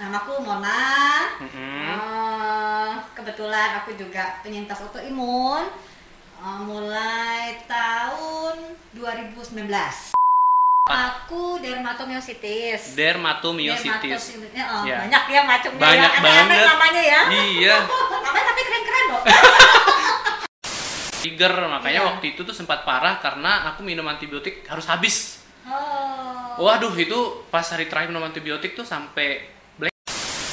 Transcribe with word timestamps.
namaku 0.00 0.40
Mona. 0.40 0.80
Mm-mm. 1.38 1.84
Eh, 1.92 2.90
kebetulan 3.12 3.78
aku 3.78 3.92
juga 3.94 4.40
penyintas 4.40 4.80
autoimun. 4.80 5.68
Eh, 6.40 6.60
mulai 6.64 7.60
tahun 7.68 8.56
2019. 8.96 10.16
Aku 10.90 11.60
dermatomyositis. 11.60 12.96
Dermatomyositis. 12.98 14.34
Dermatomyositis. 14.34 14.58
Oh, 14.58 14.82
Ya. 14.82 15.04
Banyak 15.06 15.24
ya 15.28 15.40
macamnya 15.44 15.78
Banyak 15.78 16.12
ya. 16.12 16.20
Banget. 16.24 16.64
namanya 16.66 17.02
ya. 17.04 17.20
Iya. 17.30 17.76
namanya 18.24 18.44
tapi 18.48 18.60
keren-keren 18.64 19.04
loh. 19.06 19.22
Trigger 21.20 21.52
makanya 21.68 22.00
Iya. 22.00 22.08
waktu 22.08 22.26
itu 22.32 22.40
tuh 22.42 22.56
sempat 22.56 22.82
parah 22.82 23.20
karena 23.20 23.68
aku 23.70 23.84
minum 23.84 24.08
antibiotik 24.08 24.64
harus 24.64 24.88
habis. 24.88 25.44
Oh. 25.68 26.56
Waduh 26.58 26.96
itu 26.96 27.18
pas 27.52 27.62
hari 27.68 27.84
terakhir 27.84 28.08
minum 28.08 28.24
antibiotik 28.24 28.72
tuh 28.72 28.82
sampai. 28.82 29.44
Iya, 29.44 29.59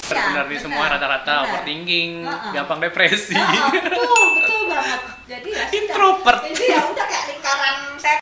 Benar 0.07 0.45
nih 0.47 0.59
semua 0.59 0.85
rata-rata 0.87 1.33
overthinking, 1.43 2.23
Heeh. 2.23 2.51
gampang 2.51 2.79
depresi. 2.79 3.35
Oh, 3.35 3.69
betul, 3.75 4.23
betul 4.39 4.61
banget. 4.65 5.01
Jadi 5.27 5.49
ya. 5.51 5.65
Introvert. 5.69 6.41
Jadi 6.47 6.63
ya 6.65 6.81
udah 6.81 7.05
kayak 7.05 7.25
lingkaran 7.27 7.77
saya. 7.99 8.19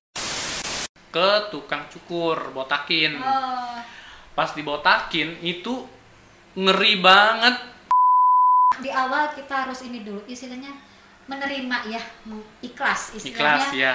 Ke 1.07 1.29
tukang 1.47 1.85
cukur, 1.87 2.49
botakin. 2.51 3.21
Oh. 3.21 3.77
Pas 4.33 4.49
dibotakin 4.51 5.37
itu 5.39 5.85
ngeri 6.57 6.99
banget. 6.99 7.55
Di 8.81 8.89
awal 8.89 9.31
kita 9.31 9.63
harus 9.63 9.85
ini 9.85 10.01
dulu 10.01 10.25
istilahnya 10.25 10.73
menerima 11.25 11.77
ya, 11.87 12.01
ikhlas 12.59 13.15
Ikhlas 13.15 13.71
istilahnya. 13.71 13.71
ya. 13.71 13.93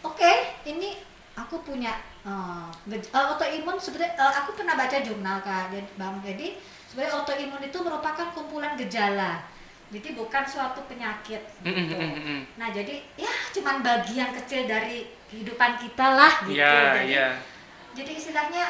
Oke, 0.00 0.32
ini 0.64 0.96
aku 1.34 1.60
punya 1.60 1.92
eh, 2.24 2.66
gej- 2.88 3.10
eh, 3.10 3.24
autoimun 3.28 3.76
sebenarnya 3.76 4.16
eh, 4.16 4.32
aku 4.40 4.56
pernah 4.56 4.74
baca 4.74 4.96
jurnal 5.02 5.42
kak, 5.44 5.74
jadi 5.74 5.90
bang. 5.98 6.14
Jadi 6.24 6.48
sebenarnya 6.88 7.12
autoimun 7.20 7.62
itu 7.62 7.78
merupakan 7.84 8.26
kumpulan 8.32 8.72
gejala. 8.80 9.44
Jadi 9.88 10.12
bukan 10.12 10.44
suatu 10.44 10.84
penyakit. 10.84 11.40
Gitu. 11.64 11.96
Nah 12.60 12.68
jadi 12.72 13.00
ya 13.16 13.32
cuman 13.56 13.80
bagian 13.80 14.32
kecil 14.36 14.68
dari 14.68 15.08
kehidupan 15.28 15.76
kita 15.80 16.06
lah 16.16 16.32
gitu. 16.44 16.56
Iya, 16.56 16.72
jadi, 16.72 17.00
iya. 17.08 17.28
jadi 17.92 18.12
istilahnya 18.16 18.64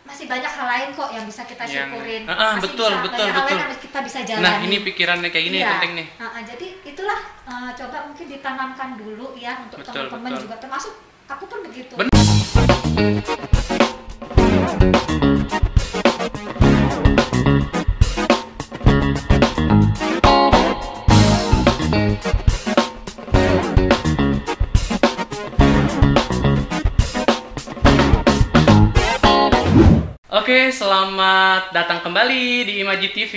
masih 0.00 0.26
banyak 0.26 0.50
hal 0.50 0.66
lain 0.66 0.88
kok 0.94 1.10
yang 1.14 1.22
bisa 1.26 1.42
kita 1.46 1.62
Yang- 1.66 1.90
syukurin. 1.94 2.22
Ah, 2.26 2.32
ah, 2.34 2.52
masih 2.58 2.62
betul, 2.66 2.90
bisa, 2.90 3.02
betul, 3.06 3.18
banyak 3.18 3.34
hal 3.34 3.44
lain 3.46 3.50
betul. 3.54 3.62
yang 3.62 3.72
kita 3.78 3.98
bisa 4.02 4.18
jalani. 4.26 4.46
Nah, 4.46 4.54
ini 4.66 4.76
pikirannya 4.82 5.28
kayak 5.30 5.44
gini 5.46 5.58
Iya. 5.62 5.70
penting 5.78 5.92
nih. 6.02 6.06
Ah, 6.18 6.24
ah, 6.34 6.42
jadi 6.42 6.66
itulah 6.82 7.20
eh, 7.46 7.70
coba 7.78 7.96
mungkin 8.10 8.26
ditanamkan 8.26 8.88
dulu 8.98 9.26
ya 9.38 9.52
untuk 9.62 9.82
Betul, 9.82 10.10
teman-teman 10.10 10.30
betul. 10.34 10.42
juga 10.46 10.54
termasuk 10.58 10.94
aku 11.30 11.44
pun 11.46 11.58
begitu. 11.66 11.94
Ben- 11.98 12.10
Oke, 30.40 30.72
selamat 30.72 31.68
datang 31.68 32.00
kembali 32.00 32.64
di 32.64 32.80
Imaji 32.80 33.12
TV 33.12 33.34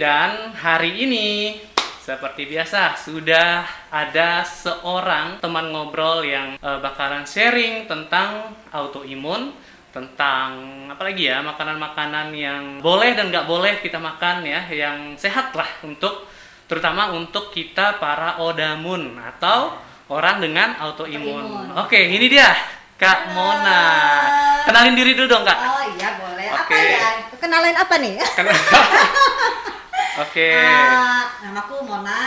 dan 0.00 0.56
hari 0.56 1.04
ini 1.04 1.60
seperti 2.00 2.48
biasa 2.48 2.96
sudah 2.96 3.68
ada 3.92 4.40
seorang 4.40 5.36
teman 5.36 5.68
ngobrol 5.68 6.24
yang 6.24 6.56
eh, 6.56 6.78
bakalan 6.80 7.28
sharing 7.28 7.84
tentang 7.84 8.56
autoimun, 8.72 9.52
tentang 9.92 10.48
apa 10.88 11.04
lagi 11.04 11.28
ya 11.28 11.44
makanan-makanan 11.44 12.32
yang 12.32 12.80
boleh 12.80 13.12
dan 13.12 13.28
nggak 13.28 13.44
boleh 13.44 13.84
kita 13.84 14.00
makan 14.00 14.48
ya, 14.48 14.64
yang 14.72 15.12
sehat 15.20 15.52
lah 15.52 15.68
untuk 15.84 16.24
terutama 16.64 17.12
untuk 17.12 17.52
kita 17.52 18.00
para 18.00 18.40
odamun 18.40 19.20
atau 19.20 19.76
orang 20.08 20.40
dengan 20.40 20.72
autoimun. 20.80 21.68
Autoimun. 21.68 21.84
Oke, 21.84 22.00
ini 22.00 22.32
dia 22.32 22.48
Kak 22.96 23.28
Halo. 23.28 23.36
Mona. 23.36 23.82
Kenalin 24.64 24.96
diri 24.96 25.12
dulu 25.12 25.28
dong 25.28 25.44
Kak. 25.44 25.58
Oh 25.60 25.84
iya 25.96 26.16
boleh. 26.16 26.48
Apa 26.48 26.64
Oke. 26.64 26.80
ya? 26.80 27.08
Kenalin 27.36 27.76
apa 27.76 27.94
nih? 28.00 28.14
Oke. 30.24 30.48
Ah, 30.56 31.28
namaku 31.44 31.84
Mona. 31.84 32.24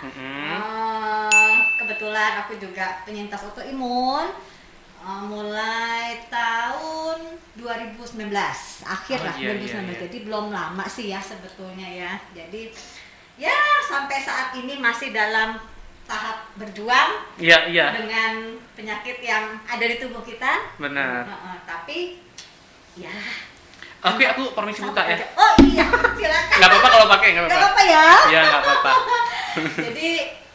Mm-mm. 0.00 0.56
Eh, 0.56 1.56
kebetulan 1.84 2.40
aku 2.40 2.56
juga 2.56 3.04
penyintas 3.04 3.44
autoimun. 3.44 4.32
Eh, 4.96 5.22
mulai 5.28 6.24
tahun 6.32 7.36
2019 7.60 8.32
akhir 8.82 9.18
Oh, 9.20 9.24
lah 9.28 9.34
iya, 9.36 9.52
2019 9.52 9.68
iya, 9.68 9.80
iya. 9.84 9.96
jadi 10.08 10.16
belum 10.26 10.46
lama 10.50 10.84
sih 10.90 11.08
ya 11.08 11.20
sebetulnya 11.22 11.88
ya 11.88 12.12
jadi 12.36 12.68
ya 13.38 13.54
sampai 13.86 14.18
saat 14.20 14.52
ini 14.58 14.76
masih 14.76 15.14
dalam 15.14 15.56
tahap 16.06 16.46
berjuang 16.54 17.10
Iya, 17.36 17.66
iya. 17.66 17.86
dengan 17.92 18.32
penyakit 18.72 19.18
yang 19.20 19.58
ada 19.62 19.82
di 19.82 19.96
tubuh 19.96 20.22
kita 20.22 20.72
Benar. 20.76 21.26
Heeh, 21.26 21.56
tapi 21.62 21.98
ya 22.94 23.12
Oke, 24.04 24.22
aku 24.24 24.52
permisi 24.52 24.80
buka 24.80 25.02
ya. 25.02 25.18
aja. 25.18 25.26
oh 25.34 25.52
iya 25.60 25.86
silakan 26.16 26.56
Nggak 26.56 26.68
apa-apa 26.68 26.88
kalau 26.88 27.06
pakai, 27.10 27.28
Nggak 27.32 27.44
apa-apa. 27.44 27.58
apa-apa 27.60 27.82
ya 27.84 28.06
Iya, 28.24 28.40
nggak 28.44 28.62
apa-apa. 28.62 28.92
jadi 29.86 30.08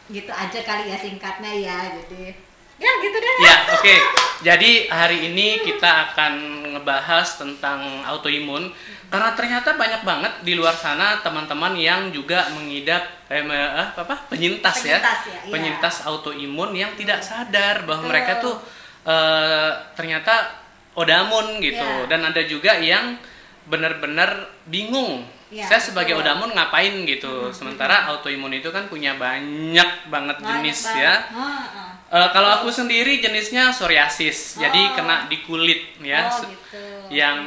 gitu 0.08 0.28
aja 0.28 0.60
kali 0.62 0.84
ya 0.86 0.96
singkatnya 0.96 1.52
ya 1.54 1.76
jadi 1.92 2.32
ya 2.76 2.90
gitu 2.98 3.16
deh 3.16 3.34
Ya, 3.38 3.56
oke. 3.70 3.94
Jadi 4.42 4.70
hari 4.88 5.30
ini 5.30 5.62
kita 5.62 5.86
akan 6.08 6.32
ngebahas 6.72 7.28
tentang 7.36 7.78
autoimun 8.02 8.74
karena 9.12 9.36
ternyata 9.36 9.76
banyak 9.76 10.02
banget 10.02 10.32
di 10.40 10.56
luar 10.56 10.72
sana 10.72 11.20
teman-teman 11.20 11.76
yang 11.76 12.08
juga 12.08 12.48
mengidap 12.50 13.28
eh, 13.28 13.44
me- 13.44 13.52
eh, 13.76 13.88
apa 13.92 14.24
penyintas, 14.26 14.80
ya. 14.80 14.96
Penyintas 14.96 15.20
ya, 15.22 15.38
iya. 15.38 15.52
Penyintas 15.52 15.96
autoimun 16.02 16.72
yang 16.72 16.96
tidak 16.96 17.20
sadar 17.20 17.84
bahwa 17.84 18.00
Betul. 18.00 18.10
mereka 18.10 18.32
tuh 18.40 18.56
eh, 19.04 19.70
ternyata 19.92 20.56
odamun 20.94 21.60
gitu 21.60 21.80
Iya. 21.80 22.08
dan 22.08 22.20
ada 22.24 22.40
juga 22.42 22.72
yang 22.76 23.20
benar-benar 23.62 24.30
bingung. 24.64 25.22
Iya, 25.48 25.68
Saya 25.68 25.80
sebagai 25.82 26.16
betul. 26.16 26.24
odamun 26.24 26.50
ngapain 26.50 26.94
gitu. 27.04 27.48
Mhm, 27.48 27.52
Sementara 27.52 28.08
autoimun 28.08 28.50
itu 28.50 28.72
kan 28.72 28.88
punya 28.88 29.12
banyak 29.14 30.08
banget 30.08 30.36
Banyak 30.36 30.48
jenis 30.64 30.80
banget. 30.82 30.96
ya. 30.98 31.14
Heeh. 31.28 31.90
Eh, 32.12 32.28
kalau 32.30 32.50
aku 32.54 32.68
sendiri 32.68 33.20
jenisnya 33.20 33.68
psoriasis, 33.68 34.56
jadi 34.58 34.80
Oh. 34.82 34.94
kena 34.94 35.28
di 35.28 35.40
kulit 35.42 35.96
ya. 35.98 36.28
oh 36.28 36.44
gitu 36.44 36.80
Yang 37.08 37.38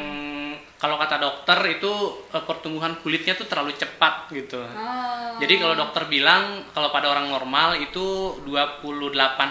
kalau 0.86 0.96
kata 0.96 1.18
dokter 1.18 1.58
itu 1.72 1.90
eh, 2.30 2.40
pertumbuhan 2.40 2.94
kulitnya 2.96 3.34
tuh 3.34 3.50
terlalu 3.50 3.74
cepat 3.74 4.30
gitu. 4.30 4.62
oh. 4.62 5.34
Jadi 5.36 5.54
kalau 5.58 5.74
dokter 5.74 6.06
bilang 6.06 6.62
kalau 6.70 6.88
pada 6.90 7.10
orang 7.10 7.26
normal 7.28 7.76
itu 7.76 8.38
28 8.46 8.86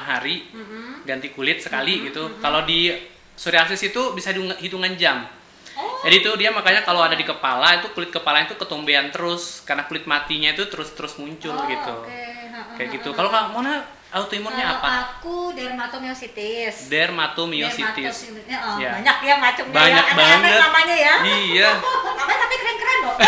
hari 0.00 0.46
Mhm. 0.48 1.02
ganti 1.02 1.28
kulit 1.28 1.58
sekali 1.58 1.98
Mhm, 1.98 2.02
gitu. 2.06 2.22
mhm. 2.24 2.38
Kalau 2.38 2.62
di 2.62 2.94
psoriasis 3.34 3.82
itu 3.84 4.14
bisa 4.14 4.30
hitung- 4.30 4.56
hitungan 4.56 4.94
jam. 4.94 5.26
oh 5.74 6.06
Jadi 6.06 6.22
itu 6.22 6.30
dia 6.36 6.48
makanya 6.48 6.80
kalau 6.80 7.02
ada 7.02 7.12
di 7.12 7.26
kepala 7.26 7.76
itu 7.76 7.90
kulit 7.90 8.08
kepala 8.08 8.46
itu 8.46 8.54
ketombean 8.54 9.10
terus 9.10 9.58
karena 9.60 9.82
kulit 9.84 10.06
matinya 10.06 10.48
itu 10.48 10.64
terus-terus 10.64 11.18
muncul 11.18 11.50
Oh, 11.52 11.66
gitu. 11.66 11.94
Heeh, 12.06 12.78
Kayak 12.78 12.88
gitu. 12.94 13.10
Kalau. 13.10 13.26
Kak 13.28 13.50
Mona 13.50 13.82
autoimunnya 14.14 14.66
apa? 14.72 14.88
aku 15.18 15.50
dermatomyositis 15.52 16.86
Dermatomyositis. 16.86 18.16
Dermatomyositis. 18.30 18.48
Oh, 18.54 18.78
Ya. 18.78 18.90
banyak 18.96 19.16
ya 19.20 19.34
macamnya 19.36 19.74
Banyak 19.74 20.06
ya. 20.06 20.14
Banget. 20.14 20.58
namanya 20.60 20.96
ya 20.96 21.14
Iya. 21.20 21.70
namanya 22.18 22.38
tapi 22.40 22.54
keren-keren 22.56 22.98
loh 23.02 23.16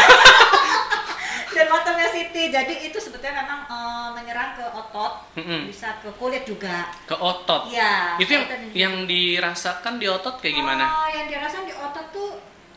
dermatomyositis 1.48 2.48
jadi 2.48 2.74
itu 2.82 2.98
sebetulnya 2.98 3.42
memang 3.42 3.60
eh, 3.64 4.08
menyerang 4.14 4.50
ke 4.52 4.64
otot 4.68 5.12
Mm-mm. 5.34 5.60
bisa 5.66 5.98
ke 5.98 6.10
kulit 6.14 6.44
juga 6.44 6.92
Ke 7.04 7.16
otot. 7.16 7.66
Iya. 7.66 8.16
Itu 8.18 8.30
yang 8.30 8.44
yang 8.72 8.94
dirasakan 9.04 9.96
di 9.96 10.06
otot 10.06 10.36
kayak 10.36 10.54
gimana? 10.54 10.84
Oh, 10.84 11.08
yang 11.08 11.26
dirasakan 11.26 11.64
di 11.64 11.74
otot 11.74 12.06
tuh 12.10 12.30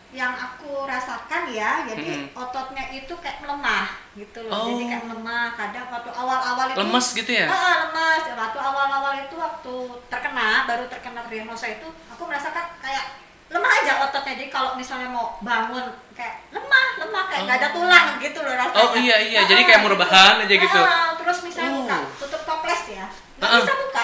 yang 0.09 0.33
aku 0.33 0.89
rasakan 0.89 1.53
ya, 1.53 1.85
jadi 1.85 2.25
Mm-mm. 2.25 2.33
ototnya 2.33 2.81
itu 2.89 3.13
kayak 3.21 3.45
melemah 3.45 3.94
gitu 4.17 4.41
loh. 4.41 4.51
Oh. 4.51 4.65
Jadi 4.73 4.89
kayak 4.89 5.06
melemah. 5.06 5.53
Kadang 5.53 5.85
waktu 5.88 6.09
awal-awal 6.09 6.65
itu 6.67 6.77
Lemes 6.81 7.07
gitu 7.13 7.31
ya? 7.31 7.45
Ah, 7.45 7.85
lemas. 7.85 8.21
Waktu 8.25 8.57
awal-awal 8.57 9.13
itu 9.21 9.35
waktu 9.38 9.73
terkena, 10.09 10.65
baru 10.65 10.89
terkena 10.89 11.21
diagnosa 11.23 11.69
itu, 11.69 11.85
aku 12.09 12.25
merasakan 12.25 12.73
kayak 12.81 13.06
lemah 13.50 13.69
aja 13.71 13.91
ototnya. 14.03 14.33
Jadi 14.33 14.50
kalau 14.50 14.73
misalnya 14.73 15.09
mau 15.09 15.38
bangun 15.39 15.85
kayak 16.13 16.41
lemah, 16.50 16.88
lemah 16.97 17.23
kayak 17.29 17.41
nggak 17.45 17.57
ada 17.62 17.69
Oh. 17.69 17.73
tulang 17.77 18.07
gitu 18.17 18.39
loh 18.41 18.53
rasanya. 18.55 18.81
Oh 18.81 18.91
iya 18.95 19.15
iya, 19.21 19.39
Ah, 19.39 19.45
jadi 19.45 19.62
kayak 19.62 19.77
gitu. 19.77 19.85
merebahan 19.85 20.33
aja 20.41 20.55
gitu. 20.57 20.79
Ah, 20.79 21.09
terus 21.15 21.38
misalnya 21.44 21.69
Oh. 21.69 21.77
buka, 21.81 21.97
tutup 22.17 22.41
toples 22.45 22.83
ya, 22.89 23.05
nggak 23.38 23.45
Ah, 23.45 23.53
ah. 23.53 23.62
bisa 23.62 23.73
buka. 23.77 24.03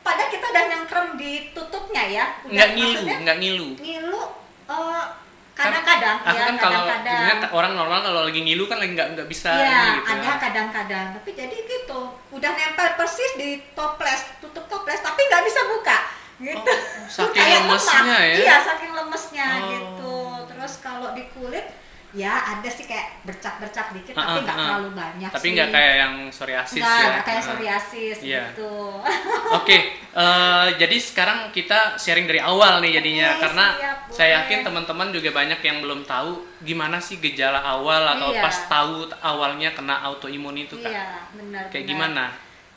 Padahal 0.00 0.30
kita 0.30 0.46
udah 0.46 0.62
nyengkrem 0.64 1.06
di 1.14 1.32
tutupnya 1.50 2.02
ya. 2.08 2.24
Udah, 2.42 2.54
Nggak 2.54 2.68
ngilu, 2.72 3.00
nggak 3.20 3.36
ngilu. 3.38 3.68
ngilu 3.76 4.22
eh, 4.70 5.04
kadang-kadang 5.52 6.16
ya 6.22 6.40
kan 6.40 6.56
kalau 6.56 6.80
kadang-kadang 6.86 7.52
orang 7.52 7.72
normal 7.74 7.98
kalau 8.00 8.20
lagi 8.24 8.40
ngilu 8.40 8.64
kan 8.64 8.78
lagi 8.78 8.92
nggak 8.94 9.08
nggak 9.12 9.28
bisa 9.28 9.50
Iya, 9.52 9.68
ini 9.68 9.98
gitu. 9.98 10.12
ada 10.14 10.30
kadang-kadang 10.38 11.06
tapi 11.12 11.30
jadi 11.32 11.56
gitu 11.58 12.00
udah 12.30 12.50
nempel 12.50 12.88
persis 12.94 13.32
di 13.34 13.60
toples 13.72 14.20
tutup 14.40 14.64
toples 14.66 15.00
tapi 15.00 15.20
nggak 15.22 15.42
bisa 15.44 15.60
buka 15.66 15.98
gitu 16.40 16.72
Oh, 16.72 17.28
saking 17.28 17.44
lemesnya 17.60 18.00
lemah. 18.00 18.20
ya? 18.22 18.36
iya 18.38 18.56
saking 18.62 18.92
lemesnya 18.94 19.46
Oh. 19.50 19.68
gitu 19.68 20.14
terus 20.48 20.72
kalau 20.80 21.12
di 21.12 21.28
kulit 21.28 21.66
ya 22.12 22.58
ada 22.58 22.66
sih 22.66 22.84
kayak 22.84 23.22
bercak-bercak 23.22 23.94
dikit 23.94 24.12
Ah, 24.12 24.22
tapi 24.24 24.30
ah, 24.32 24.42
nggak 24.42 24.56
ah. 24.56 24.62
terlalu 24.66 24.90
banyak 24.92 25.30
Tapi 25.30 25.46
nggak 25.52 25.68
kayak 25.70 25.94
yang 25.96 26.14
psoriasis 26.28 26.78
Nggak, 26.78 26.90
ya. 26.96 27.06
nggak 27.06 27.22
kayak 27.22 27.38
Ah. 27.38 27.46
psoriasis 27.46 28.16
Iya. 28.18 28.44
gitu 28.50 28.72
Oke, 29.58 29.76
eh, 29.94 30.66
jadi 30.74 30.96
sekarang 30.98 31.38
kita 31.50 31.78
sharing 31.96 32.26
dari 32.26 32.38
awal 32.38 32.78
nih 32.80 32.98
jadinya 32.98 33.28
Oke, 33.30 33.40
karena 33.40 33.66
siap, 33.72 33.98
saya 34.10 34.30
yakin 34.40 34.58
teman-teman 34.62 35.08
juga 35.10 35.30
banyak 35.30 35.60
yang 35.60 35.78
belum 35.80 36.02
tahu 36.02 36.30
gimana 36.60 36.98
sih 36.98 37.16
gejala 37.16 37.62
awal 37.62 38.02
atau 38.10 38.30
Iya. 38.30 38.42
pas 38.42 38.56
tahu 38.66 38.92
awalnya 39.16 39.70
kena 39.70 40.02
autoimun 40.02 40.58
itu 40.58 40.74
kak. 40.76 40.90
iya 40.90 41.30
benar 41.30 41.62
Kayak 41.68 41.84
benar. 41.84 41.90
gimana? 41.90 42.24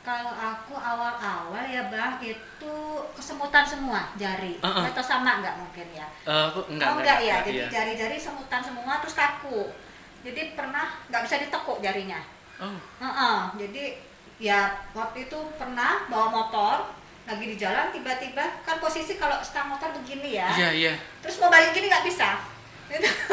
Kalau 0.03 0.35
aku 0.35 0.75
awal-awal 0.75 1.63
ya 1.63 1.87
bang 1.87 2.19
itu 2.19 2.75
kesemutan 3.15 3.63
semua 3.63 4.11
jari. 4.19 4.59
Ah, 4.59 4.83
ah. 4.83 4.91
atau 4.91 4.99
sama 4.99 5.39
nggak 5.39 5.55
mungkin 5.55 5.87
ya? 5.95 6.07
Eh, 6.27 6.43
aku 6.51 6.67
enggak, 6.67 6.87
oh 6.91 6.99
enggak 6.99 7.19
ya? 7.23 7.35
Kak, 7.39 7.47
jadi 7.47 7.59
iya. 7.63 7.67
jari-jari 7.71 8.17
semutan 8.19 8.59
semua 8.59 8.99
terus 8.99 9.15
kaku. 9.15 9.71
Jadi 10.27 10.59
pernah 10.59 10.91
nggak 11.07 11.23
bisa 11.23 11.35
ditekuk 11.39 11.79
jarinya? 11.79 12.19
Oh, 12.59 12.75
Heeh, 12.99 13.39
jadi 13.63 13.83
ya 14.43 14.75
waktu 14.91 15.31
itu 15.31 15.39
pernah 15.55 16.03
bawa 16.11 16.27
motor 16.29 16.75
lagi 17.23 17.45
di 17.47 17.55
jalan 17.55 17.87
tiba-tiba 17.95 18.43
kan 18.67 18.83
posisi 18.83 19.15
kalau 19.15 19.39
stang 19.39 19.71
motor 19.71 19.87
begini 20.03 20.35
ya. 20.35 20.51
Iya 20.51 20.69
iya. 20.75 20.93
terus 21.23 21.39
mau 21.39 21.47
balik 21.47 21.71
gini 21.71 21.87
nggak 21.87 22.03
bisa 22.03 22.52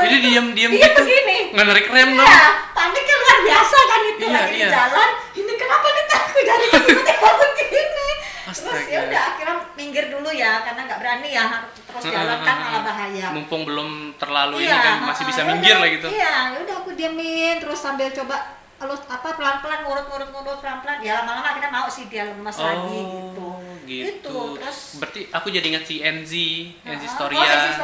Jadi 0.00 0.16
diam-diam 0.22 0.70
Iya, 0.72 0.88
gitu. 0.88 1.00
begini. 1.02 1.38
Nggak 1.52 1.66
narik 1.66 1.86
rem 1.88 2.10
dong. 2.12 2.24
Iya, 2.24 2.44
paniknya 2.72 3.16
luar 3.16 3.38
biasa 3.44 3.76
kan 3.82 4.00
itu 4.02 4.22
Iya, 4.22 4.32
lagi 4.32 4.54
iya. 4.54 4.66
di 4.66 4.72
jalan. 4.72 5.10
Ini 5.36 5.52
kenapa 5.54 5.86
nih 5.86 6.04
takut 6.12 6.42
dari 6.42 6.66
tiba-tiba 6.66 7.28
begini. 7.36 8.08
Terus 8.40 8.66
Astaga. 8.66 8.82
ya 8.84 8.98
udah 9.06 9.22
akhirnya 9.30 9.56
minggir 9.72 10.04
dulu 10.10 10.30
ya 10.32 10.52
karena 10.60 10.80
nggak 10.82 10.98
berani 10.98 11.28
ya 11.30 11.44
harus 11.46 11.70
terus 11.86 12.02
jalan 12.08 12.38
kan 12.40 12.56
malah 12.58 12.82
bahaya. 12.82 13.26
Mumpung 13.30 13.62
belum 13.62 13.88
terlalu 14.16 14.56
ini 14.60 14.66
Iya, 14.66 14.78
kan 14.80 14.96
masih 15.06 15.24
bisa 15.24 15.40
ya 15.40 15.46
minggir 15.46 15.76
lah 15.76 15.88
gitu. 15.88 16.08
Iya, 16.08 16.34
ya 16.50 16.58
udah 16.58 16.76
aku 16.76 16.90
diemin 16.92 17.56
terus 17.58 17.78
sambil 17.78 18.10
coba 18.10 18.36
alus 18.80 19.04
apa 19.06 19.28
pelan-pelan 19.30 19.84
ngurut-ngurut 19.84 20.28
ngurut 20.30 20.58
pelan-pelan. 20.58 20.98
Ya 21.00 21.20
lama-lama 21.20 21.46
akhirnya 21.46 21.68
mau 21.70 21.84
sih 21.86 22.08
dia 22.08 22.24
lemas 22.26 22.56
lagi 22.56 22.96
gitu. 22.96 23.48
gitu. 23.84 24.06
Itu, 24.16 24.36
terus 24.56 24.78
Berarti 24.96 25.20
aku 25.28 25.46
jadi 25.48 25.66
ingat 25.68 25.84
si 25.84 26.00
NZ. 26.00 26.32
Oh, 26.80 26.88
NZ 26.88 27.04
Storia, 27.06 27.42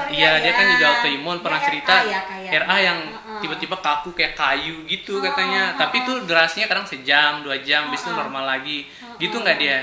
iya, 0.08 0.30
dia 0.38 0.52
kan 0.52 0.64
ya. 0.64 0.70
juga 0.72 0.86
autoimun 0.94 1.36
pernah 1.38 1.60
Dia 1.60 1.68
cerita. 1.68 1.94
RA 1.94 2.04
ya, 2.06 2.20
kayak. 2.24 2.50
RA 2.62 2.76
yang 2.80 2.98
tiba-tiba 3.36 3.76
kaku 3.76 4.10
kayak 4.12 4.32
kayu 4.34 4.86
gitu 4.86 5.12
Oh, 5.12 5.20
katanya. 5.20 5.76
Tapi 5.76 5.96
itu 6.00 6.12
durasinya 6.24 6.66
kadang 6.66 6.86
sejam, 6.86 7.42
dua 7.42 7.60
jam, 7.60 7.86
habis 7.86 8.00
itu 8.00 8.10
normal 8.10 8.44
lagi. 8.48 8.88
Gitu 9.18 9.36
nggak 9.36 9.58
dia? 9.58 9.78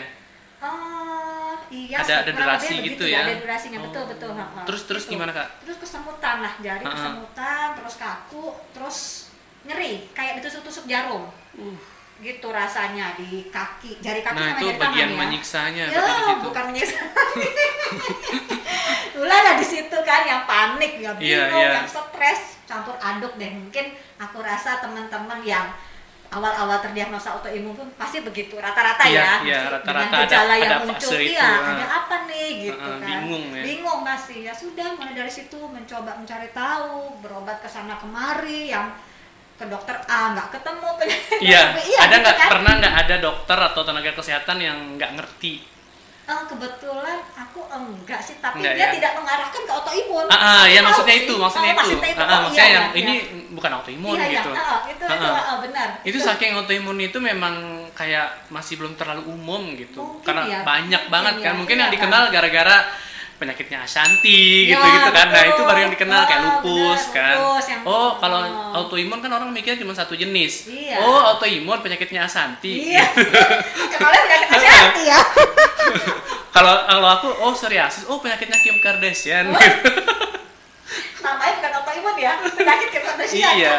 Oh, 0.60 1.54
iya 1.70 2.00
Ada- 2.00 2.24
ada 2.24 2.32
durasi 2.32 2.74
gitu 2.82 3.04
ya? 3.04 3.22
Ada 3.22 3.36
durasinya 3.38 3.78
Oh. 3.78 3.86
betul 3.86 4.04
betul. 4.08 4.30
Terus- 4.64 4.86
terus 4.88 5.04
Gitu. 5.04 5.14
gimana, 5.14 5.30
Kak? 5.30 5.62
Terus 5.62 5.78
kesemutan 5.78 6.36
lah, 6.40 6.54
jari 6.58 6.82
kesemutan, 6.82 7.66
terus 7.76 7.96
kaku, 7.98 8.46
terus 8.72 9.23
nyeri, 9.64 9.94
kayak 10.12 10.40
ditusuk-tusuk 10.40 10.86
jarum. 10.86 11.28
Gitu 12.20 12.48
rasanya 12.48 13.16
di 13.16 13.48
kaki, 13.48 14.00
jari 14.00 14.22
kaki 14.22 14.32
Nah, 14.34 14.48
sama 14.48 14.56
itu 14.56 14.66
jari 14.66 14.76
tangan 14.76 14.84
bagian 14.90 15.10
ya. 15.10 15.18
menyiksanya 15.18 15.84
Ya, 15.86 15.98
berarti 15.98 16.12
di 16.14 16.24
situ. 16.24 16.44
bukan 16.46 16.64
menyiksa. 16.70 17.00
Ulah 19.14 19.40
lah 19.42 19.54
di 19.56 19.66
situ 19.66 19.98
kan 20.02 20.22
yang 20.24 20.44
panik, 20.44 20.98
yang 20.98 21.16
Iya, 21.16 21.42
bingung, 21.48 21.62
iya. 21.62 21.74
yang 21.80 21.88
stres, 21.88 22.42
campur 22.64 22.96
aduk 22.98 23.36
deh. 23.36 23.50
Mungkin 23.50 23.86
aku 24.18 24.42
rasa 24.42 24.80
teman-teman 24.80 25.40
yang 25.44 25.70
awal-awal 26.28 26.82
terdiagnosa 26.82 27.30
autoimun 27.32 27.78
pun 27.78 27.86
pasti 27.94 28.20
begitu 28.20 28.58
rata-rata 28.58 29.06
Iya, 29.06 29.14
ya. 29.14 29.34
iya, 29.44 29.60
Mesti 29.62 29.74
rata-rata 29.76 30.02
dengan 30.02 30.18
ada- 30.18 30.26
gejala 30.26 30.54
yang 30.58 30.72
ada 30.72 30.78
muncul, 30.82 31.20
iya, 31.22 31.46
ah. 31.46 31.72
ada 31.72 31.86
apa 31.94 32.16
nih 32.26 32.48
gitu 32.64 32.74
Ah, 32.74 32.88
ah, 32.88 32.98
kan. 32.98 33.06
bingung 33.22 33.46
ya. 33.52 33.62
Bingung 33.62 34.00
masih. 34.02 34.38
Ya 34.42 34.54
sudah, 34.54 34.88
mulai 34.98 35.14
dari 35.14 35.30
situ 35.30 35.60
mencoba 35.62 36.12
mencari 36.16 36.50
tahu, 36.50 37.22
berobat 37.22 37.62
ke 37.62 37.70
sana 37.70 37.94
kemari 37.96 38.74
yang 38.74 38.90
ke 39.54 39.66
dokter 39.66 39.96
A 40.04 40.34
nggak 40.34 40.48
ketemu 40.52 40.88
penyakit 40.98 41.40
Iya, 41.40 41.62
B. 41.72 41.80
ada 42.04 42.08
gitu 42.10 42.22
nggak 42.22 42.38
kan. 42.38 42.48
pernah 42.50 42.74
nggak 42.78 42.96
ada 43.00 43.16
dokter 43.18 43.58
atau 43.60 43.82
tenaga 43.82 44.12
kesehatan 44.14 44.58
yang 44.58 44.78
nggak 44.96 45.12
ngerti? 45.14 45.54
Eh, 46.24 46.44
kebetulan 46.48 47.20
aku 47.36 47.68
enggak 47.68 48.24
sih, 48.24 48.40
tapi 48.40 48.64
Enggak 48.64 48.80
dia 48.80 48.88
ya? 48.88 48.94
tidak 48.96 49.12
mengarahkan 49.20 49.60
ke 49.60 49.72
autoimun. 49.72 50.26
Ah, 50.32 50.40
ah, 50.40 50.64
ya 50.66 50.80
maksudnya 50.80 51.20
sih. 51.20 51.28
itu, 51.28 51.34
maksudnya 51.36 51.68
Oh, 51.68 51.76
itu. 51.76 51.80
maksudnya 51.84 52.10
itu. 52.10 52.16
Ah, 52.16 52.24
ah, 52.24 52.32
Oh, 52.32 52.40
maksudnya 52.48 52.64
iya, 52.64 52.74
yang 52.74 52.86
iya, 52.88 52.96
ini 52.96 53.14
iya. 53.14 53.24
bukan 53.52 53.72
autoimun 53.76 54.16
iya, 54.16 54.28
gitu. 54.32 54.50
Iya, 54.50 54.64
oh, 54.64 54.80
itu, 54.88 55.04
itu, 55.04 55.20
Ah, 55.20 55.36
ah. 55.36 55.44
oh, 55.52 55.58
benar. 55.60 55.88
itu 56.02 56.18
saking 56.18 56.52
autoimun 56.56 56.98
itu 56.98 57.18
memang 57.20 57.56
kayak 57.92 58.48
masih 58.48 58.80
belum 58.80 58.96
terlalu 58.96 59.28
umum 59.28 59.76
gitu 59.76 60.00
Mungkin 60.00 60.24
karena 60.24 60.44
ya, 60.48 60.60
banyak 60.64 61.04
mungkin 61.04 61.12
banget 61.12 61.36
ya, 61.36 61.44
kan 61.44 61.54
mungkin 61.54 61.76
iya 61.76 61.82
yang 61.84 61.92
kan. 61.92 61.96
dikenal 62.00 62.24
gara-gara 62.32 62.78
penyakitnya 63.36 63.80
Ashanti 63.80 64.66
Ya, 64.66 64.76
gitu-gitu 64.76 65.10
kan 65.10 65.28
nah 65.28 65.44
itu 65.44 65.62
baru 65.62 65.80
yang 65.82 65.92
dikenal 65.92 66.22
kayak 66.24 66.40
Ah, 66.40 66.46
lupus 66.56 67.02
benar, 67.04 67.14
kan 67.14 67.36
lupus 67.36 67.66
oh 67.84 68.10
kalau 68.18 68.40
oh. 68.40 68.78
autoimun 68.80 69.20
kan 69.20 69.32
orang 69.32 69.50
mikirnya 69.50 69.78
cuma 69.78 69.92
satu 69.92 70.14
jenis 70.14 70.68
Iya. 70.68 70.98
oh 71.00 71.20
autoimun 71.30 71.80
penyakitnya 71.80 72.24
Ashanti 72.24 72.90
Iya. 72.90 73.04
Kenalnya 73.92 74.22
penyakit 74.22 74.50
hati 74.54 75.04
ya. 75.06 75.20
kalau 76.56 76.76
kalau 76.84 77.10
aku 77.12 77.28
oh 77.42 77.52
psoriasis 77.52 78.06
oh 78.06 78.18
penyakitnya 78.18 78.58
Kim 78.60 78.78
Kardashian 78.80 79.50
Oh. 79.50 79.60
Namanya 81.24 81.54
bukan 81.58 81.72
autoimun 81.76 82.16
ya, 82.16 82.34
penyakit 82.38 82.88
Kim 82.90 83.04
Kardashian. 83.04 83.54
iya 83.56 83.76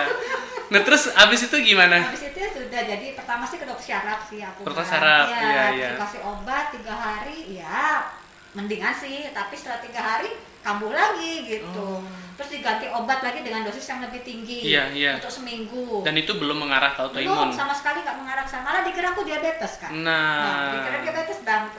nah 0.64 0.80
terus 0.80 1.12
abis 1.12 1.44
itu 1.44 1.56
gimana 1.62 2.00
Habis 2.02 2.24
itu 2.24 2.38
ya 2.38 2.48
sudah 2.50 2.80
jadi 2.82 3.12
pertama 3.14 3.44
sih 3.44 3.60
ke 3.60 3.64
dokter 3.64 3.84
syaraf 3.86 4.26
sih 4.26 4.40
aku. 4.40 4.64
Dokter 4.64 4.80
bilang. 4.80 4.90
syaraf, 4.90 5.26
Iya, 5.26 5.38
iya, 5.38 5.64
iya. 5.70 5.90
dikasih 5.94 6.20
obat 6.24 6.64
tiga 6.72 6.94
hari, 6.94 7.38
ya 7.54 8.08
mendingan 8.54 8.94
sih. 8.94 9.28
Tapi 9.30 9.54
setelah 9.54 9.78
tiga 9.78 10.00
hari 10.00 10.30
kambuh 10.62 10.90
lagi 10.90 11.44
gitu. 11.44 12.00
Oh. 12.00 12.02
Terus 12.34 12.50
diganti 12.50 12.90
obat 12.90 13.22
lagi 13.22 13.46
dengan 13.46 13.62
dosis 13.62 13.86
yang 13.86 14.02
lebih 14.02 14.26
tinggi. 14.26 14.66
Iya, 14.66 14.90
iya. 14.90 15.12
Untuk 15.18 15.30
seminggu. 15.30 16.02
dan 16.02 16.14
itu 16.14 16.34
belum 16.34 16.58
mengarah 16.58 16.90
ke 16.90 17.02
Belum 17.14 17.30
autoimun 17.30 17.54
sama 17.54 17.70
sekali 17.70 18.02
nggak 18.02 18.18
mengarah 18.18 18.42
ke 18.42 18.50
sana. 18.50 18.62
Malah 18.64 18.82
dikira 18.82 19.14
aku 19.14 19.22
diabetes 19.22 19.72
kan. 19.78 19.90
nah 20.02 20.74
dikira 20.74 20.98
diabetes 21.04 21.38
bang. 21.46 21.70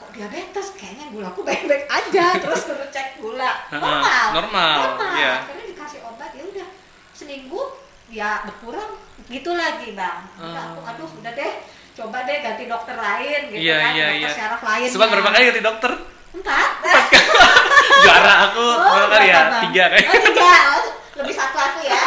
Kok 0.00 0.10
diabetes? 0.14 0.66
Kayaknya 0.72 1.04
gulaku 1.12 1.40
baik-baik 1.44 1.84
aja. 1.84 2.24
Terus 2.42 2.64
kudu 2.64 2.86
cek 2.88 3.20
gula. 3.20 3.52
Heeh, 3.68 3.80
Normal. 3.80 4.26
normal, 4.32 4.78
iya. 5.20 5.44
Akhirnya 5.44 5.64
dikasih 5.68 6.00
obat 6.08 6.32
ya 6.32 6.44
udah 6.48 6.68
seminggu 7.12 7.60
ya 8.08 8.40
berkurang 8.48 8.96
gitu 9.28 9.52
lagi 9.52 9.92
bang. 9.92 10.24
Udah, 10.34 10.64
aku, 10.72 10.78
Oh. 10.80 10.88
aduh 10.88 11.10
udah 11.20 11.32
deh 11.36 11.52
coba 12.00 12.18
deh 12.22 12.38
ganti 12.40 12.64
dokter 12.64 12.96
lain 12.96 13.40
gitu 13.46 13.60
Iya, 13.60 13.76
kan 13.76 13.92
iya, 13.92 14.06
dokter 14.08 14.20
iya. 14.22 14.30
syaraf 14.32 14.62
lain 14.62 14.86
sempat 14.86 15.08
berapa 15.10 15.28
kali 15.30 15.44
ganti 15.46 15.62
dokter 15.62 15.92
empat 16.30 16.70
juara 18.02 18.34
aku 18.46 18.64
Oh, 18.64 18.76
berapa 18.80 19.08
kali 19.12 19.26
ya 19.28 19.36
Bang? 19.42 19.62
tiga 19.64 19.84
kayak 19.90 20.06
oh 20.06 20.20
tiga 20.24 20.52
Oh, 20.70 20.82
lebih 21.18 21.34
satu 21.34 21.58
aku 21.58 21.78
ya 21.82 22.00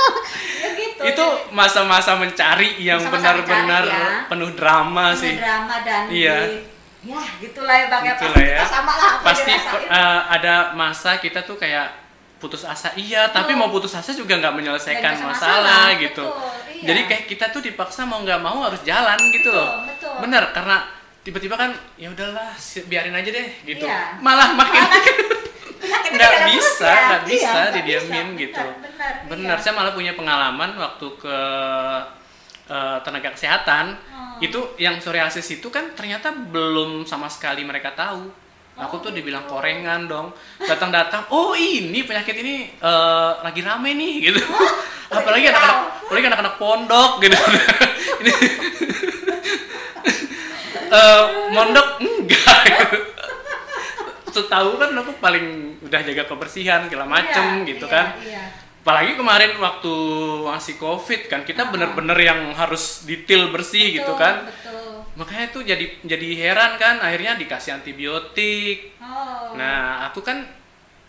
ya 0.60 0.68
gitu 0.72 1.02
itu 1.06 1.26
masa-masa 1.50 2.12
mencari 2.14 2.76
yang 2.78 2.98
benar-benar 3.02 3.84
ya. 3.84 4.26
penuh 4.26 4.50
drama 4.52 5.12
penuh 5.12 5.20
sih 5.20 5.34
drama 5.36 5.76
dan 5.80 6.02
Iya. 6.10 6.36
di- 6.44 6.66
ya 7.02 7.16
gitulah 7.38 7.72
ya 7.74 7.86
bang 7.88 8.02
ya 8.02 8.12
Gitulah 8.12 8.34
pasti 8.34 8.44
ya. 8.44 8.56
kita 8.58 8.66
sama 8.68 8.92
lah 8.94 9.12
pasti 9.22 9.52
eh, 9.88 10.20
ada 10.28 10.54
masa 10.74 11.16
kita 11.16 11.40
tuh 11.42 11.56
kayak 11.56 11.88
putus 12.40 12.64
asa 12.64 12.90
iya 12.96 13.28
tapi 13.28 13.52
Betul. 13.52 13.60
mau 13.60 13.68
putus 13.68 13.92
asa 13.92 14.10
juga 14.10 14.40
nggak 14.40 14.54
menyelesaikan 14.56 15.12
bisa 15.14 15.28
masalah, 15.28 15.60
masalah, 15.60 16.00
gitu 16.00 16.24
betul, 16.24 16.48
iya. 16.72 16.84
jadi 16.88 17.00
kayak 17.06 17.24
kita 17.28 17.44
tuh 17.52 17.60
dipaksa 17.60 18.08
mau 18.08 18.24
nggak 18.24 18.40
mau 18.40 18.64
harus 18.64 18.80
jalan 18.82 19.20
gitu 19.30 19.52
Betul, 19.52 19.60
loh 19.60 19.70
betul. 19.84 20.14
bener 20.24 20.44
karena 20.50 20.76
tiba-tiba 21.20 21.54
kan 21.54 21.70
ya 21.94 22.08
udahlah 22.08 22.50
biarin 22.88 23.12
aja 23.12 23.28
deh 23.28 23.48
gitu 23.62 23.84
Iya. 23.84 24.16
malah 24.18 24.56
makin 24.56 24.82
Penyakitnya 25.80 26.16
nggak 26.16 26.32
jalan 26.32 26.48
bisa 26.50 26.80
terus 26.80 26.96
ya. 26.96 27.06
nggak 27.08 27.22
bisa 27.24 27.50
Iya, 27.60 27.72
didiamin 27.76 28.26
bisa. 28.32 28.40
gitu 28.42 28.64
benar 28.64 28.80
benar, 28.80 29.12
benar 29.28 29.56
iya. 29.56 29.62
saya 29.62 29.74
malah 29.76 29.92
punya 29.92 30.12
pengalaman 30.12 30.70
waktu 30.76 31.06
ke 31.16 31.36
eh, 32.66 32.98
tenaga 33.04 33.30
kesehatan 33.34 33.86
Oh. 34.10 34.38
itu 34.40 34.56
yang 34.78 34.96
psoriasis 34.96 35.44
itu 35.52 35.68
kan 35.68 35.92
ternyata 35.92 36.32
belum 36.32 37.04
sama 37.04 37.28
sekali 37.28 37.60
mereka 37.60 37.92
tahu 37.92 38.30
aku 38.80 38.96
tuh 38.98 39.10
dibilang 39.10 39.44
gitu. 39.44 39.52
korengan 39.52 40.00
dong 40.04 40.32
datang-datang 40.58 41.28
oh 41.30 41.52
ini 41.52 42.02
penyakit 42.02 42.34
ini 42.34 42.54
eh, 42.74 43.32
lagi 43.40 43.60
rame 43.60 43.92
nih 43.92 44.12
gitu 44.26 44.40
apalagi 45.10 45.44
Wow. 45.44 45.52
anak-anak 45.52 45.78
apalagi 46.06 46.26
anak-anak 46.26 46.54
pondok 46.56 47.12
gitu 47.20 47.36
ini 48.22 48.32
eh, 50.90 51.22
mondok 51.50 51.88
enggak 51.98 52.64
setahu 54.30 54.78
kan 54.78 54.94
aku 54.94 55.12
paling 55.18 55.46
udah 55.82 56.00
jaga 56.06 56.22
kebersihan 56.24 56.86
segala 56.86 57.02
macem 57.04 57.66
Iya, 57.66 57.74
gitu 57.74 57.86
iya, 57.86 57.92
kan 57.92 58.06
iya. 58.22 58.44
apalagi 58.80 59.18
kemarin 59.18 59.58
waktu 59.58 59.92
masih 60.46 60.78
covid 60.78 61.26
kan 61.26 61.42
kita 61.42 61.66
Ah. 61.66 61.70
bener-bener 61.74 62.14
yang 62.16 62.54
harus 62.54 63.02
detail 63.04 63.50
bersih 63.50 63.90
gitu 63.92 64.14
Betul, 64.14 64.22
kan 64.22 64.34
betul 64.46 64.99
makanya 65.18 65.50
tuh 65.50 65.62
jadi 65.66 65.86
jadi 66.06 66.28
heran 66.38 66.78
kan 66.78 67.02
akhirnya 67.02 67.34
dikasih 67.34 67.82
antibiotik. 67.82 68.94
Oh. 69.02 69.54
Nah 69.58 70.06
aku 70.06 70.22
kan 70.22 70.46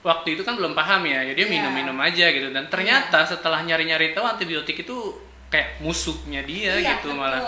waktu 0.01 0.33
itu 0.33 0.41
kan 0.41 0.57
belum 0.57 0.73
paham 0.73 1.05
ya 1.05 1.21
jadi 1.33 1.45
Iya. 1.45 1.51
minum-minum 1.51 1.97
aja 2.01 2.33
gitu. 2.33 2.49
Dan 2.49 2.65
ternyata 2.71 3.21
setelah 3.25 3.61
nyari-nyari 3.61 4.17
tahu 4.17 4.25
antibiotik 4.25 4.81
itu 4.81 4.97
kayak 5.51 5.83
musuhnya 5.83 6.41
dia 6.47 6.79
Iya, 6.79 6.97
gitu 6.97 7.11
betul. 7.11 7.21
malah 7.21 7.41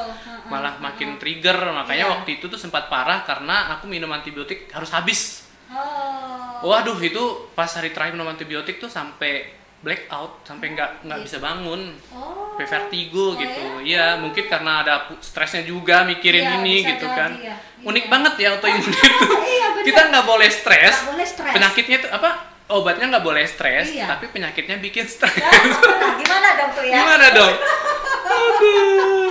malah 0.52 0.74
makin 0.78 1.18
trigger. 1.18 1.58
Makanya 1.74 2.06
Iya. 2.06 2.14
waktu 2.20 2.30
itu 2.38 2.46
tuh 2.46 2.60
sempat 2.60 2.92
parah 2.92 3.26
karena 3.26 3.74
aku 3.78 3.90
minum 3.90 4.12
antibiotik 4.14 4.70
harus 4.70 4.94
habis. 4.94 5.50
Oh. 5.74 6.70
Waduh 6.70 7.02
itu 7.02 7.50
pas 7.58 7.68
hari 7.74 7.90
terakhir 7.90 8.14
minum 8.14 8.30
antibiotik 8.30 8.78
tuh 8.78 8.92
sampai 8.92 9.63
blackout 9.84 10.42
sampai 10.42 10.72
nggak 10.72 11.04
nggak 11.04 11.18
Gitu. 11.20 11.28
bisa 11.28 11.38
bangun 11.40 11.82
Oh. 12.10 12.50
sampai 12.50 12.66
vertigo 12.66 13.26
Oh, 13.26 13.36
gitu 13.36 13.60
ya? 13.60 13.76
iya 13.84 14.06
mungkin 14.16 14.48
karena 14.48 14.80
ada 14.80 14.94
stresnya 15.20 15.62
juga 15.62 16.02
mikirin 16.04 16.40
Iya, 16.42 16.54
ini 16.58 16.76
gitu 16.82 17.04
jadi, 17.04 17.14
kan 17.14 17.32
ya. 17.36 17.56
unik 17.84 18.02
Iya. 18.02 18.10
banget 18.10 18.34
ya 18.38 18.48
autoimun 18.54 18.80
itu 18.88 19.28
Iya, 19.44 19.68
kita 19.84 20.02
nggak 20.08 20.26
boleh 20.26 20.50
stres 20.50 20.96
Nggak 20.98 21.12
boleh 21.12 21.28
stres. 21.28 21.54
penyakitnya 21.54 21.96
itu 21.98 22.08
apa 22.10 22.30
obatnya 22.66 23.06
nggak 23.10 23.26
boleh 23.26 23.44
stres 23.44 23.92
Iya. 23.92 24.08
tapi 24.08 24.26
penyakitnya 24.30 24.80
bikin 24.80 25.04
stres 25.06 25.36
Nah, 25.36 26.16
gimana 26.16 26.48
dong 26.56 26.72
tuh 26.72 26.84
ya? 26.84 26.96
gimana 26.98 27.28
dong 27.30 27.54
Aduh. 28.26 29.30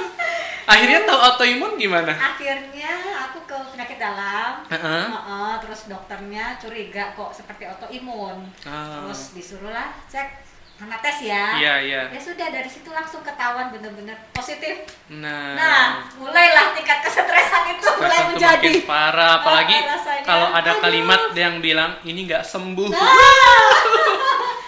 Akhirnya 0.65 1.03
tahu 1.03 1.19
autoimun 1.21 1.75
gimana 1.75 2.13
Akhirnya 2.13 2.93
aku 3.23 3.43
ke 3.43 3.57
penyakit 3.69 3.97
dalam. 3.97 4.63
Heeh. 4.67 5.05
Heeh, 5.09 5.53
terus 5.59 5.87
dokternya 5.87 6.57
curiga 6.57 7.13
kok 7.13 7.31
seperti 7.31 7.65
autoimun. 7.65 8.47
Ah. 8.63 9.03
Terus 9.03 9.33
disuruhlah 9.33 9.91
cek 10.07 10.43
sama 10.75 10.99
tes 10.99 11.23
ya. 11.23 11.55
iya 11.57 11.75
iya 11.79 12.03
Ya 12.09 12.19
sudah 12.19 12.49
dari 12.49 12.67
situ 12.67 12.89
langsung 12.89 13.23
ketahuan 13.23 13.71
bener-bener 13.71 14.19
positif. 14.33 14.83
nah, 15.09 15.55
Nah, 15.55 15.83
mulailah 16.17 16.73
tingkat 16.73 16.99
kesetresan 17.01 17.71
itu 17.73 17.87
stres 17.87 18.01
mulai 18.01 18.21
menjadi. 18.27 18.71
parah 18.83 19.39
apalagi 19.39 19.77
Ah, 19.77 19.95
rasanya. 19.95 20.23
kalau 20.25 20.49
ada 20.51 20.73
Aduh. 20.73 20.83
kalimat 20.83 21.23
yang 21.33 21.59
bilang 21.59 21.95
ini 22.03 22.27
nggak 22.27 22.43
sembuh 22.43 22.91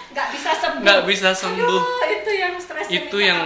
nggak 0.07 0.27
bisa 0.31 0.51
sembuh. 0.55 0.81
nggak 0.81 1.01
bisa 1.03 1.29
sembuh 1.33 1.81
Aduh, 1.83 2.07
itu 2.13 2.31
yang 2.33 2.53
stres 2.55 2.87
Itu 2.87 3.17
yang. 3.19 3.39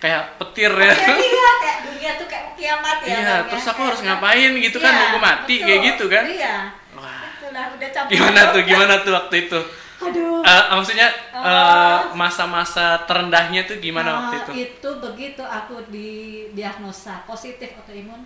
Kayak 0.00 0.22
petir 0.36 0.72
ya 0.72 0.90
Ya, 0.90 1.12
iya, 1.14 1.48
kayak 1.56 1.78
dunia 1.84 2.10
tuh 2.16 2.26
kayak 2.26 2.46
kiamat 2.54 2.98
ya. 3.00 3.08
Iya, 3.10 3.20
ya. 3.20 3.36
terus 3.46 3.64
aku 3.66 3.80
harus 3.84 4.00
ngapain 4.00 4.52
gitu 4.54 4.76
kan, 4.76 4.88
Iya, 4.88 5.00
nunggu 5.02 5.20
mati, 5.20 5.54
betul. 5.54 5.66
kayak 5.66 5.80
gitu 5.86 6.04
kan? 6.06 6.24
Iya. 6.26 6.56
Wah. 6.92 7.20
Itulah 7.30 7.64
udah 7.70 7.88
campur. 7.90 8.10
gimana 8.10 8.40
tuh 8.48 8.62
gimana 8.62 8.94
tuh 9.00 9.12
waktu 9.14 9.36
itu 9.44 9.60
Aduh. 10.00 10.40
Eh, 10.40 10.64
maksudnya 10.72 11.08
Oh. 11.30 11.44
eh, 11.44 12.00
masa-masa 12.14 13.04
terendahnya 13.04 13.64
tuh 13.64 13.76
gimana 13.78 14.10
waktu 14.14 14.34
Ah, 14.34 14.40
itu 14.42 14.50
itu 14.66 14.90
begitu 14.98 15.42
aku 15.42 15.84
didiagnosa 15.86 17.24
positif 17.24 17.76
autoimun 17.76 18.24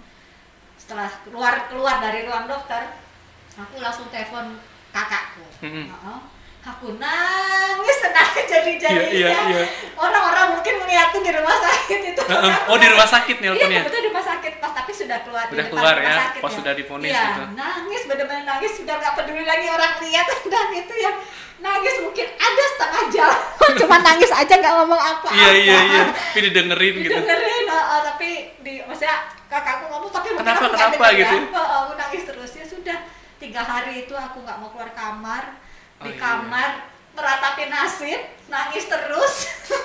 setelah 0.74 1.10
keluar 1.22 1.66
keluar 1.66 1.98
dari 1.98 2.22
ruang 2.22 2.44
dokter 2.44 2.94
aku 3.54 3.78
langsung 3.78 4.06
telepon 4.08 4.58
kakakku 4.90 5.42
Mm-mm. 5.62 5.86
Heeh. 5.86 6.18
aku 6.64 6.96
nangis 6.96 7.98
nangis 8.04 8.44
jadi 8.52 8.72
jadinya 8.76 9.10
Iya, 9.10 9.28
iya, 9.30 9.40
iya. 9.52 9.64
orang-orang 9.94 10.23
mungkin 10.94 11.10
melihatin 11.10 11.22
di 11.22 11.32
rumah 11.34 11.56
sakit 11.58 12.00
itu. 12.06 12.22
Heeh. 12.24 12.54
oh 12.70 12.76
di 12.78 12.86
rumah 12.88 13.08
sakit 13.08 13.36
Iya, 13.36 13.44
nelponnya 13.44 13.82
betul 13.82 14.00
di 14.00 14.08
rumah 14.08 14.24
sakit. 14.24 14.52
Pas 14.56 14.72
tapi 14.72 14.92
sudah 14.94 15.18
keluar 15.26 15.44
di 15.44 15.52
Udah 15.54 15.64
depan 15.66 15.72
keluar 15.74 15.94
ya, 15.98 16.16
sakit 16.16 16.40
pas 16.40 16.52
sudah 16.54 16.72
divonis 16.72 17.10
iya, 17.10 17.22
gitu. 17.26 17.42
nangis 17.54 18.02
benar-benar 18.06 18.44
nangis. 18.46 18.70
Sudah 18.74 18.94
nggak 18.96 19.12
peduli 19.18 19.44
lagi 19.44 19.66
orang 19.68 19.92
lihat. 20.00 20.26
Dan 20.52 20.68
itu 20.72 20.94
yang 20.96 21.16
nangis 21.58 21.94
mungkin 21.98 22.26
ada 22.30 22.64
setengah 22.70 23.02
jam. 23.10 23.32
Cuma 23.82 23.96
nangis 24.00 24.30
aja 24.30 24.54
nggak 24.54 24.74
ngomong 24.74 25.00
apa 25.00 25.28
iya 25.32 25.50
iya 25.54 25.78
iya. 25.82 26.02
Tapi 26.12 26.40
didengerin 26.50 26.94
gitu. 27.02 27.12
Dengerin 27.14 27.64
oh, 27.68 27.84
oh, 27.94 28.00
tapi 28.04 28.28
di 28.62 28.74
maksudnya 28.84 29.16
kakakku 29.50 29.86
ngomong 29.90 30.10
tapi 30.10 30.28
Kenapa, 30.34 30.66
aku 30.66 30.74
kenapa 30.74 31.04
denger 31.10 31.18
gitu? 31.18 31.36
oh, 31.58 31.78
aku 31.88 31.92
nangis 31.98 32.22
terus. 32.22 32.50
Ya 32.54 32.64
sudah 32.64 32.98
tiga 33.42 33.62
hari 33.62 34.06
itu 34.06 34.14
aku 34.14 34.46
nggak 34.46 34.56
mau 34.62 34.70
keluar 34.70 34.90
kamar. 34.94 35.44
Di 35.94 36.10
Oh, 36.10 36.10
iya. 36.10 36.18
kamar 36.20 36.70
meratapi 37.14 37.64
nasib 37.70 38.20
nangis 38.50 38.84
terus. 38.84 39.34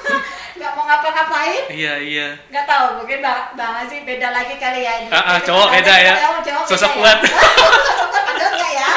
Nggak 0.59 0.71
mau 0.75 0.83
ngapa-ngapain. 0.83 1.63
Iya 1.71 1.93
iya. 2.01 2.27
Nggak 2.51 2.65
tahu 2.67 2.85
mungkin 2.99 3.23
bang 3.23 3.41
bang 3.55 3.87
sih 3.87 3.99
beda 4.03 4.27
lagi 4.33 4.55
kali 4.59 4.81
ya 4.83 4.93
ini. 5.05 5.09
Ah, 5.13 5.37
ah, 5.37 5.37
cowok 5.39 5.67
beda 5.71 5.93
ya. 5.95 6.13
cowok- 6.17 6.43
beda 6.43 6.67
Sosok 6.67 6.91
ya. 6.91 6.97
kuat. 6.99 7.17
sosok 7.29 8.07
kuat 8.11 8.25
ada 8.27 8.45
nggak 8.51 8.71
ya. 8.75 8.89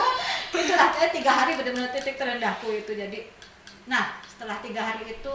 Itulah 0.62 0.88
kayak 0.94 1.10
tiga 1.12 1.32
hari 1.34 1.52
benar-benar 1.58 1.90
titik 1.92 2.16
terendahku 2.16 2.68
itu. 2.72 2.92
Jadi 2.94 3.18
nah 3.84 4.22
setelah 4.24 4.62
tiga 4.62 4.80
hari 4.80 5.10
itu 5.10 5.32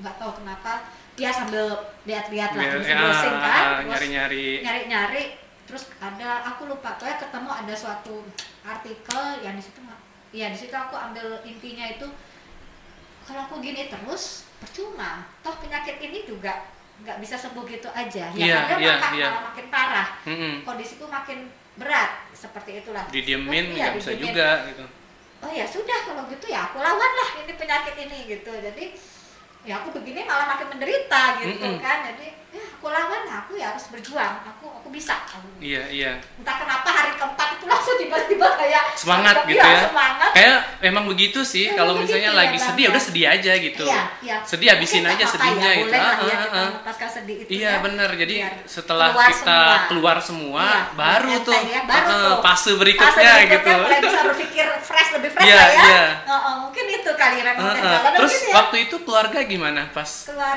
nggak 0.00 0.16
tahu 0.16 0.40
kenapa 0.40 0.88
dia 1.12 1.28
sambil 1.28 1.68
lihat-lihat 2.08 2.56
lah 2.56 2.64
terus 2.72 2.88
ya, 2.88 2.96
browsing 2.96 3.36
kan 3.36 3.62
ah, 3.68 3.80
nyari-nyari. 3.84 4.64
nyari-nyari 4.64 5.22
terus 5.68 5.92
ada 6.00 6.40
aku 6.48 6.64
lupa 6.64 6.96
pokoknya 6.96 7.20
ketemu 7.20 7.50
ada 7.52 7.74
suatu 7.76 8.24
artikel 8.64 9.24
yang 9.44 9.52
di 9.52 9.62
situ 9.62 9.84
ya 10.32 10.48
di 10.48 10.56
situ 10.56 10.72
aku 10.72 10.96
ambil 10.96 11.40
intinya 11.44 11.86
itu 11.86 12.06
kalau 13.22 13.44
aku 13.44 13.60
gini 13.60 13.86
terus 13.86 14.48
percuma 14.58 15.28
toh 15.40 15.54
penyakit 15.58 16.00
ini 16.00 16.24
juga 16.24 16.66
nggak 17.02 17.18
bisa 17.18 17.34
sembuh 17.34 17.64
gitu 17.66 17.88
aja 17.88 18.30
ya 18.30 18.46
Iya, 18.46 18.56
ada 18.62 18.74
iya, 18.78 18.92
makan 18.96 19.10
iya. 19.12 19.28
malah 19.28 19.42
makin 19.50 19.66
parah 19.68 20.08
Mm-mm. 20.24 20.54
kondisiku 20.62 21.04
makin 21.06 21.46
berat 21.74 22.30
seperti 22.32 22.80
itulah 22.80 23.04
didiemin 23.08 23.72
Iya, 23.72 23.76
nggak 23.76 23.92
bisa 23.98 24.10
didiemin. 24.12 24.26
juga 24.30 24.48
gitu 24.70 24.84
oh 25.42 25.50
ya 25.50 25.66
sudah 25.66 25.98
kalau 26.06 26.22
gitu 26.30 26.46
ya 26.46 26.70
aku 26.70 26.78
lawan 26.78 27.12
lah 27.18 27.28
ini 27.42 27.52
penyakit 27.52 27.94
ini 27.98 28.18
gitu 28.30 28.52
jadi 28.52 28.84
ya 29.62 29.78
aku 29.78 29.94
begini 29.94 30.22
malah 30.22 30.46
makin 30.48 30.70
menderita 30.70 31.22
gitu 31.42 31.58
Mm-mm. 31.58 31.82
kan 31.82 32.06
jadi 32.08 32.28
ya 32.52 32.60
aku 32.68 32.86
lawan 32.86 33.24
aku 33.24 33.52
ya 33.56 33.72
harus 33.72 33.88
berjuang 33.88 34.44
aku 34.44 34.66
aku 34.68 34.88
bisa 34.88 35.16
aku 35.16 35.40
iya 35.56 35.88
iya 35.88 36.12
entah 36.36 36.56
kenapa 36.60 36.84
hari 36.84 37.16
keempat 37.16 37.48
itu 37.56 37.64
langsung 37.64 37.96
tiba-tiba 37.96 38.48
kayak 38.54 38.84
semangat 38.92 39.36
iya, 39.42 39.48
gitu 39.48 39.66
ya 39.66 39.80
semangat 39.88 40.30
kayak 40.36 40.58
emang 40.84 41.04
begitu 41.08 41.40
sih 41.42 41.64
Emang 41.64 41.78
kalau 41.78 41.92
misalnya 41.96 42.28
ya, 42.28 42.36
lagi 42.36 42.56
Bang, 42.56 42.66
sedih 42.68 42.84
ya. 42.84 42.90
udah 42.92 43.02
sedih 43.02 43.26
aja 43.26 43.52
gitu 43.56 43.84
Iya, 43.88 44.02
iya. 44.20 44.36
sedih 44.44 44.68
habisin 44.68 45.04
aja 45.04 45.24
sedihnya 45.24 45.70
ya, 45.70 45.80
gitu 45.80 45.94
Ah, 45.96 46.14
ya 46.20 46.36
ah, 46.36 46.58
ah. 46.84 47.08
sedih 47.08 47.36
itu 47.40 47.50
Iya 47.52 47.70
ya. 47.70 47.80
benar. 47.80 48.10
Jadi 48.12 48.34
Biar 48.40 48.54
setelah 48.64 49.08
keluar 49.12 49.28
kita 49.30 49.58
semua. 49.62 49.86
keluar 49.88 50.16
semua, 50.20 50.64
Iya, 50.64 50.80
baru 50.92 51.28
enteng 51.32 51.44
tuh 51.46 51.60
ya, 51.68 51.80
baru 51.84 52.08
eh, 52.08 52.16
tuh. 52.18 52.36
fase 52.40 52.44
Fase 52.44 52.70
berikutnya, 52.74 53.32
gitu. 53.48 53.70
mulai 53.72 54.00
bisa 54.00 54.20
berpikir 54.26 54.66
fresh 54.82 55.10
lebih 55.14 55.30
fresh 55.30 55.46
Iya, 55.46 55.56
lah 55.56 55.68
ya 55.68 55.82
iya. 55.82 56.04
Oh, 56.24 56.34
oh, 56.34 56.54
mungkin 56.66 56.84
itu 56.90 57.10
kali 57.12 57.36
memang 57.40 57.62
Eh, 57.62 57.70
udah 57.70 57.82
eh. 57.82 57.92
jalan 57.94 58.10
Terus 58.18 58.34
ya. 58.42 58.54
waktu 58.54 58.76
itu 58.82 58.96
keluarga 59.02 59.38
gimana 59.44 59.80
pas 59.90 60.10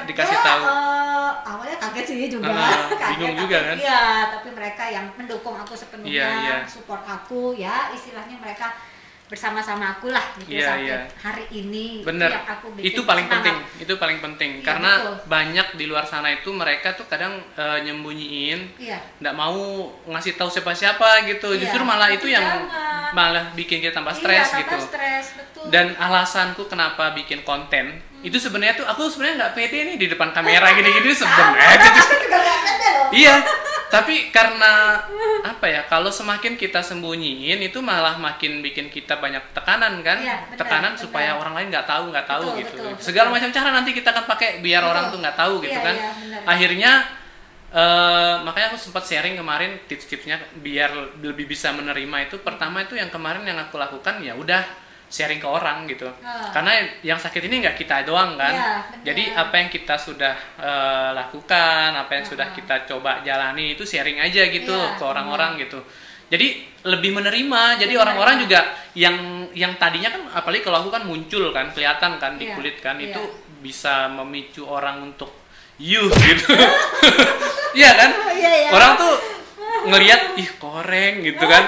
dikasih 0.05 0.37
tahu? 0.41 0.61
eh, 0.65 1.31
awalnya 1.45 1.77
kaget 1.87 2.05
sih 2.05 2.27
juga 2.27 2.47
Ah, 2.47 2.89
kaget, 2.89 3.09
bingung 3.13 3.29
tapi- 3.29 3.41
juga 3.41 3.57
kan? 3.63 3.75
iya 3.75 4.01
tapi 4.29 4.47
mereka 4.51 4.83
yang 4.87 5.05
mendukung 5.13 5.55
aku 5.55 5.73
sepenuhnya 5.73 6.11
Iya, 6.11 6.29
iya. 6.41 6.55
support 6.65 7.01
aku 7.01 7.53
ya 7.53 7.89
istilahnya 7.89 8.35
mereka 8.35 8.73
bersama-sama 9.25 9.89
aku 9.91 10.13
lah 10.13 10.21
gitu 10.37 10.53
Iya, 10.53 10.69
sampai 10.69 10.85
iya. 10.85 10.97
hari 11.17 11.45
ini 11.51 12.05
Bener. 12.05 12.29
yang 12.29 12.45
aku 12.47 12.69
bikin 12.71 12.85
Itu 12.87 13.01
paling 13.03 13.25
semangat. 13.25 13.41
penting. 13.41 13.57
Itu 13.81 13.93
paling 13.97 14.19
penting 14.21 14.51
Iya, 14.53 14.63
karena 14.63 14.91
betul. 14.95 15.15
banyak 15.25 15.67
di 15.73 15.85
luar 15.87 16.05
sana 16.05 16.29
itu 16.31 16.49
mereka 16.53 16.93
tuh 16.93 17.05
kadang 17.05 17.33
eh, 17.51 17.77
nyembunyiin 17.81 18.77
nggak 19.17 19.33
mau 19.33 19.57
ngasih 20.05 20.37
tahu 20.37 20.45
siapa-siapa 20.47 21.25
gitu. 21.25 21.49
Iya, 21.49 21.59
Justru 21.59 21.81
malah 21.81 22.05
tapi 22.07 22.21
itu 22.21 22.27
yang 22.29 22.45
jangan. 22.45 23.09
malah 23.13 23.45
bikin 23.51 23.81
kita 23.81 23.97
tambah 23.97 24.13
Iya, 24.13 24.21
stres 24.21 24.45
tambah 24.47 24.61
gitu. 24.61 24.77
stres 24.85 25.25
betul 25.35 25.63
Dan 25.65 25.97
alasanku 25.97 26.61
kenapa 26.67 27.09
bikin 27.11 27.41
konten 27.41 27.97
itu 28.25 28.38
sebenarnya 28.41 28.74
tuh 28.75 28.86
aku 28.89 29.05
sebenarnya 29.05 29.36
nggak 29.46 29.53
pede 29.53 29.79
nih 29.86 29.96
di 30.01 30.08
depan 30.10 30.34
kamera 30.34 30.74
gini-gini 30.74 31.13
sebenarnya 31.22 31.77
Sama, 31.77 32.01
aku 32.01 32.15
juga 32.25 32.38
gak 32.41 32.60
pede 32.65 32.88
loh 32.89 33.08
Iya, 33.13 33.36
tapi 33.88 34.15
karena 34.34 34.98
apa 35.46 35.65
ya? 35.70 35.86
Kalau 35.86 36.10
semakin 36.10 36.58
kita 36.58 36.82
sembunyiin 36.82 37.62
itu 37.62 37.79
malah 37.79 38.17
makin 38.17 38.60
bikin 38.60 38.89
kita 38.89 39.22
banyak 39.22 39.53
tekanan 39.53 40.01
kan? 40.01 40.17
Iya, 40.20 40.36
benar, 40.51 40.58
tekanan 40.58 40.91
benar. 40.98 41.03
supaya 41.05 41.29
orang 41.38 41.53
lain 41.53 41.67
nggak 41.70 41.86
tahu, 41.86 42.10
nggak 42.10 42.27
tahu 42.27 42.44
Betul, 42.50 42.60
gitu. 42.65 42.75
betul, 42.82 43.00
Segala 43.00 43.29
betul. 43.29 43.36
macam 43.39 43.50
cara 43.53 43.70
nanti 43.72 43.91
kita 43.94 44.10
akan 44.10 44.25
pakai 44.25 44.50
biar 44.60 44.82
Betul. 44.82 44.91
orang 44.91 45.05
tuh 45.13 45.20
nggak 45.22 45.38
tahu 45.38 45.53
gitu 45.63 45.77
Iya, 45.79 45.86
kan? 45.86 45.96
benar. 45.96 46.41
Akhirnya 46.50 46.91
eh, 47.72 48.34
makanya 48.41 48.67
aku 48.74 48.77
sempat 48.82 49.03
sharing 49.05 49.36
kemarin 49.38 49.72
tips-tipsnya 49.86 50.36
biar 50.60 50.91
lebih 51.22 51.46
bisa 51.46 51.70
menerima 51.72 52.17
itu. 52.25 52.36
Pertama 52.41 52.84
itu 52.84 52.98
yang 52.98 53.13
kemarin 53.13 53.46
yang 53.46 53.62
aku 53.62 53.77
lakukan 53.77 54.20
ya 54.20 54.34
udah 54.34 54.63
sharing 55.05 55.38
ke 55.38 55.47
orang 55.47 55.85
gitu. 55.85 56.09
Ah. 56.19 56.50
Karena 56.50 56.71
yang 57.01 57.15
sakit 57.15 57.45
ini 57.45 57.62
nggak 57.62 57.77
kita 57.77 58.03
doang 58.03 58.35
kan. 58.35 58.51
Iya, 58.51 58.71
benar. 58.89 59.03
Jadi 59.05 59.24
apa 59.31 59.55
yang 59.62 59.69
kita 59.69 59.95
sudah 59.95 60.33
eh, 60.59 61.09
lakukan, 61.13 61.89
apa 61.93 62.12
yang 62.12 62.25
sudah 62.25 62.47
Ah. 62.50 62.53
kita 62.53 62.75
coba 62.89 63.21
jalani 63.21 63.74
itu 63.74 63.85
sharing 63.85 64.19
aja 64.19 64.43
gitu 64.50 64.74
Iya, 64.74 64.97
ke 64.97 65.03
orang-orang 65.05 65.62
gitu. 65.62 65.79
Jadi 66.25 66.65
lebih 66.89 67.13
menerima. 67.13 67.77
Jadi 67.77 67.93
orang-orang 67.95 68.41
juga 68.41 68.65
yang 68.97 69.45
yang 69.53 69.77
tadinya 69.77 70.09
kan 70.09 70.21
apalagi 70.41 70.65
kalau 70.65 70.81
aku 70.81 70.89
kan 70.89 71.05
muncul 71.05 71.53
kan 71.53 71.69
kelihatan 71.71 72.17
kan 72.17 72.35
di 72.41 72.50
Iya, 72.50 72.53
kulit 72.57 72.77
kan 72.81 72.97
iya. 72.97 73.13
itu 73.13 73.21
bisa 73.62 74.09
memicu 74.09 74.65
orang 74.65 75.01
untuk 75.13 75.29
you 75.77 76.05
gitu. 76.09 76.50
Iya 77.75 77.91
kan? 77.91 78.12
Iya, 78.31 78.51
iya. 78.55 78.69
Orang 78.71 78.95
tuh 78.95 79.13
ngelihat 79.85 80.21
ih 80.35 80.49
koreng 80.57 81.21
gitu 81.21 81.45
kan. 81.45 81.65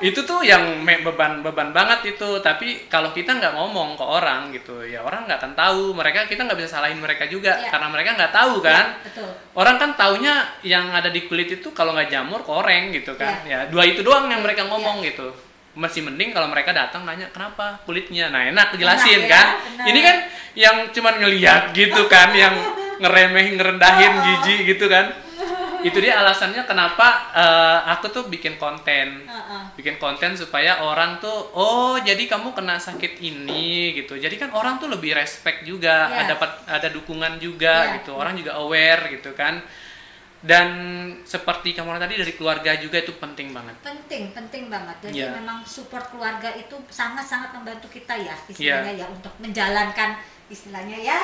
itu 0.00 0.24
tuh 0.24 0.40
yang 0.40 0.80
beban-beban 0.80 1.76
banget 1.76 2.16
itu. 2.16 2.40
Tapi 2.40 2.88
kalau 2.88 3.12
kita 3.12 3.36
nggak 3.36 3.52
ngomong 3.52 4.00
ke 4.00 4.04
orang 4.04 4.48
gitu, 4.48 4.80
ya 4.80 5.04
orang 5.04 5.28
nggak 5.28 5.36
akan 5.44 5.52
tahu. 5.52 5.92
Mereka 5.92 6.24
kita 6.24 6.48
nggak 6.48 6.56
bisa 6.56 6.80
salahin 6.80 6.96
mereka 6.96 7.28
juga 7.28 7.60
Iya. 7.60 7.68
karena 7.68 7.86
mereka 7.92 8.16
nggak 8.16 8.32
tahu 8.32 8.64
kan. 8.64 8.96
Iya, 8.96 9.04
betul 9.04 9.28
Orang 9.52 9.76
kan 9.76 9.90
taunya 10.00 10.34
yang 10.64 10.88
ada 10.88 11.12
di 11.12 11.28
kulit 11.28 11.52
itu 11.52 11.68
kalau 11.76 11.92
nggak 11.92 12.08
jamur 12.08 12.40
koreng 12.40 12.96
gitu 12.96 13.12
kan. 13.20 13.44
Iya. 13.44 13.68
Ya 13.68 13.68
dua 13.68 13.84
itu 13.84 14.00
doang 14.00 14.32
yang 14.32 14.40
mereka 14.40 14.64
Iya. 14.64 14.72
ngomong 14.72 15.04
gitu. 15.04 15.36
Masih 15.76 16.00
mending 16.00 16.32
kalau 16.32 16.48
mereka 16.48 16.72
datang 16.72 17.04
nanya 17.04 17.28
kenapa 17.28 17.84
kulitnya. 17.84 18.32
Nah 18.32 18.48
enak 18.48 18.80
jelasin 18.80 19.28
ya, 19.28 19.28
kan. 19.28 19.46
benar. 19.60 19.84
Ini 19.84 20.00
kan 20.00 20.16
yang 20.56 20.76
cuman 20.90 21.14
ngelihat 21.20 21.62
gitu 21.76 22.08
kan, 22.08 22.32
yang 22.32 22.56
ngeremeh 23.04 23.52
ngerendahin 23.52 24.12
jijik 24.24 24.60
gitu 24.64 24.88
kan. 24.88 25.12
Itu 25.80 25.98
dia 25.98 26.14
alasannya 26.18 26.62
kenapa 26.64 27.06
eh, 27.32 27.78
aku 27.90 28.06
tuh 28.08 28.24
bikin 28.26 28.56
konten 28.56 29.24
bikin 29.74 29.96
konten 29.96 30.32
supaya 30.34 30.80
orang 30.80 31.16
tuh 31.18 31.50
oh 31.52 31.96
jadi 31.96 32.20
kamu 32.26 32.52
kena 32.52 32.76
sakit 32.76 33.18
ini 33.18 33.96
gitu 33.96 34.14
jadi 34.14 34.32
kan 34.36 34.50
orang 34.52 34.76
tuh 34.76 34.88
lebih 34.88 35.16
respect 35.16 35.64
juga 35.64 36.06
Iya. 36.06 36.16
ada 36.22 36.36
dapat 36.36 36.50
ada 36.66 36.88
dukungan 36.90 37.36
juga 37.36 37.74
Iya. 37.86 37.92
gitu 38.02 38.12
orang 38.12 38.36
juga 38.36 38.56
aware 38.56 39.08
gitu 39.10 39.32
kan 39.32 39.62
dan 40.40 40.68
seperti 41.20 41.76
kamu 41.76 42.00
tadi 42.00 42.16
dari 42.16 42.32
keluarga 42.32 42.72
juga 42.80 42.96
itu 42.96 43.12
penting 43.16 43.52
banget 43.52 43.76
penting 43.84 44.32
penting 44.32 44.72
banget 44.72 44.96
jadi 45.04 45.28
Iya. 45.28 45.30
memang 45.36 45.60
support 45.68 46.08
keluarga 46.08 46.48
itu 46.56 46.72
sangat 46.88 47.28
sangat 47.28 47.52
membantu 47.52 47.92
kita 47.92 48.16
ya 48.16 48.32
Iya. 48.32 48.48
istilahnya 48.48 48.92
ya 48.96 49.06
untuk 49.08 49.32
menjalankan 49.36 50.16
istilahnya 50.48 50.96
ya 50.96 51.20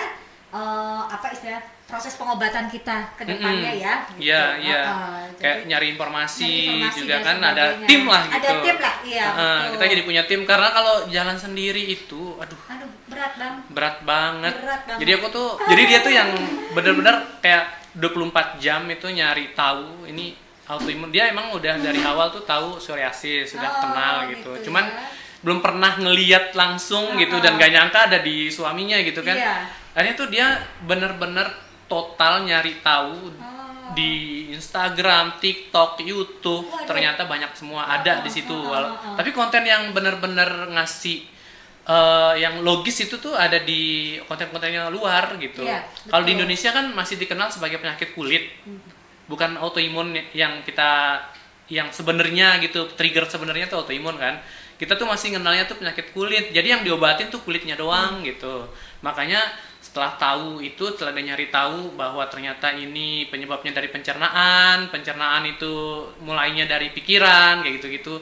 eh, 0.57 1.03
apa 1.07 1.27
istilah 1.29 1.61
proses 1.87 2.19
pengobatan 2.19 2.67
kita 2.67 3.15
ke 3.15 3.23
depannya 3.23 3.71
Mm-mm. 3.71 3.79
ya 3.79 3.95
gitu. 4.11 4.19
Iya, 4.19 4.43
iya. 4.59 4.81
Heeh, 4.83 5.21
kayak 5.39 5.59
nyari 5.71 5.87
informasi, 5.95 6.43
nyari 6.43 6.67
informasi 6.83 6.99
juga 6.99 7.17
kan 7.23 7.37
ada 7.39 7.65
tim 7.87 8.03
lah 8.05 8.23
gitu 8.27 8.35
ada 8.35 8.49
tim 8.59 8.77
lah 8.77 8.95
iya 9.07 9.27
betul. 9.31 9.71
kita 9.71 9.85
jadi 9.95 10.03
punya 10.03 10.23
tim 10.27 10.41
karena 10.43 10.69
kalau 10.75 10.95
jalan 11.07 11.37
sendiri 11.39 11.83
itu 11.87 12.35
aduh 12.37 12.59
aduh 12.67 12.91
berat 13.07 13.33
bang 13.39 13.55
berat 13.71 13.97
banget. 14.03 14.55
Berat 14.59 14.83
banget. 14.83 14.99
Jadi 14.99 15.11
aku 15.15 15.27
tuh, 15.31 15.49
jadi 15.63 15.83
dia 15.87 15.99
tuh 16.03 16.11
yang 16.11 16.31
bener-bener 16.75 17.15
kayak 17.39 17.65
24 17.95 18.59
jam 18.59 18.83
itu 18.91 19.07
nyari 19.07 19.55
tahu 19.55 20.11
ini 20.11 20.35
autoimun. 20.67 21.15
Dia 21.15 21.31
emang 21.31 21.55
udah 21.55 21.79
dari 21.79 22.03
awal 22.03 22.35
tuh 22.35 22.43
tahu 22.43 22.77
psoriasis, 22.77 23.55
sudah 23.55 23.71
Oh, 23.71 23.81
kenal 23.87 24.15
gitu. 24.27 24.59
gitu 24.59 24.69
Cuman 24.69 24.85
ya. 24.85 25.07
belum 25.41 25.63
pernah 25.63 25.95
ngeliat 25.97 26.51
langsung 26.53 27.15
gitu 27.15 27.39
dan 27.39 27.55
gak 27.57 27.71
nyangka 27.71 28.11
ada 28.11 28.19
di 28.19 28.51
suaminya 28.51 28.99
gitu 29.01 29.23
kan. 29.23 29.39
Iya. 29.39 29.57
Akhirnya 29.97 30.15
tuh 30.15 30.29
dia 30.29 30.47
bener-bener 30.85 31.49
total 31.89 32.45
nyari 32.45 32.85
tahu 32.85 33.33
Oh. 33.33 33.95
di 33.95 34.13
Instagram, 34.51 35.39
TikTok, 35.39 36.03
YouTube, 36.03 36.67
Waduh. 36.67 36.85
ternyata 36.85 37.23
banyak 37.25 37.55
semua 37.55 37.87
ada 37.87 38.19
di 38.19 38.29
situ. 38.29 38.51
Uh-uh, 38.51 38.67
Walau- 38.69 38.93
uh-uh. 38.93 39.17
Tapi 39.17 39.31
konten 39.31 39.63
yang 39.63 39.91
bener-bener 39.91 40.75
ngasih 40.75 41.33
eh, 41.87 42.35
yang 42.43 42.67
logis 42.67 43.07
itu 43.07 43.15
tuh 43.17 43.39
ada 43.39 43.63
di 43.63 44.19
konten-kontennya 44.27 44.91
luar 44.91 45.39
gitu. 45.39 45.63
Iya, 45.63 45.87
Kalau 46.11 46.27
di. 46.27 46.35
Indonesia 46.35 46.75
kan 46.75 46.91
masih 46.91 47.15
dikenal 47.15 47.47
sebagai 47.47 47.79
penyakit 47.79 48.11
kulit, 48.11 48.43
bukan 49.31 49.55
autoimun 49.55 50.11
yang 50.35 50.67
kita 50.67 51.23
yang 51.71 51.87
sebenarnya 51.95 52.59
gitu 52.59 52.91
trigger 52.99 53.31
sebenarnya 53.31 53.71
tuh 53.71 53.87
autoimun 53.87 54.19
kan. 54.19 54.43
Kita 54.75 54.99
tuh 54.99 55.07
masih 55.07 55.39
kenalnya 55.39 55.71
tuh 55.71 55.79
penyakit 55.79 56.11
kulit. 56.11 56.51
Jadi 56.51 56.75
yang 56.75 56.83
diobatin 56.83 57.31
tuh 57.31 57.39
kulitnya 57.47 57.79
doang 57.79 58.19
gitu. 58.27 58.67
Makanya 59.07 59.39
setelah 59.97 60.13
tahu 60.21 60.61
itu 60.61 60.85
setelah 60.93 61.17
dia 61.17 61.33
nyari 61.33 61.49
tahu 61.49 61.97
bahwa 61.97 62.29
ternyata 62.29 62.69
ini 62.77 63.33
penyebabnya 63.33 63.73
dari 63.73 63.89
pencernaan, 63.89 64.93
pencernaan 64.93 65.49
itu 65.49 66.05
mulainya 66.21 66.69
dari 66.69 66.93
pikiran 66.93 67.65
kayak 67.65 67.81
gitu-gitu. 67.81 68.21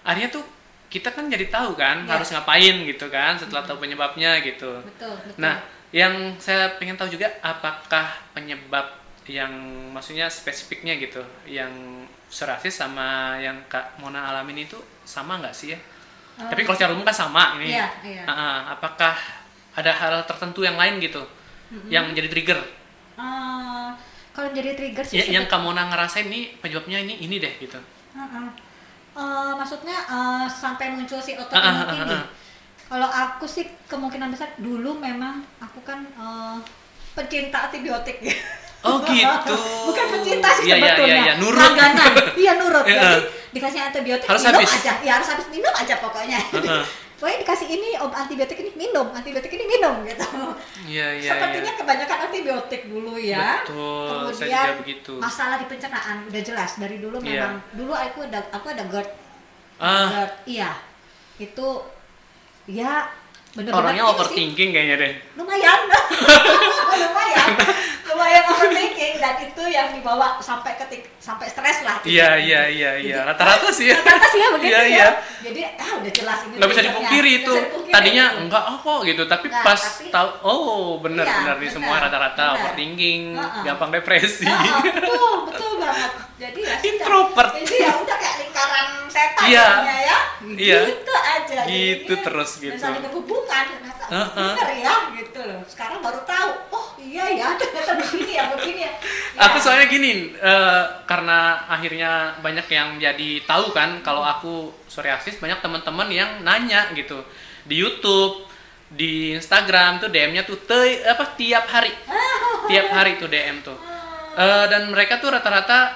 Akhirnya 0.00 0.32
tuh 0.32 0.48
kita 0.88 1.12
kan 1.12 1.28
jadi 1.28 1.52
tahu 1.52 1.76
kan 1.76 2.08
Iya. 2.08 2.16
harus 2.16 2.32
ngapain 2.32 2.88
gitu 2.88 3.12
kan 3.12 3.36
setelah 3.36 3.68
tahu 3.68 3.84
penyebabnya 3.84 4.40
gitu. 4.40 4.80
betul 4.80 5.12
betul 5.12 5.36
Nah, 5.36 5.60
yang 5.92 6.40
saya 6.40 6.80
pengen 6.80 6.96
tahu 6.96 7.12
juga 7.12 7.28
apakah 7.44 8.16
penyebab 8.32 8.96
yang 9.28 9.52
maksudnya 9.92 10.32
spesifiknya 10.32 10.96
gitu, 10.96 11.20
yang 11.44 11.68
psoriasis 12.32 12.80
sama 12.80 13.36
yang 13.36 13.60
Kak 13.68 14.00
Mona 14.00 14.32
alamin 14.32 14.64
itu 14.64 14.80
sama 15.04 15.36
nggak 15.36 15.52
sih 15.52 15.76
ya? 15.76 15.78
Oh. 16.40 16.48
Tapi 16.48 16.64
kalau 16.64 16.80
secara 16.80 16.96
umum 16.96 17.04
kan 17.04 17.12
sama 17.12 17.60
ini. 17.60 17.76
Iya, 17.76 17.86
iya. 18.00 18.22
Ah, 18.24 18.32
ah, 18.32 18.58
apakah 18.72 19.12
ada 19.72 19.90
hal 19.90 20.12
tertentu 20.24 20.60
yang 20.60 20.74
lain 20.74 20.98
gitu 20.98 21.22
yang 21.86 22.06
menjadi 22.06 22.28
trigger? 22.28 22.58
Eh, 23.14 23.88
kalau 24.30 24.48
jadi 24.50 24.74
trigger 24.74 25.04
sih 25.04 25.16
Ya, 25.16 25.24
yang 25.30 25.44
Kak 25.44 25.58
Mona 25.58 25.86
ngerasain 25.86 26.26
nih 26.26 26.56
penyebabnya 26.58 26.98
ini 27.00 27.14
ini 27.20 27.36
deh 27.36 27.52
gitu. 27.58 27.78
Heeh. 28.10 28.46
Eh, 29.12 29.52
maksudnya 29.54 29.96
eh, 30.06 30.46
sampai 30.46 30.90
muncul 30.90 31.18
si 31.18 31.34
Ah, 31.34 31.38
ah, 31.38 31.44
autoimun 31.44 31.86
ah, 31.86 31.96
ini. 32.00 32.14
ah. 32.14 32.24
Kalau 32.90 33.06
aku 33.06 33.46
sih 33.46 33.70
kemungkinan 33.86 34.30
besar 34.30 34.50
dulu 34.56 34.96
memang 34.96 35.38
aku 35.58 35.78
kan 35.82 36.02
eh, 36.02 36.56
pencinta 37.12 37.68
antibiotik. 37.68 38.18
Oh 38.80 38.98
gitu. 39.06 39.54
Bukan 39.86 40.06
pencinta 40.10 40.48
sih 40.56 40.64
Iya, 40.66 40.74
iya, 40.74 40.82
sebetulnya. 40.88 41.14
iya, 41.14 41.22
iya. 41.22 41.34
Nurut. 41.36 41.60
Langganan. 41.60 42.12
Iya 42.34 42.52
nurut. 42.56 42.84
Iya. 42.90 42.98
Jadi 42.98 43.20
dikasih 43.50 43.80
antibiotik 43.84 44.26
Harus 44.26 44.42
minum 44.42 44.58
habis. 44.58 44.70
aja. 44.72 44.92
Ya 45.02 45.12
harus 45.18 45.28
habis 45.28 45.46
minum 45.50 45.70
aja 45.70 45.94
pokoknya. 45.98 46.38
Heeh. 46.50 46.82
Pokoknya 47.20 47.44
dikasih 47.44 47.68
ini 47.68 47.88
om 48.00 48.08
antibiotik 48.08 48.56
ini 48.56 48.72
minum, 48.72 49.12
antibiotik 49.12 49.52
ini 49.52 49.68
minum 49.68 50.00
gitu. 50.08 50.24
Iya, 50.88 51.20
iya, 51.20 51.30
Sepertinya 51.36 51.68
iya. 51.68 51.78
kebanyakan 51.84 52.18
antibiotik 52.26 52.82
dulu 52.88 53.12
ya. 53.20 53.60
Betul, 53.60 54.32
saya 54.32 54.40
Kemudian 54.40 54.64
juga 54.64 54.80
begitu. 54.80 55.12
masalah 55.20 55.56
di 55.60 55.66
pencernaan 55.68 56.16
udah 56.24 56.40
jelas 56.40 56.70
dari 56.80 56.96
dulu 56.96 57.20
Iya. 57.20 57.28
memang 57.44 57.54
dulu 57.76 57.92
aku 57.92 58.18
ada 58.24 58.40
aku 58.48 58.66
ada 58.72 58.88
GERD. 58.88 59.08
Ah, 59.76 60.08
GERD, 60.08 60.32
iya. 60.48 60.70
Itu 61.36 61.84
ya 62.64 63.04
bener-bener 63.52 63.74
orangnya 63.76 63.98
ini 63.98 64.06
sih, 64.06 64.14
overthinking 64.14 64.68
kayaknya 64.70 64.96
deh. 64.96 65.12
lumayan. 65.34 65.80
Lumayan. 67.02 67.48
Lumayan 68.04 68.42
overthinking. 68.48 69.14
Dan 69.16 69.34
itu 69.42 69.62
yang 69.66 69.88
dibawa 69.90 70.38
sampai 70.38 70.74
ketik 70.76 71.10
sampai 71.16 71.46
stres 71.46 71.82
lah 71.82 72.00
Iya, 72.02 72.36
iya, 72.36 72.62
iya, 72.66 72.90
iya. 72.96 73.18
Jadi, 73.20 73.28
Rata-rata 73.28 73.68
sih 73.70 73.86
ya. 73.86 73.96
rata-rata 73.96 74.26
sih 74.28 74.38
ya 74.38 74.48
begitu 74.50 74.70
Iya, 74.70 74.80
ya. 74.80 74.88
iya. 74.88 75.08
jadi 75.40 75.60
ah 75.74 75.92
udah 75.96 76.12
jelas 76.12 76.38
ini 76.42 76.54
nggak 76.56 76.70
bisa 76.70 76.82
dipungkiri 76.82 77.30
itu. 77.36 77.52
dipungkiri. 77.52 77.92
Tadinya 77.92 78.24
enggak 78.36 78.62
oh 78.64 78.78
kok? 78.78 79.00
gitu. 79.04 79.22
Tapi 79.24 79.46
Nah, 79.46 79.62
pas 79.62 79.80
tapi- 79.80 80.10
tahu 80.10 80.28
oh 80.42 80.70
bener 80.98 81.22
Iya, 81.22 81.34
bener 81.36 81.54
nih 81.54 81.60
bener, 81.60 81.74
semua 81.74 81.96
rata-rata 81.98 82.44
bener. 82.46 82.56
overthinking 82.56 83.20
Heeh. 83.34 83.62
gampang 83.62 83.90
depresi. 83.90 84.46
Ah, 84.46 84.78
betul 84.80 85.32
betul 85.46 85.72
banget 85.76 86.12
jadi 86.40 86.56
ya. 86.58 86.76
Introvert. 86.82 87.52
jadi 87.58 87.74
ya 87.78 87.92
udah 87.94 88.16
kayak 88.16 88.36
lingkaran 88.40 88.86
setan 89.06 89.44
Iya. 89.44 89.66
ya 89.84 90.18
Iya. 90.50 90.78
gitu 90.88 91.14
aja 91.14 91.58
Gitu 91.62 92.00
jadinya. 92.08 92.24
terus 92.24 92.50
gitu. 92.56 92.76
saling 92.76 93.02
berhubungan 93.02 93.64
ternyata 93.70 94.04
Heeh. 94.08 94.52
bener 94.56 94.68
ya 94.80 94.94
gitu 95.14 95.40
loh 95.42 95.60
sekarang 95.66 95.98
baru 96.00 96.20
tahu 96.22 96.50
oh 96.70 96.86
iya 96.98 97.24
ya 97.30 97.48
ternyata 97.60 97.92
begini 97.94 98.32
ya 98.32 98.44
begini 98.50 98.80
ya 98.82 98.92
aku 99.38 99.56
Ya. 99.56 99.62
soalnya 99.62 99.86
gini 99.86 100.10
eh, 100.32 100.82
karena 101.04 101.38
akhirnya 101.68 102.10
banyak 102.38 102.66
yang 102.66 102.88
jadi 102.96 103.30
tahu 103.44 103.70
kan 103.70 104.00
kalau 104.00 104.22
aku 104.22 104.54
psoriasis 104.86 105.36
banyak 105.36 105.60
teman-teman 105.60 106.08
yang 106.08 106.40
nanya 106.40 106.88
gitu 106.92 107.20
di 107.62 107.76
YouTube 107.76 108.48
di 108.88 109.12
Instagram 109.32 110.00
tuh 110.00 110.08
DM-nya 110.08 110.42
tuh 110.42 110.58
te- 110.58 111.04
apa 111.04 111.36
tiap 111.36 111.68
hari 111.68 111.92
tiap 112.66 112.88
hari 112.90 113.14
tuh 113.16 113.28
DM 113.28 113.60
tuh 113.60 113.76
Eh, 114.30 114.66
dan 114.66 114.86
mereka 114.86 115.18
tuh 115.18 115.26
rata-rata 115.28 115.90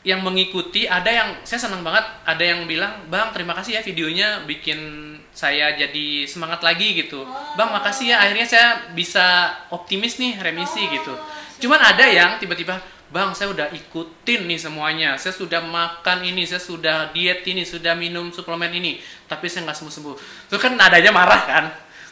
yang 0.00 0.24
mengikuti 0.24 0.88
ada 0.88 1.12
yang 1.12 1.28
saya 1.44 1.68
senang 1.68 1.84
banget 1.84 2.00
ada 2.24 2.40
yang 2.40 2.64
bilang 2.64 3.04
bang 3.12 3.28
terima 3.36 3.52
kasih 3.52 3.80
ya 3.80 3.82
videonya 3.84 4.48
bikin 4.48 5.12
saya 5.30 5.76
jadi 5.78 6.26
semangat 6.26 6.64
lagi 6.64 6.96
gitu. 6.96 7.22
Bang 7.54 7.70
makasih 7.70 8.12
ya 8.12 8.16
akhirnya 8.18 8.48
saya 8.48 8.68
bisa 8.96 9.52
optimis 9.70 10.16
nih 10.18 10.40
remisi 10.40 10.84
gitu. 10.88 11.14
cuman 11.60 11.76
ada 11.76 12.08
yang 12.08 12.40
tiba-tiba 12.40 12.80
bang 13.12 13.36
saya 13.36 13.52
udah 13.52 13.68
ikutin 13.68 14.48
nih 14.48 14.56
semuanya 14.56 15.20
saya 15.20 15.36
sudah 15.36 15.60
makan 15.60 16.24
ini 16.24 16.48
saya 16.48 16.56
sudah 16.56 17.12
diet 17.12 17.44
ini 17.44 17.68
sudah 17.68 17.92
minum 17.92 18.32
suplemen 18.32 18.72
ini 18.72 18.96
tapi 19.28 19.44
saya 19.44 19.68
nggak 19.68 19.76
sembuh 19.76 19.92
sembuh 19.92 20.16
itu 20.48 20.56
kan 20.56 20.72
adanya 20.80 21.12
marah 21.12 21.42
kan? 21.44 21.64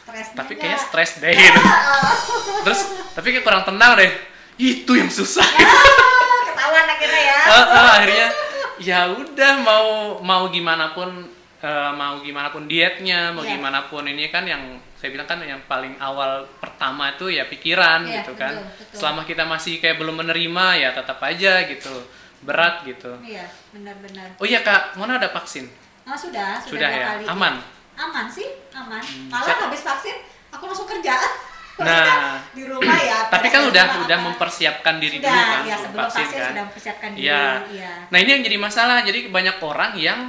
Stresnya 0.05 0.37
tapi 0.37 0.53
kayaknya 0.57 0.79
stres 0.85 1.11
deh 1.17 1.33
gitu. 1.33 1.61
Terus 2.65 2.81
tapi 3.17 3.27
kayak 3.33 3.45
kurang 3.45 3.65
tenang 3.65 3.97
deh. 3.97 4.11
Itu 4.59 4.91
yang 4.97 5.07
susah. 5.07 5.45
Ah, 5.45 6.08
akhirnya 6.99 7.21
ya 7.23 7.39
Eh, 7.39 7.65
eh, 7.65 7.87
akhirnya 7.89 8.27
ya 8.77 8.99
udah 9.09 9.53
mau 9.59 9.87
mau 10.21 10.43
gimana 10.47 10.91
pun 10.91 11.09
eh, 11.57 11.91
mau 11.93 12.19
gimana 12.19 12.49
pun 12.49 12.63
dietnya 12.65 13.31
mau 13.31 13.41
Iya. 13.41 13.55
gimana 13.55 13.79
pun 13.85 14.03
ini 14.03 14.27
kan 14.27 14.43
yang 14.43 14.59
saya 14.93 15.09
bilang 15.09 15.25
kan 15.25 15.39
yang 15.41 15.63
paling 15.65 15.95
awal 15.97 16.43
pertama 16.57 17.09
itu 17.09 17.27
ya 17.29 17.43
pikiran 17.45 18.03
Iya, 18.03 18.19
gitu 18.21 18.35
kan 18.35 18.51
betul, 18.51 18.67
betul. 18.77 18.97
selama 18.97 19.21
kita 19.23 19.43
masih 19.45 19.73
kayak 19.77 19.95
belum 19.97 20.15
menerima 20.17 20.65
ya 20.77 20.89
tetap 20.91 21.19
aja 21.21 21.63
gitu 21.65 21.95
berat 22.41 22.83
gitu 22.83 23.15
iya 23.21 23.47
benar-benar 23.69 24.35
oh 24.35 24.45
iya 24.45 24.59
kak 24.59 24.95
Mona 24.95 25.15
ada 25.15 25.27
vaksin 25.29 25.67
ah 26.03 26.15
sudah 26.15 26.59
Sudah 26.61 26.87
dua 26.87 26.95
ya? 26.97 27.05
kali. 27.13 27.23
Aman? 27.27 27.53
aman 27.95 28.25
sih 28.27 28.47
aman 28.71 29.03
malah 29.27 29.43
saya- 29.45 29.63
habis 29.65 29.81
vaksin 29.81 30.15
aku 30.49 30.63
langsung 30.65 30.87
kerja 30.87 31.15
Nah. 31.79 32.35
Di 32.49 32.63
rumah 32.65 32.97
ya 32.99 33.17
tapi 33.33 33.47
kan 33.47 33.61
udah 33.65 33.85
udah 34.03 34.17
apa- 34.17 34.25
mempersiapkan 34.25 34.95
diri 34.97 35.17
sudah 35.17 35.29
dulu 35.29 35.43
kan 35.45 35.61
ya 35.63 35.75
sebelum 35.77 35.99
vaksin 36.01 36.19
vaksin 36.19 36.35
kan 36.35 36.49
sudah 36.49 36.63
mempersiapkan 36.65 37.09
diri 37.13 37.23
Iya. 37.25 37.43
iya 37.71 37.91
Nah 38.07 38.17
ini 38.17 38.29
yang 38.29 38.43
jadi 38.43 38.57
masalah. 38.57 38.97
Jadi 39.01 39.19
banyak 39.27 39.55
orang 39.59 39.91
yang 39.95 40.19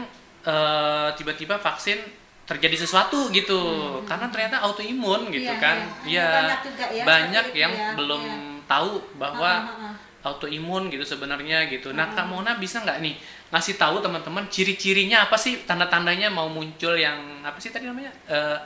eh, 0.40 1.08
tiba-tiba 1.14 1.56
vaksin 1.56 2.00
terjadi 2.42 2.76
sesuatu 2.78 3.30
gitu, 3.30 3.60
karena 4.04 4.26
ternyata 4.26 4.58
autoimun 4.60 5.28
gitu 5.28 5.46
Hmm, 5.46 5.54
Iya, 5.54 5.62
kan. 5.62 5.76
iya. 6.02 6.02
Iya. 6.02 6.26
Banyak 6.34 6.60
juga 6.64 6.84
ya, 6.88 7.02
Banyak 7.04 7.46
yang 7.54 7.72
ya, 7.72 7.88
belum 7.94 8.22
iya. 8.24 8.36
tahu 8.64 8.90
bahwa 9.14 9.50
Ah, 9.52 9.70
ah, 9.70 9.86
ah. 9.86 9.94
autoimun 10.26 10.88
gitu 10.88 11.04
sebenarnya 11.06 11.64
gitu. 11.66 11.90
Nah 11.90 12.06
Hmm. 12.06 12.16
Kak 12.16 12.26
Mona 12.26 12.52
bisa 12.56 12.80
nggak 12.80 12.98
nih 12.98 13.14
ngasih 13.50 13.74
tahu 13.76 13.98
teman-teman 13.98 14.46
ciri-cirinya 14.46 15.24
apa 15.24 15.34
sih 15.34 15.62
tanda-tandanya 15.62 16.26
mau 16.28 16.46
muncul 16.46 16.92
yang 16.92 17.16
apa 17.40 17.56
sih 17.56 17.68
tadi 17.68 17.84
namanya 17.84 18.10
Eh, 18.26 18.58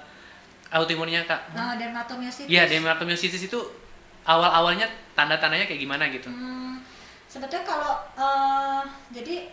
autoimunnya 0.72 1.24
Kak? 1.28 1.52
Nah, 1.52 1.76
dermatomyositis 1.76 2.48
Iya, 2.48 2.64
dermatomyositis 2.68 3.48
itu 3.48 3.60
awal-awalnya 4.24 4.88
tanda-tandanya 5.12 5.68
kayak 5.68 5.80
gimana 5.84 6.08
gitu? 6.08 6.28
Hmm, 6.32 6.80
sebetulnya 7.28 7.64
kalau 7.64 7.94
eh, 8.16 8.82
jadi 9.12 9.52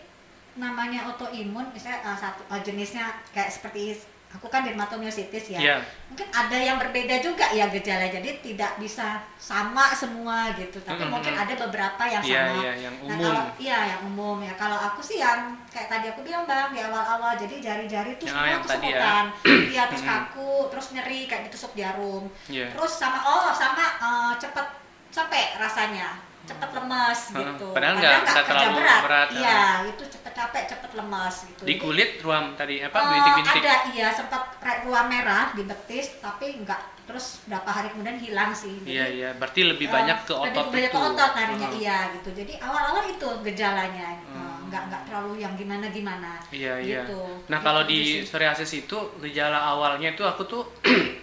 namanya 0.56 1.08
autoimun 1.08 1.68
misalnya 1.72 2.00
eh, 2.04 2.16
satu 2.16 2.42
eh, 2.48 2.60
jenisnya 2.64 3.12
kayak 3.32 3.52
seperti 3.52 3.96
aku 4.32 4.48
kan 4.48 4.64
dermatomyositis 4.64 5.52
ya 5.52 5.60
Iya. 5.60 5.76
mungkin 6.08 6.24
ada 6.26 6.56
yang 6.56 6.76
berbeda 6.76 7.20
juga 7.20 7.48
ya 7.48 7.68
gejala 7.68 8.08
jadi 8.08 8.40
tidak 8.40 8.76
bisa 8.76 9.20
sama 9.36 9.92
semua 9.92 10.48
gitu 10.54 10.80
tapi 10.80 11.04
Mm-mm. 11.04 11.12
mungkin 11.12 11.34
ada 11.34 11.52
beberapa 11.54 12.02
yang 12.02 12.22
Iya, 12.22 12.42
sama 12.42 12.56
iya, 12.58 12.72
yang 12.80 12.94
Nah, 12.96 13.06
umum. 13.12 13.20
kalau 13.22 13.44
iya 13.58 13.78
yang 13.88 14.00
umum 14.04 14.36
ya. 14.38 14.54
Kalau 14.54 14.78
aku 14.78 15.00
sih 15.00 15.18
yang 15.18 15.40
kayak 15.68 15.88
tadi 15.88 16.06
aku 16.08 16.22
bilang 16.22 16.44
bang 16.44 16.70
di 16.70 16.80
awal-awal 16.80 17.34
jadi 17.34 17.54
jari-jari 17.58 18.16
tuh 18.16 18.26
Yang- 18.26 18.36
semua 18.36 18.64
tadi 18.64 18.88
ya. 18.88 18.96
kesemutan. 18.96 19.24
Iya 19.68 19.82
terus 19.90 20.02
Mm-mm. 20.02 20.16
kaku, 20.16 20.52
terus 20.70 20.86
nyeri 20.92 21.20
kayak 21.26 21.42
ditusuk 21.46 21.72
jarum. 21.74 22.24
Iya. 22.46 22.66
Terus 22.72 22.92
sama 22.94 23.18
oh 23.20 23.52
sama 23.52 23.84
eh, 24.00 24.32
cepet 24.38 24.66
capek 25.10 25.48
rasanya, 25.56 26.08
cepet 26.42 26.70
lemas 26.72 27.18
Heeh, 27.30 27.44
gitu. 27.48 27.66
padahal 27.70 27.94
nggak- 27.96 28.20
nggak 28.24 28.44
terlalu 28.44 28.78
berat, 28.98 29.28
Iya 29.30 29.60
itu 29.86 30.02
cepet 30.08 30.32
capek, 30.32 30.62
cepet 30.66 30.90
lemas 30.92 31.34
gitu. 31.46 31.62
Di 31.62 31.74
kulit 31.76 32.10
ruam 32.18 32.44
tadi 32.52 32.80
apa 32.80 32.96
eh, 32.96 33.06
bintik-bintik. 33.08 33.62
ada 33.62 33.74
iya 33.88 34.08
sempat 34.10 34.42
ruam 34.82 35.06
merah 35.06 35.50
di 35.52 35.62
betis 35.62 36.18
tapi 36.18 36.58
enggak 36.58 36.78
terus 37.02 37.42
berapa 37.44 37.66
hari 37.66 37.90
kemudian 37.90 38.14
hilang 38.16 38.50
sih. 38.52 38.78
Jadi, 38.78 38.88
Iya 38.88 39.06
iya, 39.08 39.28
berarti 39.32 39.60
lebih 39.64 39.86
Eh, 39.86 39.92
banyak 39.92 40.18
ke 40.20 40.32
lebih 40.32 40.50
otot 40.52 40.66
banyak 40.68 40.86
itu. 40.88 40.96
ke 40.96 41.08
otot 41.08 41.32
Heeh. 41.32 41.70
iya 41.76 41.98
gitu 42.12 42.28
jadi 42.32 42.52
awal-awal 42.60 43.04
itu 43.06 43.28
gejalanya 43.42 44.06
Eh, 44.12 44.22
Hmm. 44.24 44.66
nggak 44.66 44.82
nggak 44.88 45.02
terlalu 45.04 45.34
yang 45.38 45.52
gimana 45.52 45.86
gimana 45.88 46.30
Iya 46.48 46.74
iya. 46.78 47.02
gitu. 47.04 47.20
Nah 47.44 47.58
Gitu 47.58 47.66
kalau 47.66 47.82
di 47.84 48.00
psoriasis 48.22 48.70
itu 48.78 48.96
gejala 49.20 49.58
awalnya 49.68 50.10
itu 50.10 50.22
aku 50.22 50.42
tuh 50.44 50.62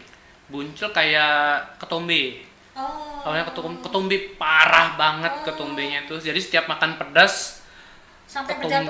muncul 0.50 0.90
kayak 0.90 1.32
ketombe. 1.78 2.49
Oh 2.80 3.10
Awalnya 3.20 3.52
ketombe, 3.52 3.84
ketombe 3.84 4.18
parah 4.40 4.96
banget 4.96 5.34
Oh. 5.36 5.44
ketombenya 5.52 6.08
tuh. 6.08 6.24
Jadi 6.24 6.40
setiap 6.40 6.72
makan 6.72 6.96
pedas, 6.96 7.60
sampai 8.24 8.56
itu 8.56 8.68
kan 8.72 8.88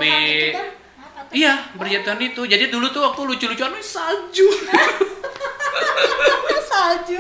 iya 1.34 1.73
berjatuhan 1.73 2.21
itu. 2.21 2.45
Jadi 2.45 2.69
dulu 2.69 2.93
tuh 2.93 3.04
aku 3.06 3.25
lucu-lucuan 3.25 3.73
"Wih, 3.73 3.84
salju. 3.84 4.45
salju 6.69 7.19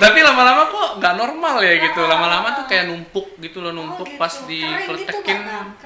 Tapi 0.00 0.18
lama-lama 0.24 0.72
kok 0.72 0.90
nggak 0.96 1.14
normal 1.18 1.60
ya 1.60 1.74
gitu. 1.76 2.00
Lama-lama 2.06 2.56
tuh 2.56 2.64
kayak 2.70 2.88
numpuk 2.88 3.36
gitu 3.42 3.60
loh, 3.60 3.74
numpuk 3.74 4.08
gitu. 4.08 4.16
pas 4.16 4.32
Kering 4.32 4.96
gitu 4.96 5.16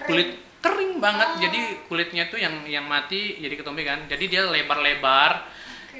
kulit 0.06 0.28
kering 0.62 0.92
banget. 1.02 1.28
Oh. 1.34 1.40
Jadi 1.42 1.60
kulitnya 1.90 2.30
tuh 2.30 2.38
yang 2.38 2.62
yang 2.68 2.86
mati 2.86 3.42
jadi 3.42 3.58
ketombe 3.58 3.82
kan. 3.82 4.06
Jadi 4.06 4.24
dia 4.30 4.46
lebar-lebar. 4.46 5.50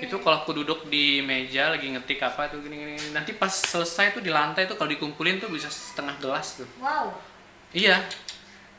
Itu 0.01 0.19
kalau 0.23 0.43
aku 0.43 0.51
duduk 0.57 0.91
di 0.91 1.23
meja 1.23 1.71
lagi 1.71 1.91
ngetik 1.93 2.19
apa 2.23 2.51
tuh 2.51 2.63
gini-gini. 2.65 3.15
Nanti 3.15 3.37
pas 3.37 3.51
selesai 3.51 4.17
tuh 4.19 4.23
di 4.25 4.31
lantai 4.33 4.67
tuh 4.67 4.75
kalau 4.75 4.91
dikumpulin 4.91 5.39
tuh 5.39 5.51
bisa 5.51 5.71
setengah 5.71 6.17
gelas 6.19 6.59
tuh. 6.63 6.69
wow 6.83 7.15
Iya. 7.75 7.99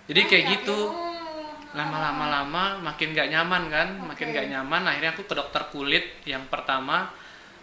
Jadi 0.07 0.21
kayak 0.27 0.43
gitu. 0.59 0.75
ya. 0.75 0.95
Oh. 0.95 1.51
Lama-lama 1.75 2.25
lama 2.31 2.63
makin 2.79 3.11
gak 3.11 3.27
nyaman 3.27 3.67
kan, 3.67 3.87
makin 3.99 4.31
Oke. 4.31 4.35
gak 4.39 4.47
nyaman. 4.47 4.87
Akhirnya 4.87 5.11
aku 5.11 5.27
ke 5.27 5.35
dokter 5.35 5.59
kulit 5.75 6.23
yang 6.23 6.47
pertama 6.47 7.11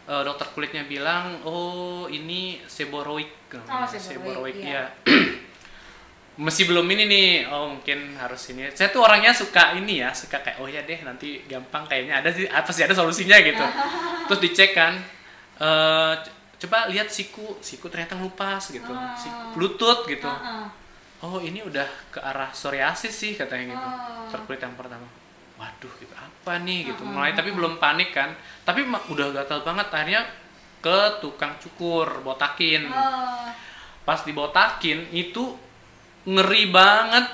eh, 0.04 0.22
dokter 0.26 0.52
kulitnya 0.52 0.84
bilang, 0.84 1.40
"Oh, 1.48 2.04
ini 2.12 2.60
seboroid." 2.68 3.32
Oh, 3.56 3.88
seborrheic, 3.88 4.60
iya. 4.60 4.92
iya. 5.06 5.12
Masih 6.32 6.64
belum 6.64 6.88
ini 6.88 7.04
nih. 7.04 7.28
Oh, 7.46 7.76
mungkin 7.76 8.16
harus 8.16 8.40
ini. 8.48 8.72
Saya 8.72 8.88
tuh 8.88 9.04
orangnya 9.04 9.32
suka 9.32 9.76
ini 9.76 10.00
ya, 10.00 10.10
suka 10.12 10.40
kayak 10.40 10.56
oh 10.58 10.66
ya 10.66 10.80
deh 10.80 11.00
nanti 11.02 11.44
gampang 11.44 11.84
kayaknya 11.84 12.24
ada 12.24 12.30
sih 12.30 12.48
apa 12.48 12.70
sih 12.72 12.82
ada 12.82 12.96
solusinya 12.96 13.36
gitu. 13.38 13.60
Terus 14.26 14.40
dicek 14.40 14.72
kan 14.72 14.96
eh, 15.58 16.12
coba 16.58 16.86
lihat 16.88 17.10
siku, 17.10 17.58
siku 17.60 17.90
ternyata 17.90 18.16
ngelupas 18.16 18.70
gitu. 18.70 18.88
Oh. 18.88 19.12
Siku- 19.14 19.58
lutut 19.58 20.06
gitu 20.06 20.24
Heeh. 20.24 20.64
oh 21.20 21.38
ini 21.38 21.60
udah 21.60 21.84
ke 22.08 22.18
arah 22.18 22.48
psoriasis 22.50 23.12
sih 23.12 23.32
katanya 23.34 23.74
gitu 23.74 23.86
Oh. 23.86 24.26
terkulit 24.32 24.58
yang 24.58 24.72
pertama 24.72 25.04
waduh 25.54 25.92
gitu 26.00 26.14
apa 26.14 26.58
nih 26.58 26.88
gitu 26.88 27.02
mulai 27.04 27.30
tapi 27.30 27.52
belum 27.52 27.76
panik 27.76 28.10
kan 28.10 28.32
tapi 28.62 28.82
udah 28.82 29.30
gatal 29.30 29.62
banget 29.62 29.86
akhirnya 29.86 30.22
ke 30.80 30.98
tukang 31.20 31.54
cukur 31.58 32.22
botakin 32.22 32.88
pas 34.02 34.18
dibotakin 34.22 35.06
itu 35.12 35.54
ngeri 36.24 36.62
banget. 36.68 37.26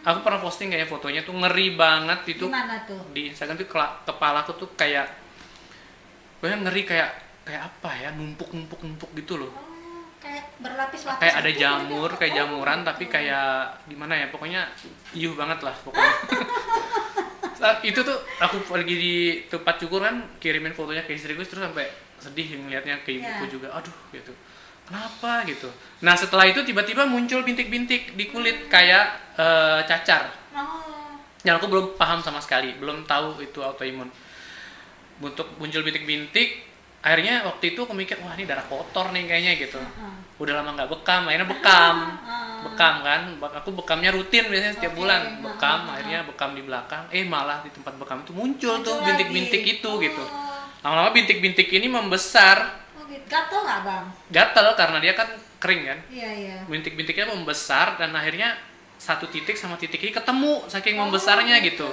Aku 0.00 0.24
pernah 0.24 0.40
posting 0.40 0.72
kayak 0.72 0.88
fotonya 0.88 1.20
tuh 1.20 1.36
ngeri 1.36 1.76
banget 1.76 2.24
itu. 2.26 2.48
Tuh? 2.48 3.02
Di 3.12 3.28
Instagram 3.28 3.56
tuh 3.56 3.68
kela- 3.68 4.00
kepalaku 4.02 4.52
tuh 4.56 4.68
kayak 4.72 5.06
gue 6.40 6.48
ngeri 6.48 6.82
kayak 6.84 7.10
kayak 7.44 7.62
apa 7.66 7.90
ya 7.96 8.08
numpuk 8.12 8.48
numpuk 8.50 8.80
numpuk 8.80 9.12
gitu 9.12 9.36
loh. 9.36 9.52
Oh, 9.52 9.68
kayak 10.16 10.56
berlapis-lapis 10.56 11.20
kayak 11.20 11.36
ada 11.36 11.50
gitu 11.50 11.60
jamur 11.60 12.08
berarti. 12.08 12.18
kayak 12.18 12.32
Oh, 12.32 12.36
jamuran 12.38 12.78
tapi 12.80 13.04
gitu. 13.04 13.12
kayak 13.12 13.48
gimana 13.86 14.14
ya 14.14 14.26
pokoknya 14.28 14.60
iuh 15.12 15.34
banget 15.34 15.58
lah 15.60 15.74
pokoknya. 15.78 16.14
Itu 17.82 18.00
tuh 18.00 18.16
aku 18.40 18.56
lagi 18.72 18.94
di 18.94 19.14
tempat 19.46 19.76
cukur 19.76 20.00
kan 20.00 20.16
kirimin 20.40 20.72
fotonya 20.72 21.04
ke 21.04 21.12
istriku 21.12 21.44
terus 21.44 21.60
sampai 21.60 21.92
sedih 22.16 22.56
ngelihatnya 22.58 23.04
ke 23.04 23.12
ibuku 23.12 23.44
Iya. 23.44 23.52
juga. 23.52 23.68
Aduh 23.74 23.92
gitu 24.10 24.32
kenapa 24.90 25.46
gitu 25.46 25.70
nah 26.02 26.18
setelah 26.18 26.44
itu 26.44 26.60
tiba-tiba 26.60 27.06
muncul 27.06 27.40
bintik-bintik 27.40 28.18
di 28.18 28.24
kulit 28.26 28.66
kayak 28.66 29.38
eh, 29.38 29.80
cacar 29.86 30.34
oh 30.52 31.14
yang 31.40 31.56
aku 31.56 31.70
belum 31.70 31.86
paham 31.96 32.20
sama 32.20 32.42
sekali 32.42 32.74
belum 32.76 33.06
tahu 33.06 33.40
itu 33.40 33.62
autoimun 33.62 34.10
untuk 35.20 35.46
muncul 35.56 35.80
bintik-bintik 35.80 36.68
akhirnya 37.00 37.48
waktu 37.48 37.72
itu 37.72 37.80
aku 37.80 37.96
mikir 37.96 38.20
wah 38.20 38.36
ini 38.36 38.44
darah 38.44 38.64
kotor 38.68 39.08
nih 39.16 39.24
kayaknya 39.24 39.52
gitu 39.56 39.80
Heeh. 39.80 40.12
udah 40.36 40.60
lama 40.60 40.76
nggak 40.76 40.90
bekam 40.90 41.22
akhirnya 41.24 41.48
bekam 41.48 41.96
Ah. 42.20 42.60
bekam 42.68 43.00
kan 43.00 43.20
aku 43.56 43.72
bekamnya 43.72 44.12
rutin 44.12 44.44
biasanya 44.52 44.76
setiap 44.76 44.92
Oke, 44.92 45.00
bulan 45.00 45.20
ah, 45.24 45.32
bekam 45.48 45.80
ah. 45.88 45.92
akhirnya 45.96 46.20
bekam 46.28 46.50
di 46.52 46.60
belakang 46.60 47.08
eh 47.08 47.24
malah 47.24 47.64
di 47.64 47.72
tempat 47.72 47.96
bekam 47.96 48.20
itu 48.20 48.36
muncul, 48.36 48.74
tuh 48.84 48.92
Muncul 48.92 49.06
bintik-bintik 49.08 49.62
lagi. 49.64 49.74
itu 49.80 49.90
gitu 50.04 50.24
Oh. 50.24 50.60
lama-lama 50.84 51.12
bintik-bintik 51.12 51.68
ini 51.72 51.88
membesar 51.88 52.56
gitu. 52.56 52.79
Gatel 53.30 53.60
nggak 53.62 53.80
bang? 53.86 54.04
gatel 54.28 54.66
karena 54.74 54.98
dia 54.98 55.14
kan 55.14 55.28
kering 55.62 55.82
kan 55.86 55.98
Iya 56.10 56.30
iya. 56.34 56.56
bintik-bintiknya 56.66 57.30
membesar 57.30 57.94
dan 57.94 58.10
akhirnya 58.10 58.58
satu 58.98 59.30
titik 59.30 59.54
sama 59.54 59.78
titik 59.78 60.02
ini 60.02 60.10
ketemu 60.10 60.66
saking 60.66 60.98
Oh, 60.98 61.06
membesarnya 61.06 61.62
gitu 61.62 61.86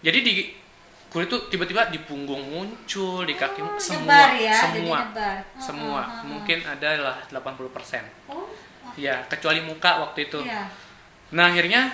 jadi 0.00 0.18
di 0.22 0.54
kulit 1.10 1.26
tuh 1.26 1.46
tiba-tiba 1.50 1.90
di 1.90 1.98
punggung 2.02 2.38
muncul 2.40 3.26
di 3.26 3.34
kaki 3.34 3.60
Oh, 3.60 3.74
semua 3.76 4.30
ya, 4.34 4.54
semua. 4.56 4.98
Oh, 5.10 5.60
semua 5.60 6.00
oh, 6.00 6.06
oh, 6.06 6.18
oh. 6.22 6.24
mungkin 6.30 6.58
adalah 6.62 7.18
80% 7.28 8.30
Oh. 8.30 8.46
ya 8.94 9.26
kecuali 9.26 9.58
muka 9.60 10.06
waktu 10.06 10.30
itu 10.30 10.38
Iya. 10.38 10.70
Nah 11.34 11.50
akhirnya 11.50 11.90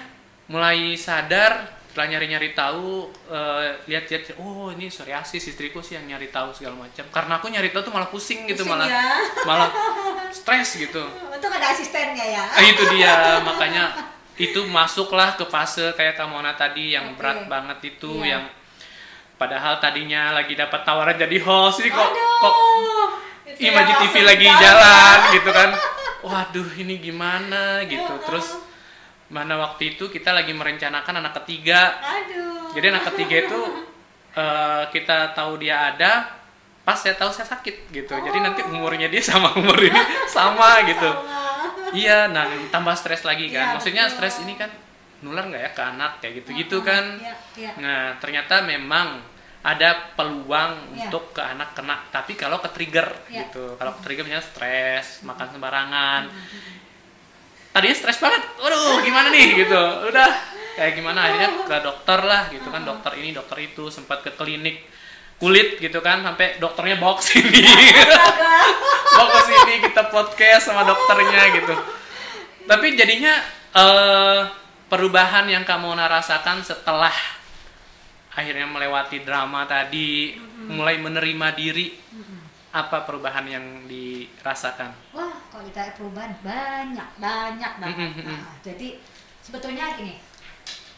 mulai 0.52 0.92
sadar 1.00 1.79
setelah 1.90 2.06
nyari-nyari 2.06 2.54
tahu 2.54 3.10
eh, 3.26 3.82
lihat-lihat 3.90 4.38
oh 4.38 4.70
ini 4.70 4.86
psoriasis 4.86 5.42
istriku 5.42 5.82
sih 5.82 5.98
yang 5.98 6.06
nyari 6.06 6.30
tahu 6.30 6.54
segala 6.54 6.78
macam 6.78 7.02
karena 7.10 7.42
aku 7.42 7.50
nyari 7.50 7.74
tahu 7.74 7.90
tuh 7.90 7.92
malah 7.92 8.06
pusing 8.06 8.46
gitu 8.46 8.62
Pusing 8.62 8.70
malah 8.70 8.86
ya. 8.86 9.04
malah 9.42 9.70
stres 10.38 10.78
gitu 10.78 11.02
Untung 11.26 11.50
ada 11.50 11.74
asistennya 11.74 12.22
ya. 12.22 12.44
Ah, 12.46 12.62
itu 12.62 12.82
dia 12.94 13.14
makanya 13.42 13.84
itu 14.38 14.62
masuklah 14.70 15.34
ke 15.34 15.42
fase 15.44 15.90
kayak 15.98 16.14
Kamona 16.14 16.54
tadi 16.54 16.94
yang 16.94 17.12
Oke. 17.12 17.18
berat 17.18 17.50
banget 17.50 17.78
itu 17.90 18.22
Iya. 18.22 18.38
yang 18.38 18.44
padahal 19.34 19.82
tadinya 19.82 20.30
lagi 20.30 20.54
dapat 20.54 20.86
tawaran 20.86 21.18
jadi 21.18 21.36
host 21.42 21.82
ini 21.82 21.90
kok 21.90 22.06
Aduh. 22.06 22.38
kok 22.38 22.54
Itu 23.50 23.66
Imaji 23.66 23.92
TV 24.06 24.14
lagi 24.22 24.46
jalan 24.46 25.18
gitu 25.34 25.50
kan. 25.50 25.70
Waduh, 26.20 26.68
ini 26.78 27.00
gimana 27.00 27.82
gitu. 27.82 28.12
Terus 28.30 28.56
mana 29.30 29.54
waktu 29.56 29.94
itu 29.94 30.10
kita 30.10 30.34
lagi 30.34 30.50
merencanakan 30.50 31.22
anak 31.22 31.38
ketiga. 31.42 31.96
Aduh. 32.02 32.74
Jadi 32.74 32.86
anak 32.90 33.04
ketiga 33.14 33.36
itu 33.46 33.60
eh, 34.34 34.82
kita 34.90 35.32
tahu 35.34 35.58
dia 35.62 35.94
ada 35.94 36.38
pas 36.82 36.98
saya 36.98 37.14
tahu 37.14 37.30
saya 37.30 37.46
sakit 37.46 37.94
gitu. 37.94 38.10
Jadi 38.10 38.38
nanti 38.42 38.60
umurnya 38.66 39.06
dia 39.06 39.22
sama 39.22 39.54
umur 39.54 39.78
ini 39.78 40.00
sama 40.26 40.82
gitu. 40.86 41.06
Sama. 41.06 41.38
Iya, 41.90 42.30
nah 42.30 42.46
tambah 42.70 42.94
stres 42.94 43.22
lagi 43.26 43.50
kan. 43.50 43.66
Iya, 43.66 43.74
Maksudnya 43.78 44.04
betul. 44.06 44.14
stres 44.18 44.34
ini 44.42 44.54
kan 44.54 44.70
nular 45.20 45.46
nggak 45.46 45.62
ya 45.62 45.70
ke 45.74 45.82
anak 45.82 46.12
kayak 46.22 46.32
gitu-gitu 46.42 46.82
kan. 46.82 47.18
Iya, 47.18 47.34
iya. 47.58 47.70
Nah, 47.78 48.02
ternyata 48.22 48.62
memang 48.62 49.20
ada 49.60 50.16
peluang 50.16 50.96
Iya. 50.96 51.10
untuk 51.12 51.36
ke 51.36 51.42
anak 51.44 51.76
kena, 51.76 52.00
tapi 52.08 52.32
kalau 52.32 52.62
ke 52.64 52.72
trigger 52.72 53.04
Iya. 53.28 53.44
gitu. 53.50 53.76
Kalau 53.76 53.92
ke 53.98 54.00
trigger 54.06 54.24
misalnya 54.24 54.46
stres, 54.46 55.20
makan 55.26 55.46
sembarangan. 55.52 56.22
Tadinya 57.70 57.96
stres 57.96 58.18
banget. 58.18 58.42
Waduh, 58.58 59.02
gimana 59.02 59.30
nih 59.30 59.46
gitu. 59.66 59.82
Udah 60.10 60.30
kayak 60.74 60.92
gimana 60.98 61.30
akhirnya 61.30 61.50
ke 61.66 61.76
dokter 61.82 62.18
lah 62.26 62.42
gitu 62.50 62.68
kan. 62.70 62.82
Dokter 62.82 63.12
ini, 63.18 63.30
dokter 63.30 63.58
itu 63.62 63.88
sempat 63.88 64.26
ke 64.26 64.34
klinik 64.34 64.86
kulit 65.40 65.80
gitu 65.80 66.04
kan 66.04 66.20
sampai 66.20 66.60
dokternya 66.60 67.00
bawa 67.00 67.16
ke 67.16 67.24
sini. 67.24 67.64
bawa 69.16 69.28
ke 69.32 69.40
sini 69.48 69.74
kita 69.88 70.02
podcast 70.12 70.68
sama 70.68 70.84
dokternya 70.84 71.42
gitu. 71.56 71.74
Tapi 72.68 72.86
jadinya 72.92 73.34
eh, 73.72 74.40
perubahan 74.92 75.48
yang 75.48 75.64
kamu 75.64 75.96
rasakan 75.96 76.60
setelah 76.60 77.14
akhirnya 78.36 78.68
melewati 78.68 79.24
drama 79.24 79.64
tadi, 79.64 80.36
mulai 80.70 81.00
menerima 81.00 81.48
diri, 81.56 81.96
apa 82.70 83.02
perubahan 83.02 83.46
yang 83.50 83.66
dirasakan? 83.90 84.94
Wah, 85.10 85.34
kalau 85.50 85.66
kita 85.66 85.90
perubahan 85.98 86.30
banyak 86.40 87.08
banyak 87.18 87.72
banget 87.82 87.98
Mm, 87.98 88.10
mm, 88.14 88.22
mm. 88.22 88.38
Nah, 88.38 88.54
jadi 88.62 88.88
sebetulnya 89.42 89.98
gini 89.98 90.14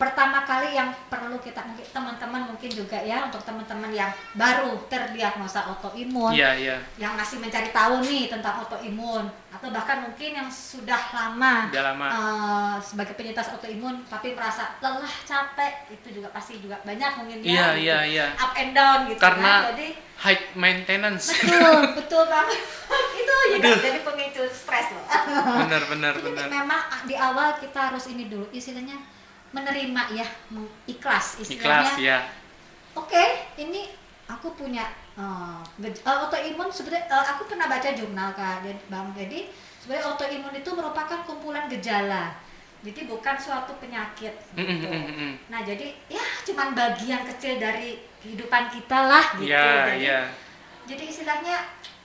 pertama 0.02 0.42
kali 0.42 0.74
yang 0.74 0.90
perlu 1.06 1.38
kita 1.38 1.62
mungkin 1.62 1.86
teman-teman 1.86 2.42
mungkin 2.44 2.66
juga 2.68 2.98
ya 2.98 3.22
untuk 3.22 3.38
teman-teman 3.42 3.86
yang 3.88 4.10
baru 4.34 4.74
terdiagnosa 4.90 5.70
autoimun 5.70 6.34
Iya, 6.34 6.50
iya. 6.56 6.76
yang 6.98 7.14
masih 7.14 7.38
mencari 7.38 7.70
tahu 7.70 8.02
nih 8.02 8.26
tentang 8.26 8.58
autoimun 8.58 9.30
atau 9.48 9.68
bahkan 9.70 10.02
mungkin 10.02 10.34
yang 10.34 10.48
sudah 10.50 10.98
lama 11.14 11.70
Udah 11.70 11.84
lama. 11.86 12.06
eh, 12.10 12.74
sebagai 12.82 13.14
penyintas 13.14 13.54
autoimun 13.54 14.02
tapi 14.04 14.34
merasa 14.34 14.74
lelah 14.82 15.14
capek 15.22 15.86
itu 15.88 16.18
juga 16.18 16.34
pasti 16.34 16.58
juga 16.58 16.82
banyak 16.82 17.10
mungkin 17.14 17.38
ya 17.38 17.46
Iya, 17.46 17.66
gitu. 17.70 17.78
iya, 17.78 17.98
iya. 18.02 18.26
up 18.34 18.52
and 18.54 18.74
down 18.74 19.06
gitu 19.06 19.22
Karena- 19.22 19.62
kan 19.62 19.70
jadi 19.78 19.88
High 20.22 20.54
maintenance. 20.54 21.34
betul 21.34 21.78
betul 21.98 22.24
banget 22.26 22.58
itu 23.22 23.32
juga 23.52 23.68
Aduh. 23.70 23.78
jadi 23.80 24.00
pemicu 24.02 24.42
stres 24.50 24.90
loh 24.90 25.06
bener, 25.62 25.82
jadi 25.90 26.18
bener. 26.22 26.46
memang 26.48 26.78
di 27.06 27.14
awal 27.14 27.54
kita 27.58 27.90
harus 27.90 28.06
ini 28.06 28.26
dulu 28.26 28.46
istilahnya 28.50 28.98
menerima 29.52 30.02
ya 30.16 30.26
ikhlas 30.88 31.38
istilahnya 31.38 31.92
Ikhlas, 31.92 32.00
ya. 32.00 32.18
oke 32.96 33.24
ini 33.60 33.92
aku 34.26 34.56
punya 34.56 34.88
eh, 35.16 35.60
autoimun 36.04 36.72
sebenarnya 36.72 37.04
eh, 37.08 37.24
aku 37.36 37.48
pernah 37.48 37.68
baca 37.68 37.88
jurnal 37.92 38.32
kak 38.32 38.64
jadi 38.64 38.82
bang 38.88 39.08
jadi 39.12 39.38
sebenarnya 39.78 40.04
autoimun 40.08 40.54
itu 40.56 40.70
merupakan 40.72 41.20
kumpulan 41.28 41.68
gejala 41.68 42.32
jadi 42.82 43.06
bukan 43.06 43.36
suatu 43.38 43.78
penyakit 43.78 44.34
gitu. 44.58 44.88
nah 45.46 45.62
jadi 45.62 45.94
ya 46.10 46.24
cuman 46.42 46.74
bagian 46.74 47.22
kecil 47.30 47.62
dari 47.62 48.02
kehidupan 48.18 48.74
kita 48.74 48.98
lah 49.06 49.24
gitu 49.38 49.50
Iya, 49.52 49.62
jadi, 49.62 49.94
iya. 50.02 50.20
jadi 50.88 51.04
istilahnya 51.06 51.56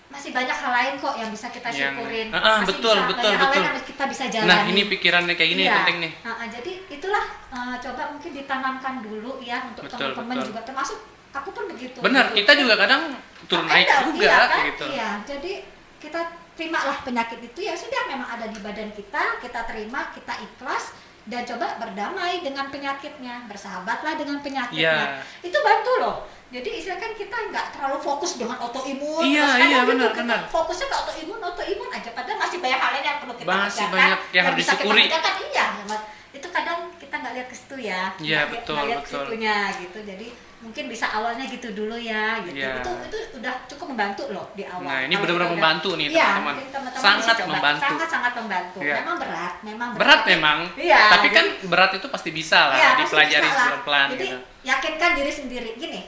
masih 0.08 0.32
banyak 0.32 0.56
hal 0.56 0.72
lain 0.72 0.94
kok 1.04 1.14
yang 1.20 1.30
bisa 1.30 1.48
kita 1.52 1.68
Yang- 1.68 2.00
syukurin 2.00 2.28
masih 2.32 2.68
betul, 2.72 2.96
bisa, 2.96 3.08
betul, 3.12 3.28
banyak 3.28 3.38
hal 3.38 3.50
lain 3.52 3.52
betul. 3.52 3.68
yang 3.68 3.78
kita 3.84 4.04
bisa 4.08 4.24
jalani 4.32 4.48
Nah, 4.48 4.62
ini 4.72 4.82
pikirannya 4.88 5.34
kayak 5.36 5.50
gini 5.52 5.64
Iya. 5.68 5.76
penting 5.84 5.98
nih. 6.00 6.12
Ah, 6.24 6.30
ah, 6.32 6.48
jadi 6.48 6.72
itulah 6.88 7.26
eh, 7.48 7.76
coba 7.84 8.02
mungkin 8.16 8.32
ditanamkan 8.32 8.94
dulu 9.04 9.32
ya 9.44 9.58
untuk 9.68 9.84
teman-teman 9.88 10.38
juga 10.40 10.60
termasuk 10.64 11.00
aku 11.36 11.50
pun 11.52 11.64
begitu 11.70 12.00
Benar, 12.00 12.32
gitu. 12.32 12.42
kita 12.42 12.52
juga 12.56 12.74
kadang 12.80 13.02
turun 13.46 13.68
naik 13.68 13.86
down, 13.86 14.04
juga 14.10 14.26
iya, 14.26 14.38
kan? 14.48 14.60
gitu. 14.74 14.86
Iya, 14.90 15.10
jadi 15.28 15.52
kita 16.00 16.20
terimalah 16.58 16.98
penyakit 17.06 17.40
itu 17.44 17.60
ya 17.62 17.78
sudah 17.78 18.02
memang 18.10 18.26
ada 18.26 18.50
di 18.50 18.58
badan 18.58 18.90
kita, 18.90 19.38
kita 19.44 19.60
terima, 19.70 20.10
kita 20.16 20.34
ikhlas 20.42 20.98
dan 21.28 21.44
coba 21.44 21.78
berdamai 21.78 22.40
dengan 22.42 22.72
penyakitnya, 22.72 23.46
bersahabatlah 23.46 24.16
dengan 24.16 24.40
penyakitnya. 24.42 25.22
Iya. 25.22 25.46
Itu 25.46 25.60
bantu 25.60 25.92
loh. 26.02 26.16
Jadi 26.48 26.70
istilah 26.80 26.96
kan 26.96 27.12
kita 27.12 27.38
nggak 27.52 27.66
terlalu 27.76 27.98
fokus 28.00 28.40
dengan 28.40 28.56
autoimun. 28.56 29.20
Iya, 29.20 29.48
kadang 29.52 29.68
iya, 29.68 29.82
benar, 29.84 30.12
benar. 30.16 30.40
Fokusnya 30.48 30.88
ke 30.88 30.96
autoimun, 30.96 31.40
autoimun 31.44 31.90
aja. 31.92 32.10
Padahal 32.16 32.40
masih 32.40 32.58
banyak 32.64 32.80
hal 32.80 32.92
lain 32.96 33.04
yang 33.04 33.18
perlu 33.20 33.34
kita 33.36 33.48
Masih 33.52 33.68
kerjakan, 33.84 33.92
banyak 33.92 34.20
yang 34.32 34.44
harus 34.48 34.58
bisa 34.64 34.72
disyukuri. 34.72 35.04
Kita 35.12 35.20
kerjakan, 35.20 35.36
iya, 35.52 35.98
itu 36.32 36.48
kadang 36.54 36.80
kita 36.96 37.16
nggak 37.20 37.34
lihat 37.36 37.48
ke 37.52 37.56
situ 37.56 37.76
ya. 37.84 38.02
Iya, 38.24 38.42
betul, 38.48 38.80
lihat 38.80 39.04
betul. 39.04 39.24
situnya 39.28 39.58
gitu. 39.76 40.00
Jadi 40.08 40.28
mungkin 40.58 40.84
bisa 40.90 41.06
awalnya 41.12 41.46
gitu 41.46 41.68
dulu 41.76 42.00
ya, 42.00 42.40
gitu. 42.48 42.58
Iya. 42.64 42.80
Itu 42.80 42.92
itu 43.12 43.18
udah 43.44 43.54
cukup 43.68 43.86
membantu 43.94 44.24
loh 44.32 44.48
di 44.56 44.64
awal. 44.64 44.88
Nah, 44.88 45.00
ini 45.04 45.14
benar-benar 45.20 45.52
membantu 45.52 45.90
nih, 46.00 46.16
Iya, 46.16 46.28
teman-teman. 46.40 46.56
teman-teman 46.72 47.04
Sangat 47.04 47.38
membantu. 47.44 47.84
Sangat-sangat 47.84 48.34
membantu. 48.40 48.80
Iya. 48.80 48.96
Memang 49.04 49.16
berat, 49.20 49.54
memang 49.68 49.90
Berat 50.00 50.20
Tapi- 50.24 50.32
memang. 50.32 50.58
Iya. 50.80 51.02
Tapi 51.12 51.28
kan 51.36 51.46
berat 51.68 51.92
itu 52.00 52.08
pasti 52.08 52.30
bisa 52.32 52.72
lah 52.72 52.78
pasti 52.80 53.04
dipelajari 53.04 53.48
pelan-pelan 53.52 54.08
Jadi 54.16 54.24
gitu. 54.32 54.38
yakinkan 54.64 55.12
diri 55.14 55.32
sendiri. 55.32 55.70
Gini, 55.78 56.02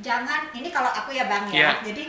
jangan 0.00 0.48
ini 0.50 0.68
kalau 0.68 0.88
aku 0.88 1.12
ya 1.12 1.24
bang 1.24 1.44
ya. 1.48 1.54
Iya. 1.54 1.70
Jadi 1.86 2.04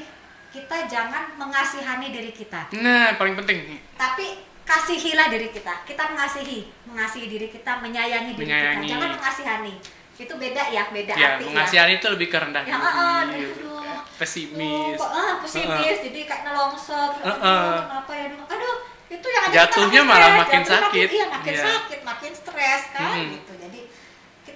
kita 0.52 0.78
jangan 0.86 1.32
mengasihani 1.36 2.12
diri 2.12 2.32
kita, 2.32 2.68
Nah, 2.76 3.16
paling 3.16 3.36
penting 3.36 3.80
tapi 3.96 4.36
kasihilah 4.62 5.28
diri 5.28 5.48
kita. 5.48 5.84
Kita 5.84 6.12
mengasihi, 6.12 6.68
mengasihi 6.86 7.28
diri 7.28 7.48
kita, 7.48 7.80
menyayangi 7.80 8.36
diri 8.36 8.48
Menyayangi. 8.48 8.84
kita. 8.84 8.92
Jangan 8.92 9.10
mengasihani. 9.16 9.74
Itu 10.14 10.34
beda 10.36 10.64
ya, 10.70 10.84
beda 10.92 11.14
ya 11.16 11.28
arti 11.34 11.44
mengasihani 11.48 11.94
itu 11.98 12.08
lebih 12.08 12.28
ke 12.28 12.38
rendah 12.38 12.62
Ya, 12.62 12.78
diri, 12.78 13.48
gitu. 13.48 13.72
aduh. 13.74 14.00
pesimis. 14.20 15.00
Oh, 15.00 15.08
ah, 15.08 15.42
pesimis, 15.42 15.98
jadi 16.04 16.20
kayak 16.30 16.42
nelongsor. 16.46 17.10
terus, 17.16 17.26
Uh-uh. 17.26 17.42
aduh, 17.42 17.82
kenapa 17.90 18.12
ya? 18.14 18.24
Aduh, 18.30 18.46
Aduh, 18.54 18.76
itu 19.10 19.28
yang 19.28 19.44
ada 19.44 19.54
Jatuhnya 19.56 20.02
kita 20.04 20.10
malah 20.14 20.30
makin 20.38 20.62
jatuhnya 20.62 20.78
sakit. 20.78 21.08
Iya, 21.10 21.26
makin 21.32 21.54
Iya. 21.54 21.64
sakit, 21.66 22.00
makin 22.06 22.32
stres 22.32 22.84
kan, 22.94 23.12
Mm-mm. 23.18 23.34
gitu. 23.34 23.54
Jadi 23.58 23.80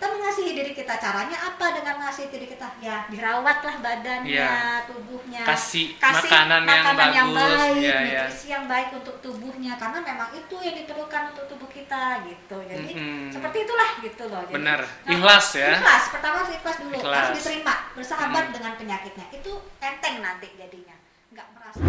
kita 0.05 0.21
mengasihi 0.21 0.51
diri 0.53 0.71
kita. 0.77 0.93
Caranya 1.01 1.37
apa 1.41 1.65
dengan 1.73 1.93
mengasihi 1.97 2.29
diri 2.29 2.45
kita? 2.45 2.67
Ya, 2.77 3.09
dirawatlah 3.09 3.75
badannya, 3.81 4.29
Iya. 4.29 4.85
tubuhnya. 4.85 5.41
Kasih 5.41 5.97
makanan 5.97 6.61
yang 6.61 6.85
yang 7.09 7.29
bagus, 7.33 7.57
baik, 7.57 7.81
iya. 7.81 7.97
nutrisi 8.29 8.47
yang 8.53 8.65
baik 8.69 8.89
untuk 8.93 9.15
tubuhnya. 9.25 9.73
Karena 9.81 9.99
memang 10.05 10.29
itu 10.37 10.55
yang 10.61 10.75
diperlukan 10.77 11.21
untuk 11.33 11.45
tubuh 11.49 11.69
kita, 11.73 12.21
gitu. 12.29 12.57
Jadi 12.69 12.91
Mm-mm. 12.93 13.33
seperti 13.33 13.57
itulah, 13.65 13.89
gitu 13.97 14.23
loh. 14.29 14.41
Jadi, 14.45 14.53
Benar. 14.53 14.79
Nah, 14.85 15.09
Ikhlas 15.09 15.47
ya. 15.57 15.71
Ikhlas, 15.81 16.03
pertama 16.13 16.35
harus 16.45 16.51
ikhlas 16.53 16.77
dulu, 16.77 16.93
Ikhlas. 16.93 17.17
harus 17.17 17.37
diterima, 17.41 17.75
bersahabat 17.97 18.43
Hmm. 18.45 18.53
dengan 18.53 18.73
penyakitnya. 18.77 19.25
Itu 19.33 19.51
enteng 19.81 20.15
nanti 20.21 20.47
jadinya, 20.53 20.95
nggak 21.33 21.47
merasa. 21.57 21.81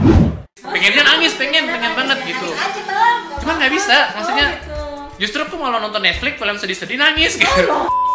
Pengennya 0.56 1.02
nangis, 1.04 1.32
pengen, 1.36 1.68
pengen 1.68 1.92
nangis, 1.92 1.98
banget 2.00 2.18
ya, 2.24 2.28
gitu. 2.32 2.48
nangis 2.48 2.64
aja, 2.64 2.82
Bang. 2.88 3.18
Nggak 3.28 3.38
Cuman 3.44 3.54
nggak 3.60 3.72
bisa, 3.76 3.96
Oh, 4.00 4.04
maksudnya 4.16 4.46
gitu. 4.56 4.80
Justru 5.16 5.40
aku 5.40 5.56
malah 5.56 5.80
nonton 5.80 6.04
Netflix 6.04 6.36
film 6.36 6.56
sedih-sedih 6.56 6.96
nangis 6.96 7.40
gitu. 7.40 7.64
Oh. 7.72 8.05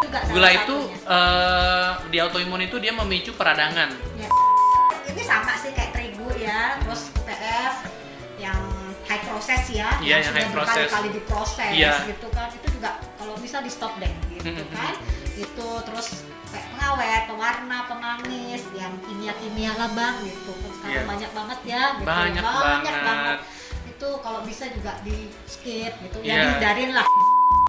Juga 0.00 0.18
Gula 0.26 0.50
itu 0.50 0.76
eh, 1.04 1.90
di 2.08 2.18
autoimun 2.18 2.60
itu 2.62 2.76
dia 2.76 2.92
memicu 2.92 3.32
peradangan. 3.34 3.90
Ya. 4.16 4.28
Ini 5.06 5.22
sama 5.22 5.52
sih 5.56 5.70
kayak 5.70 5.90
terigu 5.92 6.28
ya, 6.34 6.78
terus 6.80 7.10
PF 7.20 7.74
yang 8.36 8.58
high 9.04 9.24
process 9.26 9.68
ya, 9.68 9.90
Iya, 9.98 10.22
yang 10.22 10.30
sudah 10.30 10.40
high 10.40 10.54
process. 10.54 10.86
berkali-kali 10.86 11.08
diproses 11.12 11.70
Iya. 11.70 11.92
gitu 12.06 12.28
kan, 12.30 12.46
itu 12.48 12.66
juga 12.70 12.90
kalau 13.18 13.34
bisa 13.36 13.58
di 13.58 13.68
stop 13.68 13.98
deh 13.98 14.12
gitu 14.32 14.64
kan, 14.70 14.94
itu 15.34 15.66
terus 15.84 16.06
kayak 16.46 16.66
pengawet, 16.72 17.22
pewarna, 17.26 17.78
pemanis, 17.86 18.62
yang 18.72 18.94
kimia-kimia 19.02 19.72
lah 19.74 19.90
bang 19.92 20.14
gitu, 20.24 20.50
kan 20.54 20.70
sekarang 20.72 20.94
Iya. 20.94 21.02
banyak 21.06 21.30
banget 21.34 21.58
ya, 21.66 21.82
gitu. 21.92 22.06
Banyak 22.06 22.44
banget. 23.02 23.38
Itu 23.84 24.08
kalau 24.22 24.40
bisa 24.42 24.64
juga 24.70 24.92
di 25.02 25.16
skip 25.44 25.92
gitu, 26.00 26.18
Iya. 26.22 26.30
ya 26.30 26.42
dihindarin 26.46 26.90
lah. 26.94 27.06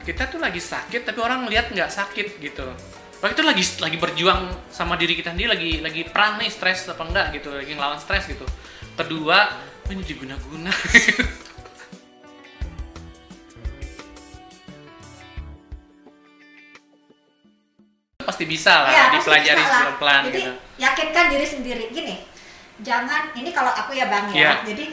Kita 0.02 0.26
tuh 0.26 0.42
lagi 0.42 0.58
sakit 0.58 1.06
tapi 1.06 1.20
orang 1.22 1.46
lihat 1.46 1.70
nggak 1.70 1.94
sakit 1.94 2.42
gitu. 2.42 2.66
Waktu 3.22 3.38
itu 3.38 3.44
lagi 3.46 3.64
lagi 3.86 3.98
berjuang 4.02 4.50
sama 4.74 4.98
diri 4.98 5.14
kita 5.14 5.30
sendiri 5.38 5.54
lagi 5.54 5.72
lagi 5.78 6.02
perang 6.10 6.42
nih 6.42 6.50
stres 6.50 6.90
apa 6.90 7.06
enggak 7.06 7.38
gitu 7.38 7.54
lagi 7.54 7.78
ngelawan 7.78 8.02
stres 8.02 8.26
gitu. 8.26 8.42
Kedua 8.98 9.62
ini 9.94 10.02
diguna-guna. 10.02 10.74
pasti 18.22 18.46
bisa 18.46 18.86
lah 18.86 18.94
pasti 18.94 19.18
dipelajari 19.18 19.62
pelan-pelan 19.66 20.22
Jadi 20.30 20.42
gitu. 20.42 20.52
yakinkan 20.82 21.26
diri 21.30 21.46
sendiri. 21.46 21.84
Gini, 21.94 22.16
jangan 22.82 23.34
ini 23.38 23.54
kalau 23.54 23.70
aku 23.70 23.94
ya 23.94 24.10
bang 24.10 24.26
ya. 24.34 24.38
Iya. 24.38 24.54
Jadi 24.74 24.86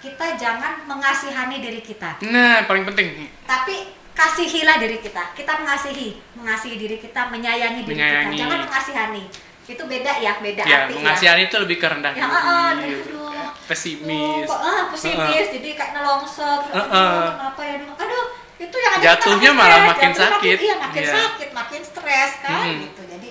kita 0.00 0.26
jangan 0.36 0.84
mengasihani 0.88 1.60
diri 1.60 1.84
kita, 1.84 2.16
Nah, 2.24 2.64
paling 2.64 2.88
penting 2.88 3.28
tapi 3.44 3.99
kasihilah 4.20 4.76
diri 4.76 4.98
kita. 5.00 5.22
Kita 5.32 5.52
mengasihi, 5.56 6.08
mengasihi 6.36 6.76
diri 6.76 6.96
kita, 6.96 7.32
menyayangi 7.32 7.80
diri 7.82 7.96
Menyayangi. 7.96 8.36
kita. 8.36 8.40
Jangan 8.44 8.58
mengasihani. 8.68 9.24
Itu 9.64 9.82
beda 9.86 10.12
ya, 10.18 10.32
beda 10.42 10.62
ya 10.66 10.78
arti 10.84 10.92
mengasihani 10.98 11.42
itu 11.46 11.56
lebih 11.56 11.76
ke 11.78 11.86
rendah 11.86 12.12
Ya, 12.12 12.26
diri, 12.26 12.74
gitu. 12.82 13.22
aduh. 13.22 13.48
pesimis. 13.64 14.44
Oh, 14.44 14.50
kok, 14.50 14.60
ah, 14.60 14.82
pesimis, 14.90 15.46
jadi 15.54 15.68
kayak 15.78 15.90
nelongsor. 15.94 16.58
Uh-uh. 16.68 16.90
aduh, 16.90 17.30
kenapa 17.38 17.60
ya? 17.62 17.74
Aduh, 17.78 18.24
itu 18.58 18.76
yang 18.76 18.92
ada 18.98 19.02
Jatuhnya 19.06 19.50
kita 19.50 19.58
malah 19.62 19.70
stres, 19.70 19.86
makin 19.86 20.10
jatuhnya 20.10 20.26
sakit. 20.34 20.56
Iya, 20.58 20.74
makin 20.76 21.02
Iya. 21.06 21.12
sakit, 21.14 21.48
makin 21.54 21.80
stres 21.86 22.32
kan 22.42 22.60
Hmm. 22.66 22.78
gitu. 22.82 23.02
Jadi 23.06 23.30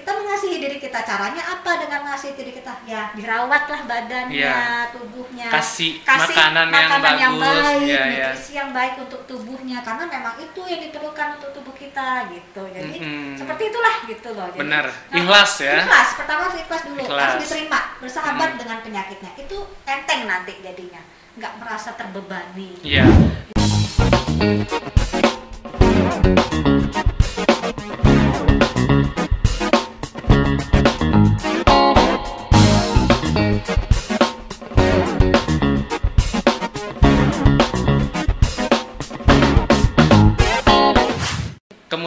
kita 0.00 0.10
mengasihi 0.16 0.56
diri 0.58 0.78
kita. 0.80 0.98
Caranya 1.04 1.42
apa 1.44 1.70
dengan 1.76 2.08
mengasihi 2.08 2.32
diri 2.32 2.52
kita? 2.56 2.72
Ya, 2.88 3.12
dirawatlah 3.12 3.84
badannya, 3.84 4.32
Iya. 4.32 4.88
tubuhnya. 4.90 5.48
Kasih 5.52 6.00
makanan 6.00 6.66
yang 6.72 6.90
bagus, 7.36 7.60
baik, 7.60 7.84
iya. 7.84 8.04
nutrisi 8.32 8.52
yang 8.56 8.70
baik 8.72 8.94
untuk 8.96 9.20
tubuhnya. 9.28 9.78
Karena 9.84 10.04
memang 10.08 10.34
itu 10.40 10.60
yang 10.64 10.80
diperlukan 10.88 11.28
untuk 11.36 11.50
tubuh 11.52 11.74
kita 11.76 12.32
gitu. 12.32 12.62
Jadi 12.72 12.96
Mm-mm. 12.98 13.36
seperti 13.36 13.62
itulah 13.68 13.94
gitu 14.08 14.28
loh. 14.32 14.48
Jadi, 14.50 14.58
Benar. 14.64 14.84
Ikhlas 15.12 15.52
ya. 15.60 15.84
Ikhlas. 15.84 16.08
Pertama 16.16 16.40
harus 16.48 16.56
ikhlas 16.58 16.82
dulu, 16.88 17.00
Ikhlas. 17.04 17.20
harus 17.36 17.42
diterima, 17.44 17.80
bersahabat 18.00 18.48
Hmm. 18.56 18.60
dengan 18.64 18.78
penyakitnya. 18.80 19.30
Itu 19.36 19.56
enteng 19.84 20.24
nanti 20.24 20.52
jadinya, 20.64 21.02
nggak 21.36 21.52
merasa 21.60 21.92
terbebani. 21.94 22.80
Iya. 22.80 23.04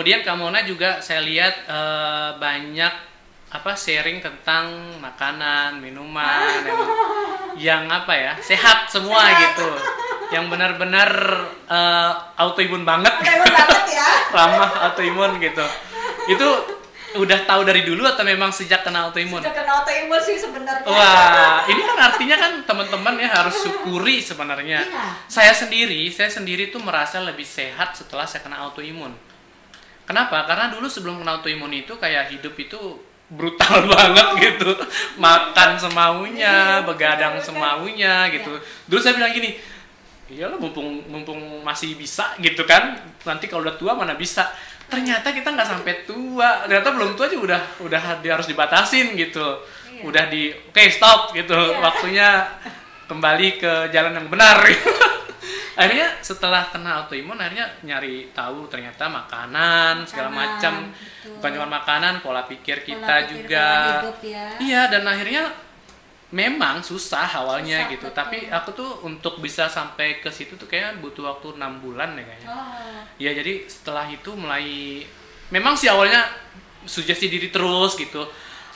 Kemudian 0.04 0.28
Kamona 0.28 0.68
juga 0.68 1.00
saya 1.00 1.24
lihat 1.24 1.64
eh, 1.64 2.30
banyak 2.36 2.94
apa 3.56 3.72
sharing 3.72 4.20
tentang 4.20 5.00
makanan, 5.00 5.80
minuman, 5.80 6.60
yang 6.68 6.84
yang 7.56 7.84
apa 7.88 8.12
ya 8.12 8.36
sehat 8.44 8.92
semua 8.92 9.24
Sehat. 9.24 9.56
gitu 9.56 9.70
yang 10.36 10.52
benar-benar 10.52 11.08
eh, 11.72 12.12
autoimun 12.36 12.84
banget 12.84 13.16
banget 13.16 13.96
ya. 13.96 14.12
ramah 14.36 14.92
autoimun 14.92 15.40
gitu 15.40 15.64
itu 16.28 16.50
udah 17.16 17.40
tahu 17.48 17.64
dari 17.64 17.88
dulu 17.88 18.04
atau 18.04 18.28
memang 18.28 18.52
sejak 18.52 18.84
kena 18.84 19.08
autoimun 19.08 19.40
Sudah 19.40 19.56
kena 19.56 19.72
autoimun 19.80 20.20
sih 20.20 20.36
sebenarnya. 20.36 20.84
Wah, 20.84 21.64
ini 21.72 21.80
kan 21.88 21.98
artinya 22.12 22.36
kan 22.36 22.52
teman-teman 22.68 23.24
ya 23.24 23.30
harus 23.32 23.56
syukuri 23.56 24.20
sebenarnya. 24.20 24.84
Iya. 24.84 25.06
Saya 25.32 25.54
sendiri, 25.56 26.12
saya 26.12 26.28
sendiri 26.28 26.74
tuh 26.74 26.82
merasa 26.84 27.24
lebih 27.24 27.48
sehat 27.48 27.96
setelah 27.96 28.28
saya 28.28 28.44
kena 28.44 28.66
autoimun. 28.66 29.14
Kenapa? 30.04 30.44
Karena 30.44 30.68
dulu 30.68 30.88
sebelum 30.92 31.24
kena 31.24 31.40
autoimun 31.40 31.72
itu 31.72 31.96
kayak 31.96 32.36
hidup 32.36 32.54
itu 32.60 32.80
brutal 33.32 33.88
banget 33.94 34.28
gitu. 34.40 34.72
Makan 35.18 35.80
semaunya, 35.80 36.84
Iya, 36.84 36.86
begadang 36.86 37.40
betul, 37.40 37.48
semaunya 37.56 38.28
gitu. 38.30 38.52
Dulu 38.88 39.00
saya 39.00 39.16
bilang 39.16 39.32
gini, 39.32 39.56
iyalah 40.28 40.60
mumpung 40.60 41.08
mumpung 41.08 41.40
masih 41.64 41.96
bisa 41.96 42.36
gitu 42.44 42.68
kan. 42.68 43.00
Nanti 43.24 43.48
kalau 43.48 43.64
udah 43.64 43.76
tua 43.80 43.96
mana 43.96 44.14
bisa. 44.20 44.52
Ternyata 44.92 45.32
kita 45.32 45.56
nggak 45.56 45.70
sampai 45.70 46.04
tua. 46.04 46.68
Ternyata 46.68 46.90
belum 46.92 47.16
tua 47.16 47.26
aja 47.32 47.38
udah 47.40 47.62
udah 47.82 48.02
harus 48.20 48.48
dibatasin 48.48 49.16
gitu. 49.16 49.64
Iya. 49.88 50.04
Udah 50.04 50.24
di 50.28 50.52
oke 50.52 50.84
stop 50.92 51.32
gitu. 51.32 51.56
Iya. 51.56 51.80
Waktunya 51.80 52.30
kembali 53.08 53.48
ke 53.56 53.72
jalan 53.96 54.20
yang 54.20 54.28
benar. 54.28 54.60
akhirnya 55.74 56.08
setelah 56.22 56.70
kena 56.70 57.02
autoimun 57.04 57.38
akhirnya 57.38 57.66
nyari 57.82 58.30
tahu 58.34 58.70
ternyata 58.70 59.10
makanan 59.10 60.06
segala 60.06 60.30
macam. 60.30 60.94
bukan 61.24 61.50
cuma 61.56 61.68
makanan 61.82 62.20
pola 62.22 62.44
pikir 62.46 62.84
kita 62.86 63.00
Pola 63.00 63.26
pikir, 63.26 63.48
juga. 63.48 63.68
pola 63.68 63.92
hidup 64.04 64.18
ya. 64.22 64.46
iya 64.60 64.82
dan 64.92 65.04
akhirnya 65.08 65.44
memang 66.34 66.82
susah 66.82 67.30
awalnya 67.30 67.86
Susah, 67.86 67.94
gitu. 67.94 68.06
betul. 68.10 68.18
tapi 68.18 68.38
aku 68.50 68.70
tuh 68.74 68.90
untuk 69.06 69.38
bisa 69.38 69.70
sampai 69.70 70.18
ke 70.18 70.34
situ 70.34 70.58
tuh 70.58 70.66
kayaknya 70.66 70.98
butuh 70.98 71.30
waktu 71.30 71.58
enam 71.62 71.78
bulan 71.78 72.18
deh 72.18 72.26
kayaknya. 72.26 72.50
Oh. 72.50 73.06
ya 73.22 73.32
jadi 73.38 73.70
setelah 73.70 74.10
itu 74.10 74.34
mulai 74.34 74.66
memang 75.54 75.78
sih 75.78 75.86
awalnya 75.86 76.26
sugesti 76.90 77.30
diri 77.30 77.54
terus 77.54 77.94
gitu. 77.96 78.26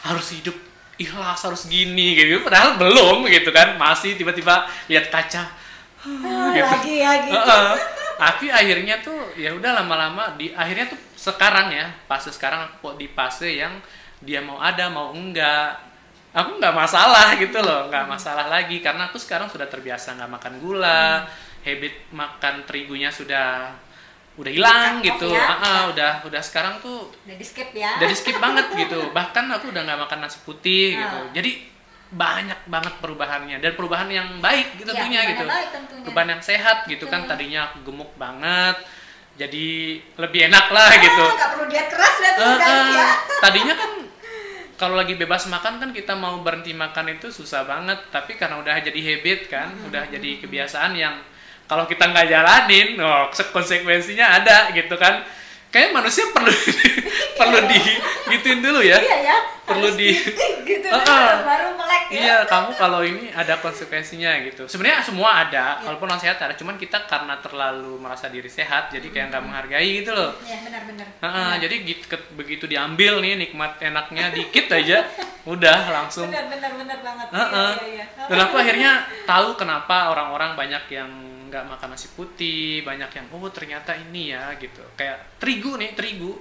Harus 0.05 0.37
hidup 0.37 0.53
ikhlas 1.01 1.41
harus 1.43 1.65
gini 1.65 2.13
gitu. 2.13 2.45
Padahal 2.45 2.77
belum 2.77 3.25
gitu 3.25 3.49
kan. 3.49 3.73
Masih 3.81 4.13
tiba-tiba 4.13 4.69
lihat 4.85 5.09
kaca 5.09 5.49
gitu. 6.03 6.61
Lagi 6.61 6.93
ya 6.97 7.11
gitu. 7.25 7.35
Heeh. 7.37 7.73
tapi 8.17 8.49
akhirnya 8.49 8.97
tuh 8.99 9.13
ya 9.37 9.53
udah 9.53 9.77
lama-lama 9.77 10.33
di 10.33 10.49
akhirnya 10.49 10.89
tuh 10.89 10.97
sekarang 11.13 11.69
ya 11.69 11.85
fase 12.05 12.33
sekarang 12.33 12.65
aku 12.65 12.97
di 12.97 13.05
fase 13.07 13.61
yang 13.61 13.77
dia 14.19 14.41
mau 14.41 14.57
ada 14.57 14.89
mau 14.89 15.13
enggak 15.13 15.77
aku 16.33 16.57
nggak 16.57 16.73
masalah 16.73 17.37
gitu 17.37 17.61
loh 17.61 17.85
nggak 17.87 18.09
masalah 18.09 18.49
lagi 18.49 18.81
karena 18.81 19.05
aku 19.09 19.21
sekarang 19.21 19.45
sudah 19.45 19.69
terbiasa 19.69 20.17
nggak 20.17 20.33
makan 20.33 20.53
gula 20.57 21.29
habit 21.61 22.09
makan 22.09 22.65
terigunya 22.65 23.13
sudah 23.13 23.69
udah 24.37 24.49
hilang 24.49 25.01
gitu 25.01 25.29
ya. 25.29 25.45
Ah, 25.49 25.57
ah, 25.61 25.81
udah 25.89 26.13
udah 26.25 26.41
sekarang 26.41 26.77
tuh 26.77 27.09
Udah 27.25 27.37
di 27.37 27.45
skip 27.45 27.69
ya. 27.73 27.97
udah 27.97 28.07
di 28.09 28.15
skip 28.17 28.37
banget 28.37 28.65
gitu 28.73 29.13
bahkan 29.13 29.45
aku 29.49 29.69
udah 29.69 29.81
nggak 29.85 29.97
makan 30.09 30.25
nasi 30.25 30.41
putih 30.41 30.97
gitu 30.97 31.17
Ah. 31.21 31.29
jadi 31.33 31.51
banyak 32.09 32.59
banget 32.65 32.93
perubahannya 32.97 33.57
dan 33.57 33.71
perubahan 33.73 34.07
yang 34.07 34.39
baik 34.39 34.75
gitu 34.75 34.87
Iya, 34.87 34.97
tentunya 34.97 35.21
gitu 35.27 35.43
baik 35.45 35.69
tentunya. 35.69 36.03
perubahan 36.03 36.29
yang 36.31 36.41
sehat 36.41 36.77
gitu 36.85 37.05
kan 37.05 37.23
Betul. 37.23 37.31
tadinya 37.33 37.59
aku 37.67 37.77
gemuk 37.83 38.11
banget 38.15 38.77
jadi 39.35 39.67
lebih 40.15 40.41
enak 40.47 40.65
lah 40.69 40.89
gitu 40.93 41.21
Ah, 41.21 41.35
nggak 41.35 41.49
perlu 41.53 41.65
diet 41.67 41.87
keras 41.87 42.15
udah 42.17 42.33
eh, 42.57 42.79
ini 42.79 42.93
ya. 42.95 43.07
tadinya 43.39 43.73
kan 43.75 43.91
kalau 44.75 44.95
lagi 44.95 45.13
bebas 45.13 45.45
makan 45.45 45.73
kan 45.77 45.89
kita 45.89 46.13
mau 46.13 46.39
berhenti 46.39 46.71
makan 46.71 47.11
itu 47.11 47.27
susah 47.27 47.63
banget 47.63 47.97
tapi 48.07 48.33
karena 48.33 48.57
udah 48.57 48.77
jadi 48.79 48.99
habit 49.03 49.39
kan 49.47 49.67
Hmm. 49.67 49.89
udah 49.89 50.03
jadi 50.07 50.29
kebiasaan 50.39 50.93
yang 50.93 51.17
kalau 51.65 51.83
kita 51.83 52.07
nggak 52.07 52.25
jalanin 52.25 52.95
oh 52.97 53.27
konsekuensinya 53.51 54.37
ada 54.37 54.71
gitu 54.71 54.95
kan 54.95 55.27
kayak 55.67 55.91
manusia 55.91 56.25
perlu 56.31 56.49
perlu 57.39 57.59
di 57.67 57.79
gituin 58.27 58.59
dulu 58.59 58.79
ya 58.79 58.97
Iya 58.97 59.17
ya. 59.23 59.37
Perlu 59.67 59.99
di- 59.99 60.15
gitu 60.69 60.87
dulu, 60.87 60.95
ah. 61.03 61.43
baru 61.43 61.75
melek 61.75 62.03
ya. 62.07 62.19
Iya, 62.23 62.37
kamu 62.47 62.71
kalau 62.79 63.03
ini 63.03 63.35
ada 63.35 63.59
konsekuensinya 63.59 64.31
gitu. 64.47 64.63
Sebenarnya 64.63 65.03
semua 65.03 65.43
ada, 65.43 65.75
Iya. 65.75 65.83
walaupun 65.83 66.07
non 66.07 66.15
sehat 66.15 66.39
ada. 66.39 66.55
Cuman 66.55 66.79
kita 66.79 67.03
karena 67.03 67.35
terlalu 67.43 67.99
merasa 67.99 68.31
diri 68.31 68.47
sehat, 68.47 68.95
jadi 68.95 69.03
kayak 69.03 69.27
nggak 69.27 69.43
menghargai 69.43 69.91
gitu 69.99 70.15
loh. 70.15 70.31
Iya 70.39 70.63
benar-benar. 70.63 71.07
Heeh, 71.19 71.51
jadi 71.67 71.75
gitu, 71.83 72.15
begitu 72.39 72.63
diambil 72.63 73.19
nih 73.19 73.35
nikmat 73.37 73.75
enaknya 73.83 74.31
dikit 74.31 74.71
aja, 74.71 75.03
udah 75.53 75.79
langsung. 75.91 76.31
Benar-benar 76.31 76.71
benar 76.79 76.99
banget. 77.03 77.27
Heeh. 77.27 77.71
Iya, 77.75 77.87
iya, 77.91 78.05
iya. 78.07 78.25
Dan 78.31 78.37
aku 78.39 78.55
akhirnya 78.55 78.91
tahu 79.27 79.59
kenapa 79.59 80.15
orang-orang 80.15 80.55
banyak 80.55 80.83
yang 80.95 81.11
nggak 81.47 81.63
makan 81.67 81.95
nasi 81.95 82.11
putih, 82.13 82.83
banyak 82.83 83.09
yang 83.09 83.25
oh 83.31 83.49
ternyata 83.49 83.95
ini 83.95 84.35
ya 84.35 84.53
gitu. 84.59 84.83
Kayak 84.99 85.39
terigu 85.41 85.75
nih, 85.79 85.95
terigu. 85.95 86.35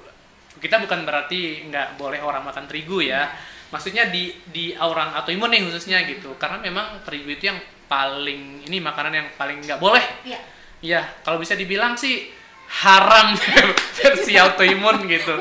Kita 0.57 0.81
bukan 0.83 1.05
berarti 1.07 1.69
nggak 1.69 2.01
boleh 2.01 2.21
orang 2.21 2.43
makan 2.45 2.67
terigu 2.67 3.01
ya. 3.03 3.31
Maksudnya 3.71 4.11
di 4.11 4.31
di 4.51 4.75
orang 4.79 5.15
autoimun 5.17 5.51
nih 5.51 5.67
khususnya 5.67 6.03
gitu. 6.07 6.35
Karena 6.39 6.59
memang 6.61 7.03
terigu 7.07 7.31
itu 7.33 7.51
yang 7.51 7.59
paling 7.87 8.67
ini 8.67 8.79
makanan 8.83 9.13
yang 9.15 9.29
paling 9.39 9.63
nggak 9.63 9.79
boleh. 9.79 10.03
Iya. 10.27 10.41
Iya, 10.77 11.01
kalau 11.25 11.41
bisa 11.41 11.57
dibilang 11.57 11.97
sih 11.97 12.29
haram 12.67 13.33
versi 13.99 14.35
autoimun 14.35 15.07
gitu. 15.07 15.35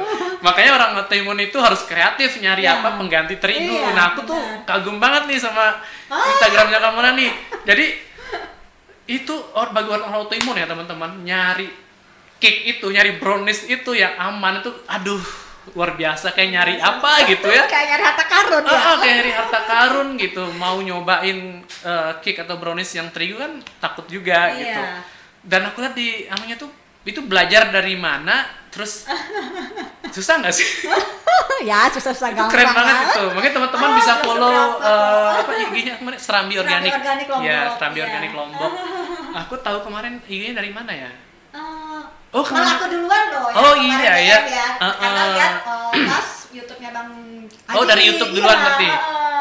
Makanya 0.46 0.72
orang 0.78 0.92
autoimun 1.02 1.42
itu 1.42 1.58
harus 1.58 1.84
kreatif 1.90 2.38
nyari 2.38 2.64
Iya. 2.70 2.80
apa 2.82 3.02
pengganti 3.02 3.36
terigu. 3.42 3.74
Iya, 3.82 3.98
nah, 3.98 4.14
aku 4.14 4.30
tuh 4.30 4.38
kagum 4.64 5.02
banget 5.02 5.26
nih 5.26 5.40
sama 5.42 5.82
Ah. 6.06 6.22
Instagramnya 6.22 6.78
kamu 6.78 7.00
nih. 7.18 7.32
Jadi 7.66 7.86
itu 9.06 9.36
or 9.54 9.70
bagi 9.70 9.90
orang 9.90 10.10
autoimun 10.12 10.58
ya 10.58 10.66
teman-teman 10.66 11.22
nyari 11.22 11.70
cake 12.36 12.78
itu, 12.78 12.90
nyari 12.90 13.16
brownies 13.18 13.64
itu 13.66 13.96
yang 13.96 14.14
aman 14.20 14.60
itu, 14.60 14.70
aduh 14.86 15.22
luar 15.74 15.98
biasa 15.98 16.30
kayak 16.30 16.50
nyari 16.54 16.76
apa 16.78 17.26
gitu 17.26 17.50
ya. 17.50 17.66
Kayak 17.74 17.86
nyari 17.90 18.04
harta 18.06 18.26
karun 18.30 18.64
ya. 18.66 18.70
Ah, 18.70 18.86
ah, 18.86 18.96
kayak 19.02 19.14
nyari 19.18 19.32
harta 19.34 19.60
karun 19.66 20.08
gitu. 20.14 20.44
Mau 20.62 20.78
nyobain 20.78 21.40
eh, 21.66 22.12
cake 22.22 22.46
atau 22.46 22.62
brownies 22.62 22.94
yang 22.94 23.10
terigu 23.10 23.42
kan 23.42 23.58
takut 23.82 24.06
juga 24.06 24.54
Iya. 24.54 24.58
gitu. 24.62 24.82
Dan 25.42 25.62
aku 25.66 25.82
lihat 25.82 25.98
di 25.98 26.30
anunya 26.30 26.54
tuh 26.54 26.70
itu 27.06 27.22
belajar 27.22 27.70
dari 27.70 27.94
mana, 27.96 28.44
terus 28.70 29.06
susah 30.16 30.42
nggak 30.42 30.54
sih? 30.54 30.68
ya 31.70 31.88
susah-susah 31.88 32.34
itu 32.34 32.42
keren 32.50 32.70
banget 32.74 32.96
itu. 33.08 33.24
Mungkin 33.32 33.52
teman-teman 33.54 33.90
Ah, 33.90 33.96
bisa 33.96 34.14
follow 34.22 34.52
tuh. 34.76 35.40
apa 35.40 35.52
IG-nya 35.64 35.94
kemarin 35.98 36.20
Serambi 36.20 36.54
Serambi 36.54 36.56
Organik. 36.60 36.92
Organik 36.92 37.28
Lombok, 37.30 37.48
Ya, 37.48 37.60
Serambi 37.78 37.98
iya. 37.98 38.06
Organik 38.06 38.32
Lombok. 38.34 38.72
Aku 39.46 39.54
tahu 39.60 39.78
kemarin 39.82 40.14
IG-nya 40.26 40.54
dari 40.56 40.72
mana 40.72 40.92
ya? 40.92 41.10
Eh, 41.56 42.02
Oh, 42.36 42.44
malah 42.44 42.52
ke 42.52 42.52
mana? 42.52 42.76
aku 42.76 42.86
duluan 42.92 43.24
loh 43.32 43.48
Oh, 43.48 43.74
kemarin 43.80 43.96
iya, 44.04 44.14
iya. 44.20 44.38
ya. 44.44 44.68
Uh, 44.76 44.92
Karena 45.00 45.22
uh. 45.24 45.28
lihat 45.32 45.54
eh, 45.96 46.04
pas 46.04 46.28
YouTube-nya 46.52 46.90
Bang 46.92 47.10
Oh, 47.72 47.82
Aji, 47.82 47.88
dari 47.88 48.04
YouTube 48.06 48.32
duluan 48.36 48.52
iya, 48.52 48.64
berarti? 48.66 48.90
Oh 48.90 49.00
iya 49.00 49.35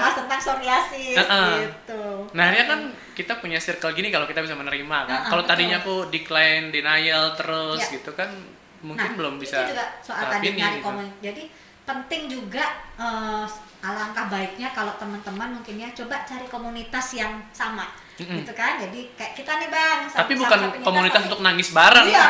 Membahas 0.00 0.16
tentang 0.16 0.38
psoriasis 0.40 1.14
Uh, 1.14 1.22
uh. 1.22 1.50
gitu. 1.60 2.02
Nah 2.32 2.42
akhirnya 2.48 2.66
kan 2.66 2.80
kita 3.12 3.32
punya 3.36 3.60
circle 3.60 3.92
gini 3.92 4.08
kalau 4.08 4.24
kita 4.24 4.40
bisa 4.40 4.56
menerima 4.56 4.98
kan. 5.04 5.12
Ah, 5.12 5.20
ah, 5.20 5.28
kalau 5.28 5.44
tadinya 5.44 5.76
aku 5.78 6.08
decline, 6.08 6.72
denial 6.72 7.36
terus 7.36 7.84
Ya. 7.84 8.00
gitu 8.00 8.16
kan 8.16 8.32
mungkin 8.80 9.12
Nah, 9.12 9.16
belum 9.20 9.36
bisa 9.36 9.60
itu 9.60 9.76
juga 9.76 9.86
soal 10.00 10.24
tadi 10.24 10.48
ini 10.48 10.56
nyari 10.56 10.80
gitu. 10.80 10.86
komen. 10.88 11.06
Jadi 11.20 11.42
penting 11.84 12.22
juga 12.26 12.64
eh, 12.96 13.44
alangkah 13.80 14.28
baiknya 14.28 14.68
kalau 14.70 14.92
teman-teman 14.94 15.56
mungkin 15.56 15.76
ya 15.76 15.88
coba 15.90 16.20
cari 16.22 16.44
komunitas 16.46 17.06
yang 17.12 17.40
sama 17.50 17.88
Mm-mm. 18.16 18.44
gitu 18.44 18.52
kan. 18.52 18.76
Jadi 18.76 19.16
kayak 19.16 19.32
kita 19.32 19.52
nih 19.56 19.68
Bang, 19.68 19.98
Tapi 20.06 20.32
sama- 20.34 20.40
bukan 20.44 20.58
sama 20.60 20.84
komunitas 20.84 21.22
untuk 21.24 21.40
nangis 21.40 21.68
bareng. 21.70 22.04
Iya, 22.04 22.24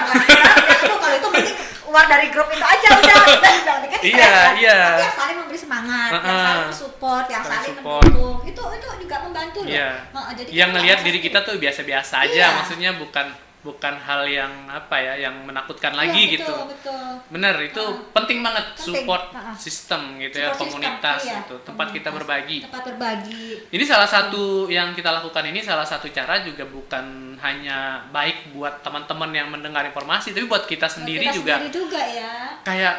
itu 0.80 0.96
kalau 0.96 1.16
itu 1.18 1.28
mending 1.28 1.56
keluar 1.82 2.06
dari 2.06 2.26
grup 2.30 2.46
itu 2.48 2.62
aja 2.62 2.86
udah, 2.88 3.02
udah, 3.02 3.34
udah 3.34 3.54
stres 3.58 4.02
Iya, 4.06 4.22
ya. 4.22 4.42
iya. 4.54 4.78
Tapi 4.78 5.02
yang 5.02 5.16
saling 5.18 5.36
memberi 5.42 5.58
semangat, 5.58 6.08
yang 6.14 6.22
Uh-uh. 6.22 6.46
saling 6.46 6.70
support, 6.72 7.26
yang 7.26 7.42
Saling 7.42 7.58
saling 7.58 7.74
support. 7.82 8.04
mendukung, 8.06 8.36
itu 8.46 8.62
itu 8.78 8.86
juga 9.02 9.16
membantu 9.20 9.58
loh. 9.66 9.70
Iya. 9.74 9.90
Heeh, 10.06 10.32
jadi 10.38 10.48
yang 10.54 10.70
ngelihat 10.70 10.98
diri 11.02 11.18
kita 11.18 11.38
tuh 11.42 11.58
biasa-biasa 11.58 12.14
aja, 12.24 12.44
Iya. 12.46 12.56
maksudnya 12.56 12.90
bukan 12.94 13.26
bukan 13.60 13.92
hal 13.92 14.24
yang 14.24 14.48
apa 14.66 14.96
ya, 14.96 15.14
yang 15.20 15.44
menakutkan 15.44 15.92
Iya, 15.92 16.00
lagi 16.00 16.22
betul, 16.24 16.34
gitu. 16.34 16.54
Betul. 16.72 17.08
Bener, 17.28 17.54
itu 17.60 17.76
Uh-uh. 17.78 18.08
penting 18.10 18.40
banget 18.40 18.64
Penting, 18.72 18.84
support 19.04 19.24
uh-uh. 19.30 19.52
sistem 19.54 20.00
gitu 20.16 20.36
ya, 20.38 20.48
Support 20.48 20.56
system, 20.56 20.80
komunitas 20.80 21.20
iya, 21.22 21.38
itu, 21.44 21.56
tempat 21.60 21.86
kita 21.90 22.08
komunitas. 22.08 22.16
berbagi. 22.16 22.58
Tempat 22.64 22.82
berbagi. 22.88 23.44
Ini 23.68 23.84
salah 23.84 24.08
satu 24.08 24.42
yang 24.66 24.92
kita 24.92 25.12
lakukan 25.12 25.44
ini 25.44 25.60
salah 25.60 25.84
satu 25.84 26.08
cara 26.08 26.40
juga 26.40 26.64
bukan 26.64 27.04
hanya 27.36 27.78
baik 28.08 28.50
buat 28.50 28.80
teman-teman 28.80 29.28
yang 29.30 29.48
mendengar 29.48 29.84
informasi, 29.84 30.32
tapi 30.32 30.44
buat 30.44 30.64
kita 30.64 30.88
sendiri 30.88 31.20
Kita 31.22 31.36
juga 31.36 31.54
sendiri 31.56 31.70
juga 31.70 32.00
ya. 32.00 32.32
kayak 32.60 32.94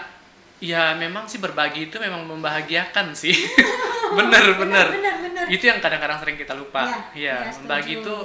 ya 0.62 0.94
memang 0.94 1.26
sih 1.26 1.38
berbagi 1.38 1.90
itu 1.90 1.98
memang 1.98 2.22
membahagiakan 2.24 3.14
sih. 3.14 3.34
bener 4.18 4.54
bener. 4.56 4.88
Benar, 4.92 5.16
benar. 5.20 5.46
Itu 5.48 5.66
yang 5.66 5.80
kadang-kadang 5.80 6.22
sering 6.22 6.38
kita 6.38 6.54
lupa. 6.54 6.86
Iya, 6.86 7.00
Iya, 7.16 7.36
iya, 7.42 7.58
membagi 7.58 7.94
setuju. 7.98 8.04
itu 8.06 8.16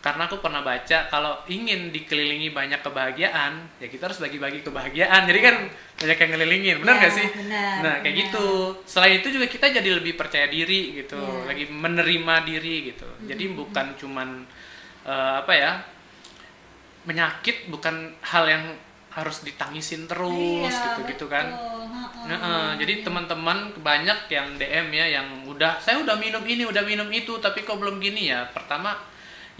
karena 0.00 0.24
aku 0.24 0.40
pernah 0.40 0.64
baca 0.64 1.06
kalau 1.06 1.44
ingin 1.44 1.92
dikelilingi 1.92 2.50
banyak 2.50 2.80
kebahagiaan 2.80 3.68
ya 3.76 3.86
kita 3.86 4.08
harus 4.08 4.16
bagi-bagi 4.16 4.64
kebahagiaan. 4.64 5.28
Jadi 5.28 5.40
kan 5.40 5.56
banyak 6.00 6.16
yang 6.16 6.30
ngelilingin 6.32 6.76
benar 6.80 6.94
Ya, 6.96 7.00
nggak 7.04 7.12
sih? 7.12 7.26
benar, 7.36 7.74
nah 7.84 7.94
kayak 8.00 8.08
benar. 8.08 8.20
gitu. 8.24 8.46
Selain 8.88 9.20
itu 9.20 9.28
juga 9.28 9.44
kita 9.44 9.66
jadi 9.68 9.90
lebih 10.00 10.16
percaya 10.16 10.48
diri 10.48 10.96
gitu 10.96 11.20
Ya. 11.20 11.52
lagi 11.52 11.68
menerima 11.68 12.34
diri 12.42 12.74
gitu. 12.90 13.04
Jadi 13.28 13.44
bukan 13.52 13.86
cuman 14.00 14.28
eh, 15.04 15.34
apa 15.40 15.52
ya 15.52 15.72
menyakit 17.04 17.68
bukan 17.68 18.12
hal 18.22 18.44
yang 18.46 18.64
harus 19.10 19.42
ditangisin 19.42 20.06
terus 20.06 20.70
Iya, 20.70 20.84
gitu 20.86 21.00
gitu 21.08 21.26
kan. 21.26 21.50
Nah, 22.24 22.38
eh, 22.38 22.70
jadi 22.78 23.02
teman-teman 23.02 23.74
banyak 23.76 24.30
yang 24.30 24.54
DM 24.54 24.86
ya 24.92 25.06
yang 25.18 25.26
udah 25.44 25.76
saya 25.76 25.98
udah 25.98 26.14
minum 26.14 26.44
ini 26.44 26.62
udah 26.62 26.84
minum 26.84 27.08
itu 27.10 27.36
tapi 27.36 27.64
kok 27.64 27.76
belum 27.76 27.98
gini 27.98 28.30
ya? 28.30 28.46
Pertama 28.48 28.94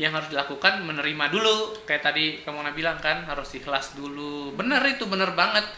yang 0.00 0.16
harus 0.16 0.32
dilakukan 0.32 0.80
menerima 0.80 1.24
dulu. 1.28 1.84
Kayak 1.84 2.08
tadi 2.08 2.40
kamu 2.40 2.72
bilang 2.72 2.96
kan 3.04 3.28
harus 3.28 3.52
ikhlas 3.52 3.92
dulu. 3.92 4.56
Bener 4.56 4.80
itu 4.88 5.04
bener 5.04 5.36
banget. 5.36 5.68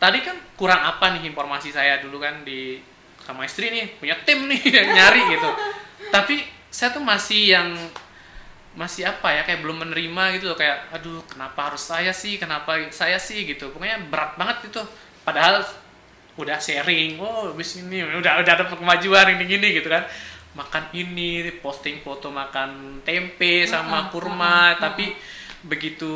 Tadi 0.00 0.24
kan 0.24 0.36
kurang 0.56 0.80
apa 0.80 1.12
nih 1.12 1.28
informasi 1.28 1.76
saya 1.76 2.00
dulu 2.00 2.16
kan 2.16 2.40
di 2.40 2.80
sama 3.20 3.44
istri 3.44 3.68
nih 3.68 4.00
punya 4.00 4.16
tim 4.24 4.48
nih 4.48 4.60
yang 4.80 4.88
nyari 4.96 5.22
gitu. 5.36 5.50
Tapi 6.08 6.40
saya 6.72 6.96
tuh 6.96 7.04
masih 7.04 7.52
yang 7.52 7.68
masih 8.76 9.08
apa 9.08 9.32
ya 9.32 9.44
kayak 9.44 9.60
belum 9.60 9.84
menerima 9.84 10.40
gitu 10.40 10.52
loh. 10.52 10.56
Kayak 10.56 10.96
aduh 10.96 11.20
kenapa 11.28 11.68
harus 11.68 11.84
saya 11.84 12.16
sih? 12.16 12.40
Kenapa 12.40 12.80
saya 12.88 13.20
sih? 13.20 13.44
gitu. 13.44 13.68
Pokoknya 13.76 14.00
berat 14.08 14.40
banget 14.40 14.72
itu. 14.72 14.80
Padahal 15.20 15.60
udah 16.36 16.60
sharing 16.60 17.16
oh 17.16 17.52
habis 17.52 17.80
ini 17.80 18.04
udah 18.04 18.44
udah 18.44 18.52
ada 18.52 18.64
kemajuan 18.68 19.40
ini 19.40 19.44
gini 19.48 19.68
gitu 19.80 19.88
kan 19.88 20.04
makan 20.56 20.88
ini 20.96 21.60
posting 21.60 22.00
foto 22.00 22.32
makan 22.32 23.04
tempe 23.04 23.68
sama 23.68 24.08
Ah, 24.08 24.08
kurma 24.08 24.40
ah, 24.40 24.56
ah, 24.56 24.68
tapi 24.88 25.12
begitu 25.68 26.08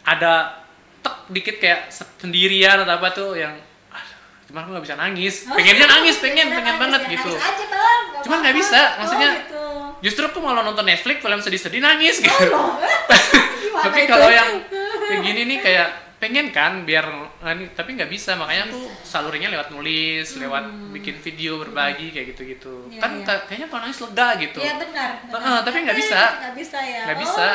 ada 0.00 0.64
tek 1.04 1.28
dikit 1.28 1.56
kayak 1.60 1.92
sendirian 1.92 2.80
atau 2.80 2.96
apa 2.96 3.08
tuh 3.12 3.36
yang 3.36 3.52
aduh, 3.92 4.16
cuman 4.48 4.60
aku 4.64 4.70
nggak 4.72 4.84
bisa 4.88 4.96
nangis. 4.96 5.34
Pengennya 5.44 5.86
nangis 5.86 6.16
pengen 6.24 6.48
pengen 6.48 6.64
nangis, 6.64 6.80
banget 6.80 7.00
gitu. 7.12 7.32
aja 7.36 7.64
bang. 7.68 8.04
Cuman 8.24 8.38
nggak 8.40 8.56
bisa, 8.56 8.80
maksudnya 9.04 9.30
oh, 9.30 9.36
gitu. 9.36 9.64
justru 10.08 10.22
aku 10.24 10.38
malah 10.40 10.64
nonton 10.64 10.88
Netflix 10.88 11.20
film 11.20 11.40
sedih-sedih 11.44 11.84
nangis 11.84 12.24
gitu. 12.24 12.48
Oh, 12.56 12.80
tapi 13.84 14.08
kalau 14.08 14.32
yang 14.32 14.64
kayak 15.12 15.20
gini 15.20 15.42
nih 15.44 15.58
kayak 15.60 15.88
pengen 16.16 16.48
kan 16.48 16.82
biar 16.82 17.04
ini- 17.46 17.68
tapi 17.70 17.92
nggak 17.92 18.08
bisa 18.08 18.32
makanya 18.34 18.66
aku 18.66 18.80
salurinya 19.02 19.48
lewat 19.48 19.68
nulis 19.68 20.24
lewat 20.34 20.64
bikin 20.90 21.16
video 21.16 21.58
berbagi 21.58 22.08
kayak 22.08 22.32
gitu-gitu 22.32 22.88
Iya, 22.88 23.00
kan 23.00 23.10
iya. 23.14 23.24
ka- 23.24 23.44
kayaknya 23.44 23.66
kalau 23.66 23.80
nangis 23.82 24.00
lega 24.00 24.28
gitu 24.38 24.58
Iya 24.58 24.74
benar. 24.76 25.10
benar. 25.22 25.38
Heeh, 25.38 25.58
tapi 25.62 25.76
nggak 25.82 25.98
bisa. 25.98 26.20
Nggak 26.38 26.54
bisa 26.56 26.78
ya. 26.80 27.02
nggak 27.04 27.16
Oh. 27.16 27.22
bisa 27.22 27.46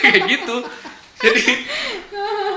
kayak 0.00 0.22
gitu 0.28 0.56
jadi 1.18 1.42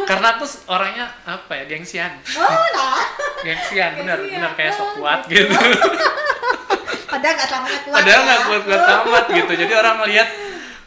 karena 0.03 0.27
aku 0.31 0.45
orangnya 0.67 1.05
apa 1.23 1.51
ya 1.51 1.63
gengsian 1.67 2.13
Oh, 2.35 2.45
nah. 2.71 3.01
gengsian 3.39 3.91
Gengsian. 3.95 4.17
bener 4.31 4.51
kayak 4.53 4.73
sok 4.73 4.85
Oh, 4.87 4.91
kuat 4.97 5.25
gitu. 5.27 5.45
gitu 5.45 5.53
Padahal 7.11 7.33
nggak 7.35 7.47
selamanya 7.47 7.79
kuat. 7.83 7.95
padahal 7.95 8.17
ya. 8.17 8.25
nggak 8.25 8.41
kuat 8.43 8.61
kuat 8.63 8.81
amat 8.97 9.25
gitu 9.31 9.51
jadi 9.55 9.73
orang 9.75 9.95
ngelihat 9.99 10.29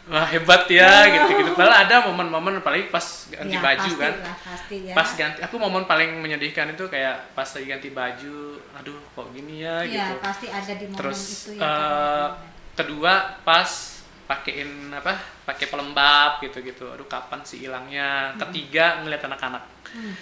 wah 0.04 0.26
hebat 0.26 0.68
ya 0.68 1.08
gitu 1.08 1.30
gitu. 1.34 1.50
Padahal 1.52 1.88
ada 1.88 1.96
momen-momen 2.04 2.60
apalagi 2.60 2.88
pas 2.88 3.02
ganti 3.28 3.52
Ya, 3.52 3.62
baju 3.62 3.80
pasti 3.88 4.00
kan. 4.00 4.12
lah, 4.14 4.36
pasti 4.38 4.76
ya. 4.84 4.94
pas 4.94 5.08
ganti 5.10 5.38
aku 5.40 5.56
momen 5.56 5.84
paling 5.84 6.10
menyedihkan 6.18 6.70
itu 6.70 6.84
kayak 6.86 7.32
pas 7.32 7.48
lagi 7.48 7.66
ganti 7.66 7.88
baju 7.88 8.38
aduh 8.74 9.00
kok 9.12 9.26
gini 9.32 9.64
ya 9.64 9.80
Iya, 9.80 10.04
gitu. 10.10 10.14
pasti 10.20 10.46
ada 10.48 10.72
di 10.72 10.84
momen 10.84 10.98
terus 10.98 11.20
itu 11.48 11.56
ya. 11.56 11.64
eh, 11.64 12.28
kedua 12.74 13.12
pas 13.40 13.70
pakein 14.24 14.70
apa 14.90 15.14
pakai 15.44 15.66
pelembab 15.68 16.40
gitu 16.40 16.60
gitu 16.60 16.84
aduh 16.88 17.04
kapan 17.04 17.40
sih 17.42 17.60
hilangnya? 17.60 18.32
Ketiga 18.36 19.00
ngeliat 19.00 19.20
anak-anak. 19.22 19.64
Hmm. 19.88 20.14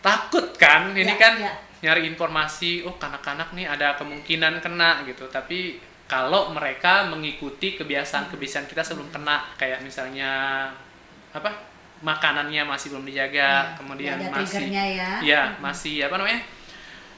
takut 0.00 0.52
kan? 0.54 0.92
Ini 0.92 1.08
Ya, 1.08 1.16
kan 1.16 1.34
ya. 1.38 1.52
nyari 1.80 2.04
informasi 2.06 2.84
oh 2.84 2.92
anak-anak 2.94 3.52
nih 3.52 3.64
ada 3.64 3.96
kemungkinan 3.96 4.60
kena 4.60 5.04
gitu. 5.04 5.28
Tapi 5.28 5.80
kalau 6.04 6.52
mereka 6.52 7.08
mengikuti 7.08 7.74
kebiasaan-kebiasaan 7.74 8.66
kita 8.66 8.82
sebelum 8.82 9.08
kena 9.08 9.48
kayak 9.56 9.80
misalnya 9.80 10.68
apa 11.30 11.50
makanannya 12.00 12.62
masih 12.62 12.92
belum 12.92 13.04
dijaga 13.04 13.32
Ya, 13.34 13.74
kemudian 13.74 14.16
ada 14.18 14.28
masih 14.30 14.68
ya. 14.68 15.10
ya 15.20 15.42
masih 15.58 16.04
apa 16.04 16.14
namanya 16.16 16.40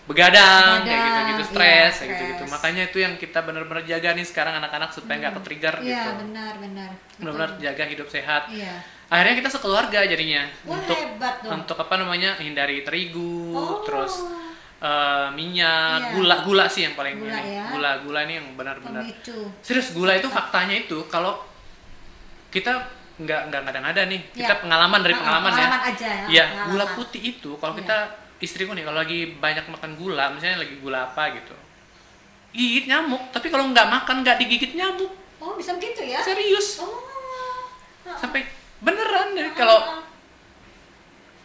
begadang, 0.06 0.86
kayak 0.86 0.86
Begadang, 0.86 1.02
gitu-gitu 1.02 1.42
iya, 1.42 1.50
stres 1.50 1.94
kayak 1.98 2.10
gitu-gitu 2.14 2.38
stres. 2.38 2.52
makanya 2.54 2.82
itu 2.86 2.98
yang 3.02 3.14
kita 3.16 3.38
benar-benar 3.42 3.82
jaga 3.82 4.14
nih 4.14 4.22
sekarang 4.22 4.54
anak-anak 4.56 4.90
supaya 4.94 5.16
nggak 5.18 5.34
ke-trigger 5.42 5.74
Iya, 5.82 5.90
gitu 5.98 6.10
benar, 6.22 6.52
benar. 6.56 6.90
Benar-benar 7.18 7.50
jaga 7.58 7.84
hidup 7.84 8.06
sehat 8.06 8.42
Iya. 8.46 8.74
akhirnya 9.06 9.34
kita 9.36 9.50
sekeluarga 9.50 9.98
jadinya 10.02 10.46
Wah, 10.62 10.78
untuk 10.78 10.98
untuk 11.42 11.76
apa 11.76 11.94
namanya 11.96 12.38
hindari 12.38 12.86
terigu 12.86 13.50
Oh. 13.50 13.82
terus 13.82 14.14
eh, 14.86 15.26
minyak 15.32 15.98
Iya. 15.98 16.10
gula 16.12 16.36
gula 16.42 16.64
sih 16.66 16.82
yang 16.82 16.94
paling 16.94 17.16
Gula 17.16 17.34
ini 17.34 17.52
ya. 17.52 17.64
gula 17.68 17.90
gula 18.00 18.20
ini 18.22 18.34
yang 18.36 18.46
benar-benar 18.54 19.02
serius 19.60 19.90
gula 19.90 20.14
itu 20.14 20.28
faktanya 20.28 20.76
itu 20.78 20.98
kalau 21.06 21.42
kita 22.48 22.72
nggak 23.16 23.40
nggak 23.48 23.60
ngada-ngada 23.64 24.02
nih 24.06 24.20
kita 24.30 24.52
Ya. 24.52 24.60
pengalaman 24.60 25.00
dari 25.00 25.14
pengalaman, 25.14 25.50
pengalaman 25.50 25.80
ya 25.80 25.88
aja 25.88 26.06
ya, 26.06 26.24
ya 26.28 26.44
pengalaman. 26.46 26.68
gula 26.70 26.84
putih 26.94 27.22
itu 27.26 27.50
kalau 27.56 27.72
Iya. 27.72 27.80
kita 27.80 27.96
istriku 28.38 28.70
nih 28.70 28.84
kalau 28.84 28.98
lagi 28.98 29.18
banyak 29.34 29.64
makan 29.66 29.90
gula 29.96 30.24
misalnya 30.30 30.62
lagi 30.62 30.76
gula 30.76 30.98
apa 31.06 31.22
gitu 31.32 31.54
gigit 32.52 32.84
nyamuk 32.86 33.20
tapi 33.30 33.48
kalau 33.48 33.64
nggak 33.66 33.86
makan 33.86 34.22
nggak 34.22 34.36
digigit 34.38 34.72
nyamuk 34.72 35.12
Oh, 35.36 35.52
bisa 35.54 35.72
begitu 35.72 36.00
ya? 36.02 36.18
serius 36.18 36.80
Oh. 36.80 36.96
sampai 38.12 38.44
beneran 38.78 39.32
jadi 39.32 39.50
kalau 39.52 40.05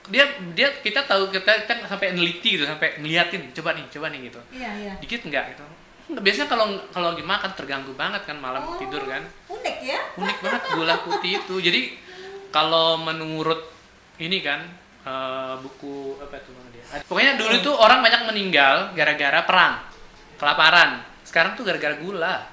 dia 0.10 0.26
dia 0.58 0.74
kita 0.82 1.06
tahu 1.06 1.30
kita 1.30 1.70
kan 1.70 1.86
sampai 1.86 2.18
neliti 2.18 2.58
gitu 2.58 2.66
sampai 2.66 2.98
ngeliatin 2.98 3.54
coba 3.54 3.78
nih 3.78 3.86
coba 3.92 4.10
nih 4.10 4.20
gitu 4.32 4.40
Iya, 4.50 4.70
iya. 4.82 4.94
dikit 4.98 5.22
nggak 5.22 5.46
gitu 5.54 5.66
biasanya 6.12 6.48
kalau 6.50 6.66
kalau 6.90 7.14
lagi 7.14 7.24
makan 7.24 7.52
terganggu 7.54 7.94
banget 7.94 8.26
kan 8.26 8.36
malam 8.36 8.66
Oh. 8.66 8.76
tidur 8.82 9.06
kan 9.06 9.22
Unik 9.48 9.78
ya? 9.80 10.00
unik 10.18 10.38
banget 10.42 10.62
gula 10.74 10.96
putih 11.06 11.32
itu 11.40 11.56
jadi 11.62 11.82
kalau 12.50 13.00
menurut 13.00 13.70
ini 14.18 14.42
kan 14.42 14.66
eh, 15.06 15.54
buku 15.62 16.18
apa 16.20 16.36
itu 16.36 16.52
dia 16.74 16.84
pokoknya 17.06 17.34
dulu 17.38 17.56
tuh 17.62 17.76
orang 17.78 18.02
banyak 18.02 18.22
meninggal 18.28 18.92
gara-gara 18.92 19.40
perang 19.46 19.74
kelaparan 20.36 21.06
sekarang 21.24 21.54
tuh 21.54 21.64
gara-gara 21.64 21.96
gula 21.96 22.44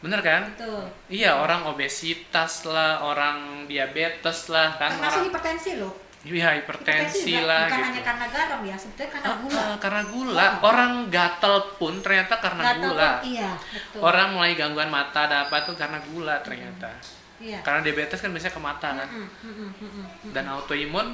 bener 0.00 0.20
kan 0.22 0.42
Betul. 0.54 0.86
iya 1.10 1.34
orang 1.34 1.66
obesitas 1.66 2.62
lah 2.64 3.02
orang 3.02 3.66
diabetes 3.66 4.46
lah 4.48 4.76
kan 4.78 4.94
Termasuk 4.94 5.12
orang 5.12 5.26
hipertensi 5.28 5.70
loh. 5.76 5.92
Iya 6.28 6.48
hipertensi 6.56 7.32
juga 7.32 7.46
lah 7.46 7.62
bukan 7.64 7.76
gitu 7.76 7.86
hanya 7.86 8.02
karena 8.02 8.26
garam 8.26 8.60
ya, 8.62 8.76
sebetulnya 8.76 9.10
karena 9.10 9.26
Ah, 9.26 9.36
gula. 9.38 9.60
ah, 9.62 9.76
karena 9.76 10.02
gula 10.04 10.46
Oh. 10.56 10.66
orang 10.66 10.92
gatel 11.08 11.54
pun 11.76 11.94
ternyata 11.98 12.34
karena 12.36 12.62
tahu, 12.64 12.82
gula 12.84 13.10
Iya, 13.20 13.50
betul. 13.54 14.00
orang 14.00 14.28
mulai 14.32 14.52
gangguan 14.52 14.88
mata 14.88 15.20
ada 15.24 15.36
apa 15.44 15.56
tuh 15.62 15.74
karena 15.74 15.98
gula 16.02 16.34
ternyata 16.40 16.90
Iya. 17.36 17.60
karena 17.60 17.80
diabetes 17.80 18.16
kan 18.16 18.30
biasanya 18.30 18.52
ke 18.52 18.62
mata 18.62 18.88
kan 18.94 19.08
Mm, 19.08 19.22
mm, 19.22 19.52
mm, 19.52 19.70
mm, 19.76 19.90
mm. 19.92 20.32
dan 20.32 20.44
autoimun 20.48 21.06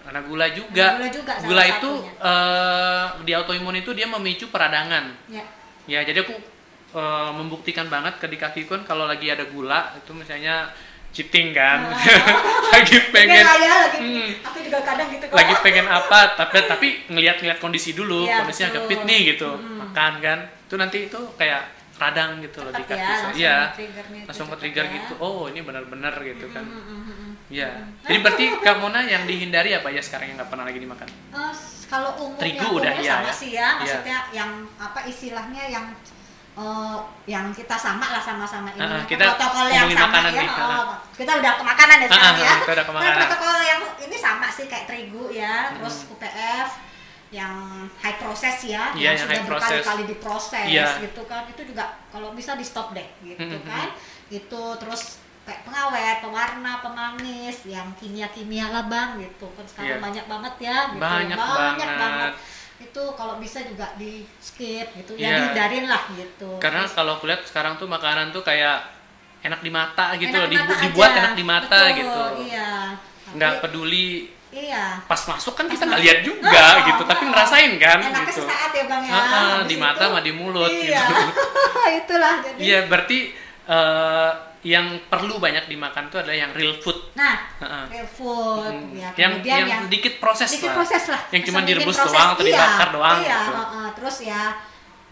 karena 0.00 0.20
gula 0.22 0.46
juga 0.48 0.86
Gula 0.94 1.08
juga 1.10 1.32
Gula 1.42 1.62
itu 1.66 1.90
eh, 2.22 3.04
di 3.22 3.32
autoimun 3.32 3.74
itu 3.76 3.90
dia 3.90 4.06
memicu 4.06 4.46
peradangan 4.48 5.10
Ya. 5.26 5.42
ya 5.84 6.00
jadi 6.00 6.22
aku 6.22 6.34
eh, 6.94 7.30
membuktikan 7.34 7.86
banget 7.86 8.16
ke 8.16 8.26
di 8.26 8.38
kaki 8.38 8.64
kan 8.64 8.80
kalau 8.82 9.04
lagi 9.04 9.26
ada 9.26 9.42
gula 9.44 9.90
itu 9.92 10.14
misalnya 10.14 10.70
cheating 11.16 11.48
kan 11.50 11.88
lagi 12.76 12.96
pengen 13.08 13.40
ya, 13.40 13.56
lagi. 13.56 13.98
Hmm. 13.98 14.28
Aku 14.44 14.58
juga 14.60 14.78
kadang 14.82 15.08
gitu 15.08 15.24
kok. 15.24 15.32
lagi 15.32 15.54
pengen 15.58 15.86
apa 15.88 16.18
tapi 16.36 16.56
tapi 16.62 16.86
ngeliat-ngeliat 17.08 17.56
kondisi 17.56 17.90
dulu 17.90 18.22
Iya, 18.22 18.44
kondisinya 18.44 18.68
betul. 18.68 18.76
agak 18.76 18.90
fit 18.90 19.00
nih 19.02 19.20
gitu 19.32 19.50
Mm. 19.56 19.76
makan 19.82 20.12
kan 20.20 20.38
itu 20.62 20.74
nanti 20.76 20.98
itu 21.06 21.20
kayak 21.34 21.62
radang 21.96 22.44
gitu 22.44 22.60
loh 22.60 22.68
di 22.70 22.84
kaki 22.84 22.92
ya, 22.92 23.00
saya 23.00 23.16
langsung 23.16 23.32
iya 23.34 23.56
ke 24.20 24.32
cepat 24.36 24.58
trigger 24.60 24.84
ya. 24.84 24.92
gitu 24.94 25.12
oh 25.16 25.48
ini 25.48 25.60
benar-benar 25.60 26.12
gitu 26.20 26.46
kan 26.52 26.60
Mm, 26.60 26.76
mm, 26.76 26.84
mm, 26.84 27.14
mm. 27.16 27.32
Iya. 27.46 27.70
Jadi 28.02 28.18
berarti 28.18 28.44
Kak 28.58 28.76
Mona 28.76 29.00
yang 29.00 29.22
dihindari 29.22 29.70
apa 29.70 29.86
ya 29.88 30.02
sekarang 30.02 30.28
yang 30.28 30.36
nggak 30.36 30.50
pernah 30.50 30.66
lagi 30.66 30.76
dimakan? 30.76 31.06
Eh, 31.06 31.54
kalau 31.86 32.10
umumnya 32.18 32.42
Terigu 32.42 32.66
udah 32.74 32.92
iya 32.92 33.12
sama 33.14 33.22
ya. 33.22 33.32
sih 33.32 33.50
ya, 33.50 33.62
Iya. 33.62 33.68
maksudnya 33.78 34.18
yang 34.34 34.50
apa 34.76 35.00
istilahnya 35.06 35.62
yang 35.70 35.86
eh, 36.56 36.96
yang 37.26 37.52
kita 37.52 37.76
sama 37.76 38.06
lah 38.08 38.22
sama-sama 38.22 38.72
ini 38.72 38.80
ah, 38.80 39.04
kita 39.04 39.24
protokol 39.28 39.66
yang 39.68 39.88
sama 39.90 40.18
ya. 40.24 40.30
nih, 40.32 40.48
ah, 40.48 40.56
oh, 40.56 40.84
kita 41.12 41.32
udah 41.36 41.52
ke 41.54 41.64
makanan 41.64 41.96
ya 42.00 42.06
sekarang 42.08 42.34
ah, 42.34 42.40
ya. 42.40 42.54
kita 42.58 42.72
udah 42.72 42.84
ke 42.84 42.92
Nah, 42.92 42.98
makanan. 42.98 43.18
protokol 43.20 43.56
yang 43.62 43.82
ini 44.00 44.16
sama 44.16 44.46
sih 44.48 44.64
kayak 44.64 44.84
terigu 44.86 45.24
ya, 45.28 45.70
terus 45.72 46.08
UPF 46.08 46.68
yang 47.28 47.54
high 47.98 48.16
process 48.16 48.62
ya, 48.64 48.94
Iya, 48.94 49.12
yang 49.12 49.14
yang, 49.18 49.22
sudah 49.26 49.36
berkali-kali 49.50 50.02
diproses 50.06 50.64
Iya. 50.64 50.86
gitu 51.02 51.22
kan, 51.26 51.42
itu 51.44 51.62
juga 51.66 51.84
kalau 52.08 52.32
bisa 52.32 52.54
di 52.54 52.62
stop 52.62 52.94
deh 52.94 53.04
gitu 53.20 53.42
Mm, 53.42 53.60
mm, 53.60 53.66
kan. 53.66 53.88
Itu 54.30 54.62
terus 54.78 55.18
kayak 55.42 55.62
pengawet, 55.62 56.22
pewarna, 56.22 56.72
pemanis, 56.80 57.66
yang 57.66 57.86
kimia-kimia 57.94 58.66
lah 58.66 58.86
bang 58.86 59.18
gitu 59.20 59.46
kan 59.54 59.62
sekarang 59.62 59.98
Iya. 59.98 60.02
banyak 60.02 60.24
banget 60.26 60.54
ya 60.60 60.76
gitu. 60.90 61.02
Banyak 61.02 61.38
banget. 61.38 62.32
Itu 62.78 63.02
kalau 63.12 63.36
bisa 63.36 63.60
juga 63.62 63.94
di 63.94 64.20
skip 64.36 64.92
gitu 64.94 65.12
Iya. 65.14 65.24
ya 65.24 65.36
dihindarin 65.42 65.86
lah 65.86 66.02
gitu 66.12 66.50
Karena 66.56 66.84
kalau 66.86 67.16
aku 67.16 67.24
lihat 67.24 67.42
sekarang 67.42 67.76
tuh 67.76 67.86
makanan 67.86 68.30
tuh 68.30 68.40
kayak 68.40 68.84
enak 69.40 69.60
di 69.60 69.70
mata 69.70 70.12
gitu 70.14 70.28
Enak 70.30 70.48
di 70.48 70.56
mata 70.58 70.74
dibuat 70.80 71.10
aja. 71.10 71.18
enak 71.18 71.32
di 71.32 71.44
mata 71.44 71.78
Betul, 71.82 71.96
gitu 71.96 72.22
Iya. 72.46 72.70
nggak 73.32 73.52
peduli 73.60 74.10
Iya. 74.46 75.04
pas 75.04 75.20
masuk 75.26 75.52
kan 75.52 75.64
Pas 75.64 75.72
kita 75.72 75.84
nggak 75.84 76.02
lihat 76.02 76.18
juga 76.22 76.64
Oh, 76.72 76.76
gitu 76.86 77.02
tapi 77.04 77.22
oh. 77.22 77.28
ngerasain 77.28 77.72
kan 77.76 77.98
Enaknya 77.98 78.24
gitu 78.24 78.42
sesaat 78.42 78.70
ya 78.72 78.84
bang 78.86 79.02
ya. 79.04 79.12
Ah, 79.12 79.24
ah, 79.26 79.58
di 79.64 79.76
mata 79.76 80.02
sama 80.06 80.20
di 80.20 80.32
mulut 80.32 80.68
Iya. 80.68 81.00
gitu 81.00 81.14
Itulah 82.00 82.34
jadi. 82.40 82.58
iya 82.58 82.78
berarti 82.84 83.18
eh, 83.66 84.30
yang 84.66 84.98
perlu 85.06 85.38
banyak 85.38 85.64
dimakan 85.64 86.10
itu 86.10 86.18
adalah 86.18 86.34
yang 86.36 86.50
real 86.50 86.74
food 86.74 86.98
Nah, 87.14 87.38
Heeh. 87.56 87.84
real 87.88 88.08
food 88.08 88.66
Hmm. 88.66 88.90
ya. 88.92 89.10
yang, 89.14 89.38
Kemudian 89.38 89.56
yang 89.56 89.68
yang 89.68 89.82
dikit 89.86 90.18
proses 90.18 90.50
sedikit 90.50 90.70
lah 90.70 90.76
proses 90.76 91.04
lah. 91.06 91.20
yang 91.30 91.42
cuma 91.44 91.60
direbus 91.62 91.94
proses. 91.94 92.10
doang 92.10 92.28
atau 92.32 92.42
Iya, 92.42 92.50
dibakar 92.52 92.88
doang 92.90 93.18
Iya, 93.20 93.36
gitu 93.38 93.52
heeh. 93.54 93.86
terus 93.94 94.16
ya 94.24 94.42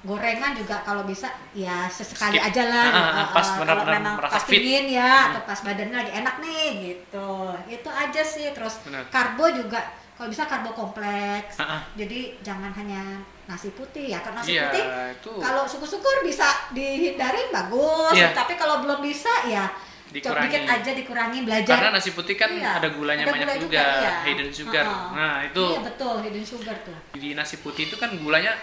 gorengan 0.02 0.52
juga 0.52 0.76
kalau 0.82 1.02
bisa 1.02 1.28
ya 1.55 1.88
sesekali 1.88 2.36
Skip. 2.36 2.44
aja 2.44 2.62
lah 2.66 2.84
Ah, 2.84 2.92
gitu. 2.92 3.09
ah, 3.16 3.28
pas 3.32 3.46
benar-benar 3.57 3.94
memang 3.96 4.14
merasa 4.18 4.34
pas 4.34 4.44
fit. 4.44 4.59
pingin 4.59 4.86
ya 4.92 5.12
atau 5.30 5.42
pas 5.42 5.59
badannya 5.59 5.96
lagi 5.96 6.12
enak 6.14 6.34
nih 6.40 6.66
gitu 6.84 7.30
itu 7.66 7.88
aja 7.88 8.20
sih 8.20 8.46
terus 8.50 8.74
Benar. 8.82 9.09
karbo 9.09 9.48
juga 9.48 9.80
kalau 10.12 10.28
bisa 10.28 10.44
karbo 10.44 10.70
kompleks 10.72 11.57
ah. 11.57 11.80
jadi 11.94 12.36
jangan 12.40 12.68
hanya 12.74 13.22
nasi 13.45 13.68
putih 13.70 14.09
ya 14.09 14.18
karena 14.18 14.40
nasi 14.40 14.53
iya 14.53 14.64
putih 14.66 14.84
itu 15.12 15.32
kalau 15.36 15.62
syukur-syukur 15.64 16.14
bisa 16.22 16.49
dihindari 16.70 17.49
bagus 17.49 18.12
Iya. 18.12 18.32
tapi 18.32 18.55
kalau 18.55 18.80
belum 18.80 19.01
bisa 19.01 19.30
ya 19.45 19.68
Dikurangi. 20.07 20.47
dikit 20.47 20.62
aja 20.64 20.90
dikurangi 20.95 21.38
belajar 21.42 21.74
karena 21.74 21.90
nasi 21.92 22.11
putih 22.11 22.34
kan 22.34 22.49
Iya, 22.49 22.78
ada 22.78 22.88
gulanya 22.88 23.22
ada 23.22 23.32
banyak 23.34 23.49
gula 23.51 23.57
juga, 23.61 23.82
iya. 23.99 24.12
hidden 24.24 24.49
sugar 24.49 24.84
Heeh. 24.84 25.09
nah 25.12 25.36
itu 25.42 25.64
iya 25.66 25.80
betul 25.82 26.14
hidden 26.20 26.45
sugar 26.45 26.76
tuh 26.80 26.97
di 27.12 27.28
nasi 27.32 27.57
putih 27.59 27.82
itu 27.84 27.97
kan 27.97 28.14
gulanya 28.14 28.55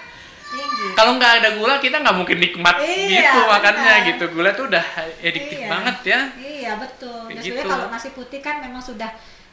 tinggi 0.48 0.88
kalau 0.94 1.16
nggak 1.16 1.34
ada 1.40 1.50
gula 1.56 1.76
kita 1.78 1.96
nggak 2.00 2.16
mungkin 2.16 2.38
nikmat 2.40 2.76
Iya, 2.80 3.08
gitu 3.08 3.40
makannya 3.46 3.94
gitu 4.06 4.26
gula 4.32 4.50
tuh 4.52 4.66
udah 4.66 4.86
ediktif 5.20 5.58
Iya. 5.58 5.70
banget 5.70 5.98
ya 6.04 6.20
iya 6.38 6.72
betul 6.76 7.22
ya 7.28 7.38
gitu. 7.38 7.62
kalau 7.62 7.86
nasi 7.88 8.10
putih 8.12 8.40
kan 8.40 8.60
memang 8.60 8.80
sudah 8.80 9.12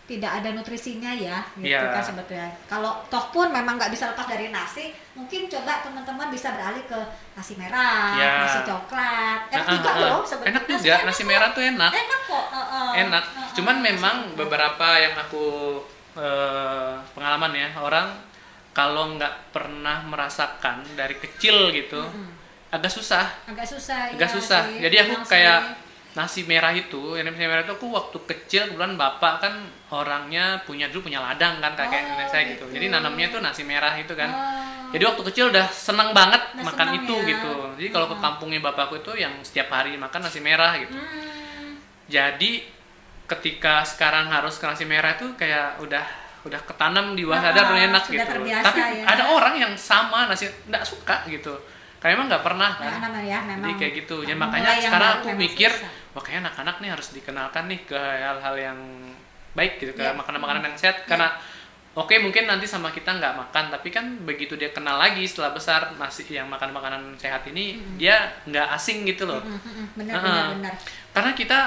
tidak 0.09 0.41
ada 0.41 0.49
nutrisinya 0.51 1.13
ya 1.13 1.45
gitu 1.55 1.69
Iya. 1.69 1.93
kan 1.93 2.01
sebetulnya 2.01 2.49
kalau 2.65 2.97
toh 3.07 3.29
pun 3.29 3.49
memang 3.49 3.77
nggak 3.77 3.93
bisa 3.93 4.09
lepas 4.09 4.25
dari 4.25 4.49
nasi 4.49 4.89
mungkin 5.13 5.45
coba 5.47 5.85
teman-teman 5.85 6.27
bisa 6.29 6.49
beralih 6.51 6.81
ke 6.83 6.97
nasi 7.35 7.55
merah 7.55 8.17
Iya. 8.17 8.33
nasi 8.41 8.59
coklat 8.65 9.41
enak 9.47 9.63
Ah, 9.63 9.71
juga 9.71 9.91
ah. 9.91 10.01
loh 10.03 10.21
sebetulnya 10.23 10.51
enak 10.51 10.65
juga 10.67 10.95
nasi 11.05 11.23
merah 11.23 11.49
tuh 11.53 11.61
enak 11.63 11.93
enak 11.93 12.21
kok 12.25 12.47
heeh. 12.49 12.91
enak 12.99 13.25
Heeh. 13.27 13.49
cuman 13.53 13.77
memang 13.79 14.17
Nasi 14.25 14.35
beberapa 14.35 14.89
yang 14.97 15.15
aku 15.15 15.45
eh, 16.17 16.93
pengalaman 17.13 17.53
ya 17.53 17.69
orang 17.77 18.09
kalau 18.71 19.13
nggak 19.13 19.53
pernah 19.53 20.01
merasakan 20.03 20.83
dari 20.95 21.15
kecil 21.17 21.69
gitu 21.71 22.01
Mm-mm. 22.01 22.33
agak 22.71 22.89
susah 22.89 23.29
agak 23.45 23.67
susah 23.67 24.09
agak 24.09 24.25
iya 24.25 24.29
susah 24.31 24.63
sih, 24.65 24.81
jadi 24.81 24.97
aku 25.05 25.15
memang 25.15 25.29
kayak 25.29 25.61
sih. 25.61 25.75
nasi 26.15 26.41
merah 26.43 26.73
itu 26.73 27.13
yang 27.13 27.29
nasi 27.29 27.39
merah 27.41 27.61
itu 27.61 27.75
aku 27.75 27.87
waktu 27.89 28.19
kecil 28.27 28.63
kebetulan 28.67 28.95
bapak 28.95 29.35
kan 29.39 29.55
orangnya 29.91 30.45
punya 30.63 30.87
dulu 30.87 31.05
punya 31.05 31.19
ladang 31.19 31.59
kan 31.59 31.73
kakek 31.73 31.97
Oh, 31.99 32.09
nenek 32.11 32.29
saya 32.29 32.43
gitu 32.47 32.63
gitu. 32.63 32.75
jadi 32.75 32.87
nanamnya 32.91 33.27
tuh 33.29 33.41
nasi 33.41 33.63
merah 33.63 33.95
itu 33.95 34.13
kan 34.13 34.29
Oh. 34.29 34.91
jadi 34.91 35.05
waktu 35.07 35.23
kecil 35.25 35.45
udah 35.49 35.67
senang 35.67 36.13
banget 36.13 36.43
Udah 36.53 36.65
makan 36.67 36.77
senang 36.87 36.99
itu 36.99 37.15
ya. 37.15 37.29
gitu 37.31 37.53
jadi 37.77 37.89
kalau 37.89 38.07
ke 38.07 38.15
Oh. 38.15 38.21
kampungnya 38.21 38.61
bapakku 38.61 38.95
itu 38.97 39.13
yang 39.15 39.33
setiap 39.41 39.69
hari 39.71 39.97
makan 39.97 40.21
nasi 40.21 40.39
merah 40.39 40.77
gitu 40.77 40.93
Hmm. 40.93 41.81
jadi 42.05 42.53
ketika 43.27 43.81
sekarang 43.83 44.27
harus 44.27 44.57
ke 44.57 44.65
nasi 44.65 44.85
merah 44.85 45.13
itu 45.13 45.29
kayak 45.35 45.77
udah 45.79 46.05
udah 46.41 46.61
ketanam 46.65 47.13
di 47.13 47.23
bawah 47.23 47.37
Ah, 47.37 47.45
sadar 47.47 47.65
udah 47.67 47.83
enak 47.87 48.05
gitu 48.07 48.25
terbiasa 48.25 48.65
tapi 48.67 48.81
ya. 48.81 49.05
ada 49.07 49.25
orang 49.27 49.55
yang 49.59 49.73
sama 49.75 50.25
nasi 50.25 50.49
nggak 50.65 50.81
suka 50.83 51.25
gitu 51.27 51.53
karena 51.99 52.15
emang 52.15 52.27
nggak 52.27 52.41
pernah 52.43 52.71
kan 52.75 52.93
Nah, 53.03 53.21
ya, 53.21 53.43
jadi 53.43 53.59
memang 53.59 53.75
kayak 53.75 53.93
gitu 53.97 54.17
ya 54.23 54.33
memang 54.33 54.49
makanya 54.49 54.71
sekarang 54.79 55.13
aku 55.19 55.29
mikir 55.35 55.69
susah. 55.69 55.91
wah 56.13 56.23
kayak 56.23 56.39
anak-anak 56.41 56.77
nih 56.79 56.91
harus 56.91 57.09
dikenalkan 57.11 57.65
nih 57.67 57.81
ke 57.85 57.99
hal-hal 57.99 58.55
yang 58.57 58.79
baik 59.59 59.73
gitu 59.77 59.93
ke 59.93 60.01
Iya. 60.01 60.15
makanan-makanan 60.15 60.63
yang 60.65 60.79
sehat. 60.79 61.03
Iya. 61.03 61.07
karena 61.09 61.29
oke 61.93 62.15
mungkin 62.23 62.47
nanti 62.47 62.63
sama 62.65 62.89
kita 62.89 63.11
nggak 63.11 63.35
makan 63.35 63.65
tapi 63.69 63.91
kan 63.91 64.07
begitu 64.23 64.55
dia 64.55 64.71
kenal 64.71 64.95
lagi 64.97 65.27
setelah 65.27 65.51
besar 65.51 65.99
nasi 65.99 66.23
yang 66.29 66.47
makan 66.47 66.71
makanan 66.71 67.03
sehat 67.17 67.43
ini 67.45 67.75
dia 67.99 68.39
nggak 68.47 68.69
asing 68.73 69.03
gitu 69.03 69.27
loh. 69.27 69.43
Mm, 69.43 69.51
mm, 69.51 69.73
mm, 69.75 69.87
benar 69.99 70.15
Heeh. 70.15 70.23
benar 70.23 70.47
benar. 70.55 70.75
Karena 71.11 71.31
kita 71.35 71.59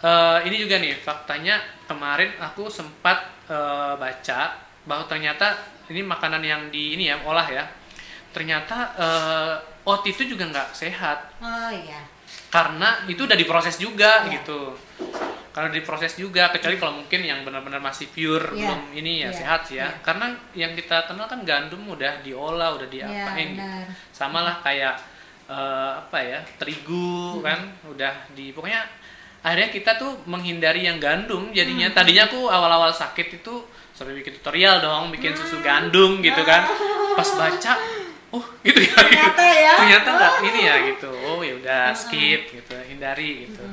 eh, 0.00 0.38
ini 0.46 0.56
juga 0.56 0.78
nih 0.78 0.94
faktanya 0.96 1.58
kemarin 1.84 2.30
aku 2.38 2.70
sempat 2.70 3.18
eh, 3.50 3.94
baca 3.98 4.40
bahwa 4.86 5.04
ternyata 5.04 5.58
ini 5.90 6.00
makanan 6.00 6.40
yang 6.40 6.62
di 6.70 6.94
ini 6.94 7.10
ya 7.10 7.18
olah 7.20 7.44
ya. 7.44 7.66
Ternyata 8.30 8.76
eh, 8.94 9.54
oat 9.82 10.06
itu 10.06 10.22
juga 10.24 10.46
nggak 10.46 10.68
sehat. 10.72 11.34
Oh 11.42 11.68
iya. 11.68 12.06
Karena 12.48 13.02
itu 13.06 13.26
udah 13.26 13.34
diproses 13.34 13.74
juga 13.76 14.24
Iya. 14.24 14.38
gitu 14.38 14.78
kalau 15.50 15.66
diproses 15.68 16.14
juga 16.14 16.46
kecuali 16.48 16.76
kalau 16.76 16.94
mungkin 16.96 17.20
yang 17.20 17.42
benar-benar 17.42 17.78
masih 17.78 18.06
pure 18.08 18.54
Iya. 18.54 18.70
belum 18.70 18.82
ini 18.94 19.12
ya 19.20 19.28
Iya. 19.28 19.34
sehat 19.34 19.62
ya 19.68 19.76
Iya. 19.82 19.88
karena 20.00 20.26
yang 20.54 20.72
kita 20.72 21.04
kenal 21.04 21.26
kan 21.26 21.42
gandum 21.42 21.82
udah 21.86 22.22
diolah 22.22 22.74
udah 22.74 22.86
iya 22.86 23.26
diapain 23.26 23.48
gitu 23.50 23.60
benar 23.60 23.86
sama 24.10 24.38
lah 24.40 24.56
kayak 24.60 24.94
eh, 25.46 25.92
apa 25.98 26.18
ya 26.20 26.38
terigu 26.56 27.36
Hmm. 27.36 27.42
kan 27.42 27.60
udah 27.84 28.14
di 28.30 28.50
pokoknya 28.50 28.86
akhirnya 29.40 29.68
kita 29.68 29.96
tuh 29.96 30.22
menghindari 30.24 30.84
yang 30.84 30.96
gandum 30.96 31.50
jadinya 31.50 31.90
Hmm. 31.90 31.96
tadinya 31.96 32.24
aku 32.26 32.46
awal-awal 32.46 32.88
sakit 32.88 33.42
itu 33.42 33.54
sampai 33.90 34.14
bikin 34.14 34.38
tutorial 34.38 34.78
dong 34.78 35.10
bikin 35.10 35.34
susu 35.34 35.58
gandum 35.58 36.20
gitu 36.20 36.40
kan 36.42 36.62
pas 37.18 37.26
baca 37.26 37.74
oh 38.30 38.44
gitu 38.62 38.78
ya 38.78 38.94
Ternyata 38.94 39.42
ya. 39.44 39.72
ternyata 39.76 40.08
nggak 40.12 40.32
Oh. 40.32 40.46
ini 40.46 40.60
ya 40.62 40.74
gitu 40.86 41.10
oh 41.10 41.40
ya 41.40 41.54
udah 41.56 41.82
Hmm. 41.88 41.98
skip 41.98 42.40
gitu 42.48 42.74
hindari 42.80 43.30
gitu 43.44 43.64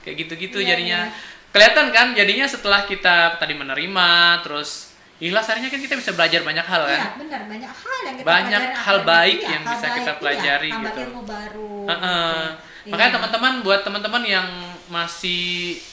kayak 0.00 0.16
gitu-gitu 0.20 0.58
Iya, 0.58 0.68
jadinya 0.70 1.00
iya. 1.06 1.14
kelihatan 1.48 1.86
kan 1.88 2.06
jadinya 2.12 2.44
setelah 2.44 2.80
kita 2.82 3.14
tadi 3.36 3.52
menerima 3.52 4.08
terus 4.40 4.92
ikhlas 5.18 5.46
akhirnya 5.46 5.68
kan 5.68 5.80
kita 5.80 5.94
bisa 5.94 6.10
belajar 6.12 6.40
banyak 6.40 6.62
hal 6.62 6.82
kan 6.82 6.98
iya 6.98 7.10
benar 7.14 7.40
banyak 7.46 7.72
hal 7.72 7.98
yang 8.02 8.14
kita 8.16 8.26
Banyak 8.26 8.62
hal 8.76 8.98
baik 9.02 9.38
Iya, 9.38 9.48
yang 9.50 9.62
hal 9.62 9.72
bisa 9.72 9.86
kita 9.92 10.12
baik, 10.12 10.18
pelajari 10.18 10.68
iya, 10.68 10.82
gitu. 10.82 11.00
ilmu 11.02 11.22
baru 11.22 11.74
Heeh. 11.88 12.36
gitu. 12.82 12.90
Makanya 12.90 13.08
Iya. 13.08 13.16
teman-teman 13.16 13.52
buat 13.62 13.80
teman-teman 13.80 14.22
yang 14.26 14.48
masih 14.88 15.42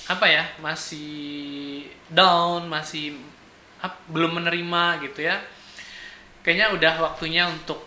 apa 0.08 0.26
ya, 0.26 0.44
masih 0.58 1.12
down, 2.10 2.66
masih 2.66 3.14
belum 4.08 4.36
menerima 4.36 4.84
gitu 5.04 5.22
ya. 5.22 5.38
Kayaknya 6.42 6.68
udah 6.74 6.94
waktunya 7.00 7.46
untuk 7.46 7.86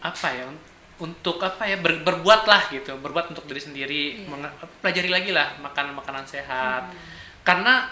apa 0.00 0.28
ya? 0.32 0.44
un- 0.46 0.64
Untuk 0.96 1.36
apa 1.44 1.68
ya? 1.68 1.76
ber- 1.76 2.00
berbuatlah 2.00 2.72
gitu, 2.72 2.96
berbuat 2.96 3.28
untuk 3.28 3.44
diri 3.44 3.60
sendiri, 3.60 4.02
Iya. 4.24 4.32
Menge- 4.32 4.56
pelajari 4.80 5.10
lagi 5.12 5.28
lah 5.28 5.52
makan 5.60 5.92
makanan 5.92 6.24
sehat. 6.24 6.88
Hmm. 6.88 6.96
Karena 7.44 7.84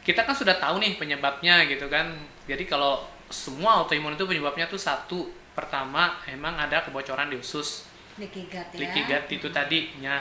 kita 0.00 0.24
kan 0.24 0.32
sudah 0.32 0.56
tahu 0.56 0.80
nih 0.80 0.96
penyebabnya 0.96 1.68
gitu 1.68 1.84
kan. 1.92 2.16
Jadi 2.48 2.64
kalau 2.64 3.04
semua 3.28 3.84
autoimun 3.84 4.16
itu 4.16 4.24
penyebabnya 4.24 4.64
tuh 4.66 4.80
satu. 4.80 5.28
Pertama, 5.52 6.16
emang 6.28 6.56
ada 6.56 6.80
kebocoran 6.80 7.28
di 7.28 7.36
usus 7.36 7.84
leaky 8.16 8.48
gut 8.48 8.64
ya 8.72 8.80
leaky 8.80 9.00
gut 9.04 9.24
itu 9.28 9.48
tadinya 9.52 10.16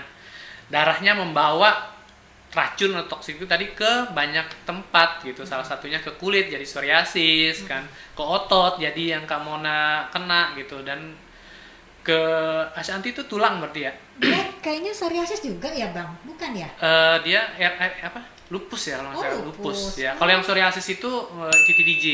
darahnya 0.68 1.16
membawa 1.16 1.96
racun 2.52 2.96
atau 2.96 3.16
toksik 3.16 3.40
itu 3.40 3.48
tadi 3.48 3.72
ke 3.76 4.12
banyak 4.16 4.48
tempat 4.64 5.24
gitu 5.24 5.44
salah 5.44 5.64
satunya 5.64 6.00
ke 6.00 6.12
kulit 6.16 6.48
jadi 6.48 6.64
psoriasis 6.64 7.68
kan 7.68 7.84
ke 7.88 8.24
otot 8.24 8.80
jadi 8.80 9.20
yang 9.20 9.24
kamu 9.28 9.60
kena 10.12 10.56
gitu 10.56 10.84
dan 10.84 11.16
ke 12.06 12.20
Ashanti 12.72 13.10
itu 13.10 13.26
tulang 13.26 13.58
berarti 13.58 13.82
ya? 13.82 13.92
Dia 14.16 14.46
kayaknya 14.62 14.94
psoriasis 14.94 15.42
juga 15.42 15.68
ya 15.68 15.90
bang. 15.90 16.06
Bukan 16.24 16.54
ya? 16.54 16.70
Eh, 16.78 17.16
dia 17.26 17.42
R- 17.52 17.78
R- 17.82 18.00
apa? 18.06 18.22
Lupus 18.48 18.82
ya 18.86 19.02
kalau 19.02 19.10
nggak 19.10 19.18
Oh, 19.18 19.24
salah. 19.26 19.42
lupus. 19.42 19.78
lupus 19.82 19.96
ya. 19.98 20.12
Kalau 20.14 20.30
yang 20.30 20.40
psoriasis 20.40 20.86
itu 20.92 21.10
eh, 21.42 21.58
titi 21.66 21.84
DJ 21.84 22.06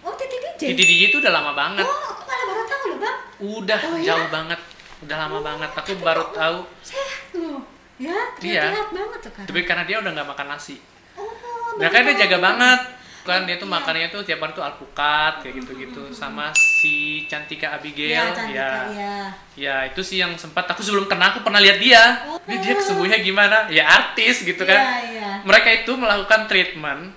oh 0.00 0.14
titi 0.14 0.36
DJ 0.36 0.62
titi 0.68 0.84
DJ 0.84 1.02
itu 1.08 1.18
udah 1.18 1.30
lama 1.30 1.52
banget. 1.52 1.82
Oh 1.82 1.94
aku 2.10 2.22
malah 2.24 2.44
baru 2.44 2.62
tahu 2.64 2.84
loh 2.84 2.98
bang. 2.98 3.18
Udah 3.38 3.78
Oh, 3.80 3.94
ya? 3.96 4.06
jauh 4.10 4.28
banget. 4.28 4.60
Udah 4.98 5.16
lama 5.16 5.36
Oh, 5.36 5.40
banget 5.40 5.70
aku 5.70 5.78
tapi 5.78 5.92
baru 5.96 6.24
tahu. 6.34 6.58
sehat 6.82 7.22
loh. 7.32 7.62
Ya 7.96 8.14
Iya. 8.38 8.62
sehat 8.68 8.88
banget 8.90 9.20
sekarang. 9.22 9.46
Tapi 9.46 9.60
karena 9.62 9.82
dia 9.84 9.96
udah 9.98 10.10
nggak 10.12 10.28
makan 10.28 10.46
nasi. 10.48 10.76
Oh 11.14 11.30
Nah 11.78 11.88
kan 11.88 12.02
dia 12.02 12.14
jaga 12.18 12.38
banget 12.40 12.80
kan 13.28 13.44
dia 13.44 13.54
tuh 13.54 13.64
Iya. 13.64 13.74
makannya 13.76 14.08
tuh 14.08 14.20
tiap 14.22 14.40
hari 14.40 14.52
tuh 14.52 14.64
alpukat 14.64 15.32
kayak 15.38 15.54
gitu-gitu 15.56 16.02
sama 16.10 16.48
si 16.50 16.96
Cantika 17.24 17.70
Abigail 17.70 18.32
Cantika, 18.32 18.56
ya 18.56 18.70
iya. 18.88 19.16
ya 19.54 19.74
itu 19.84 20.00
sih 20.00 20.16
yang 20.16 20.32
sempat 20.34 20.64
aku 20.64 20.80
sebelum 20.80 21.04
kena 21.04 21.30
aku 21.30 21.42
pernah 21.42 21.60
lihat 21.60 21.76
dia 21.76 22.24
Oh. 22.24 22.40
ini 22.48 22.56
dia 22.58 22.74
kesembuhnya 22.74 23.18
gimana 23.18 23.68
ya 23.68 23.84
artis 23.84 24.40
gitu 24.40 24.64
kan 24.64 24.80
Iya, 24.80 24.96
iya. 25.06 25.30
mereka 25.42 25.68
itu 25.70 25.92
melakukan 25.92 26.48
treatment 26.48 27.12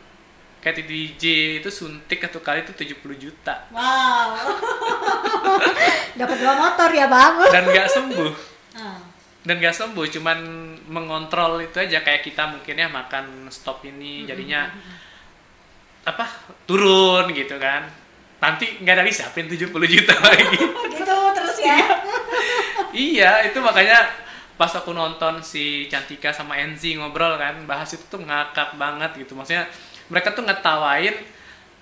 kayak 0.60 0.78
di 0.78 0.84
DJ 0.86 1.24
itu 1.58 1.70
suntik 1.70 2.20
satu 2.20 2.38
kali 2.38 2.62
itu 2.62 2.76
70 2.76 2.94
juta 3.18 3.66
Wow. 3.72 4.36
Dapat 6.20 6.38
dua 6.38 6.54
motor 6.54 6.90
ya, 6.92 7.08
Bang. 7.08 7.34
dan 7.50 7.64
nggak 7.66 7.88
sembuh 7.90 8.34
Ah. 8.72 9.00
dan 9.42 9.58
nggak 9.58 9.74
sembuh 9.74 10.06
cuman 10.08 10.38
mengontrol 10.86 11.60
itu 11.60 11.76
aja 11.76 12.00
kayak 12.00 12.22
kita 12.22 12.46
mungkin 12.48 12.72
ya 12.74 12.88
makan 12.88 13.50
stop 13.50 13.84
ini 13.84 14.24
jadinya 14.24 14.70
apa 16.06 16.26
turun 16.66 17.30
gitu 17.34 17.58
kan. 17.62 17.86
Nanti 18.42 18.82
nggak 18.82 18.96
ada 18.98 19.04
siapin 19.14 19.46
70 19.46 19.70
juta 19.70 20.16
lagi. 20.26 20.58
Gitu 20.92 21.18
terus 21.38 21.58
ya. 21.62 21.78
iya 22.92 23.32
itu 23.48 23.58
makanya 23.64 24.10
pas 24.60 24.70
aku 24.76 24.92
nonton 24.92 25.42
si 25.42 25.88
Cantika 25.88 26.30
sama 26.36 26.60
Enzi 26.60 26.94
ngobrol 27.00 27.40
kan 27.40 27.64
bahas 27.66 27.90
itu 27.96 28.04
tuh 28.10 28.22
ngakak 28.22 28.76
banget 28.78 29.26
gitu. 29.26 29.34
Maksudnya 29.38 29.70
mereka 30.12 30.34
tuh 30.36 30.44
ngetawain 30.44 31.16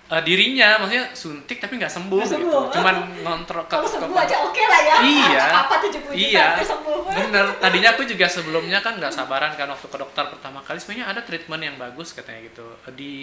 eh, 0.09 0.21
dirinya 0.21 0.69
maksudnya 0.77 1.05
suntik 1.13 1.57
tapi 1.57 1.77
nggak 1.77 1.87
sembuh, 1.87 2.17
Nggak 2.17 2.29
gitu. 2.33 2.49
sembuh. 2.49 2.63
cuman 2.73 2.95
ngontrol 3.19 3.63
ke- 3.63 3.71
Kalau 3.71 3.85
ke- 3.85 3.93
sembuh 3.93 4.17
aja 4.17 4.35
oke 4.41 4.63
lah 4.63 4.81
ya. 4.81 4.95
iya. 4.99 5.43
Apa 5.61 5.75
70 5.79 6.01
juta 6.01 6.13
iya. 6.13 6.45
sembuh. 6.57 6.97
bener. 7.05 7.45
Tadinya 7.61 7.89
aku 7.93 8.03
juga 8.03 8.25
sebelumnya 8.25 8.79
kan 8.79 8.97
nggak 8.97 9.11
sabaran 9.11 9.53
kan 9.53 9.69
waktu 9.69 9.85
ke 9.85 9.97
dokter 9.97 10.25
pertama 10.27 10.59
kali. 10.61 10.77
Sebenarnya 10.77 11.05
ada 11.07 11.21
treatment 11.21 11.61
yang 11.61 11.75
bagus 11.75 12.11
katanya 12.11 12.41
gitu. 12.43 12.65
Di 12.91 13.13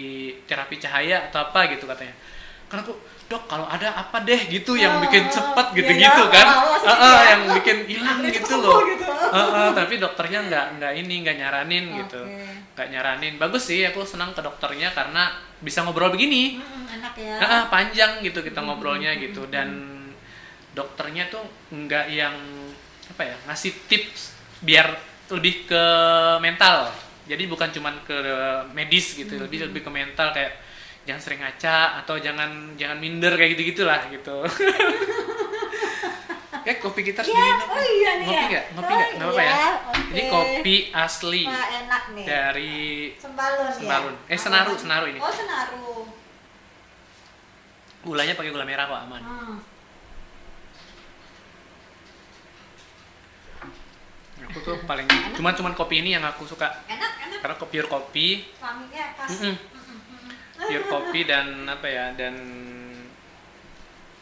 terapi 0.45 0.76
cahaya 0.76 1.26
atau 1.26 1.43
apa 1.45 1.66
gitu 1.68 1.84
katanya. 1.84 2.14
Karena 2.66 2.82
aku 2.82 2.95
dok 3.26 3.42
kalau 3.44 3.66
ada 3.66 3.90
apa 3.90 4.22
deh 4.22 4.38
gitu 4.46 4.78
yang 4.78 4.98
Oh, 4.98 5.02
bikin 5.02 5.26
cepet 5.26 5.66
iya 5.66 5.76
gitu-gitu 5.76 6.22
ya, 6.24 6.30
kan? 6.30 6.46
Ah, 6.46 6.90
ah, 6.94 6.94
ya. 6.94 7.22
yang 7.34 7.42
bikin 7.58 7.78
hilang 7.84 8.18
gitu 8.22 8.54
loh. 8.56 8.78
gitu. 8.86 9.02
Ah, 9.02 9.34
ah, 9.34 9.68
tapi 9.74 9.98
dokternya 9.98 10.46
nggak 10.46 10.66
nggak 10.78 10.92
ini 10.96 11.14
nggak 11.26 11.36
nyaranin 11.36 11.84
gitu. 12.06 12.22
Oke. 12.22 12.46
nggak 12.78 12.88
nyaranin. 12.88 13.34
Bagus 13.36 13.66
sih 13.66 13.82
aku 13.82 14.06
senang 14.06 14.30
ke 14.30 14.40
dokternya 14.40 14.94
karena 14.94 15.34
bisa 15.58 15.82
ngobrol 15.82 16.14
begini. 16.14 16.62
Mm-mm, 16.62 16.86
enak 17.02 17.14
ya. 17.18 17.34
Ah, 17.36 17.44
ah, 17.44 17.62
panjang 17.66 18.22
gitu 18.22 18.38
kita 18.40 18.62
Hmm, 18.62 18.68
ngobrolnya 18.70 19.10
hmm, 19.10 19.22
gitu. 19.26 19.42
hmm, 19.42 19.50
dan 19.50 19.68
dokternya 20.70 21.26
tuh 21.26 21.42
nggak 21.72 22.06
yang 22.12 22.36
apa 23.06 23.22
ya 23.22 23.36
ngasih 23.46 23.72
tips 23.86 24.36
biar 24.60 24.86
lebih 25.32 25.66
ke 25.66 25.82
mental. 26.38 26.92
Jadi 27.26 27.42
bukan 27.50 27.74
cuman 27.74 28.06
ke 28.06 28.14
medis 28.70 29.18
gitu 29.18 29.34
Hmm, 29.34 29.42
lebih 29.42 29.66
lebih 29.66 29.82
ke 29.82 29.90
mental 29.90 30.30
kayak 30.30 30.62
jangan 31.07 31.20
sering 31.20 31.38
ngaca 31.38 31.78
atau 32.02 32.18
jangan 32.18 32.50
jangan 32.74 32.98
minder 32.98 33.32
kayak 33.32 33.54
gitu 33.54 33.62
gitulah 33.72 34.02
gitu 34.09 34.42
kayak 36.61 36.78
kopi 36.78 37.00
kita 37.00 37.22
harus 37.22 37.30
Iya, 37.30 37.38
diminum. 37.38 37.68
oh 37.70 37.84
iya 37.84 38.11
nih 38.12 38.26
ngopi 38.26 38.34
ya. 38.34 38.48
nggak 38.48 38.64
ngopi 38.68 38.82
Oh 38.82 38.96
nggak 38.96 39.09
nggak 39.09 39.22
apa-apa 39.24 39.38
ya 39.40 39.46
iya, 39.46 39.70
jadi 40.09 40.20
oke. 40.20 40.32
kopi 40.32 40.74
asli 40.92 41.42
Wah, 41.44 41.66
enak 41.72 42.02
nih. 42.11 42.24
dari 42.26 42.74
Sembalun, 43.14 43.68
Sembalun. 43.70 44.14
ya. 44.20 44.28
Eh, 44.28 44.38
Senaru, 44.40 44.70
Apa? 44.70 44.80
Senaru 44.80 45.04
ini. 45.09 45.18
Oh, 45.18 45.30
Senaru. 45.32 45.86
gulanya 48.02 48.34
pakai 48.34 48.50
gula 48.50 48.62
merah 48.62 48.84
kok 48.84 49.00
aman 49.00 49.22
Hmm. 49.22 49.59
aku 54.46 54.59
tuh 54.61 54.76
paling 54.84 55.07
cuman 55.32 55.52
cuman 55.52 55.72
kopi 55.72 55.98
ini 56.00 56.14
yang 56.14 56.22
aku 56.22 56.44
suka 56.44 56.70
Enak, 56.86 57.12
enak. 57.20 57.38
karena 57.40 57.57
kopi 57.57 57.74
pure 57.76 57.88
kopi 57.88 58.28
Wanginya 58.57 59.04
pas. 59.16 59.26
Mm-mm. 59.28 59.42
Mm-mm, 59.48 59.54
mm-mm. 59.57 59.75
Pure 60.59 60.84
kopi 60.86 61.20
dan 61.22 61.46
apa 61.64 61.86
ya 61.86 62.07
dan 62.16 62.34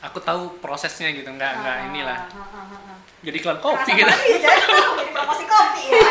aku 0.01 0.19
tahu 0.21 0.59
prosesnya 0.59 1.11
gitu. 1.11 1.27
Nggak 1.27 1.53
nggak 1.63 1.77
Ah, 1.77 1.87
inilah. 1.89 2.19
ah, 2.29 2.45
ah, 2.45 2.67
ah, 2.93 2.99
jadi 3.25 3.37
iklan 3.39 3.59
kopi 3.59 3.91
gitu. 3.95 4.05
aja. 4.05 4.53
Jadi 5.01 5.11
promosi 5.11 5.45
kopi 5.45 5.83
ya. 5.89 6.09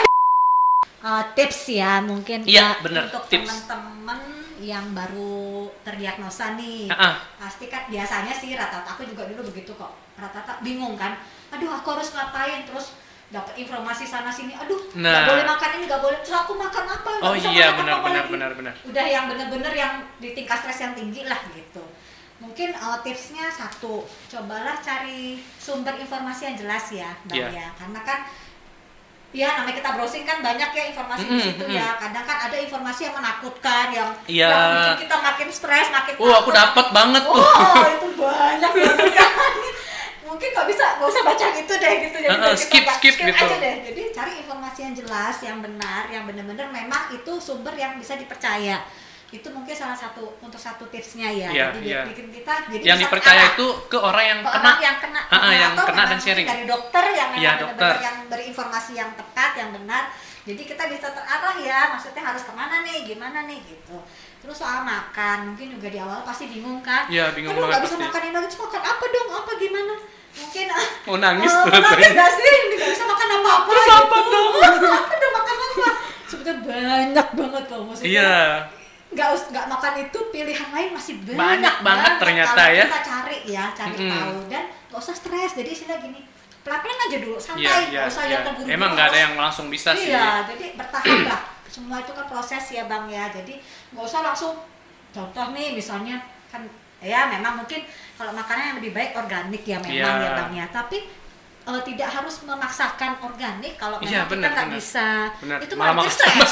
Uh, 1.03 1.19
tips 1.35 1.67
ya 1.67 1.99
mungkin 1.99 2.47
Iya, 2.47 2.79
uh, 2.79 2.81
bener, 2.81 3.11
untuk 3.11 3.27
teman-teman 3.27 4.23
yang 4.63 4.95
baru 4.95 5.67
terdiagnosa 5.83 6.55
nih. 6.55 6.87
Ah. 6.87 7.19
pasti 7.35 7.67
kan 7.67 7.91
biasanya 7.91 8.31
sih 8.31 8.55
rata-rata 8.55 8.95
aku 8.95 9.03
juga 9.03 9.27
dulu 9.27 9.51
begitu 9.51 9.75
kok 9.75 9.91
rata-rata 10.15 10.63
bingung 10.63 10.95
kan. 10.95 11.19
Aduh 11.51 11.67
aku 11.69 11.99
harus 11.99 12.15
ngapain? 12.15 12.63
Terus 12.63 12.95
dapat 13.33 13.57
informasi 13.57 14.05
sana 14.05 14.29
sini 14.29 14.53
aduh 14.53 14.77
nggak 14.93 15.01
Nah. 15.11 15.25
boleh 15.25 15.41
makan 15.43 15.69
ini 15.73 15.83
nggak 15.83 15.99
boleh 15.99 16.17
terus 16.21 16.37
aku 16.37 16.53
makan 16.55 16.85
apa 16.87 17.09
Nggak 17.11 17.25
oh 17.25 17.33
bisa 17.33 17.49
iya 17.49 17.65
makan 17.65 17.77
benar 17.79 17.91
apa-apa 17.91 18.05
benar 18.05 18.21
lagi. 18.21 18.31
benar 18.31 18.51
benar 18.53 18.73
udah 18.85 19.05
yang 19.07 19.23
bener-bener 19.25 19.73
yang 19.73 19.93
di 20.17 20.29
tingkat 20.31 20.57
stres 20.59 20.79
yang 20.79 20.93
tinggi 20.93 21.21
lah 21.23 21.41
gitu 21.49 21.81
mungkin 22.37 22.69
uh, 22.73 22.99
tipsnya 22.99 23.49
satu 23.49 24.03
cobalah 24.27 24.77
cari 24.77 25.21
sumber 25.57 25.95
informasi 25.95 26.41
yang 26.45 26.57
jelas 26.57 26.85
ya 26.91 27.09
bang 27.25 27.39
Iya. 27.39 27.47
ya 27.49 27.67
karena 27.73 27.99
kan 28.01 28.19
ya 29.33 29.49
namanya 29.55 29.75
kita 29.75 29.89
browsing 29.91 30.23
kan 30.23 30.37
banyak 30.39 30.69
ya 30.69 30.83
informasi 30.87 31.23
di 31.23 31.31
Mm-mm, 31.31 31.45
situ 31.49 31.63
mm-mm. 31.63 31.73
ya 31.73 31.97
kadang 31.97 32.21
kan 32.21 32.37
ada 32.43 32.53
informasi 32.55 33.01
yang 33.03 33.15
menakutkan 33.15 33.85
yang 33.89 34.09
Iya. 34.27 34.45
yang 34.45 34.69
bikin 34.69 34.97
kita 35.03 35.17
makin 35.19 35.47
stres 35.49 35.87
makin 35.89 36.13
oh 36.15 36.29
aku 36.35 36.49
takut. 36.49 36.53
dapat 36.53 36.85
banget 36.91 37.21
tuh 37.23 37.33
Oh, 37.33 37.85
itu 37.87 38.07
banyak 38.13 38.71
banget 38.71 39.09
kan. 39.09 39.31
Mungkin 40.23 40.49
nggak 40.49 40.67
bisa, 40.67 40.85
nggak 40.97 41.09
usah 41.09 41.23
baca 41.23 41.45
gitu 41.59 41.73
deh 41.75 41.93
gitu. 42.01 42.17
Jadi 42.19 42.31
Uh-uh, 42.31 42.43
biar 42.47 42.57
kita 42.57 42.91
skip, 42.95 43.13
skip 43.13 43.27
gitu. 43.29 43.43
aja 43.43 43.55
deh. 43.59 43.75
Jadi 43.87 44.01
cari 44.11 44.31
informasi 44.39 44.79
yang 44.81 44.93
jelas, 44.95 45.35
yang 45.39 45.57
benar, 45.59 46.03
yang 46.07 46.23
benar-benar 46.23 46.67
memang 46.69 47.11
itu 47.11 47.31
sumber 47.37 47.73
yang 47.73 47.95
bisa 47.95 48.15
dipercaya. 48.15 48.81
Itu 49.29 49.49
mungkin 49.49 49.73
salah 49.73 49.97
satu 49.97 50.37
untuk 50.39 50.61
satu 50.61 50.85
tipsnya 50.87 51.25
ya. 51.25 51.49
Iya, 51.49 51.67
jadi 51.73 51.87
iya. 51.89 52.01
bikin 52.05 52.29
kita 52.29 52.53
jadi 52.69 52.85
yang 52.85 52.99
dipercaya 53.01 53.57
itu 53.57 53.65
ke 53.89 53.97
orang 53.97 54.25
yang 54.29 54.39
ke 54.45 54.49
kena 54.51 54.69
orang 54.69 54.85
yang 54.85 54.97
kena, 55.01 55.21
Ah, 55.25 55.35
ah, 55.35 55.51
yang 55.51 55.71
atau 55.73 55.85
kena 55.89 56.03
dan 56.05 56.19
sharing. 56.21 56.45
dari 56.45 56.63
dokter 56.69 57.03
yang 57.11 57.29
memang 57.33 57.41
Iya, 57.41 57.51
benar-benar 57.57 57.73
dokter. 57.73 57.95
yang 58.05 58.17
berinformasi 58.29 58.91
yang 58.93 59.11
tepat, 59.17 59.51
yang 59.57 59.69
benar. 59.73 60.03
Jadi 60.43 60.61
kita 60.61 60.83
bisa 60.85 61.07
terarah 61.09 61.55
ya, 61.57 61.79
maksudnya 61.89 62.21
harus 62.21 62.43
ke 62.43 62.53
mana 62.53 62.83
nih, 62.83 63.09
gimana 63.09 63.47
nih 63.47 63.57
gitu. 63.63 63.97
Terus 64.43 64.57
soal 64.59 64.83
makan, 64.83 65.37
mungkin 65.55 65.79
juga 65.79 65.87
di 65.87 65.99
awal 66.03 66.19
pasti 66.27 66.51
bingung 66.51 66.83
kan? 66.83 67.07
Iya, 67.07 67.31
bingung 67.31 67.55
Aduh, 67.55 67.71
banget 67.71 67.87
bisa 67.87 67.95
pasti. 67.95 68.05
makan 68.11 68.21
ini 68.27 68.33
lagi, 68.35 68.47
terus 68.51 68.59
makan 68.59 68.81
apa 68.83 69.03
dong? 69.07 69.29
Apa 69.31 69.51
gimana? 69.55 69.93
Mungkin 70.33 70.65
ah, 70.67 70.87
mau 71.07 71.15
nangis 71.21 71.51
oh, 71.53 71.63
tuh 71.63 71.79
nangis 71.79 72.11
gak 72.11 72.31
sih? 72.35 72.55
Nggak 72.75 72.89
bisa 72.91 73.03
makan 73.07 73.27
apa-apa. 73.39 73.69
Terus 73.71 73.85
gitu. 73.87 73.95
apa 74.03 74.17
dong? 74.27 74.51
apa 74.99 75.13
dong 75.15 75.33
makan 75.33 75.57
apa? 75.63 75.87
Sebetulnya 76.27 76.55
banyak 76.67 77.27
banget 77.39 77.63
loh 77.71 77.81
maksudnya 77.87 78.09
iya 78.11 78.33
nggak 79.13 79.29
nggak 79.53 79.65
makan 79.69 79.93
itu 80.09 80.19
pilihan 80.33 80.69
lain 80.73 80.89
masih 80.89 81.13
banyak, 81.21 81.37
Banyak 81.37 81.75
banget 81.85 82.13
ternyata 82.17 82.57
kalau 82.57 82.73
ya. 82.73 82.85
kita 82.89 83.01
cari 83.05 83.37
ya 83.45 83.63
cari 83.77 83.95
Mm-mm. 83.95 84.09
tahu 84.09 84.35
dan 84.49 84.63
nggak 84.89 84.99
usah 84.99 85.15
stres 85.15 85.51
jadi 85.53 85.69
istilah 85.69 85.97
gini 86.01 86.19
pelan-pelan 86.65 86.99
aja 87.09 87.17
dulu 87.21 87.37
santai 87.37 87.61
iya 87.61 87.73
nggak 87.77 87.93
iya 87.93 88.01
usah 88.09 88.23
iya 88.25 88.33
yang 88.33 88.43
terburu-buru 88.49 88.73
emang 88.73 88.89
nggak 88.97 89.07
ada 89.13 89.19
yang 89.21 89.33
langsung 89.37 89.67
bisa 89.69 89.93
sih 89.93 90.09
iya 90.09 90.41
jadi 90.49 90.65
bertahap 90.73 91.19
lah 91.29 91.41
semua 91.69 91.97
itu 92.01 92.11
kan 92.13 92.25
proses 92.29 92.63
ya 92.69 92.83
bang 92.85 93.05
ya 93.09 93.25
jadi 93.33 93.53
nggak 93.93 94.03
usah 94.03 94.21
langsung. 94.23 94.55
Contoh 95.09 95.45
nih 95.51 95.71
misalnya 95.71 96.17
kan 96.49 96.65
ya 96.99 97.27
memang 97.27 97.59
mungkin 97.59 97.85
kalau 98.13 98.31
makanan 98.31 98.63
yang 98.65 98.77
lebih 98.77 98.91
baik 98.91 99.11
organik 99.13 99.63
ya 99.63 99.77
memang 99.77 99.93
Iya. 100.15 100.23
ya 100.23 100.29
bang 100.35 100.51
ya. 100.53 100.65
Tapi 100.67 100.97
eh, 101.63 101.81
tidak 101.85 102.09
harus 102.11 102.35
memaksakan 102.41 103.11
organik 103.21 103.73
kalau 103.75 103.95
memang 103.97 104.09
Iya, 104.09 104.21
kita 104.23 104.31
benar, 104.31 104.49
nggak 104.51 104.69
bisa. 104.73 105.07
Benar. 105.39 105.57
itu 105.61 105.73
Malah 105.75 105.93
malah 105.95 106.09
stres. 106.09 106.51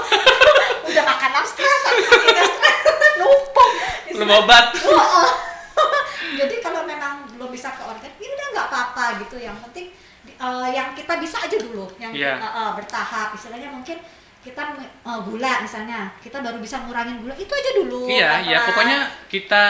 udah 0.90 1.04
makanan 1.06 1.44
stres 1.44 1.80
makin 1.84 2.48
numpuk. 3.20 3.70
Belum 4.10 4.30
obat. 4.34 4.64
Jadi 6.40 6.54
kalau 6.58 6.82
memang 6.84 7.26
belum 7.30 7.50
bisa 7.50 7.68
ke 7.70 7.82
organik 7.82 8.16
ya 8.16 8.28
udah 8.28 8.46
nggak 8.50 8.66
apa-apa 8.68 9.04
gitu. 9.20 9.36
Yang 9.38 9.56
penting 9.68 9.86
eh, 10.26 10.68
yang 10.70 10.94
kita 10.94 11.14
bisa 11.16 11.36
aja 11.38 11.56
dulu 11.56 11.84
yang 11.96 12.10
Iya. 12.10 12.38
eh, 12.38 12.50
eh, 12.56 12.70
bertahap. 12.74 13.34
Istilahnya 13.34 13.68
mungkin 13.68 13.98
kita 14.40 14.62
eh, 14.80 15.20
gula 15.22 15.52
misalnya 15.60 16.08
kita 16.18 16.40
baru 16.40 16.56
bisa 16.58 16.80
ngurangin 16.80 17.20
gula 17.20 17.34
itu 17.36 17.52
aja 17.52 17.70
dulu 17.76 18.08
iya 18.08 18.30
iya 18.40 18.58
pokoknya 18.64 18.98
kita 19.28 19.64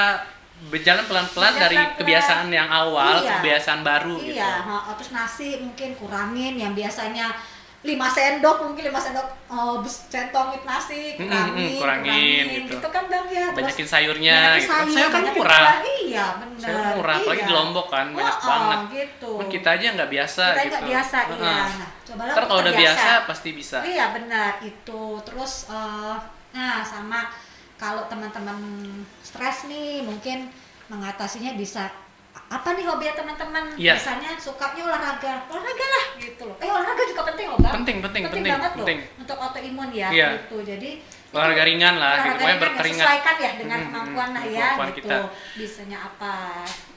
berjalan 0.60 1.04
pelan-pelan 1.08 1.54
dari 1.56 1.72
pelan-pelan. 1.74 1.98
kebiasaan 1.98 2.48
yang 2.52 2.68
awal 2.68 3.24
Iya. 3.24 3.40
kebiasaan 3.40 3.80
baru 3.80 4.14
gitu 4.20 4.36
iya 4.36 4.60
heeh. 4.60 4.92
terus 4.94 5.10
nasi 5.10 5.48
mungkin 5.58 5.96
kurangin 5.96 6.54
yang 6.54 6.72
biasanya 6.76 7.32
5 7.80 7.96
sendok 8.12 8.56
mungkin 8.60 8.92
5 8.92 9.00
sendok 9.00 9.26
eh, 9.48 9.76
bes- 9.80 10.04
centong 10.12 10.52
nasi 10.62 11.16
Mm, 11.16 11.24
mm, 11.24 11.32
kurangin, 11.32 11.56
mm, 11.56 11.78
kurangin, 11.80 12.44
gitu. 12.68 12.76
kan 12.86 13.04
bang 13.08 13.26
ya 13.26 13.46
banyakin 13.50 13.86
sayurnya 13.88 14.36
banyakin 14.36 14.60
gitu 14.60 14.68
kan 14.68 14.84
sayur, 14.84 14.92
sayur 14.92 15.10
kan 15.10 15.22
murah 15.32 15.60
buah. 15.64 15.76
iya 16.02 16.26
benar 16.36 16.58
sayur 16.60 16.82
murah 17.00 17.14
apalagi 17.16 17.40
iya. 17.40 17.48
di 17.48 17.54
Lombok 17.54 17.86
kan 17.88 18.06
banyak 18.12 18.28
Oh, 18.30 18.40
oh, 18.40 18.46
banget 18.46 18.80
gitu 18.92 19.30
kan 19.34 19.46
kita 19.48 19.68
aja 19.72 19.86
nggak 19.96 20.10
biasa 20.10 20.44
kita 20.44 20.60
gitu 20.60 20.68
nggak 20.70 20.84
biasa 20.86 21.16
iya 21.16 21.32
Heeh. 21.32 21.40
nah 21.72 21.88
cobalah 22.04 22.30
ntar 22.30 22.36
untuk 22.36 22.48
kalau 22.48 22.60
udah 22.60 22.74
terbiasa. 22.74 23.00
biasa 23.00 23.10
pasti 23.24 23.48
bisa 23.50 23.78
iya 23.82 24.04
benar 24.12 24.52
itu 24.60 25.02
terus 25.24 25.52
eh, 25.68 26.16
nah 26.50 26.84
sama 26.84 27.20
kalau 27.74 28.04
teman-teman 28.06 28.58
stres 29.20 29.64
nih 29.64 30.04
mungkin 30.04 30.52
mengatasinya 30.86 31.56
bisa 31.56 31.88
apa 32.50 32.68
nih 32.74 32.82
hobi 32.82 33.06
teman-teman? 33.14 33.64
Iya. 33.78 33.94
misalnya 33.94 34.30
sukanya 34.34 34.82
olahraga. 34.90 35.46
Olahraga 35.46 35.86
lah 35.86 36.04
gitu 36.18 36.42
loh. 36.50 36.56
Eh 36.58 36.66
olahraga 36.66 37.02
juga 37.06 37.22
penting 37.30 37.46
loh 37.46 37.58
bang. 37.62 37.74
Penting 37.78 37.96
penting 38.02 38.22
penting 38.26 38.42
banget 38.50 38.72
penting. 38.74 38.98
loh 39.06 39.20
untuk 39.22 39.36
autoimun 39.38 39.90
ya 39.94 40.08
Iya. 40.10 40.28
gitu. 40.34 40.56
Jadi 40.66 40.90
olahraga 41.30 41.62
ringan 41.62 41.94
lah 41.94 42.10
gitu. 42.10 42.18
olahraga 42.18 42.34
pokoknya 42.34 42.42
ringan 42.42 42.58
ya, 42.58 42.64
berkeringat. 42.66 43.04
sesuaikan 43.06 43.34
ya 43.38 43.50
dengan 43.54 43.78
kemampuan 43.86 44.28
lah 44.34 44.44
ya 44.44 44.66
kemampuan 44.74 44.88
gitu. 44.90 44.98
kita. 44.98 45.18
bisanya 45.54 45.98
apa 46.10 46.34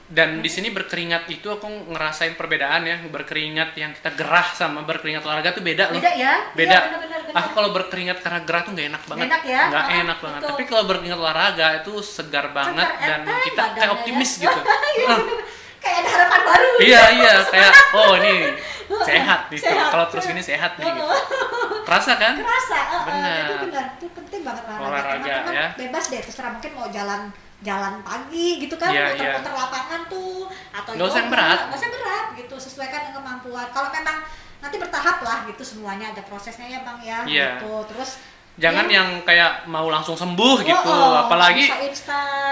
dan 0.04 0.44
di 0.44 0.50
sini 0.52 0.68
berkeringat 0.68 1.24
itu 1.32 1.48
aku 1.48 1.64
ngerasain 1.88 2.36
perbedaan 2.36 2.84
ya 2.84 3.00
berkeringat 3.08 3.72
yang 3.72 3.96
kita 3.96 4.12
gerah 4.12 4.44
sama 4.52 4.84
berkeringat 4.84 5.24
olahraga 5.24 5.56
tuh 5.56 5.64
beda 5.64 5.88
loh. 5.88 5.96
Beda 5.96 6.12
ya? 6.12 6.34
Beda. 6.52 6.76
Iya, 6.76 6.80
benar-benar, 6.92 7.20
benar. 7.24 7.38
aku 7.40 7.48
kalau 7.56 7.70
berkeringat 7.72 8.18
karena 8.20 8.40
gerah 8.44 8.62
tuh 8.68 8.72
nggak 8.76 8.88
enak 8.92 9.02
banget. 9.08 9.24
Enak 9.32 9.42
ya? 9.48 9.62
nggak 9.72 9.84
Ah, 9.88 10.00
enak 10.04 10.18
banget. 10.20 10.40
tapi 10.44 10.62
kalau 10.68 10.84
berkeringat 10.84 11.18
olahraga 11.18 11.66
itu 11.80 11.92
segar 12.04 12.52
banget 12.52 12.84
Segar, 12.84 13.00
dan 13.00 13.18
enteng 13.24 13.40
kita 13.42 13.56
kayak 13.56 13.72
badannya 13.72 13.94
optimis 13.96 14.30
ya. 14.36 14.40
gitu. 14.44 14.60
Iya, 14.94 15.16
kayak 15.80 15.96
ada 16.00 16.08
harapan 16.16 16.40
baru 16.48 16.68
iya 16.80 17.02
iya 17.12 17.34
kayak 17.44 17.72
oh 17.92 18.12
ini 18.16 18.34
sehat 19.08 19.40
gitu 19.48 19.68
kalau 19.68 20.06
terus 20.12 20.24
gini 20.24 20.40
sehat 20.40 20.76
nih 20.76 20.84
gitu. 20.84 21.00
Oh, 21.04 21.20
terasa 21.84 22.12
kan? 22.16 22.34
Kerasa 22.40 22.78
uh, 22.92 23.02
Benar. 23.08 23.36
itu 23.40 23.54
benar. 23.68 23.84
itu 23.96 24.06
penting 24.12 24.40
banget 24.44 24.62
olahraga, 24.64 24.84
Olahraga, 24.84 25.36
ya. 25.52 25.66
bebas 25.76 26.04
deh 26.08 26.20
terserah 26.20 26.52
mungkin 26.52 26.72
mau 26.72 26.88
jalan 26.88 27.20
jalan 27.64 27.98
pagi 28.00 28.60
gitu 28.60 28.76
kan 28.76 28.92
Iya, 28.92 29.10
muter-muter 29.10 29.52
lapangan 29.54 30.00
tuh 30.06 30.44
atau 30.70 30.90
Nggak 30.92 31.08
usah 31.08 31.18
yang 31.18 31.30
berat. 31.32 31.58
nggak 31.64 31.80
usah 31.80 31.90
berat 31.90 32.26
gitu 32.36 32.54
sesuaikan 32.60 33.00
dengan 33.02 33.14
kemampuan 33.18 33.66
kalau 33.70 33.88
memang 33.88 34.20
nanti 34.60 34.76
bertahap 34.76 35.18
lah 35.18 35.38
gitu 35.44 35.62
semuanya 35.62 36.12
ada 36.12 36.22
prosesnya 36.22 36.66
ya 36.66 36.80
bang 36.82 36.98
ya 37.00 37.18
Iya. 37.24 37.48
gitu 37.56 37.72
terus 37.88 38.20
Jangan 38.54 38.86
ya, 38.86 39.02
yang 39.02 39.08
kayak 39.24 39.66
mau 39.66 39.90
langsung 39.90 40.14
sembuh 40.14 40.62
gitu, 40.62 40.86
oh, 40.86 40.94
oh, 41.10 41.26
apalagi 41.26 41.66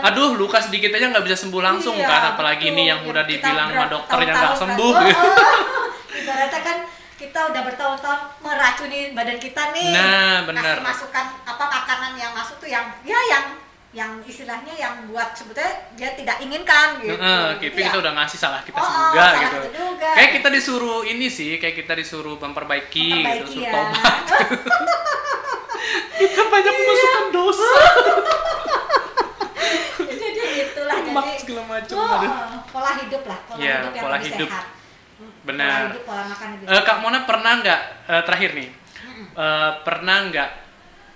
aduh 0.03 0.35
luka 0.35 0.59
sedikit 0.59 0.91
aja 0.91 1.07
nggak 1.09 1.23
bisa 1.23 1.39
sembuh 1.39 1.63
langsung 1.63 1.95
Iya, 1.95 2.11
kan, 2.11 2.23
apalagi 2.35 2.67
betul. 2.67 2.75
ini 2.75 2.83
yang 2.91 3.01
udah 3.07 3.23
dibilang 3.23 3.71
sama 3.71 3.79
ber- 3.79 3.93
dokternya 3.93 4.25
nggak 4.27 4.35
tahun-tahun 4.35 4.63
sembuh. 4.67 4.93
kan. 4.93 5.07
gitu. 5.07 5.23
Oh, 5.23 5.31
oh. 5.31 5.87
ibaratnya 6.19 6.61
kan 6.61 6.79
kita 7.15 7.41
udah 7.47 7.63
bertahun-tahun 7.63 8.21
meracuni 8.43 9.01
badan 9.15 9.39
kita 9.39 9.63
nih 9.71 9.91
Nah, 9.95 10.37
benar. 10.43 10.77
masukan 10.83 11.27
apa 11.47 11.65
makanan 11.71 12.13
yang 12.17 12.33
masuk 12.35 12.59
tuh 12.59 12.67
yang 12.67 12.83
ya 13.03 13.21
yang 13.31 13.45
yang 13.93 14.25
istilahnya 14.25 14.73
yang 14.73 15.05
buat 15.07 15.33
sebetulnya 15.33 15.69
dia 15.93 16.17
tidak 16.17 16.41
inginkan 16.41 16.97
gitu 16.99 17.13
Heeh, 17.13 17.45
Jadi 17.53 17.61
Kipi 17.63 17.77
ya, 17.77 17.87
kita 17.87 17.99
udah 18.01 18.13
ngasih 18.15 18.39
salah 18.39 18.61
kita 18.63 18.75
Oh, 18.75 18.89
juga 18.89 19.21
salah 19.23 19.37
gitu. 19.39 19.59
kita 19.61 19.69
juga. 19.79 20.09
Kayak 20.13 20.31
kita 20.33 20.49
disuruh 20.51 21.01
ini 21.05 21.29
sih, 21.29 21.51
kayak 21.57 21.77
kita 21.77 21.93
disuruh 21.95 22.37
memperbaiki, 22.37 23.09
memperbaiki 23.13 23.45
gitu, 23.45 23.53
suruh 23.53 23.69
ya. 23.69 23.73
tobat. 23.75 24.23
kita 26.19 26.43
banyak 26.47 26.75
memasukkan 26.75 27.27
dosa, 27.31 27.69
jadi 29.99 30.43
itulah 30.63 30.97
lemak 30.99 31.25
jadi 31.27 31.39
segala 31.39 31.63
macam. 31.67 31.97
oh, 31.99 32.17
aduh. 32.17 32.33
pola 32.67 32.91
hidup 32.97 33.23
lah 33.25 33.39
pola 33.45 33.59
Iya, 33.59 33.75
hidup 33.77 33.93
yang 33.93 34.05
pola 34.05 34.17
lebih 34.17 34.31
hidup. 34.31 34.49
sehat 34.49 34.67
Benar. 35.43 35.69
pola 35.69 35.87
hidup 35.87 36.03
pola 36.05 36.23
makan 36.27 36.49
lebih 36.55 36.65
Eh, 36.67 36.83
Kak 36.83 36.97
Mona 36.99 37.19
pernah 37.23 37.53
nggak 37.59 37.81
eh, 38.09 38.23
terakhir 38.25 38.51
nih? 38.55 38.69
Eh, 39.33 39.71
pernah 39.83 40.17
nggak 40.25 40.49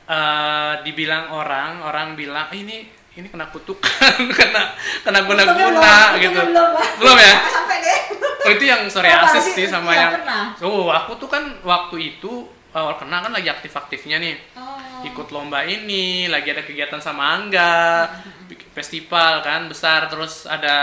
eh, 0.06 0.72
dibilang 0.82 1.30
orang, 1.30 1.82
orang 1.82 2.14
bilang 2.14 2.46
"Eh, 2.50 2.62
ini 2.62 2.76
ini 3.16 3.26
kena 3.26 3.48
kutukan, 3.48 4.12
kena 4.38 4.62
kena 5.00 5.20
guna 5.24 5.42
guna 5.46 5.94
gitu. 6.20 6.36
belum. 6.36 6.70
Belum 7.00 7.16
ya? 7.16 7.32
Nggak 7.34 7.52
sampai 7.58 7.78
deh 7.80 7.98
Oh 8.46 8.50
itu 8.52 8.62
yang 8.62 8.86
psoriasis 8.86 9.42
Apa 9.42 9.56
sih 9.58 9.66
sama 9.66 9.90
yang. 9.90 10.12
pernah. 10.14 10.54
Oh 10.62 10.86
aku 10.88 11.18
tuh 11.18 11.26
kan 11.26 11.42
waktu 11.64 11.96
itu 12.14 12.46
awal 12.70 12.94
kena 12.94 13.18
kan 13.20 13.32
lagi 13.32 13.48
aktif-aktifnya 13.48 14.20
nih. 14.20 14.36
oh. 14.54 14.78
Ikut 15.02 15.28
lomba 15.28 15.60
ini, 15.62 16.24
lagi 16.26 16.50
ada 16.50 16.60
kegiatan 16.60 17.00
sama 17.00 17.34
Angga, 17.34 18.06
bikin 18.46 18.68
festival 18.70 19.40
kan 19.40 19.66
besar, 19.66 20.06
terus 20.06 20.44
ada 20.44 20.76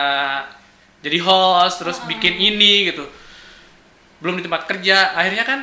jadi 0.99 1.17
host, 1.19 1.79
terus 1.79 1.97
Oh. 2.01 2.05
bikin 2.05 2.33
ini 2.33 2.89
gitu. 2.89 3.05
Belum 4.19 4.35
di 4.35 4.43
tempat 4.43 4.65
kerja, 4.65 5.13
akhirnya 5.13 5.43
kan 5.43 5.59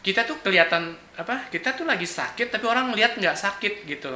kita 0.00 0.22
tuh 0.22 0.36
kelihatan 0.38 0.94
apa? 1.16 1.48
Kita 1.52 1.76
tuh 1.76 1.84
lagi 1.84 2.08
sakit, 2.08 2.48
tapi 2.48 2.64
orang 2.64 2.92
lihat 2.96 3.20
nggak 3.20 3.36
sakit 3.36 3.84
gitu. 3.84 4.12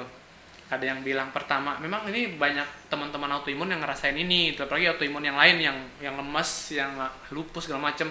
Ada 0.66 0.82
yang 0.82 1.00
bilang 1.06 1.30
pertama, 1.30 1.78
memang 1.78 2.08
ini 2.10 2.34
banyak 2.34 2.90
teman-teman 2.90 3.38
autoimun 3.38 3.70
yang 3.70 3.78
ngerasain 3.84 4.16
ini, 4.18 4.50
gitu. 4.50 4.66
apalagi 4.66 4.90
autoimun 4.90 5.22
yang 5.22 5.38
lain 5.38 5.56
yang 5.62 5.78
yang 6.02 6.14
lemas, 6.18 6.74
yang 6.74 6.90
lupus 7.30 7.70
segala 7.70 7.92
macem. 7.92 8.10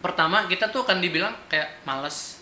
Pertama 0.00 0.44
kita 0.44 0.68
tuh 0.68 0.84
akan 0.84 1.00
dibilang 1.00 1.32
kayak 1.48 1.80
males. 1.88 2.40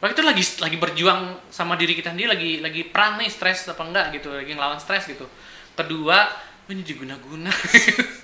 Apalagi 0.00 0.16
itu 0.16 0.24
lagi 0.24 0.44
lagi 0.64 0.76
berjuang 0.80 1.20
sama 1.52 1.76
diri 1.76 1.92
kita 1.92 2.12
sendiri, 2.12 2.28
lagi 2.28 2.50
lagi 2.64 2.82
perang 2.88 3.20
nih, 3.20 3.28
stres 3.28 3.68
apa 3.68 3.84
enggak 3.84 4.16
gitu, 4.16 4.32
lagi 4.32 4.52
ngelawan 4.56 4.80
stres 4.80 5.08
gitu. 5.08 5.28
Kedua, 5.76 6.28
"Oh, 6.64 6.72
ini 6.72 6.80
diguna-guna. 6.80 7.52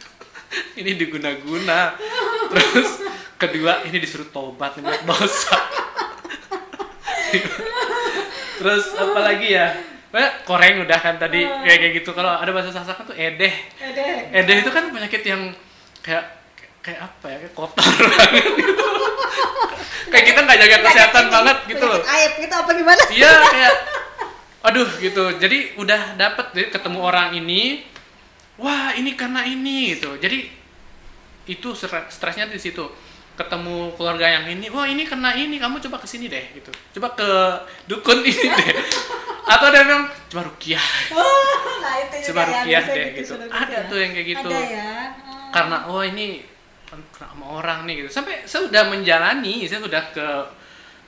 ini 0.80 0.96
diguna-guna. 0.96 1.96
Terus 2.48 2.90
kedua, 3.36 3.84
ini 3.84 3.96
disuruh 4.00 4.28
tobat 4.32 4.76
nih 4.80 5.04
dosa. 5.04 5.56
Terus 8.58 8.84
apa 8.92 9.18
lagi 9.20 9.48
ya? 9.50 9.68
Pokoknya 10.10 10.30
koreng 10.42 10.74
udah 10.82 10.98
kan 10.98 11.14
tadi 11.16 11.46
kayak 11.46 11.78
kayak 11.80 11.92
gitu. 12.02 12.10
Kalau 12.10 12.34
ada 12.34 12.50
bahasa 12.50 12.74
Sasak 12.74 13.06
tuh 13.06 13.14
edeh. 13.14 13.54
Edeh. 13.78 14.34
Edeh 14.34 14.56
itu 14.58 14.70
kan 14.70 14.90
penyakit 14.90 15.22
yang 15.22 15.54
kayak 16.02 16.24
kayak 16.82 17.00
apa 17.00 17.26
ya? 17.30 17.36
Kayak 17.46 17.54
kotor 17.54 17.86
banget 18.10 18.44
gitu. 18.58 18.84
kayak 20.10 20.24
kita 20.26 20.40
nggak 20.42 20.58
jaga 20.58 20.76
kesehatan 20.82 21.24
banget 21.30 21.56
gitu 21.70 21.84
loh. 21.86 22.00
Aib 22.02 22.32
gitu 22.42 22.54
apa 22.54 22.70
gimana 22.74 23.02
Iya 23.08 23.32
kayak 23.46 23.74
aduh 24.60 24.88
gitu. 24.98 25.24
Jadi 25.38 25.58
udah 25.78 26.18
dapet 26.18 26.46
jadi 26.52 26.68
ketemu 26.68 26.98
orang 27.00 27.32
ini. 27.32 27.86
Wah, 28.60 28.92
ini 28.92 29.16
karena 29.16 29.46
ini 29.48 29.96
gitu. 29.96 30.20
Jadi 30.20 30.52
itu 31.48 31.68
stre- 31.72 32.10
stresnya 32.12 32.44
di 32.44 32.60
situ. 32.60 32.84
Ketemu 33.40 33.96
keluarga 33.96 34.26
yang 34.28 34.44
ini, 34.52 34.68
wah 34.68 34.84
ini 34.84 35.08
kena 35.08 35.32
ini, 35.32 35.56
kamu 35.56 35.80
coba 35.80 35.96
ke 35.96 36.04
sini 36.04 36.28
deh 36.28 36.44
gitu. 36.52 36.68
Coba 37.00 37.16
ke 37.16 37.30
dukun 37.88 38.20
ini 38.28 38.36
deh. 38.52 38.70
Atau 39.48 39.72
ada 39.72 39.80
yang 39.80 39.88
bilang, 39.88 40.04
coba 40.28 40.42
rukiah. 40.44 40.84
Oh, 41.16 41.24
nah 41.84 41.94
itu 41.96 42.30
Coba 42.30 42.44
ya, 42.44 42.48
rukiah 42.52 42.84
deh 42.84 43.06
gitu. 43.16 43.32
suruh 43.32 43.48
Ada 43.48 43.56
rukiah. 43.64 43.82
tuh 43.88 43.98
yang 43.98 44.12
kayak 44.12 44.28
gitu. 44.36 44.50
ada 44.52 44.60
ya 44.60 44.92
Oh. 45.24 45.50
Karena 45.50 45.76
oh 45.88 46.02
ini 46.04 46.44
kena 46.86 47.02
sama 47.16 47.44
orang 47.58 47.88
nih 47.88 48.04
gitu. 48.04 48.08
Sampai 48.12 48.44
saya 48.44 48.68
sudah 48.68 48.82
menjalani, 48.86 49.64
saya 49.66 49.80
sudah 49.80 50.02
ke 50.12 50.26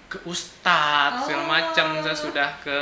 ke 0.09 0.18
ustadz 0.24 1.28
segala 1.28 1.45
Oh. 1.45 1.49
macam, 1.53 1.87
saya 2.01 2.16
sudah 2.16 2.49
ke 2.64 2.78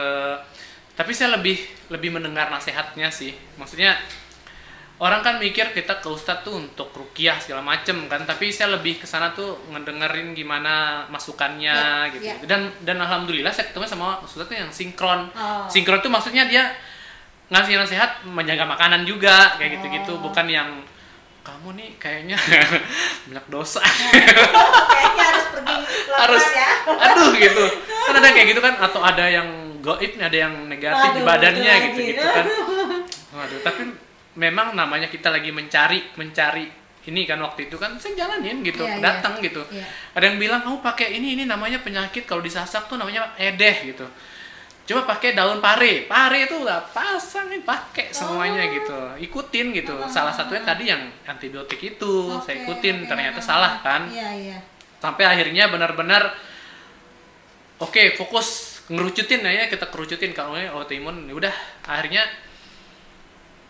tapi 0.94 1.10
saya 1.10 1.36
lebih 1.36 1.56
lebih 1.88 2.12
mendengar 2.12 2.48
nasihatnya 2.48 3.08
sih. 3.10 3.32
Maksudnya 3.56 3.98
orang 5.00 5.20
kan 5.20 5.40
mikir 5.40 5.72
kita 5.72 5.98
ke 5.98 6.08
ustadz 6.08 6.44
tuh 6.44 6.54
untuk 6.54 6.92
rukiah 6.92 7.40
segala 7.40 7.64
macem 7.64 8.04
kan, 8.04 8.20
tapi 8.22 8.52
saya 8.52 8.76
lebih 8.76 9.00
ke 9.00 9.08
sana 9.08 9.32
tuh 9.32 9.56
ngedengerin 9.72 10.36
gimana 10.36 11.04
masukannya 11.08 11.72
Ya, 11.72 12.12
gitu. 12.12 12.24
ya. 12.28 12.36
Dan 12.44 12.68
dan 12.84 13.00
alhamdulillah 13.00 13.48
saya 13.48 13.72
ketemu 13.72 13.88
sama 13.88 14.20
ustadz 14.20 14.44
tuh 14.46 14.56
yang 14.56 14.68
sinkron. 14.68 15.32
Oh. 15.32 15.64
Sinkron 15.66 15.98
tuh 15.98 16.12
maksudnya 16.12 16.44
dia 16.44 16.68
ngasih 17.48 17.80
nasihat 17.80 18.22
menjaga 18.28 18.62
makanan 18.62 19.02
juga 19.02 19.56
kayak 19.56 19.80
gitu-gitu, 19.80 20.14
Oh. 20.14 20.22
bukan 20.22 20.46
yang 20.46 20.68
kamu 21.40 21.72
nih 21.74 21.90
kayaknya 21.96 22.36
banyak 23.26 23.46
dosa. 23.48 23.80
kayaknya 24.92 25.24
harus 25.32 25.44
pergi 25.48 25.76
harus 26.12 26.44
ya 26.52 26.70
aduh 26.84 27.32
gitu 27.32 27.64
kan 28.04 28.14
ada 28.20 28.28
kayak 28.30 28.48
gitu 28.52 28.60
kan 28.60 28.74
atau 28.76 29.00
ada 29.00 29.24
yang 29.24 29.48
goib 29.80 30.12
ada 30.20 30.36
yang 30.36 30.68
negatif 30.68 31.16
di 31.16 31.24
Waduh, 31.24 31.26
badannya 31.26 31.74
gitu 31.90 32.00
gitu 32.12 32.20
kan 32.28 32.44
waduh 33.32 33.60
tapi 33.64 33.82
memang 34.40 34.72
namanya 34.72 35.06
kita 35.06 35.28
lagi 35.28 35.52
mencari 35.52 36.16
mencari 36.16 36.64
ini 37.00 37.24
kan 37.24 37.36
waktu 37.40 37.68
itu 37.68 37.76
kan 37.76 37.96
saya 38.00 38.16
jalanin 38.16 38.60
gitu 38.60 38.84
Iya, 38.84 38.96
iya. 38.96 39.02
datang 39.04 39.40
gitu 39.40 39.60
Iya. 39.68 39.84
ada 40.16 40.24
yang 40.24 40.36
bilang 40.40 40.60
kamu 40.64 40.80
pakai 40.80 41.12
ini 41.12 41.36
ini 41.36 41.44
namanya 41.44 41.80
penyakit 41.80 42.24
kalau 42.24 42.40
disasak 42.40 42.88
tuh 42.88 42.96
namanya 42.96 43.36
edeh 43.36 43.92
gitu 43.92 44.08
coba 44.80 45.06
pakai 45.14 45.32
daun 45.32 45.62
pare 45.62 46.04
pare 46.04 46.50
itu 46.50 46.56
udah 46.56 46.90
pasang 46.90 47.46
nih 47.46 47.62
pakai 47.62 48.10
semuanya 48.10 48.64
Oh. 48.64 48.72
gitu 48.74 48.98
ikutin 49.22 49.66
gitu 49.70 49.94
Oh, 49.94 50.08
salah 50.08 50.32
oh, 50.32 50.36
satunya 50.36 50.64
oh. 50.64 50.66
tadi 50.66 50.84
yang 50.88 51.02
antibiotik 51.24 51.78
itu 51.78 52.12
saya 52.42 52.58
Oke, 52.58 52.64
ikutin 52.66 52.96
oke. 53.04 53.08
ternyata 53.08 53.38
salah 53.38 53.78
kan 53.80 54.08
iya 54.10 54.28
iya 54.34 54.58
sampai 54.98 55.24
akhirnya 55.24 55.70
benar-benar 55.72 56.34
oke 57.80 58.02
fokus 58.18 58.80
ngerucutin 58.90 59.40
ya 59.40 59.70
kita 59.70 59.86
kerucutin 59.88 60.34
kalau 60.34 60.58
ini 60.58 60.66
autoimun 60.68 61.30
ya 61.30 61.34
udah 61.38 61.54
akhirnya 61.86 62.26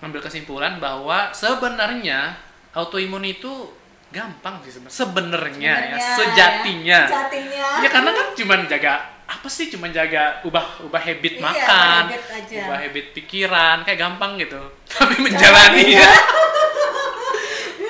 ngambil 0.01 0.21
kesimpulan 0.21 0.77
bahwa 0.77 1.29
sebenarnya 1.31 2.37
autoimun 2.73 3.23
itu 3.23 3.69
gampang 4.11 4.59
sih 4.65 4.73
sebenarnya. 4.73 4.93
Sebenarnya 4.93 5.75
ya 5.95 5.99
sejatinya. 6.17 7.01
ya. 7.01 7.09
sejatinya. 7.09 7.67
Ya 7.85 7.89
karena 7.89 8.11
kan 8.11 8.27
cuman 8.35 8.61
jaga 8.67 8.93
apa 9.31 9.47
sih 9.47 9.71
cuman 9.71 9.95
jaga 9.95 10.43
ubah 10.43 10.83
ubah 10.83 10.99
habit 10.99 11.39
Iya, 11.39 11.45
makan 11.45 12.03
ubah 12.03 12.11
habit 12.11 12.25
aja. 12.35 12.57
ubah 12.67 12.79
habit 12.83 13.07
pikiran 13.15 13.77
kayak 13.85 13.99
gampang 14.01 14.33
gitu. 14.37 14.59
Tapi 14.99 15.15
menjalaninya 15.17 16.09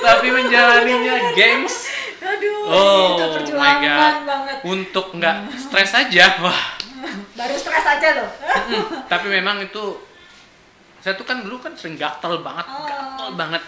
tapi 0.01 0.33
menjalaninya 0.33 1.15
gengs. 1.39 1.89
Aduh 2.21 2.57
Oh 2.65 3.17
itu 3.17 3.25
my 3.25 3.33
perjuangan 3.37 3.81
God. 3.81 4.15
banget. 4.25 4.57
Untuk 4.65 5.07
nggak 5.17 5.37
stres 5.57 5.93
aja 5.95 6.41
wah. 6.41 6.63
Baru 7.33 7.55
stres 7.57 7.85
aja 7.87 8.09
loh. 8.17 8.31
Tapi 9.09 9.27
memang 9.29 9.61
itu 9.61 9.85
saya 11.01 11.15
tuh 11.15 11.25
kan 11.25 11.41
dulu 11.41 11.57
kan 11.57 11.73
sering 11.73 11.97
gatel 11.97 12.41
banget 12.41 12.67
Oh. 12.67 12.85
gatel 12.85 13.29
banget. 13.35 13.63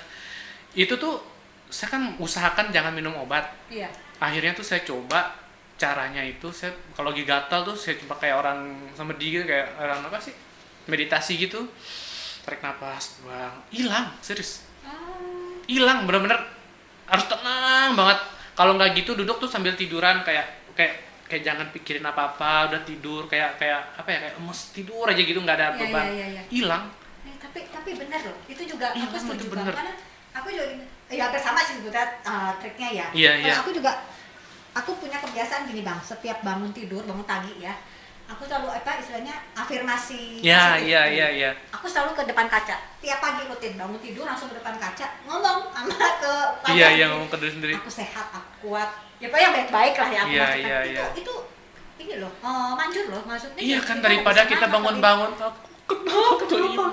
Itu 0.73 0.95
tuh 0.95 1.21
saya 1.67 1.89
kan 1.91 2.17
usahakan 2.17 2.69
jangan 2.69 2.93
minum 2.93 3.13
obat. 3.15 3.49
Iya. 3.67 3.89
Akhirnya 4.19 4.53
tuh 4.53 4.63
saya 4.63 4.81
coba 4.83 5.35
caranya 5.75 6.23
itu 6.23 6.47
saya 6.49 6.71
kalau 6.93 7.11
lagi 7.11 7.25
gatal 7.25 7.65
tuh 7.65 7.75
saya 7.75 7.99
coba 7.99 8.15
kayak 8.17 8.37
orang 8.37 8.59
sama 8.93 9.17
dia 9.17 9.35
gitu 9.35 9.45
kayak 9.45 9.67
orang 9.77 9.99
apa 10.01 10.17
sih 10.17 10.33
meditasi 10.85 11.37
gitu. 11.39 11.65
Tarik 12.43 12.61
nafas 12.61 13.19
buang. 13.21 13.55
Hilang 13.69 14.13
serius. 14.19 14.63
Ah, 14.83 14.93
hilang 15.65 16.05
bener-bener 16.05 16.39
harus 17.05 17.27
tenang 17.27 17.93
banget. 17.93 18.19
Kalau 18.53 18.77
nggak 18.77 18.93
gitu 18.95 19.15
duduk 19.15 19.39
tuh 19.39 19.47
sambil 19.47 19.73
tiduran 19.73 20.21
kayak 20.23 20.45
kayak 20.73 21.01
kayak 21.25 21.43
jangan 21.43 21.67
pikirin 21.71 22.03
apa-apa 22.03 22.69
udah 22.69 22.83
tidur 22.83 23.25
kayak 23.25 23.57
kayak 23.57 23.81
apa 23.97 24.05
ya 24.07 24.19
kayak 24.21 24.35
emes 24.37 24.61
tidur 24.71 25.07
aja 25.07 25.17
gitu 25.19 25.41
nggak 25.41 25.57
ada 25.57 25.67
Iya, 25.71 25.79
beban. 25.81 26.05
iya, 26.11 26.27
iya, 26.31 26.43
hilang. 26.47 26.85
Eh, 26.85 27.02
tapi 27.53 27.69
tapi 27.69 27.91
benar 27.95 28.21
loh 28.23 28.37
itu 28.47 28.63
juga 28.65 28.87
Iya, 28.91 29.05
aku 29.05 29.17
setuju 29.19 29.45
banget 29.53 29.75
karena 29.75 29.93
aku 30.33 30.49
juga 30.49 30.65
ya 31.07 31.29
hampir 31.29 31.37
sama 31.39 31.61
sih 31.61 31.77
sebetulnya 31.77 32.09
uh, 32.23 32.53
triknya 32.57 32.89
ya 32.91 33.07
Iya, 33.13 33.31
Kalau 33.37 33.45
iya. 33.45 33.55
aku 33.61 33.71
juga 33.71 33.93
aku 34.73 34.91
punya 34.97 35.19
kebiasaan 35.19 35.69
gini 35.69 35.81
bang 35.81 36.01
setiap 36.01 36.41
bangun 36.41 36.73
tidur 36.73 37.05
bangun 37.05 37.23
pagi 37.23 37.61
ya 37.61 37.77
aku 38.25 38.49
selalu 38.49 38.73
apa 38.73 38.97
istilahnya 38.97 39.37
afirmasi 39.53 40.41
Ya, 40.41 40.73
positif. 40.73 40.89
iya, 40.89 41.03
iya, 41.07 41.27
iya. 41.31 41.51
aku 41.69 41.85
selalu 41.85 42.17
ke 42.17 42.25
depan 42.25 42.49
kaca 42.49 42.81
tiap 42.99 43.21
pagi 43.21 43.45
rutin 43.45 43.77
bangun 43.77 44.01
tidur 44.01 44.25
langsung 44.25 44.49
ke 44.49 44.57
depan 44.57 44.73
kaca 44.75 45.07
ngomong 45.23 45.69
sama 45.69 45.93
ke 46.25 46.35
Iya, 46.73 46.89
iya 46.95 47.05
ngomong 47.07 47.29
ke 47.29 47.37
diri 47.37 47.53
sendiri. 47.53 47.73
aku 47.77 47.93
sehat 47.93 48.27
aku 48.27 48.49
kuat 48.65 48.89
ya 49.21 49.29
pokoknya 49.29 49.45
yang 49.45 49.55
baik-baik 49.59 49.95
lah 49.95 50.09
ya 50.09 50.21
aku 50.23 50.31
Iya, 50.31 50.41
maksudkan. 50.41 50.65
iya, 50.65 50.81
itu 50.81 50.97
iya. 50.97 51.05
itu 51.15 51.35
ini 52.01 52.15
loh 52.17 52.33
eh, 52.33 52.73
manjur 52.73 53.05
loh 53.07 53.23
maksudnya 53.23 53.61
Iya 53.61 53.77
kita 53.77 53.87
kan 53.87 53.97
daripada 54.01 54.41
kita 54.47 54.67
bangun-bangun 54.67 55.31
aku 55.37 55.45
Oh, 55.45 55.53
kenapa 55.95 56.85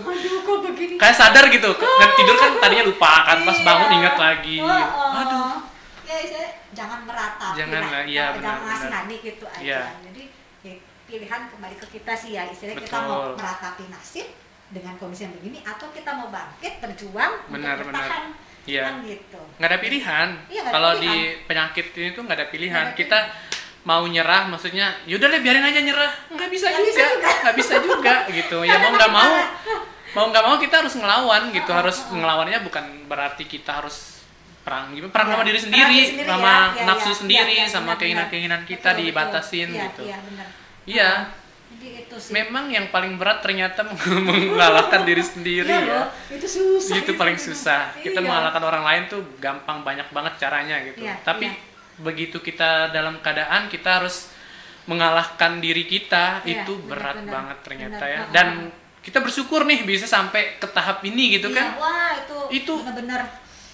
aduh 0.00 0.38
kok 0.40 0.56
begini 0.64 0.94
Kayak 0.96 1.16
sadar 1.16 1.44
gitu, 1.46 1.70
kan 1.74 2.08
tidur 2.14 2.36
kan 2.36 2.50
tadinya 2.58 2.84
lupa 2.84 3.12
kan, 3.24 3.38
pas 3.40 3.54
Iya. 3.54 3.64
bangun 3.64 3.90
ingat 3.94 4.14
lagi. 4.16 4.56
Oh, 4.58 4.66
oh. 4.66 5.10
Aduh. 5.16 5.54
ya 6.02 6.16
saya 6.24 6.46
jangan 6.72 7.04
meratapi 7.04 7.54
Jangan 7.54 7.82
lah, 7.84 8.02
iya, 8.02 8.24
benar, 8.32 8.42
jangan 8.42 8.60
ngasih 8.64 8.80
benar. 8.82 9.02
nadi 9.04 9.16
gitu 9.20 9.44
aja 9.46 9.60
Iya. 9.60 9.80
jadi 10.02 10.22
ya, 10.62 10.74
pilihan 11.04 11.40
kembali 11.48 11.76
ke 11.76 11.86
kita 11.90 12.12
sih 12.14 12.30
ya 12.32 12.42
istilahnya 12.44 12.80
kita 12.80 12.96
Betul. 12.96 13.08
mau 13.08 13.36
meratapi 13.36 13.84
nasib 13.88 14.26
dengan 14.68 14.94
kondisi 14.96 15.22
yang 15.22 15.34
begini 15.34 15.58
atau 15.62 15.86
kita 15.88 16.10
mau 16.10 16.28
bangkit 16.28 16.72
berjuang 16.78 17.32
Benar, 17.46 17.76
untuk 17.76 17.86
benar. 17.86 18.00
bertahan 18.00 18.24
Iya. 18.64 18.82
kan 18.84 18.94
gitu 19.02 19.40
nggak 19.54 19.68
ada 19.68 19.78
pilihan. 19.78 20.28
Iya, 20.46 20.60
Kalau 20.66 20.90
pilihan. 20.90 21.04
di 21.04 21.14
penyakit 21.44 21.86
ini 21.94 22.08
tuh 22.10 22.22
nggak 22.22 22.36
ada 22.36 22.48
pilihan. 22.48 22.84
Nggak 22.84 22.88
ada 22.88 22.98
Kita 22.98 23.18
mau 23.86 24.02
nyerah, 24.06 24.50
maksudnya 24.50 24.94
yaudah 25.06 25.28
deh 25.30 25.40
biarin 25.42 25.64
aja 25.64 25.80
nyerah. 25.80 26.10
Nggak 26.32 26.48
bisa 26.50 26.66
bisa 26.82 27.02
juga, 27.04 27.30
nggak 27.44 27.56
bisa 27.56 27.74
juga 27.82 28.14
gitu. 28.30 28.58
Ya 28.66 28.76
mau 28.82 28.90
nggak 28.94 29.12
mau, 29.12 29.32
mau 30.14 30.24
nggak 30.30 30.44
mau 30.44 30.56
kita 30.58 30.82
harus 30.82 30.94
ngelawan 30.98 31.42
gitu. 31.54 31.70
Harus 31.70 31.98
ngelawannya 32.10 32.58
bukan 32.66 32.84
berarti 33.06 33.44
kita 33.46 33.82
harus 33.82 34.22
perang 34.66 34.92
gitu. 34.92 35.08
Perang 35.08 35.28
Iya, 35.30 35.34
sama 35.38 35.44
diri 35.48 35.60
sendiri, 35.60 35.90
diri 35.92 36.06
sendiri 36.12 36.28
sama 36.28 36.48
ya, 36.48 36.58
iya, 36.76 36.84
nafsu 36.84 37.10
iya, 37.10 37.16
sendiri, 37.16 37.52
iya, 37.56 37.64
iya, 37.64 37.72
sama 37.72 37.92
keinginan-keinginan 37.96 38.62
kita 38.68 38.92
Betul, 38.92 38.92
betul. 38.92 39.06
dibatasin 39.08 39.68
Iya, 39.72 39.84
gitu. 39.88 40.02
iya 40.04 40.16
benar 40.20 40.48
jadi 41.68 42.08
itu 42.08 42.16
sih 42.18 42.32
Memang 42.34 42.72
yang 42.72 42.88
paling 42.88 43.20
berat 43.20 43.44
ternyata 43.44 43.84
mengalahkan 44.28 45.04
diri 45.04 45.20
sendiri 45.22 45.68
Iya, 45.68 45.80
ya. 45.84 45.92
loh, 46.00 46.06
itu 46.32 46.46
susah 46.48 46.96
itu 46.96 47.12
paling 47.14 47.36
susah. 47.38 47.92
Kita 48.00 48.18
Iya. 48.18 48.26
mengalahkan 48.26 48.62
orang 48.64 48.84
lain 48.84 49.02
tuh 49.06 49.20
gampang 49.38 49.84
banyak 49.84 50.08
banget 50.10 50.32
caranya 50.40 50.76
gitu. 50.82 51.04
Iya, 51.04 51.20
Tapi 51.22 51.46
iya. 51.46 51.67
Begitu 51.98 52.38
kita 52.38 52.88
dalam 52.88 53.18
keadaan 53.18 53.66
kita 53.66 53.98
harus 53.98 54.30
mengalahkan 54.84 55.58
diri 55.58 55.84
kita 55.84 56.40
Iya, 56.42 56.64
itu 56.64 56.72
benar, 56.80 56.88
berat 56.88 57.16
benar. 57.20 57.32
banget 57.34 57.58
ternyata 57.60 58.00
Benar, 58.00 58.08
ya. 58.08 58.20
Dan 58.30 58.48
kita 58.98 59.18
bersyukur 59.20 59.62
nih 59.62 59.84
bisa 59.84 60.04
sampai 60.04 60.56
ke 60.56 60.66
tahap 60.66 61.02
ini 61.02 61.36
gitu 61.36 61.48
Iya, 61.48 61.56
kan. 61.56 61.66
wah 61.76 62.10
itu 62.14 62.38
Itu- 62.54 62.80
benar-benar 62.82 63.22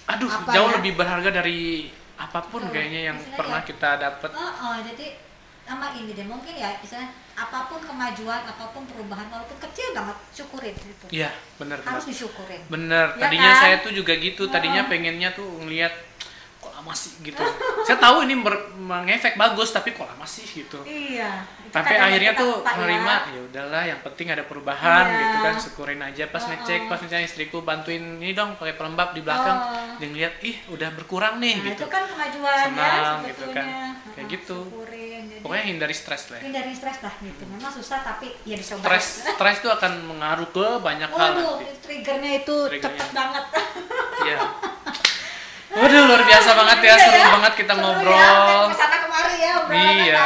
Aduh, 0.05 0.29
Apa 0.29 0.53
jauh 0.53 0.69
ya? 0.69 0.75
lebih 0.77 0.93
berharga 0.93 1.33
dari 1.33 1.89
apa 2.15 2.37
pun 2.45 2.61
Betul. 2.61 2.77
kayaknya 2.77 3.09
yang 3.09 3.17
pernah 3.33 3.57
ya. 3.57 3.65
kita 3.65 3.89
dapat. 3.97 4.29
Oh, 4.31 4.53
oh, 4.61 4.77
jadi 4.85 5.17
sama 5.65 5.89
ini 5.91 6.13
deh 6.13 6.21
mungkin 6.23 6.53
ya 6.53 6.77
misalnya 6.77 7.09
apa 7.33 7.65
pun 7.65 7.81
kemajuan 7.81 8.45
apa 8.45 8.69
pun 8.69 8.85
perubahan 8.85 9.25
walaupun 9.27 9.57
kecil 9.57 9.97
banget 9.97 10.13
syukurin 10.29 10.77
gitu 10.77 11.05
Iya, 11.09 11.33
benar 11.57 11.81
benar. 11.81 11.97
harus 11.97 12.05
disyukurin 12.05 12.61
Bener, 12.69 13.07
Ya 13.11 13.19
tadinya 13.19 13.49
kan? 13.49 13.59
saya 13.59 13.75
tuh 13.81 13.91
juga 13.91 14.13
gitu. 14.13 14.45
Tadinya 14.45 14.85
Oh. 14.85 14.87
pengennya 14.87 15.33
tuh 15.33 15.49
ngelihat 15.57 15.93
lama 16.85 16.93
sih 16.93 17.17
gitu. 17.19 17.41
saya 17.81 17.97
tahu 17.97 18.21
ini 18.21 18.37
mengefek 18.77 19.33
bagus, 19.35 19.73
tapi 19.73 19.89
kok 19.89 20.05
lama 20.05 20.21
sih 20.23 20.45
gitu. 20.45 20.85
iya 20.85 21.41
Tapi 21.67 21.91
akhirnya 21.91 22.31
tuh 22.35 22.61
lupa 22.61 22.69
ya. 22.69 22.77
menerima 22.77 23.13
ya 23.27 23.39
udahlah, 23.43 23.83
yang 23.83 23.99
penting 23.99 24.27
ada 24.29 24.43
perubahan 24.43 25.03
Iya. 25.03 25.17
gitu 25.19 25.37
kan, 25.41 25.53
syukurin 25.57 25.99
aja. 25.99 26.23
Pas 26.27 26.39
Oh, 26.39 26.47
ngecek, 26.47 26.79
oh. 26.79 26.87
pas 26.87 26.99
misalnya 26.99 27.25
istriku 27.25 27.57
bantuin 27.59 27.99
ini 28.15 28.31
dong 28.31 28.53
pakai 28.53 28.75
pelembab 28.75 29.11
di 29.11 29.19
belakang, 29.19 29.57
Oh. 29.57 29.97
dia 29.97 30.07
ngeliat 30.07 30.33
ih 30.39 30.55
udah 30.69 30.89
berkurang 30.93 31.35
nih 31.37 31.57
nah, 31.57 31.65
gitu. 31.67 31.81
itu 31.81 31.87
kan 31.89 32.03
kemajuan 32.05 32.53
ya 32.69 32.69
Senang 32.69 33.17
gitu 33.19 33.33
sebetulnya 33.41 33.57
kan. 33.57 33.65
Kayak 34.15 34.27
gitu. 34.31 34.57
syukurin 34.63 35.21
jadi 35.25 35.41
Pokoknya 35.41 35.63
hindari 35.67 35.95
stres 35.95 36.23
lah. 36.27 36.37
ya. 36.37 36.43
hindari 36.45 36.71
stres 36.71 36.97
lah 37.01 37.13
gitu 37.19 37.43
memang 37.45 37.71
susah 37.71 37.99
tapi 37.99 38.27
ya 38.43 38.55
dicoba 38.55 38.81
Stres, 38.85 39.05
stres 39.27 39.57
tuh 39.59 39.71
akan 39.71 39.91
mengaruh 40.05 40.47
ke 40.47 40.67
banyak 40.79 41.09
hal 41.09 41.33
Waduh, 41.33 41.49
nanti. 41.59 41.65
triggernya 41.81 42.31
itu 42.39 42.55
Triggernya. 42.69 42.93
cepet 42.95 43.09
banget. 43.11 43.45
Iya. 44.23 44.37
Waduh 45.75 46.01
luar 46.07 46.23
biasa 46.23 46.49
banget 46.55 46.77
ya, 46.79 46.87
Iya 46.87 47.03
seru 47.03 47.19
ya, 47.19 47.27
banget 47.35 47.53
kita 47.59 47.73
seru 47.75 47.81
ngobrol. 47.83 48.15
Ya, 48.15 48.29
ke 48.71 48.75
sana 48.79 48.97
kemari 49.03 49.35
ya, 49.43 49.53
Iya. 49.75 50.23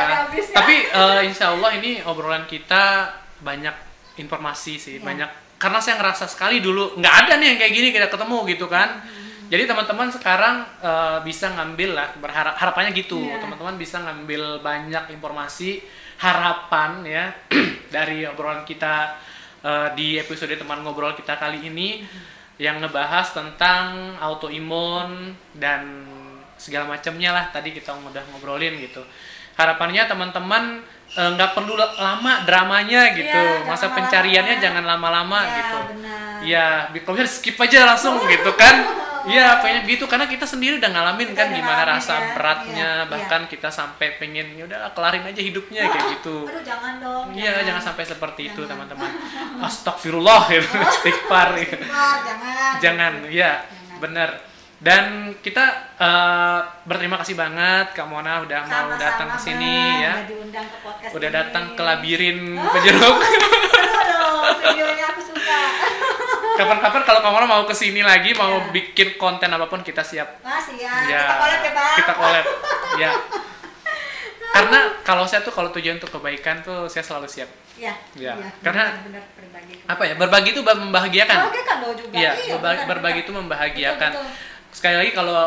Tapi 0.53 0.75
eh, 0.93 1.21
insya 1.25 1.45
Allah 1.57 1.71
ini 1.73 1.91
obrolan 2.05 2.45
kita 2.45 3.09
banyak 3.41 3.73
informasi 4.21 4.77
sih, 4.77 4.95
Iya. 5.01 5.05
banyak. 5.05 5.29
Karena 5.57 5.79
saya 5.81 5.97
ngerasa 5.97 6.29
sekali 6.29 6.61
dulu 6.61 6.95
nggak 7.01 7.15
ada 7.25 7.33
nih 7.41 7.47
yang 7.55 7.57
kayak 7.57 7.73
gini 7.73 7.87
kita 7.89 8.07
ketemu 8.13 8.37
gitu 8.45 8.65
kan. 8.69 9.01
Hmm. 9.01 9.49
Jadi 9.49 9.63
teman-teman 9.65 10.07
sekarang 10.13 10.55
eh, 10.85 11.17
bisa 11.25 11.49
ngambil 11.57 11.89
lah 11.97 12.07
berharap 12.21 12.53
harapannya 12.53 12.93
gitu. 12.93 13.17
Iya. 13.17 13.41
Teman-teman 13.41 13.75
bisa 13.81 13.97
ngambil 14.05 14.61
banyak 14.61 15.17
informasi 15.17 15.81
harapan 16.19 17.01
ya 17.07 17.25
dari 17.95 18.27
obrolan 18.29 18.67
kita 18.69 19.17
eh, 19.65 19.87
di 19.97 20.19
episode 20.21 20.53
teman 20.53 20.85
ngobrol 20.85 21.17
kita 21.17 21.41
kali 21.41 21.65
ini 21.65 22.05
yang 22.59 22.77
ngebahas 22.77 23.31
tentang 23.31 24.13
autoimun 24.19 25.31
dan 25.55 26.03
segala 26.59 26.85
macamnya 26.85 27.31
lah 27.31 27.47
tadi 27.49 27.71
kita 27.71 27.95
udah 27.95 28.19
ngobrolin 28.29 28.75
gitu. 28.77 28.99
Harapannya 29.55 30.03
teman-teman 30.05 30.83
eh, 31.09 31.29
nggak 31.33 31.55
perlu 31.55 31.73
la- 31.73 31.95
lama 31.97 32.43
dramanya 32.43 33.15
gitu. 33.15 33.31
Iya, 33.31 33.63
Masa 33.65 33.89
pencariannya 33.89 34.55
lama-lama. 34.55 34.63
jangan 34.67 34.83
lama-lama 34.85 35.39
Iya, 35.41 35.55
gitu. 35.55 35.77
benar. 35.89 36.19
Iya, 36.39 36.65
bi- 36.91 37.01
kalau 37.01 37.15
bisa 37.17 37.31
skip 37.31 37.55
aja 37.57 37.87
langsung 37.87 38.19
gitu 38.21 38.51
kan. 38.53 38.75
Iya, 39.25 39.59
pengen 39.59 39.83
gitu 39.83 40.05
karena 40.05 40.25
kita 40.25 40.45
sendiri 40.45 40.77
udah 40.77 40.87
ngalamin 40.87 41.33
Kita 41.33 41.39
kan 41.41 41.47
gimana 41.51 41.73
ngalamin 41.81 41.93
rasa 41.97 42.13
ya. 42.13 42.27
beratnya, 42.37 42.89
Iya, 43.01 43.09
bahkan 43.09 43.41
kita 43.49 43.69
sampai 43.69 44.07
pengen 44.15 44.55
ya 44.55 44.63
udah 44.63 44.93
kelarin 44.93 45.25
aja 45.25 45.41
hidupnya 45.41 45.83
kayak 45.87 46.05
gitu. 46.19 46.47
Aduh, 46.47 46.63
jangan 46.63 46.93
dong. 46.97 47.25
Iya, 47.33 47.65
jangan 47.65 47.83
sampai 47.83 48.03
seperti 48.05 48.41
itu, 48.53 48.61
Jangan. 48.63 48.87
teman-teman. 48.87 49.11
Astagfirullah, 49.67 50.41
gitu. 50.47 50.69
istighfar. 50.93 51.47
gitu. 51.57 51.75
Istighfar, 51.75 52.15
jangan. 52.23 52.71
Jangan, 52.79 53.13
iya, 53.27 53.51
Jangan. 53.65 53.99
bener. 53.99 54.29
Dan 54.79 55.03
kita 55.43 55.65
eh, 55.99 56.59
berterima 56.87 57.19
kasih 57.19 57.35
banget 57.35 57.91
Kak 57.91 58.07
Mona 58.07 58.39
udah 58.39 58.63
mau 58.63 58.71
Sama-sama, 58.87 58.95
datang 58.95 59.27
ke 59.35 59.39
sini 59.43 59.75
ya. 59.99 60.13
Udah 60.15 60.23
diundang 60.23 60.65
ke 60.65 60.77
podcast 60.79 61.11
Udah 61.11 61.29
datang 61.29 61.63
ke 61.75 61.81
labirin 61.83 62.39
pejeruk. 62.55 63.17
Aduh, 63.19 64.55
videonya 64.55 65.05
aku 65.11 65.21
suka. 65.21 65.59
Kapan-kapan 66.59 67.01
kalau 67.07 67.19
Mona 67.23 67.47
mau 67.47 67.63
ke 67.63 67.71
sini 67.71 68.03
lagi, 68.03 68.35
mau 68.35 68.59
Iya. 68.59 68.75
bikin 68.75 69.15
konten 69.15 69.47
apa 69.47 69.65
pun 69.65 69.79
kita 69.79 70.03
siap. 70.03 70.43
Masih 70.43 70.75
ya. 70.75 70.91
Ya, 71.07 71.23
Kita 71.23 71.35
collab 71.39 71.61
ya, 71.63 71.71
Bang. 71.71 71.95
Kita 71.95 72.13
collab. 72.13 72.45
ya. 72.99 73.11
Karena 74.55 74.79
kalau 75.05 75.23
saya 75.23 75.39
tuh 75.39 75.53
kalau 75.53 75.69
tujuan 75.71 75.95
untuk 75.95 76.09
kebaikan 76.11 76.59
tuh 76.59 76.89
saya 76.91 77.05
selalu 77.05 77.29
siap. 77.29 77.47
Iya. 77.79 77.95
Iya, 78.11 78.33
iya, 78.35 78.49
karena- 78.59 78.91
benar-benar 78.91 79.23
berbagi. 79.39 79.73
Apa 79.87 80.03
ya? 80.03 80.13
Berbagi 80.19 80.49
itu 80.51 80.59
membahagiakan. 80.59 81.37
Oke 81.47 81.61
kan 81.63 81.77
lo 81.79 81.95
juga. 81.95 82.11
Iya, 82.11 82.31
benar, 82.35 82.43
berbagi, 82.51 82.59
benar. 82.59 82.87
berbagi 82.91 83.19
itu 83.23 83.31
membahagiakan. 83.31 84.11
Betul, 84.11 84.25
betul. 84.27 84.75
Sekali 84.75 84.95
lagi 84.99 85.11
kalau 85.15 85.37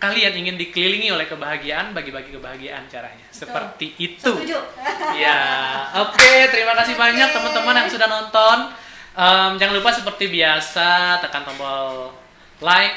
kalian 0.00 0.34
ingin 0.34 0.56
dikelilingi 0.56 1.12
oleh 1.12 1.28
kebahagiaan, 1.28 1.92
bagi-bagi 1.92 2.32
kebahagiaan 2.32 2.88
caranya. 2.88 3.26
Seperti 3.28 3.92
itu. 4.00 4.24
Setuju. 4.24 4.58
Ya, 5.14 5.38
oke. 6.00 6.32
terima 6.48 6.72
kasih 6.74 6.96
Oke. 6.96 7.02
banyak 7.02 7.28
teman-teman 7.28 7.74
yang 7.76 7.88
sudah 7.90 8.08
nonton. 8.08 8.58
Em, 9.12 9.60
jangan 9.60 9.76
lupa 9.76 9.92
seperti 9.92 10.32
biasa 10.32 11.20
tekan 11.20 11.44
tombol 11.44 12.16
like, 12.64 12.96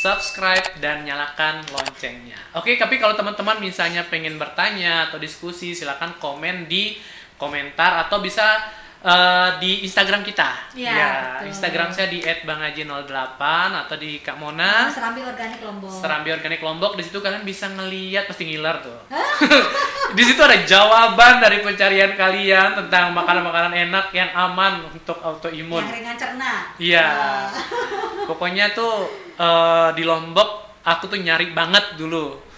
subscribe 0.00 0.80
dan 0.80 1.04
nyalakan 1.04 1.60
loncengnya. 1.68 2.40
Oke, 2.56 2.80
tapi 2.80 2.96
kalau 2.96 3.12
teman-teman 3.12 3.60
misalnya 3.60 4.08
pengen 4.08 4.40
bertanya 4.40 5.12
atau 5.12 5.20
diskusi, 5.20 5.76
silakan 5.76 6.16
komen 6.16 6.64
di 6.64 6.96
komentar 7.36 8.08
atau 8.08 8.24
bisa 8.24 8.56
eh, 9.00 9.50
di 9.60 9.70
Instagram 9.88 10.20
kita. 10.20 10.76
Iya, 10.76 10.92
Ya. 10.92 11.10
Instagram 11.48 11.88
saya 11.92 12.12
di 12.12 12.20
@bangaji08 12.20 13.42
atau 13.86 13.96
di 13.96 14.20
Kak 14.20 14.36
Mona. 14.36 14.92
Serambi 14.92 15.24
organik 15.24 15.60
Lombok. 15.64 15.90
Serambi 15.90 16.28
Organik 16.32 16.60
Lombok 16.60 16.92
di 16.96 17.02
situ 17.04 17.18
kalian 17.24 17.44
bisa 17.44 17.72
ngeliat 17.72 18.28
pasti 18.28 18.44
ngiler 18.44 18.76
tuh. 18.84 18.98
di 20.16 20.22
situ 20.26 20.40
ada 20.42 20.58
jawaban 20.66 21.40
dari 21.40 21.64
pencarian 21.64 22.12
kalian 22.18 22.76
tentang 22.84 23.16
makanan-makanan 23.16 23.72
enak 23.88 24.12
yang 24.12 24.30
aman 24.36 24.88
untuk 24.92 25.16
autoimun. 25.24 25.80
Yang 25.86 25.96
ringan 25.96 26.16
cerna. 26.20 26.52
Iya. 26.76 27.06
Wah. 27.08 27.48
Pokoknya 28.30 28.76
tuh 28.76 29.08
eh, 29.40 29.88
di 29.96 30.04
Lombok 30.04 30.82
aku 30.84 31.12
tuh 31.12 31.20
nyari 31.20 31.52
banget 31.52 31.96
dulu 32.00 32.49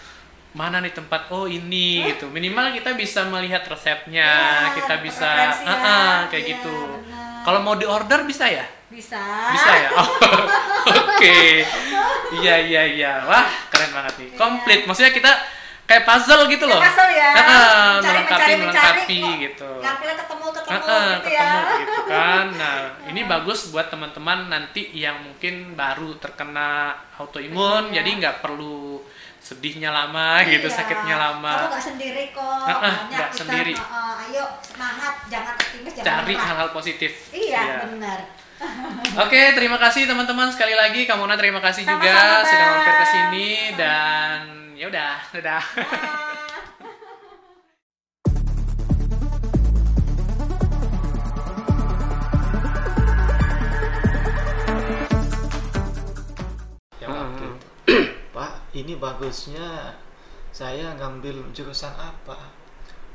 mana 0.52 0.78
nih 0.78 0.92
tempat 0.92 1.28
oh 1.28 1.44
ini 1.44 1.86
gitu 2.06 2.28
minimal 2.28 2.70
kita 2.70 2.92
bisa 2.92 3.24
melihat 3.24 3.64
resepnya 3.64 4.28
Iya, 4.62 4.76
kita 4.76 4.94
bisa 5.00 5.24
ya. 5.24 5.50
Ah, 5.64 5.72
ah, 5.72 6.16
kayak 6.28 6.42
Iya, 6.42 6.50
gitu 6.54 6.76
kalau 7.42 7.58
mau 7.58 7.74
diorder 7.74 8.22
bisa 8.22 8.44
ya 8.46 8.64
Bisa. 8.86 9.16
bisa 9.50 9.70
ya 9.74 9.88
Oh, 9.94 10.04
oke 11.08 11.38
iya 12.34 12.54
iya 12.60 12.82
iya 12.86 13.12
wah 13.22 13.48
keren 13.68 13.90
banget 13.90 14.14
nih 14.18 14.28
Iya. 14.28 14.36
komplit 14.36 14.80
maksudnya 14.84 15.10
kita 15.10 15.32
kayak 15.82 16.04
puzzle 16.04 16.44
gitu 16.46 16.64
loh 16.64 16.76
Kayak 16.76 16.88
puzzle 16.90 17.10
ya. 17.10 17.30
Ah, 17.30 17.40
ah, 17.40 17.92
Mencari, 17.96 18.12
melengkapi 18.14 18.28
mencari, 18.28 18.52
mencari, 18.54 18.60
melengkapi 18.60 19.16
kok 19.18 19.36
gitu 19.42 19.70
Gampilnya 19.80 20.16
ketemu 20.18 20.46
ketemu 20.52 20.72
Ah, 20.72 20.80
ah, 20.82 21.08
gitu 21.08 21.24
ketemu 21.26 21.32
ya. 21.32 21.80
gitu 21.80 22.00
kan. 22.06 22.46
Nah, 22.60 22.76
ini 23.08 23.20
bagus 23.24 23.58
buat 23.68 23.86
teman-teman 23.88 24.38
nanti 24.48 24.82
yang 24.92 25.16
mungkin 25.22 25.54
baru 25.72 26.16
terkena 26.16 26.92
autoimun, 27.14 27.88
Iya. 27.88 28.00
jadi 28.00 28.10
nggak 28.18 28.36
perlu 28.40 28.91
sedihnya 29.42 29.90
lama 29.90 30.38
gitu, 30.44 30.64
Iya, 30.64 30.72
sakitnya 30.72 31.14
Kamu 31.14 31.24
lama. 31.42 31.54
nggak 31.66 31.82
sendiri 31.82 32.24
kok. 32.30 32.40
Ah, 32.40 32.70
ah, 32.70 32.78
Banyak 32.80 33.10
nggak 33.10 33.28
kita. 33.28 33.40
sendiri. 33.42 33.74
ah, 33.74 34.14
ayo 34.22 34.44
semangat, 34.62 35.14
jangan 35.26 35.54
optimis, 35.54 35.92
jangan 35.92 36.06
Cari 36.22 36.34
hal-hal 36.38 36.68
positif. 36.70 37.10
Iya, 37.28 37.62
benar. 37.86 38.18
Oke, 39.18 39.42
terima 39.52 39.74
kasih 39.76 40.06
teman-teman 40.06 40.46
sekali 40.48 40.72
lagi. 40.72 41.02
Kamuna 41.02 41.34
terima 41.34 41.58
kasih 41.58 41.82
juga 41.82 42.06
Sama-sama, 42.06 42.46
sudah 42.46 42.62
Bang. 42.62 42.74
mampir 42.78 42.94
ke 42.94 43.06
sini 43.08 43.48
dan 43.74 44.38
ya 44.72 44.86
udah, 44.86 45.12
udah. 45.34 45.62
Ini 58.72 58.96
bagusnya 58.96 59.96
saya 60.52 60.96
ngambil 60.96 61.52
jurusan 61.52 61.92
apa? 61.92 62.36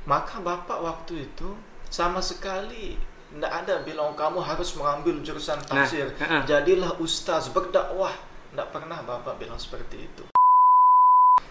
Maka 0.06 0.40
bapak 0.40 0.80
waktu 0.80 1.28
itu 1.28 1.54
sama 1.88 2.22
sekali 2.22 2.96
tidak 3.28 3.52
ada 3.52 3.84
bilang 3.84 4.16
kamu 4.16 4.40
harus 4.40 4.72
mengambil 4.74 5.20
jurusan 5.20 5.60
Nah, 5.68 5.84
tafsir. 5.84 6.08
uh-uh. 6.16 6.44
jadilah 6.48 6.96
ustaz 6.98 7.52
berdakwah. 7.52 8.14
Tidak 8.48 8.68
pernah 8.72 9.04
bapak 9.04 9.36
bilang 9.38 9.60
seperti 9.60 10.08
itu. 10.08 10.24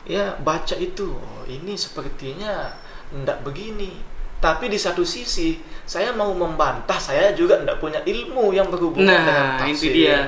Ya 0.06 0.38
baca 0.38 0.74
itu 0.78 1.18
oh, 1.18 1.42
ini 1.46 1.74
sepertinya 1.74 2.72
tidak 3.12 3.42
begini. 3.42 3.92
Tapi 4.36 4.68
di 4.68 4.78
satu 4.78 5.02
sisi 5.02 5.58
saya 5.84 6.12
mau 6.12 6.30
membantah 6.32 7.00
saya 7.00 7.32
juga 7.32 7.58
tidak 7.58 7.80
punya 7.80 8.00
ilmu 8.04 8.52
yang 8.52 8.68
berhubungan 8.70 9.08
Nah, 9.08 9.24
dengan 9.26 9.46
tafsir 9.60 9.92
dia. 9.92 10.18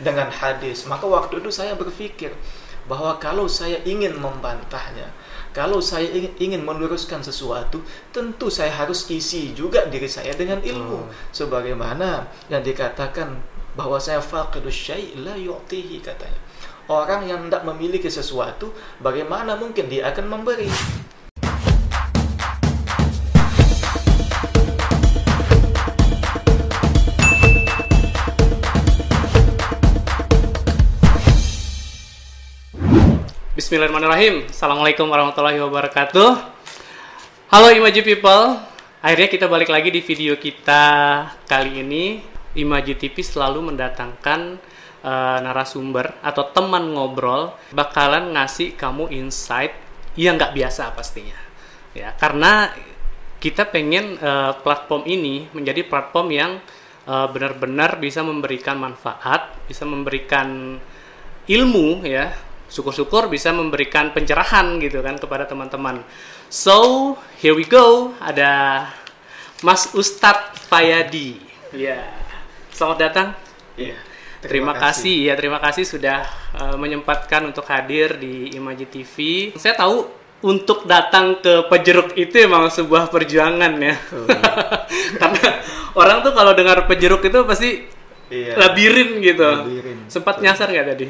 dengan 0.00 0.28
hadis. 0.30 0.86
Maka 0.86 1.04
waktu 1.06 1.38
itu 1.42 1.50
saya 1.50 1.74
berpikir 1.74 2.32
bahwa 2.84 3.16
kalau 3.16 3.48
saya 3.48 3.80
ingin 3.84 4.16
membantahnya 4.16 5.08
kalau 5.54 5.78
saya 5.78 6.10
ingin, 6.42 6.66
meluruskan 6.66 7.22
sesuatu 7.22 7.78
tentu 8.10 8.50
saya 8.50 8.74
harus 8.74 9.06
isi 9.06 9.54
juga 9.54 9.86
diri 9.86 10.10
saya 10.10 10.34
dengan 10.34 10.58
ilmu. 10.58 11.06
Sebagaimana 11.30 12.26
yang 12.50 12.58
dikatakan 12.58 13.38
bahwa 13.78 14.02
saya 14.02 14.18
faqidus 14.18 14.74
syai' 14.74 15.14
la 15.22 15.38
yu'tihi 15.38 16.02
katanya. 16.02 16.42
Orang 16.90 17.30
yang 17.30 17.46
tidak 17.46 17.70
memiliki 17.70 18.10
sesuatu 18.10 18.74
bagaimana 18.98 19.54
mungkin 19.54 19.86
dia 19.86 20.10
akan 20.10 20.26
memberi 20.26 20.66
Bismillahirrahmanirrahim. 33.64 34.44
Assalamualaikum 34.52 35.08
warahmatullahi 35.08 35.56
wabarakatuh. 35.56 36.36
Halo 37.48 37.72
Imaji 37.72 38.04
People. 38.04 38.60
Akhirnya 39.00 39.24
kita 39.32 39.48
balik 39.48 39.72
lagi 39.72 39.88
di 39.88 40.04
video 40.04 40.36
kita 40.36 40.84
kali 41.48 41.80
ini. 41.80 42.20
Imaji 42.60 42.92
TV 42.92 43.24
selalu 43.24 43.72
mendatangkan 43.72 44.60
eh, 45.00 45.38
narasumber 45.40 46.12
atau 46.20 46.44
teman 46.52 46.92
ngobrol 46.92 47.56
bakalan 47.72 48.36
ngasih 48.36 48.76
kamu 48.76 49.08
insight 49.16 49.72
yang 50.12 50.36
nggak 50.36 50.52
biasa 50.52 50.92
pastinya. 50.92 51.40
Ya, 51.96 52.12
karena 52.20 52.68
kita 53.40 53.64
pengen 53.72 54.20
eh, 54.20 54.52
platform 54.60 55.08
ini 55.08 55.48
menjadi 55.56 55.88
platform 55.88 56.28
yang 56.36 56.60
eh, 57.08 57.26
benar-benar 57.32 57.96
bisa 57.96 58.20
memberikan 58.20 58.76
manfaat, 58.76 59.56
bisa 59.64 59.88
memberikan 59.88 60.76
ilmu 61.48 62.04
ya 62.04 62.43
syukur-syukur 62.68 63.28
bisa 63.28 63.52
memberikan 63.52 64.10
pencerahan 64.10 64.78
gitu 64.80 65.00
kan 65.00 65.16
kepada 65.16 65.44
teman-teman 65.44 66.00
so 66.48 67.14
here 67.38 67.54
we 67.54 67.64
go 67.64 68.12
ada 68.18 68.84
Mas 69.62 69.92
Ustadz 69.92 70.64
Fayadi 70.68 71.40
ya 71.72 72.02
selamat 72.72 72.98
datang 73.00 73.28
Iya. 73.74 73.98
terima, 74.38 74.70
kasih. 74.70 75.26
ya 75.26 75.34
terima 75.34 75.58
kasih 75.58 75.82
sudah 75.82 76.22
uh, 76.54 76.76
menyempatkan 76.78 77.42
untuk 77.42 77.66
hadir 77.66 78.14
di 78.22 78.54
Imaji 78.54 78.86
TV 78.86 79.14
saya 79.58 79.74
tahu 79.74 80.06
untuk 80.44 80.84
datang 80.84 81.40
ke 81.40 81.66
Pejeruk 81.72 82.12
itu 82.14 82.36
emang 82.38 82.68
sebuah 82.70 83.08
perjuangan 83.10 83.72
ya 83.80 83.96
Betul. 83.98 84.26
karena 85.20 85.48
orang 85.96 86.18
tuh 86.22 86.32
kalau 86.36 86.52
dengar 86.54 86.84
Pejeruk 86.86 87.24
itu 87.24 87.38
pasti 87.42 87.70
Iya. 88.24 88.56
labirin 88.56 89.20
gitu 89.20 89.44
Labirin, 89.44 89.98
sempat 90.08 90.40
betul. 90.40 90.44
nyasar 90.48 90.66
nggak 90.72 90.86
tadi 90.96 91.06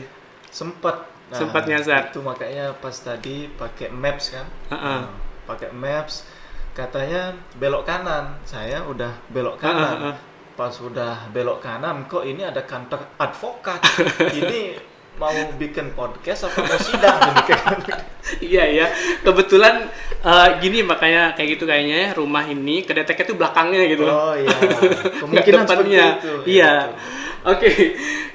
sempat 0.50 1.13
Nah, 1.25 1.39
Sempat 1.41 1.64
nyasar. 1.64 2.12
itu 2.12 2.20
makanya 2.20 2.77
pas 2.77 2.93
tadi 2.93 3.49
pakai 3.51 3.89
maps 3.89 4.31
kan 4.31 4.47
Heeh. 4.70 5.01
Nah, 5.01 5.09
pakai 5.45 5.72
maps 5.72 6.29
katanya 6.72 7.33
belok 7.55 7.85
kanan 7.85 8.43
saya 8.43 8.83
udah 8.83 9.14
belok 9.31 9.57
kanan 9.57 9.97
heeh. 10.11 10.16
pas 10.53 10.75
udah 10.75 11.31
belok 11.31 11.59
kanan 11.59 12.05
kok 12.05 12.22
ini 12.22 12.43
ada 12.43 12.62
kantor 12.62 13.14
advokat 13.16 13.81
ini 14.41 14.75
mau 15.14 15.30
bikin 15.54 15.94
podcast 15.94 16.50
apa 16.50 16.58
mau 16.66 16.78
sidang 16.78 17.18
ini 17.30 17.42
kan 17.46 17.76
Iya 18.40 18.64
ya, 18.72 18.86
kebetulan 19.20 19.84
eh, 20.24 20.48
gini 20.58 20.80
makanya 20.80 21.36
kayak 21.36 21.60
gitu 21.60 21.68
kayaknya 21.68 21.96
ya, 21.96 22.10
rumah 22.16 22.40
ini 22.48 22.80
kedeteknya 22.80 23.24
tuh 23.30 23.36
belakangnya 23.36 23.84
gitu. 23.84 24.04
oh 24.08 24.32
iya 24.32 24.48
kemungkinan 25.20 25.62
seperti 25.68 25.92
depannya. 25.92 26.06
itu 26.18 26.32
Iya. 26.48 26.74
betul. 26.88 27.22
Oke, 27.44 27.70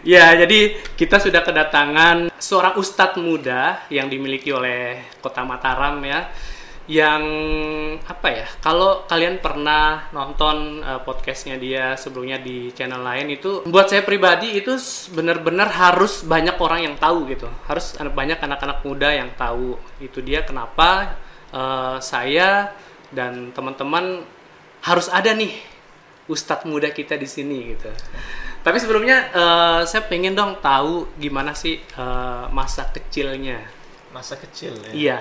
ya 0.05 0.37
jadi 0.37 0.59
kita 0.93 1.17
sudah 1.17 1.41
kedatangan 1.41 2.29
seorang 2.37 2.77
ustadz 2.77 3.17
muda 3.17 3.81
yang 3.89 4.05
dimiliki 4.05 4.53
oleh 4.53 5.01
Kota 5.17 5.41
Mataram 5.41 5.97
ya, 6.05 6.29
yang 6.89 7.21
apa 8.01 8.27
ya? 8.33 8.47
Kalau 8.65 9.05
kalian 9.05 9.37
pernah 9.37 10.09
nonton 10.09 10.81
eh, 10.81 11.01
podcastnya 11.05 11.61
dia 11.61 11.93
sebelumnya 11.93 12.41
di 12.41 12.73
channel 12.73 13.05
lain 13.05 13.29
itu, 13.29 13.61
buat 13.69 13.85
saya 13.93 14.01
pribadi 14.01 14.57
itu 14.57 14.73
benar-benar 15.13 15.69
harus 15.69 16.25
banyak 16.25 16.57
orang 16.57 16.89
yang 16.89 16.95
tahu 16.97 17.29
gitu, 17.29 17.45
harus 17.69 17.93
banyak 17.93 18.41
anak-anak 18.41 18.81
muda 18.81 19.13
yang 19.13 19.29
tahu. 19.37 19.77
Itu 20.01 20.25
dia 20.25 20.41
kenapa 20.41 21.13
eh, 21.53 21.97
saya 22.01 22.73
dan 23.13 23.53
teman-teman 23.53 24.25
harus 24.81 25.13
ada 25.13 25.29
nih 25.37 25.53
ustadz 26.29 26.65
muda 26.65 26.89
kita 26.89 27.13
di 27.21 27.29
sini 27.29 27.77
gitu. 27.77 27.89
Tapi 28.65 28.77
sebelumnya 28.81 29.29
eh, 29.29 29.81
saya 29.85 30.09
pengen 30.09 30.33
dong 30.33 30.57
tahu 30.57 31.05
gimana 31.21 31.53
sih 31.53 31.77
eh, 31.77 32.45
masa 32.49 32.89
kecilnya. 32.89 33.77
masa 34.09 34.33
kecil 34.41 34.73
ya 34.89 34.89
Iya. 34.89 35.19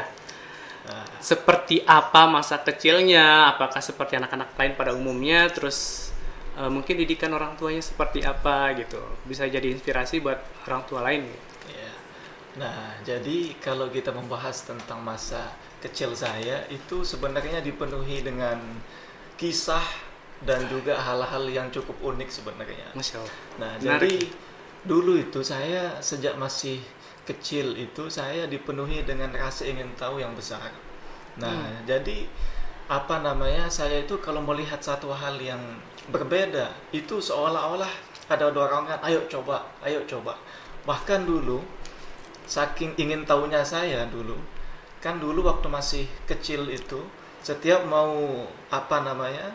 Seperti 1.20 1.82
apa 1.84 2.30
masa 2.30 2.61
kecilnya? 2.62 3.53
Apakah 3.55 3.82
seperti 3.82 4.16
anak-anak 4.16 4.55
lain 4.57 4.72
pada 4.78 4.93
umumnya? 4.95 5.49
Terus 5.53 6.11
eh, 6.57 6.70
mungkin 6.70 6.99
didikan 6.99 7.32
orang 7.34 7.57
tuanya 7.59 7.82
seperti 7.82 8.24
apa 8.24 8.72
gitu? 8.78 9.01
Bisa 9.26 9.45
jadi 9.49 9.68
inspirasi 9.68 10.22
buat 10.22 10.39
orang 10.68 10.82
tua 10.89 11.01
lain. 11.05 11.26
Gitu. 11.26 11.47
Ya. 11.74 11.93
Nah, 12.59 12.99
jadi 13.07 13.55
kalau 13.61 13.93
kita 13.93 14.11
membahas 14.11 14.66
tentang 14.66 15.05
masa 15.05 15.55
kecil 15.78 16.11
saya 16.18 16.66
itu 16.72 17.07
sebenarnya 17.07 17.62
dipenuhi 17.62 18.22
dengan 18.26 18.59
kisah 19.39 19.82
dan 20.43 20.66
juga 20.70 20.99
hal-hal 20.99 21.47
yang 21.51 21.70
cukup 21.70 21.95
unik 22.03 22.30
sebenarnya. 22.30 22.86
Masya 22.95 23.16
Allah. 23.18 23.36
Nah, 23.59 23.72
Menarik. 23.78 23.86
jadi 23.86 24.14
dulu 24.86 25.18
itu 25.18 25.43
saya 25.43 25.99
sejak 25.99 26.39
masih 26.39 26.78
kecil 27.29 27.76
itu 27.76 28.09
saya 28.09 28.49
dipenuhi 28.49 29.05
dengan 29.05 29.29
rasa 29.37 29.68
ingin 29.68 29.93
tahu 30.01 30.24
yang 30.24 30.33
besar. 30.33 30.72
Nah, 31.37 31.85
jadi 31.85 32.24
apa 32.89 33.20
namanya? 33.20 33.68
Saya 33.68 34.01
itu 34.03 34.16
kalau 34.24 34.41
melihat 34.41 34.81
satu 34.81 35.12
hal 35.12 35.37
yang 35.37 35.61
berbeda, 36.09 36.72
itu 36.91 37.20
seolah-olah 37.20 37.93
ada 38.33 38.49
dorongan, 38.49 38.99
ayo 39.05 39.29
coba, 39.29 39.68
ayo 39.85 40.01
coba. 40.09 40.41
Bahkan 40.89 41.29
dulu 41.29 41.61
saking 42.49 42.97
ingin 42.97 43.29
tahunya 43.29 43.61
saya 43.61 44.09
dulu, 44.09 44.35
kan 45.05 45.20
dulu 45.20 45.45
waktu 45.45 45.68
masih 45.68 46.05
kecil 46.24 46.64
itu 46.72 47.05
setiap 47.45 47.85
mau 47.85 48.49
apa 48.72 49.05
namanya? 49.05 49.53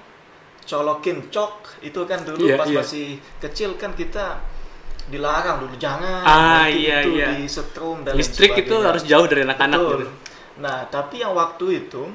colokin 0.63 1.27
cok 1.27 1.83
itu 1.83 1.99
kan 2.07 2.23
dulu 2.23 2.47
Iya, 2.47 2.55
pas 2.55 2.67
iya. 2.71 2.79
masih 2.79 3.07
kecil 3.43 3.75
kan 3.75 3.91
kita 3.91 4.39
dilarang 5.03 5.67
dulu 5.67 5.75
jangan 5.75 6.23
Ah, 6.23 6.65
iya, 6.65 7.03
itu 7.03 7.19
iya. 7.19 7.35
disetrum 7.35 8.07
dan 8.07 8.15
Listrik 8.15 8.55
itu 8.55 8.71
sebagainya. 8.71 8.87
harus 8.87 9.03
jauh 9.03 9.27
dari 9.27 9.41
anak-anak 9.43 9.79
gitu. 9.83 10.07
Nah, 10.63 10.85
tapi 10.87 11.19
yang 11.19 11.33
waktu 11.35 11.65
itu, 11.85 12.07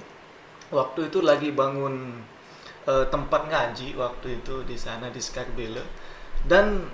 waktu 0.71 1.11
itu 1.13 1.19
lagi 1.21 1.51
bangun 1.53 2.23
eh, 2.87 3.05
tempat 3.13 3.51
ngaji 3.53 3.93
waktu 3.99 4.41
itu 4.41 4.65
di 4.65 4.77
sana 4.79 5.13
di 5.13 5.21
Skarbele 5.21 5.85
dan 6.49 6.89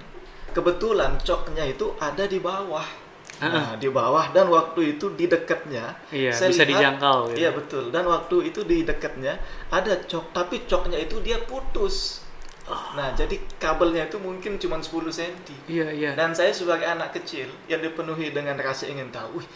kebetulan 0.51 1.14
coknya 1.22 1.68
itu 1.68 1.95
ada 2.01 2.24
di 2.26 2.42
bawah. 2.42 3.07
Nah, 3.34 3.74
di 3.74 3.90
bawah 3.90 4.30
dan 4.30 4.47
waktu 4.47 4.95
itu 4.95 5.11
di 5.18 5.26
dekatnya 5.26 5.99
Iya, 6.14 6.30
bisa 6.30 6.62
dijangkau 6.64 7.34
gitu. 7.34 7.42
Iya, 7.42 7.51
betul. 7.51 7.84
Dan 7.90 8.07
waktu 8.07 8.47
itu 8.55 8.62
di 8.62 8.86
dekatnya 8.86 9.42
ada 9.74 9.99
cok, 10.07 10.30
tapi 10.30 10.62
coknya 10.64 11.03
itu 11.03 11.18
dia 11.18 11.42
putus. 11.42 12.24
Nah, 12.67 13.12
jadi 13.12 13.37
kabelnya 13.57 14.09
itu 14.09 14.17
mungkin 14.17 14.57
cuma 14.57 14.81
10 14.81 15.12
cm. 15.12 15.37
Iya, 15.69 15.87
iya. 15.93 16.11
Dan 16.17 16.33
saya 16.33 16.49
sebagai 16.49 16.85
anak 16.85 17.12
kecil 17.12 17.53
yang 17.69 17.79
dipenuhi 17.79 18.33
dengan 18.33 18.57
rasa 18.57 18.89
ingin 18.89 19.12
tahu, 19.12 19.37
"Wih, 19.37 19.49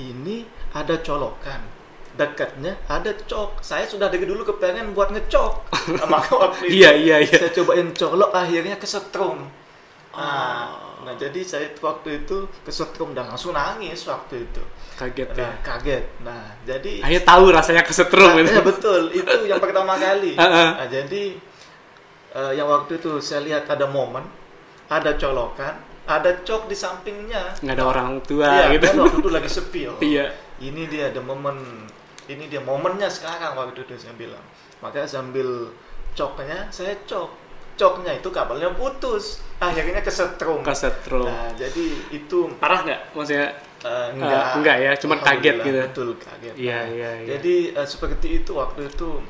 ini 0.00 0.48
ada 0.72 0.96
colokan 0.98 1.60
dekatnya 2.14 2.74
ada 2.88 3.14
cok 3.14 3.62
saya 3.62 3.86
sudah 3.86 4.10
dari 4.10 4.26
dulu 4.26 4.42
kepengen 4.42 4.90
buat 4.90 5.14
ngecok 5.14 5.52
maka 6.10 6.32
waktu 6.34 6.66
itu 6.66 6.82
Iya, 6.82 6.90
iya, 6.98 7.16
iya. 7.22 7.36
saya 7.38 7.52
cobain 7.54 7.94
colok 7.94 8.34
akhirnya 8.34 8.74
kesetrum 8.74 9.46
nah, 10.10 10.66
Oh. 10.98 11.06
nah 11.06 11.14
jadi 11.14 11.38
saya 11.46 11.70
waktu 11.78 12.26
itu 12.26 12.50
kesetrum 12.66 13.14
dan 13.14 13.30
langsung 13.30 13.54
nangis 13.54 14.02
waktu 14.02 14.50
itu 14.50 14.62
Kaget 14.98 15.30
ya. 15.30 15.46
nah, 15.46 15.54
kaget 15.62 16.04
nah 16.26 16.42
jadi 16.66 16.92
Hanya 17.06 17.20
tahu 17.22 17.54
rasanya 17.54 17.86
kesetrum 17.86 18.34
Nah, 18.34 18.50
ya, 18.50 18.62
betul 18.66 19.14
itu 19.14 19.36
yang 19.46 19.62
pertama 19.62 19.94
kali 19.94 20.34
Heeh. 20.42 20.68
nah, 20.74 20.88
jadi 20.90 21.38
eh, 22.32 22.52
yang 22.54 22.68
waktu 22.68 22.98
itu 22.98 23.18
saya 23.18 23.40
lihat 23.42 23.64
ada 23.66 23.86
momen 23.86 24.24
ada 24.88 25.14
colokan 25.14 25.76
ada 26.08 26.40
cok 26.40 26.66
di 26.66 26.76
sampingnya 26.76 27.52
Nggak 27.60 27.74
ada 27.76 27.84
orang 27.84 28.08
tua 28.24 28.48
Iya, 28.48 28.64
gitu. 28.76 28.84
kan 28.88 28.94
waktu 29.04 29.18
itu 29.20 29.30
lagi 29.30 29.50
sepi 29.52 29.80
oh. 29.84 29.98
Iya. 30.00 30.26
Ini 30.58 30.82
dia 30.88 31.12
ada 31.12 31.20
momen, 31.20 31.54
ini 32.26 32.48
dia 32.48 32.58
momennya 32.58 33.06
sekarang 33.06 33.54
waktu 33.54 33.84
itu 33.84 33.94
saya 33.94 34.10
bilang. 34.16 34.42
Makanya 34.82 35.06
sambil 35.06 35.70
coknya, 36.16 36.66
saya 36.72 36.96
cok. 37.06 37.30
Coknya 37.78 38.18
itu 38.18 38.26
kabelnya 38.34 38.74
putus. 38.74 39.38
Akhirnya 39.62 40.02
kesetrum. 40.02 40.66
Kesetrum. 40.66 41.30
Nah, 41.30 41.54
jadi 41.54 41.86
itu 42.10 42.50
Parah 42.58 42.82
nggak? 42.82 43.14
Maksudnya 43.14 43.54
eh, 43.86 44.06
enggak. 44.18 44.44
enggak 44.58 44.76
ya, 44.82 44.90
cuman 44.98 45.18
kaget 45.22 45.56
gitu. 45.62 45.78
Betul, 45.86 46.08
kaget. 46.18 46.54
Iya, 46.58 46.74
Nah, 46.74 46.84
iya, 46.90 47.10
iya. 47.22 47.28
Jadi 47.38 47.54
eh, 47.76 47.86
seperti 47.86 48.28
itu 48.42 48.50
waktu 48.56 48.90
itu 48.90 49.22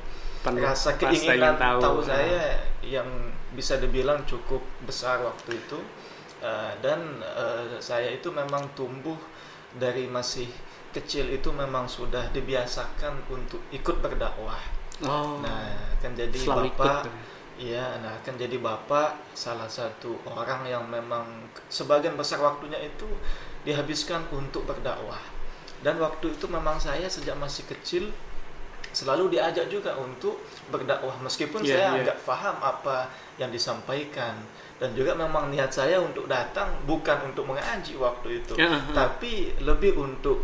rasa 0.45 0.91
rasa 0.95 0.99
keinginan 0.99 1.55
ingin 1.55 1.55
tahu. 1.59 1.81
tahu, 1.83 1.99
Nah. 2.07 2.07
saya 2.07 2.43
yang 2.83 3.09
bisa 3.53 3.77
dibilang 3.83 4.23
cukup 4.25 4.63
besar 4.87 5.21
waktu 5.23 5.59
itu 5.59 5.79
Eh, 6.39 6.73
dan 6.79 7.19
eh, 7.19 7.83
saya 7.83 8.15
itu 8.15 8.31
memang 8.31 8.63
tumbuh 8.79 9.19
dari 9.75 10.07
masih 10.07 10.47
kecil 10.95 11.27
itu 11.35 11.51
memang 11.51 11.91
sudah 11.91 12.31
dibiasakan 12.31 13.27
untuk 13.27 13.59
ikut 13.75 13.99
berdakwah. 13.99 14.63
Oh. 15.03 15.43
Nah, 15.43 15.75
kan 15.99 16.15
jadi 16.15 16.31
Selalu 16.39 16.71
bapak, 16.79 17.11
tuh. 17.11 17.15
iya, 17.59 17.99
nah 17.99 18.15
kan 18.23 18.39
jadi 18.39 18.55
bapak 18.63 19.19
salah 19.35 19.67
satu 19.67 20.15
orang 20.31 20.63
yang 20.63 20.87
memang 20.87 21.27
sebagian 21.67 22.15
besar 22.15 22.39
waktunya 22.39 22.79
itu 22.87 23.07
dihabiskan 23.67 24.23
untuk 24.31 24.63
berdakwah. 24.63 25.19
Dan 25.83 25.99
waktu 25.99 26.39
itu 26.39 26.47
memang 26.47 26.79
saya 26.79 27.11
sejak 27.11 27.35
masih 27.35 27.67
kecil 27.67 28.15
selalu 28.99 29.39
diajak 29.39 29.71
juga 29.71 29.95
untuk 29.95 30.43
berdakwah 30.75 31.15
meskipun 31.23 31.63
Iya, 31.63 31.71
saya 31.71 31.89
iya. 31.95 32.03
nggak 32.03 32.19
paham 32.27 32.57
apa 32.59 33.07
yang 33.39 33.55
disampaikan 33.55 34.35
dan 34.83 34.91
juga 34.99 35.15
memang 35.15 35.55
niat 35.55 35.71
saya 35.71 36.03
untuk 36.03 36.27
datang 36.27 36.67
bukan 36.83 37.31
untuk 37.31 37.47
mengaji 37.47 37.95
waktu 37.95 38.43
itu 38.43 38.59
Ya, 38.59 38.67
aha. 38.75 38.91
tapi 38.91 39.55
lebih 39.63 39.95
untuk 39.95 40.43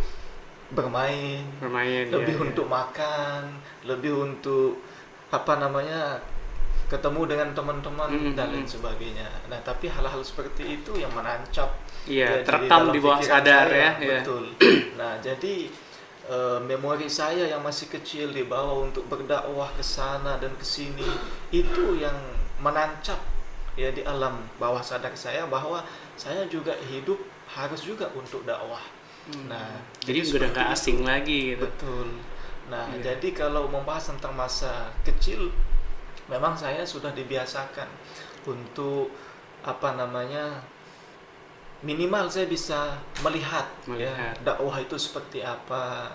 bermain 0.71 1.43
bermain 1.59 2.07
lebih 2.11 2.35
ya, 2.35 2.41
ya. 2.41 2.47
untuk 2.51 2.67
makan, 2.71 3.43
lebih 3.87 4.13
untuk 4.15 4.79
apa 5.31 5.59
namanya 5.59 6.23
ketemu 6.87 7.21
dengan 7.27 7.49
teman-teman 7.57 8.09
Mm, 8.13 8.33
dan 8.39 8.47
mm, 8.51 8.55
lain 8.55 8.67
mm. 8.69 8.75
sebagainya. 8.77 9.29
Nah, 9.51 9.59
tapi 9.65 9.89
hal-hal 9.91 10.21
seperti 10.23 10.79
itu 10.79 10.95
yang 11.01 11.11
menancap 11.17 11.75
Iya, 12.05 12.29
ya, 12.29 12.45
terekam 12.45 12.93
di 12.93 13.01
bawah 13.01 13.19
sadar 13.25 13.67
saya, 13.67 13.81
ya, 13.81 13.91
ya. 13.99 14.21
Betul. 14.21 14.45
Nah, 15.01 15.19
jadi 15.19 15.73
eh, 16.29 16.59
memori 16.65 17.09
saya 17.09 17.45
yang 17.49 17.61
masih 17.61 17.89
kecil 17.89 18.33
dibawa 18.33 18.85
untuk 18.85 19.05
berdakwah 19.09 19.69
ke 19.77 19.85
sana 19.85 20.37
dan 20.41 20.53
ke 20.57 20.65
sini 20.65 21.07
itu 21.53 21.99
yang 22.01 22.17
menancap 22.61 23.19
ya 23.75 23.91
di 23.91 24.07
alam 24.07 24.39
bawah 24.57 24.79
sadar 24.81 25.11
saya 25.19 25.45
bahwa 25.51 25.83
saya 26.15 26.47
juga 26.47 26.73
hidup 26.87 27.19
harus 27.51 27.83
juga 27.83 28.07
untuk 28.15 28.47
dakwah. 28.47 28.83
Hmm. 29.27 29.49
Nah, 29.51 29.81
jadi 30.05 30.21
jadi 30.21 30.21
udah 30.21 30.29
seperti 30.31 30.53
nggak 30.55 30.69
itu. 30.69 30.75
asing 30.79 30.99
lagi 31.03 31.39
gitu. 31.57 31.65
Betul. 31.67 32.09
Nah, 32.71 32.87
Iya. 32.97 33.13
jadi 33.13 33.29
kalau 33.37 33.69
membahas 33.69 34.09
tentang 34.15 34.33
masa 34.33 34.89
kecil, 35.05 35.53
memang 36.31 36.57
saya 36.57 36.81
sudah 36.87 37.13
dibiasakan 37.13 37.89
untuk 38.49 39.13
apa 39.65 39.97
namanya 39.97 40.61
minimal 41.85 42.27
saya 42.33 42.49
bisa 42.49 42.97
melihat, 43.21 43.69
Melihat. 43.85 44.17
ya 44.17 44.33
dakwah 44.41 44.81
itu 44.81 44.97
seperti 44.97 45.45
apa, 45.45 46.09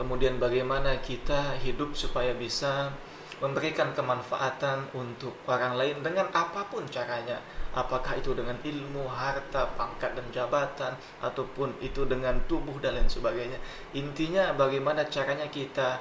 kemudian 0.00 0.40
bagaimana 0.40 0.96
kita 1.04 1.60
hidup 1.60 1.92
supaya 1.92 2.32
bisa 2.32 2.88
memberikan 3.36 3.92
kemanfaatan 3.92 4.88
untuk 4.96 5.36
orang 5.44 5.76
lain 5.76 6.00
dengan 6.00 6.24
apa 6.32 6.64
pun 6.72 6.88
caranya 6.88 7.36
apakah 7.76 8.16
itu 8.16 8.32
dengan 8.32 8.56
ilmu, 8.64 9.04
harta, 9.04 9.68
pangkat 9.76 10.16
dan 10.16 10.24
jabatan 10.32 10.96
ataupun 11.20 11.76
itu 11.84 12.08
dengan 12.08 12.32
tubuh 12.48 12.80
dan 12.80 12.96
lain 12.96 13.04
sebagainya. 13.04 13.60
Intinya 13.92 14.56
bagaimana 14.56 15.04
caranya 15.12 15.44
kita 15.52 16.00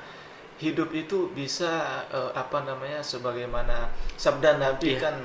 hidup 0.56 0.96
itu 0.96 1.28
bisa 1.36 1.68
eh, 2.08 2.32
apa 2.32 2.64
namanya 2.64 3.04
sebagaimana 3.04 3.92
sabda 4.16 4.56
Nabi 4.56 4.96
Iya. 4.96 5.04
kan 5.04 5.16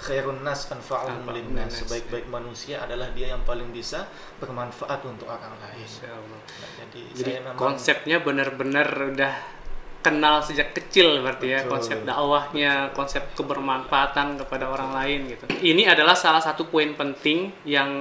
khairun 0.00 0.40
nas 0.40 0.66
anfa'uhum 0.72 1.28
linnas 1.28 1.84
sebaik-baik 1.84 2.26
manusia 2.32 2.80
adalah 2.80 3.12
dia 3.12 3.36
yang 3.36 3.44
paling 3.44 3.68
bisa 3.68 4.08
bermanfaat 4.40 5.04
untuk 5.04 5.28
orang 5.28 5.52
lain. 5.60 5.84
Nah, 5.84 6.70
jadi, 6.80 7.02
Jadi 7.12 7.30
saya 7.30 7.40
memang 7.44 7.60
konsepnya 7.60 8.16
benar-benar 8.24 8.88
udah 9.12 9.34
kenal 10.00 10.40
sejak 10.40 10.72
kecil 10.72 11.20
berarti 11.20 11.52
ya 11.52 11.60
konsep 11.68 12.00
dakwahnya, 12.08 12.96
konsep 12.96 13.20
kebermanfaatan 13.36 14.40
kepada 14.40 14.72
orang 14.72 14.96
lain 14.96 15.36
gitu. 15.36 15.44
Ini 15.60 15.92
adalah 15.92 16.16
salah 16.16 16.40
satu 16.40 16.72
poin 16.72 16.96
penting 16.96 17.52
yang 17.68 17.92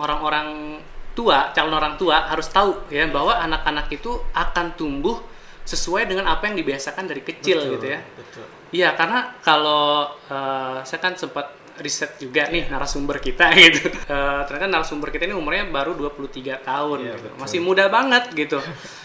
orang-orang 0.00 0.80
tua, 1.12 1.52
calon 1.52 1.76
orang 1.76 2.00
tua 2.00 2.24
harus 2.32 2.48
tahu 2.48 2.88
ya 2.88 3.04
bahwa 3.12 3.36
anak-anak 3.36 3.92
itu 3.92 4.16
akan 4.32 4.72
tumbuh 4.80 5.20
sesuai 5.68 6.08
dengan 6.08 6.26
apa 6.26 6.48
yang 6.48 6.56
dibiasakan 6.56 7.04
dari 7.04 7.20
kecil 7.22 7.60
betul, 7.60 7.72
gitu 7.78 7.86
ya. 7.92 8.00
Betul. 8.16 8.61
Iya, 8.72 8.96
karena 8.96 9.36
kalau 9.44 10.08
eh, 10.26 10.78
saya 10.82 11.00
kan 11.00 11.12
sempat 11.14 11.52
riset 11.80 12.16
juga 12.20 12.48
nih 12.48 12.68
narasumber 12.72 13.20
kita 13.20 13.52
gitu. 13.60 13.92
Eh, 13.92 14.40
ternyata 14.48 14.68
narasumber 14.68 15.12
kita 15.12 15.28
ini 15.28 15.36
umurnya 15.36 15.68
baru 15.68 15.92
23 15.92 16.60
tahun 16.64 16.98
Iya, 17.04 17.14
gitu. 17.16 17.28
betul. 17.28 17.40
Masih 17.40 17.60
muda 17.60 17.84
banget 17.92 18.24
gitu. 18.32 18.58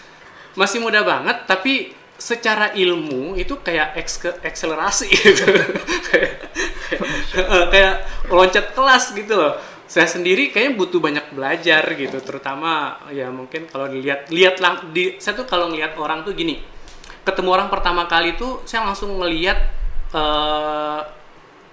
Masih 0.59 0.79
muda 0.81 1.03
banget 1.05 1.43
tapi 1.45 1.93
secara 2.17 2.73
ilmu 2.73 3.37
itu 3.37 3.61
kayak 3.61 3.93
eks- 3.93 4.41
akselerasi 4.41 5.05
gitu. 5.21 5.45
kayak 7.69 7.95
loncat 8.31 8.73
kelas 8.73 9.13
gitu 9.13 9.37
loh. 9.37 9.53
Saya 9.87 10.03
sendiri 10.03 10.51
kayaknya 10.51 10.75
butuh 10.75 10.99
banyak 10.99 11.31
belajar 11.31 11.79
gitu, 11.95 12.19
terutama 12.19 12.99
ya 13.07 13.31
mungkin 13.31 13.71
kalau 13.71 13.87
dilihat 13.87 14.27
lihat 14.27 14.59
lang 14.59 14.91
di 14.91 15.15
saya 15.15 15.39
tuh 15.39 15.47
kalau 15.47 15.71
ngelihat 15.71 15.95
orang 15.95 16.27
tuh 16.27 16.35
gini. 16.35 16.59
Ketemu 17.27 17.49
orang 17.51 17.67
pertama 17.67 18.07
kali 18.07 18.39
tuh 18.39 18.63
saya 18.63 18.87
langsung 18.87 19.19
ngelihat 19.19 19.59
eh 20.15 21.01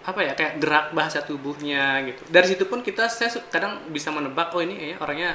apa 0.05 0.21
ya 0.21 0.37
kayak 0.37 0.61
gerak 0.61 0.87
bahasa 0.93 1.25
tubuhnya 1.25 2.05
gitu. 2.05 2.29
Dari 2.29 2.45
situ 2.45 2.69
pun 2.69 2.85
kita 2.85 3.09
saya 3.09 3.33
kadang 3.49 3.89
bisa 3.89 4.13
menebak 4.13 4.53
oh 4.53 4.61
ini 4.61 4.77
kayaknya 4.77 4.99
orangnya 5.01 5.31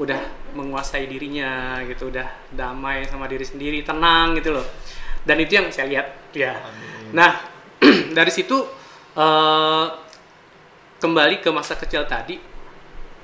udah 0.00 0.20
menguasai 0.56 1.04
dirinya 1.04 1.82
gitu, 1.84 2.08
udah 2.08 2.24
damai 2.48 3.04
sama 3.04 3.28
diri 3.28 3.44
sendiri, 3.44 3.84
tenang 3.84 4.32
gitu 4.40 4.56
loh. 4.56 4.64
Dan 5.28 5.44
itu 5.44 5.60
yang 5.60 5.68
saya 5.68 5.92
lihat 5.92 6.32
ya. 6.32 6.56
Amin. 6.56 7.12
Nah, 7.12 7.36
dari 8.16 8.32
situ 8.32 8.56
eh, 9.12 9.86
kembali 11.04 11.44
ke 11.44 11.52
masa 11.52 11.76
kecil 11.76 12.08
tadi, 12.08 12.40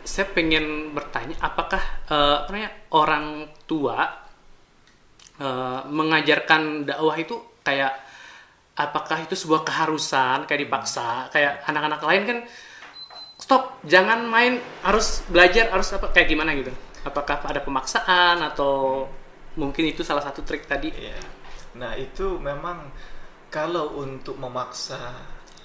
saya 0.05 0.29
pengen 0.29 0.93
bertanya 0.93 1.41
apakah 1.41 1.81
eh, 2.13 2.37
apa 2.45 2.49
namanya 2.53 2.73
orang 2.93 3.49
tua 3.65 4.29
eh, 5.41 5.81
mengajarkan 5.89 6.85
dakwah 6.85 7.17
itu 7.17 7.41
kayak 7.65 7.97
apakah 8.77 9.25
itu 9.25 9.35
sebuah 9.37 9.65
keharusan 9.65 10.45
kayak 10.45 10.61
dipaksa? 10.69 11.33
Kayak 11.33 11.65
anak-anak 11.67 12.01
lain 12.05 12.23
kan 12.29 12.39
stop 13.41 13.81
jangan 13.89 14.29
main 14.29 14.61
harus 14.85 15.25
belajar 15.33 15.73
harus 15.73 15.89
apa 15.97 16.13
kayak 16.13 16.29
gimana 16.29 16.53
gitu. 16.53 16.73
Apakah 17.01 17.41
ada 17.49 17.65
pemaksaan 17.65 18.45
atau 18.45 19.09
mungkin 19.57 19.89
itu 19.89 20.05
salah 20.05 20.21
satu 20.21 20.45
trik 20.45 20.69
tadi? 20.69 20.93
Iya. 20.93 21.17
Nah, 21.81 21.97
itu 21.97 22.37
memang 22.37 22.93
kalau 23.49 23.99
untuk 23.99 24.37
memaksa 24.37 25.01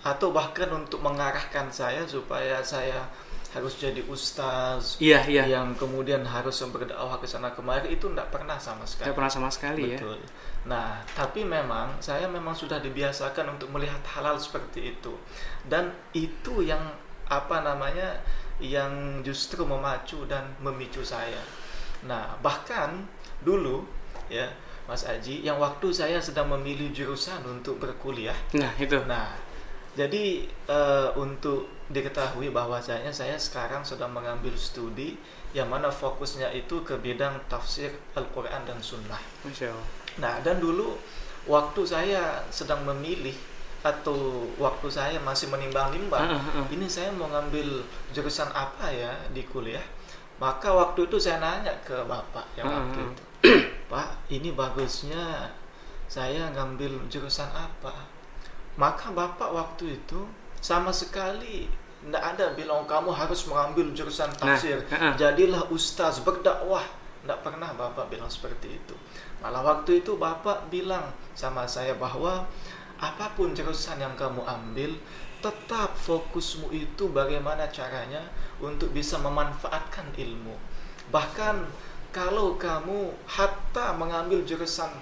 atau 0.05 0.29
bahkan 0.29 0.69
untuk 0.69 1.01
mengarahkan 1.01 1.73
saya 1.73 2.05
supaya 2.05 2.61
saya 2.61 3.09
harus 3.55 3.79
jadi 3.79 4.03
ustaz 4.11 4.99
iya 4.99 5.23
iya 5.23 5.47
yang 5.47 5.71
kemudian 5.79 6.27
harus 6.27 6.59
berdakwah 6.67 7.15
ke 7.15 7.23
sana 7.23 7.55
kemari 7.55 7.95
itu 7.95 8.11
tidak 8.11 8.27
pernah 8.27 8.59
sama 8.59 8.83
sekali. 8.83 9.07
Nggak 9.07 9.17
pernah 9.17 9.31
sama 9.31 9.49
sekali 9.49 9.95
ya 9.95 9.99
Betul. 10.03 10.19
Nah, 10.65 10.97
tapi 11.13 11.45
memang 11.45 12.01
saya 12.01 12.25
memang 12.25 12.57
sudah 12.57 12.81
dibiasakan 12.81 13.55
untuk 13.55 13.69
melihat 13.69 14.01
hal-hal 14.17 14.35
seperti 14.41 14.97
itu. 14.97 15.13
Dan 15.61 15.93
itu 16.11 16.65
yang 16.65 16.81
apa 17.29 17.61
namanya 17.61 18.17
yang 18.57 19.21
justru 19.21 19.61
memacu 19.61 20.25
dan 20.25 20.57
memicu 20.57 21.05
saya. 21.05 21.41
Nah, 22.09 22.37
bahkan 22.41 23.05
dulu 23.45 23.85
ya 24.25 24.49
Mas 24.85 25.05
Aji 25.05 25.45
yang 25.45 25.57
waktu 25.61 25.89
saya 25.93 26.17
sedang 26.21 26.49
memilih 26.49 26.93
jurusan 26.93 27.41
untuk 27.45 27.81
berkuliah. 27.81 28.37
nah 28.53 28.73
itu 28.77 29.01
Nah, 29.05 29.33
Jadi 29.95 30.43
eh, 30.67 31.09
untuk 31.15 31.71
diketahui 31.87 32.51
bahwasanya 32.51 33.13
saya 33.13 33.39
sekarang 33.39 33.85
sedang 33.85 34.11
mengambil 34.11 34.51
studi 34.59 35.15
yang 35.55 35.71
mana 35.71 35.87
fokusnya 35.87 36.51
itu 36.51 36.83
ke 36.83 36.99
bidang 36.99 37.39
tafsir 37.47 37.93
Al-Quran 38.17 38.67
dan 38.67 38.79
Sunnah. 38.83 39.21
Allah. 39.71 39.87
Nah, 40.19 40.33
dan 40.43 40.59
dulu 40.59 40.99
waktu 41.47 41.81
saya 41.87 42.43
sedang 42.51 42.83
memilih 42.83 43.35
atau 43.85 44.49
waktu 44.57 44.89
saya 44.89 45.21
masih 45.21 45.45
menimbang-nimbang, 45.53 46.41
ini 46.73 46.89
saya 46.89 47.13
mau 47.13 47.29
ngambil 47.29 47.85
jurusan 48.11 48.49
apa 48.49 48.89
ya 48.89 49.13
di 49.29 49.45
kuliah. 49.45 49.83
Maka 50.41 50.73
waktu 50.73 51.05
itu 51.07 51.21
saya 51.21 51.39
nanya 51.39 51.71
ke 51.85 51.95
bapak 52.03 52.43
yang 52.59 52.67
waktu 52.67 52.99
itu, 52.99 53.23
Pak, 53.87 54.27
ini 54.33 54.51
bagusnya 54.51 55.53
saya 56.09 56.49
ngambil 56.51 57.07
jurusan 57.07 57.47
apa? 57.53 57.93
Maka 58.75 59.11
bapak 59.11 59.49
waktu 59.55 59.99
itu 60.03 60.27
sama 60.59 60.91
sekali 60.91 61.69
tidak 62.05 62.23
ada 62.37 62.45
bilang 62.53 62.85
kamu 62.85 63.09
harus 63.09 63.49
mengambil 63.49 63.89
jurusan 63.95 64.29
tafsir. 64.37 64.83
ah, 64.93 65.09
ah. 65.09 65.13
Jadilah 65.17 65.65
ustaz 65.73 66.21
berdakwah. 66.21 66.85
Tidak 67.25 67.41
pernah 67.41 67.73
bapak 67.73 68.13
bilang 68.13 68.29
seperti 68.29 68.77
itu. 68.77 68.93
Malah 69.41 69.65
waktu 69.65 70.05
itu 70.05 70.13
bapak 70.13 70.69
bilang 70.69 71.09
sama 71.33 71.65
saya 71.65 71.97
bahwa 71.97 72.45
apa 73.01 73.33
pun 73.33 73.57
jurusan 73.57 73.97
yang 73.97 74.13
kamu 74.13 74.45
ambil, 74.45 74.93
tetap 75.41 75.97
fokusmu 75.97 76.69
itu 76.69 77.09
bagaimana 77.09 77.65
caranya 77.73 78.21
untuk 78.61 78.93
bisa 78.93 79.17
memanfaatkan 79.17 80.13
ilmu. 80.13 80.53
Bahkan 81.09 81.65
kalau 82.13 82.55
kamu 82.55 83.11
hatta 83.27 83.97
mengambil 83.97 84.45
jurusan 84.45 84.93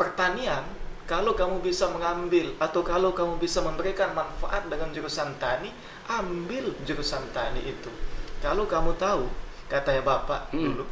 pertanian, 0.00 0.64
kalau 1.10 1.34
kamu 1.34 1.58
bisa 1.58 1.90
mengambil 1.90 2.54
atau 2.56 2.86
kalau 2.86 3.10
kamu 3.10 3.34
bisa 3.36 3.58
memberikan 3.60 4.14
manfaat 4.14 4.70
dengan 4.70 4.94
jurusan 4.94 5.34
tani, 5.36 5.74
ambil 6.06 6.70
jurusan 6.86 7.26
tani 7.34 7.66
itu. 7.66 7.90
Kalau 8.38 8.64
kamu 8.64 8.94
tahu, 8.94 9.26
katanya 9.66 10.06
Bapak 10.06 10.54
Hmm. 10.54 10.70
dulu, 10.70 10.84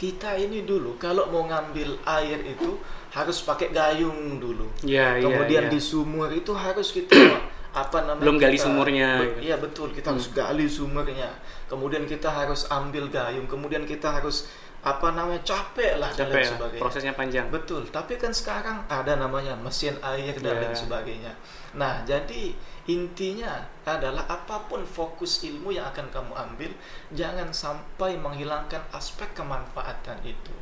kita 0.00 0.32
ini 0.34 0.64
dulu 0.64 0.96
kalau 0.96 1.28
mau 1.28 1.44
ngambil 1.44 2.00
air 2.08 2.40
itu 2.46 2.80
harus 3.10 3.44
pakai 3.44 3.68
gayung 3.68 4.38
dulu. 4.38 4.64
Iya, 4.80 5.18
iya, 5.18 5.22
Kemudian 5.22 5.64
iya. 5.68 5.72
di 5.72 5.80
sumur 5.80 6.32
itu 6.32 6.56
harus 6.56 6.88
kita 6.90 7.12
apa 7.84 8.08
namanya? 8.08 8.24
Belum 8.24 8.38
gali 8.38 8.56
kita- 8.56 8.64
sumurnya, 8.64 9.08
Be- 9.12 9.24
gitu. 9.28 9.40
Iya 9.44 9.56
betul, 9.58 9.88
kita 9.92 10.08
harus 10.10 10.28
gali 10.32 10.64
sumurnya. 10.64 11.30
Kemudian 11.68 12.08
kita 12.08 12.32
harus 12.32 12.64
ambil 12.68 13.12
gayung. 13.12 13.44
Kemudian 13.44 13.84
kita 13.84 14.08
harus 14.08 14.48
apa 14.78 15.10
namanya 15.10 15.42
capek 15.42 15.98
lah 15.98 16.06
dan 16.14 16.30
Capek 16.30 16.38
lain 16.38 16.46
ya, 16.46 16.50
sebagainya. 16.54 16.80
prosesnya 16.80 17.12
panjang. 17.18 17.46
Betul, 17.50 17.82
tapi 17.90 18.14
kan 18.14 18.30
sekarang 18.30 18.78
ada 18.86 19.18
namanya 19.18 19.58
mesin 19.58 19.98
air 20.00 20.32
dan 20.38 20.54
Ya. 20.54 20.60
lain 20.62 20.76
sebagainya. 20.76 21.32
Nah, 21.74 22.06
jadi 22.06 22.54
intinya 22.86 23.58
adalah 23.84 24.24
apa 24.30 24.64
pun 24.70 24.86
fokus 24.86 25.42
ilmu 25.44 25.74
yang 25.74 25.90
akan 25.90 26.06
kamu 26.14 26.32
ambil, 26.32 26.70
jangan 27.12 27.50
sampai 27.50 28.16
menghilangkan 28.16 28.80
aspek 28.94 29.28
kemanfaatan 29.34 30.22
itu. 30.22 30.54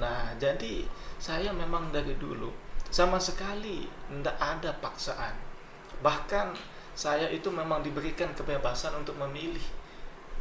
Nah, 0.00 0.32
jadi 0.40 0.88
saya 1.20 1.52
memang 1.52 1.92
dari 1.92 2.16
dulu 2.16 2.48
sama 2.88 3.20
sekali 3.20 3.84
tidak 4.08 4.40
ada 4.40 4.72
paksaan. 4.80 5.36
Bahkan 6.00 6.56
saya 6.96 7.28
itu 7.28 7.52
memang 7.52 7.84
diberikan 7.84 8.32
kebebasan 8.32 8.96
untuk 8.96 9.20
memilih. 9.20 9.62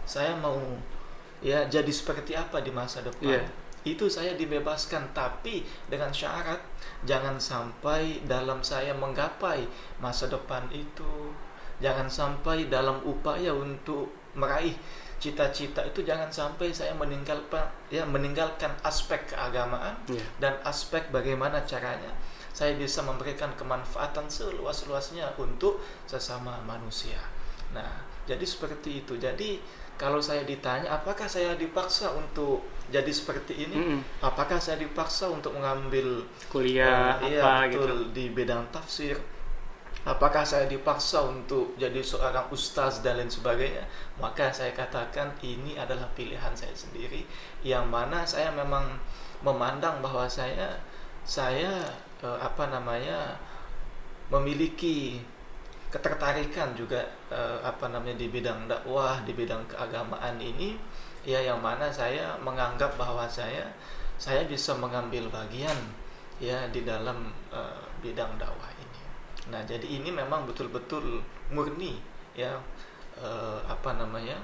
Saya 0.08 0.34
mau 0.40 0.58
ya 1.40 1.66
jadi 1.68 1.90
seperti 1.90 2.36
apa 2.36 2.60
di 2.64 2.72
masa 2.72 3.04
depan. 3.04 3.40
Iya. 3.40 3.44
Itu 3.88 4.12
saya 4.12 4.36
dibebaskan 4.36 5.16
tapi 5.16 5.64
dengan 5.88 6.12
syarat 6.12 6.60
jangan 7.08 7.40
sampai 7.40 8.20
dalam 8.28 8.60
saya 8.60 8.92
menggapai 8.92 9.64
masa 10.04 10.28
depan 10.28 10.68
itu 10.76 11.32
jangan 11.80 12.12
sampai 12.12 12.68
dalam 12.68 13.00
upaya 13.08 13.56
untuk 13.56 14.12
meraih 14.36 14.76
cita-cita 15.20 15.84
itu 15.84 16.04
jangan 16.04 16.28
sampai 16.32 16.72
saya 16.72 16.92
meninggalkan 16.96 17.68
ya 17.92 18.04
meninggalkan 18.08 18.72
aspek 18.84 19.20
keagamaan 19.32 19.96
Iya. 20.08 20.24
dan 20.40 20.54
aspek 20.64 21.08
bagaimana 21.12 21.64
caranya 21.68 22.12
saya 22.56 22.76
bisa 22.76 23.00
memberikan 23.04 23.52
kemanfaatan 23.56 24.28
seluas-luasnya 24.28 25.32
untuk 25.40 25.80
sesama 26.04 26.60
manusia. 26.68 27.20
Nah, 27.74 28.06
jadi 28.26 28.46
seperti 28.46 29.06
itu. 29.06 29.18
Jadi 29.18 29.62
kalau 30.00 30.24
saya 30.24 30.48
ditanya 30.48 30.96
apakah 30.96 31.28
saya 31.28 31.60
dipaksa 31.60 32.16
untuk 32.16 32.64
jadi 32.88 33.12
seperti 33.12 33.68
ini? 33.68 33.76
Mm-mm. 33.76 34.00
Apakah 34.24 34.58
saya 34.58 34.80
dipaksa 34.80 35.28
untuk 35.30 35.54
mengambil 35.60 36.24
Kuliah 36.48 37.20
iya, 37.26 37.44
apa 37.44 37.68
betul, 37.68 37.82
gitu. 37.84 37.96
di 38.16 38.26
bidang 38.32 38.64
tafsir? 38.72 39.20
Apakah 40.08 40.48
saya 40.48 40.66
dipaksa 40.72 41.28
untuk 41.28 41.76
jadi 41.76 42.00
seorang 42.00 42.48
ustaz 42.50 43.04
dan 43.04 43.20
lain 43.20 43.28
sebagainya? 43.28 43.84
Maka 44.16 44.48
saya 44.56 44.72
katakan 44.72 45.36
ini 45.44 45.76
adalah 45.76 46.08
pilihan 46.16 46.56
saya 46.56 46.72
sendiri 46.72 47.28
yang 47.62 47.84
mana 47.92 48.24
saya 48.24 48.50
memang 48.56 48.96
memandang 49.44 50.00
bahwa 50.00 50.24
saya 50.32 50.80
saya 51.28 51.84
eh, 52.24 52.40
apa 52.40 52.72
namanya 52.72 53.36
memiliki 54.32 55.20
ketertarikan 55.90 56.78
juga 56.78 57.02
eh, 57.34 57.60
apa 57.66 57.90
namanya 57.90 58.18
di 58.22 58.30
bidang 58.30 58.70
dakwah, 58.70 59.22
di 59.26 59.34
bidang 59.34 59.66
keagamaan 59.66 60.38
ini 60.38 60.78
ya 61.26 61.42
yang 61.42 61.60
mana 61.60 61.90
saya 61.92 62.38
menganggap 62.40 62.96
bahwa 62.96 63.28
saya 63.28 63.68
saya 64.16 64.48
bisa 64.48 64.78
mengambil 64.78 65.28
bagian 65.34 65.76
ya 66.38 66.70
di 66.70 66.86
dalam 66.86 67.34
eh, 67.50 67.84
bidang 68.06 68.38
dakwah 68.38 68.70
ini. 68.78 69.02
Nah, 69.50 69.66
jadi 69.66 69.86
ini 69.86 70.14
memang 70.14 70.46
betul-betul 70.46 71.26
murni 71.50 71.98
ya 72.38 72.54
eh, 73.18 73.60
apa 73.66 73.98
namanya? 73.98 74.38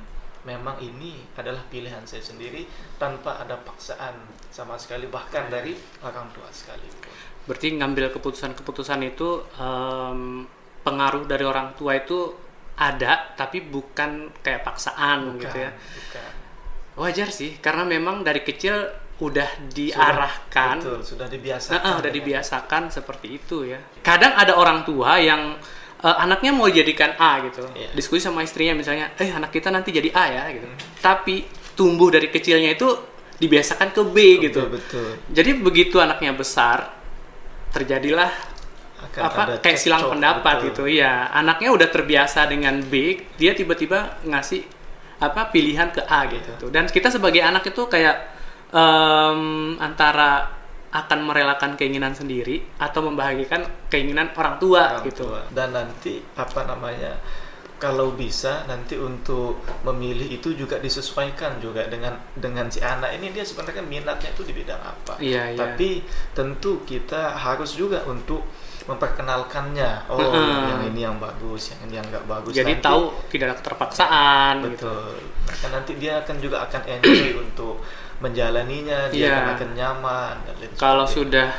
Memang 0.45 0.77
ini 0.77 1.25
adalah 1.33 1.65
pilihan 1.73 2.05
saya 2.05 2.21
sendiri 2.21 2.69
tanpa 3.01 3.41
ada 3.41 3.57
paksaan 3.65 4.13
sama 4.53 4.77
sekali 4.77 5.09
bahkan 5.09 5.49
dari 5.49 5.73
orang 6.05 6.29
tua 6.37 6.45
sekalipun. 6.53 7.09
Berarti 7.49 7.73
ngambil 7.73 8.13
keputusan-keputusan 8.13 9.01
itu 9.09 9.41
em, 9.57 10.45
pengaruh 10.85 11.25
dari 11.25 11.41
orang 11.41 11.73
tua 11.73 11.97
itu 11.97 12.31
ada, 12.77 13.33
tapi 13.33 13.59
bukan 13.59 14.29
kayak 14.39 14.61
paksaan 14.61 15.33
Bukan, 15.33 15.41
gitu 15.41 15.57
ya. 15.57 15.71
bukan. 15.73 16.29
Wajar 16.95 17.27
sih, 17.27 17.57
karena 17.57 17.83
memang 17.83 18.21
dari 18.21 18.39
kecil 18.39 18.75
udah 19.17 19.47
diarahkan, 19.67 20.75
Betul, 20.79 20.99
sudah 21.01 21.25
Nah, 21.25 21.33
dibiasakan. 21.33 21.79
ah, 21.81 21.93
udah 21.95 22.03
dengan- 22.03 22.15
dibiasakan 22.19 22.83
seperti 22.89 23.27
itu 23.33 23.63
ya. 23.65 23.79
Kadang 24.01 24.35
ada 24.35 24.53
orang 24.53 24.83
tua 24.83 25.17
yang 25.17 25.57
eh, 25.95 26.11
anaknya 26.21 26.51
mau 26.51 26.67
jadikan 26.69 27.15
A 27.17 27.39
gitu, 27.41 27.65
Iya. 27.73 27.89
diskusi 27.91 28.21
sama 28.21 28.43
istrinya 28.43 28.75
misalnya, 28.75 29.15
eh 29.17 29.31
anak 29.31 29.49
kita 29.49 29.71
nanti 29.71 29.89
jadi 29.89 30.11
A 30.13 30.25
ya 30.29 30.43
gitu. 30.53 30.67
Tapi 31.01 31.47
tumbuh 31.73 32.11
dari 32.11 32.29
kecilnya 32.29 32.71
itu 32.71 32.85
dibiasakan 33.35 33.89
ke 33.89 34.01
B 34.05 34.15
gitu. 34.43 34.69
Betul, 34.69 34.75
betul. 34.77 35.09
Jadi 35.33 35.51
begitu 35.57 35.97
anaknya 35.97 36.35
besar, 36.35 36.93
terjadilah 37.71 38.29
Akan 39.21 39.31
apa 39.31 39.41
ada 39.47 39.53
kayak 39.63 39.79
silang 39.79 40.11
pendapat 40.11 40.55
gitu. 40.71 40.83
Iya, 40.89 41.31
anaknya 41.31 41.69
udah 41.71 41.87
terbiasa 41.87 42.49
dengan 42.51 42.83
B, 42.83 43.19
dia 43.39 43.55
tiba-tiba 43.55 44.19
ngasih 44.27 44.65
apa 45.19 45.47
pilihan 45.51 45.89
ke 45.95 46.03
A 46.03 46.27
gitu. 46.27 46.51
Iya. 46.51 46.59
tuh. 46.59 46.69
Dan 46.71 46.83
kita 46.91 47.07
sebagai 47.07 47.39
anak 47.39 47.63
itu 47.71 47.87
kayak 47.87 48.15
em, 48.75 49.79
antara 49.79 50.51
akan 50.95 51.19
merelakan 51.27 51.75
keinginan 51.75 52.15
sendiri 52.15 52.63
atau 52.79 53.03
membahagiakan 53.03 53.91
keinginan 53.91 54.31
orang 54.39 54.55
tua 54.59 54.95
orang 54.95 55.05
gitu. 55.11 55.27
tua. 55.27 55.43
Dan 55.51 55.75
nanti 55.75 56.23
apa 56.39 56.63
namanya? 56.63 57.19
Kalau 57.75 58.15
bisa 58.15 58.63
nanti 58.71 58.95
untuk 58.95 59.59
memilih 59.83 60.39
itu 60.39 60.55
juga 60.55 60.79
disesuaikan 60.79 61.59
juga 61.59 61.83
dengan 61.91 62.15
dengan 62.31 62.71
si 62.71 62.79
anak 62.79 63.11
ini 63.19 63.35
dia 63.35 63.43
sebenarnya 63.43 63.83
minatnya 63.83 64.31
itu 64.31 64.47
di 64.47 64.55
bidang 64.55 64.79
apa. 64.79 65.19
Iya, 65.19 65.51
iya. 65.51 65.59
Tapi 65.59 65.99
tentu 66.31 66.87
kita 66.87 67.35
harus 67.35 67.75
juga 67.75 68.07
untuk 68.07 68.47
memperkenalkannya. 68.85 69.91
Oh, 70.07 70.17
Mm-mm. 70.17 70.69
yang 70.69 70.81
ini 70.93 71.01
yang 71.01 71.17
bagus, 71.17 71.73
yang 71.73 71.79
ini 71.89 71.93
yang 71.97 72.05
nggak 72.05 72.25
bagus. 72.25 72.53
Jadi 72.53 72.73
Nanti- 72.77 72.85
tahu 72.85 73.01
tidak 73.27 73.45
ada 73.49 73.55
keterpaksaan 73.59 74.53
gitu. 74.61 74.69
betul. 74.89 75.13
Maka 75.45 75.65
nanti 75.69 75.91
dia 75.97 76.13
akan 76.21 76.35
juga 76.37 76.57
akan 76.65 76.81
enjoy 76.85 77.31
untuk 77.45 77.75
menjalaninya, 78.21 79.09
dia 79.09 79.25
Iya. 79.27 79.33
akan, 79.35 79.53
akan 79.57 79.69
nyaman 79.75 80.35
Kalau 80.77 81.03
sudah 81.03 81.51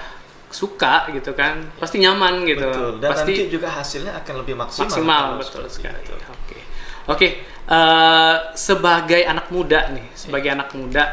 suka 0.49 1.11
gitu 1.11 1.35
kan, 1.35 1.59
pasti 1.77 1.99
nyaman 1.99 2.47
gitu. 2.47 2.65
betul 2.65 2.91
dan 3.03 3.11
pasti 3.13 3.33
nanti 3.35 3.53
juga 3.53 3.69
hasilnya 3.69 4.13
akan 4.23 4.35
lebih 4.41 4.55
maksimal 4.57 4.87
maksimal 4.89 5.25
betul 5.37 5.63
sekali. 5.69 6.01
Oke. 6.09 6.59
Oke, 7.07 7.29
eh, 7.67 8.37
sebagai 8.55 9.23
anak 9.23 9.51
muda 9.51 9.91
nih, 9.91 10.07
sebagai 10.15 10.49
Iya. 10.49 10.57
anak 10.59 10.71
muda 10.73 11.05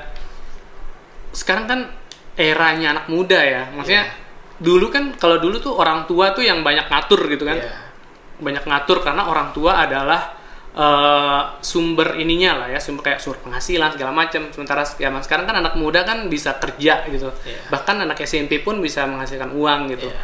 sekarang 1.33 1.65
kan 1.65 1.79
eranya 2.33 2.97
anak 2.97 3.05
muda 3.09 3.37
ya. 3.37 3.69
Maksudnya 3.73 4.05
Iya. 4.05 4.22
Dulu 4.63 4.87
kan 4.87 5.11
kalau 5.19 5.43
dulu 5.43 5.59
tuh 5.59 5.75
orang 5.75 6.07
tua 6.07 6.31
tuh 6.31 6.47
yang 6.47 6.63
banyak 6.63 6.87
ngatur 6.87 7.27
gitu 7.27 7.43
kan. 7.43 7.59
Iya. 7.59 7.75
Banyak 8.39 8.63
ngatur 8.63 9.03
karena 9.03 9.27
orang 9.27 9.51
tua 9.51 9.83
adalah 9.83 10.39
eh, 10.73 11.41
sumber 11.59 12.15
ininya 12.15 12.63
lah 12.63 12.67
ya, 12.71 12.79
sumber 12.79 13.11
kayak 13.11 13.19
sumber 13.19 13.43
penghasilan 13.43 13.99
segala 13.99 14.15
macam. 14.15 14.47
Sementara 14.55 14.87
zaman 14.87 15.21
sekarang 15.21 15.45
kan 15.45 15.59
anak 15.59 15.75
muda 15.75 16.07
kan 16.07 16.31
bisa 16.31 16.55
kerja 16.57 17.03
gitu. 17.11 17.27
Iya. 17.43 17.67
Bahkan 17.67 18.07
anak 18.07 18.23
SMP 18.23 18.63
pun 18.63 18.79
bisa 18.79 19.03
menghasilkan 19.03 19.51
uang 19.51 19.91
gitu. 19.91 20.07
Iya. 20.07 20.17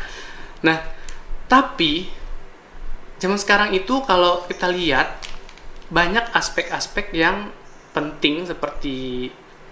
Nah, 0.64 0.78
tapi 1.52 2.08
zaman 3.20 3.36
sekarang 3.36 3.76
itu 3.76 4.00
kalau 4.08 4.48
kita 4.48 4.72
lihat 4.72 5.20
banyak 5.92 6.32
aspek-aspek 6.32 7.12
yang 7.12 7.52
penting 7.92 8.46
seperti 8.46 9.28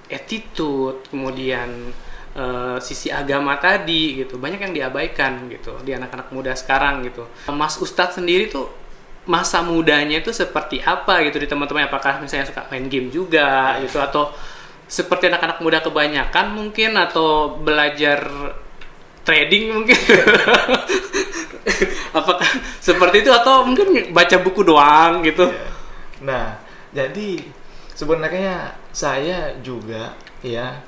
attitude, 0.10 1.06
kemudian 1.07 1.94
eh, 2.38 2.77
sisi 2.80 3.09
agama 3.09 3.57
tadi 3.57 4.22
gitu. 4.22 4.38
Banyak 4.38 4.69
yang 4.69 4.73
diabaikan 4.73 5.49
gitu 5.49 5.81
di 5.81 5.97
anak-anak 5.97 6.30
muda 6.30 6.53
sekarang 6.53 7.03
gitu. 7.09 7.26
Mas 7.49 7.81
Ustadz 7.81 8.22
sendiri 8.22 8.47
tuh 8.47 8.69
masa 9.27 9.59
mudanya 9.59 10.23
itu 10.23 10.31
seperti 10.31 10.80
apa 10.80 11.19
gitu 11.27 11.35
di 11.43 11.51
teman-teman 11.51 11.91
apakah 11.91 12.23
misalnya 12.23 12.47
suka 12.47 12.64
main 12.72 12.88
game 12.88 13.11
juga 13.11 13.76
gitu 13.84 13.99
atau 13.99 14.31
seperti 14.88 15.27
anak-anak 15.27 15.59
muda 15.59 15.84
kebanyakan 15.84 16.55
mungkin 16.55 16.95
atau 16.95 17.59
belajar 17.59 18.23
trading 19.27 19.76
mungkin 19.76 19.99
apakah 22.18 22.47
seperti 22.80 23.27
itu 23.27 23.31
atau 23.35 23.68
mungkin 23.68 24.15
baca 24.15 24.39
buku 24.39 24.64
doang 24.64 25.27
gitu 25.27 25.51
Ya. 25.51 25.76
Nah, 26.23 26.47
jadi 26.93 27.45
sebenarnya 27.93 28.73
saya 28.89 29.53
juga 29.61 30.18
ya 30.41 30.81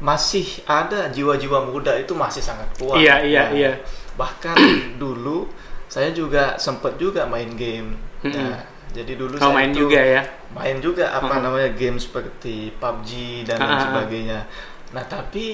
masih 0.00 0.64
ada 0.64 1.08
jiwa-jiwa 1.12 1.68
muda 1.68 1.92
itu 1.96 2.16
masih 2.16 2.40
sangat 2.40 2.68
kuat. 2.80 2.96
Iya, 2.98 3.14
iya, 3.24 3.42
Nah, 3.44 3.56
iya. 3.56 3.72
Bahkan 4.16 4.56
dulu 5.02 5.48
saya 5.86 6.10
juga 6.10 6.56
sempat 6.56 6.96
juga 6.96 7.28
main 7.28 7.52
game. 7.54 7.94
Mm-mm. 8.24 8.32
Nah, 8.32 8.60
jadi 8.90 9.12
dulu 9.14 9.36
Kau 9.38 9.52
saya 9.52 9.56
main 9.56 9.70
itu 9.70 9.86
juga 9.86 10.00
ya 10.02 10.22
main 10.50 10.76
juga 10.82 11.04
apa 11.14 11.30
Uh-huh. 11.30 11.44
namanya 11.46 11.70
game 11.76 11.94
seperti 11.96 12.74
PUBG 12.80 13.10
dan 13.46 13.56
lain 13.60 13.68
Ah, 13.68 13.70
ah, 13.70 13.78
ah. 13.78 13.84
sebagainya. 13.86 14.40
Nah, 14.90 15.04
tapi 15.06 15.46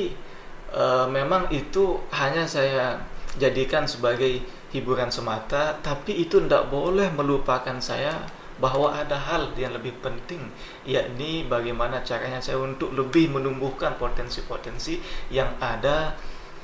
eh, 0.73 1.07
memang 1.11 1.51
itu 1.53 2.01
hanya 2.15 2.47
saya 2.49 2.97
jadikan 3.37 3.85
sebagai 3.85 4.41
hiburan 4.73 5.13
semata, 5.13 5.77
tapi 5.85 6.25
itu 6.25 6.41
tidak 6.43 6.69
boleh 6.73 7.09
melupakan 7.13 7.77
saya 7.79 8.13
bahwa 8.57 8.93
ada 8.93 9.17
hal 9.17 9.53
yang 9.57 9.77
lebih 9.77 9.93
penting, 10.01 10.41
yakni 10.89 11.45
bagaimana 11.45 12.01
caranya 12.01 12.41
saya 12.41 12.57
untuk 12.57 12.97
lebih 12.97 13.29
menumbuhkan 13.33 14.01
potensi-potensi 14.01 15.01
yang 15.29 15.53
ada 15.61 16.17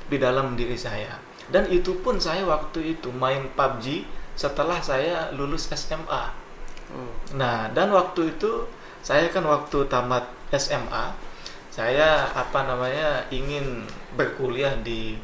di 0.09 0.17
dalam 0.17 0.57
diri 0.57 0.77
saya. 0.77 1.17
Dan 1.49 1.69
itu 1.69 1.99
pun 2.01 2.17
saya 2.17 2.47
waktu 2.47 2.97
itu 2.97 3.13
main 3.13 3.45
PUBG 3.53 4.07
setelah 4.33 4.81
saya 4.81 5.29
lulus 5.35 5.69
SMA. 5.69 6.23
Oh. 6.93 7.11
Nah, 7.37 7.69
dan 7.71 7.93
waktu 7.93 8.33
itu 8.33 8.65
saya 9.03 9.27
kan 9.29 9.45
waktu 9.45 9.85
tamat 9.91 10.25
SMA, 10.55 11.13
saya 11.73 12.29
apa 12.31 12.63
namanya 12.69 13.27
ingin 13.33 13.85
berkuliah 14.13 14.73
di 14.81 15.17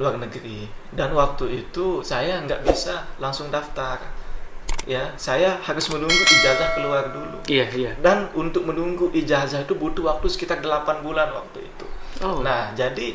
luar 0.00 0.16
negeri. 0.16 0.66
Dan 0.90 1.14
waktu 1.14 1.64
itu 1.64 2.00
saya 2.00 2.40
nggak 2.44 2.66
bisa 2.66 3.06
langsung 3.22 3.52
daftar. 3.52 4.00
Ya, 4.88 5.12
saya 5.20 5.60
harus 5.60 5.86
menunggu 5.92 6.16
ijazah 6.16 6.72
keluar 6.72 7.12
dulu. 7.12 7.36
iya 7.46 7.68
iya 7.68 7.92
Dan 8.00 8.32
untuk 8.32 8.64
menunggu 8.64 9.12
ijazah 9.12 9.64
itu 9.64 9.76
butuh 9.76 10.08
waktu 10.08 10.26
sekitar 10.32 10.64
8 10.64 11.04
bulan 11.04 11.28
waktu 11.36 11.68
itu. 11.68 11.86
oh 12.24 12.40
Nah, 12.40 12.72
jadi 12.72 13.12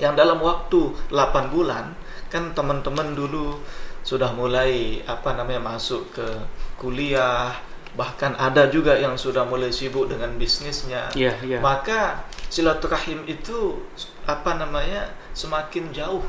yang 0.00 0.16
dalam 0.16 0.40
waktu 0.40 0.94
8 1.12 1.52
bulan 1.52 1.92
kan 2.32 2.52
teman-teman 2.56 3.12
dulu 3.12 3.60
sudah 4.04 4.32
mulai 4.32 5.02
apa 5.04 5.36
namanya 5.36 5.60
masuk 5.76 6.08
ke 6.16 6.24
kuliah, 6.80 7.52
bahkan 7.92 8.32
ada 8.40 8.70
juga 8.72 8.96
yang 8.96 9.18
sudah 9.18 9.44
mulai 9.44 9.68
sibuk 9.68 10.08
dengan 10.08 10.32
bisnisnya. 10.40 11.12
iya 11.12 11.36
iya 11.44 11.58
Maka 11.60 12.24
silaturahim 12.48 13.28
itu 13.28 13.76
apa 14.24 14.56
namanya 14.56 15.12
semakin 15.36 15.92
jauh 15.92 16.24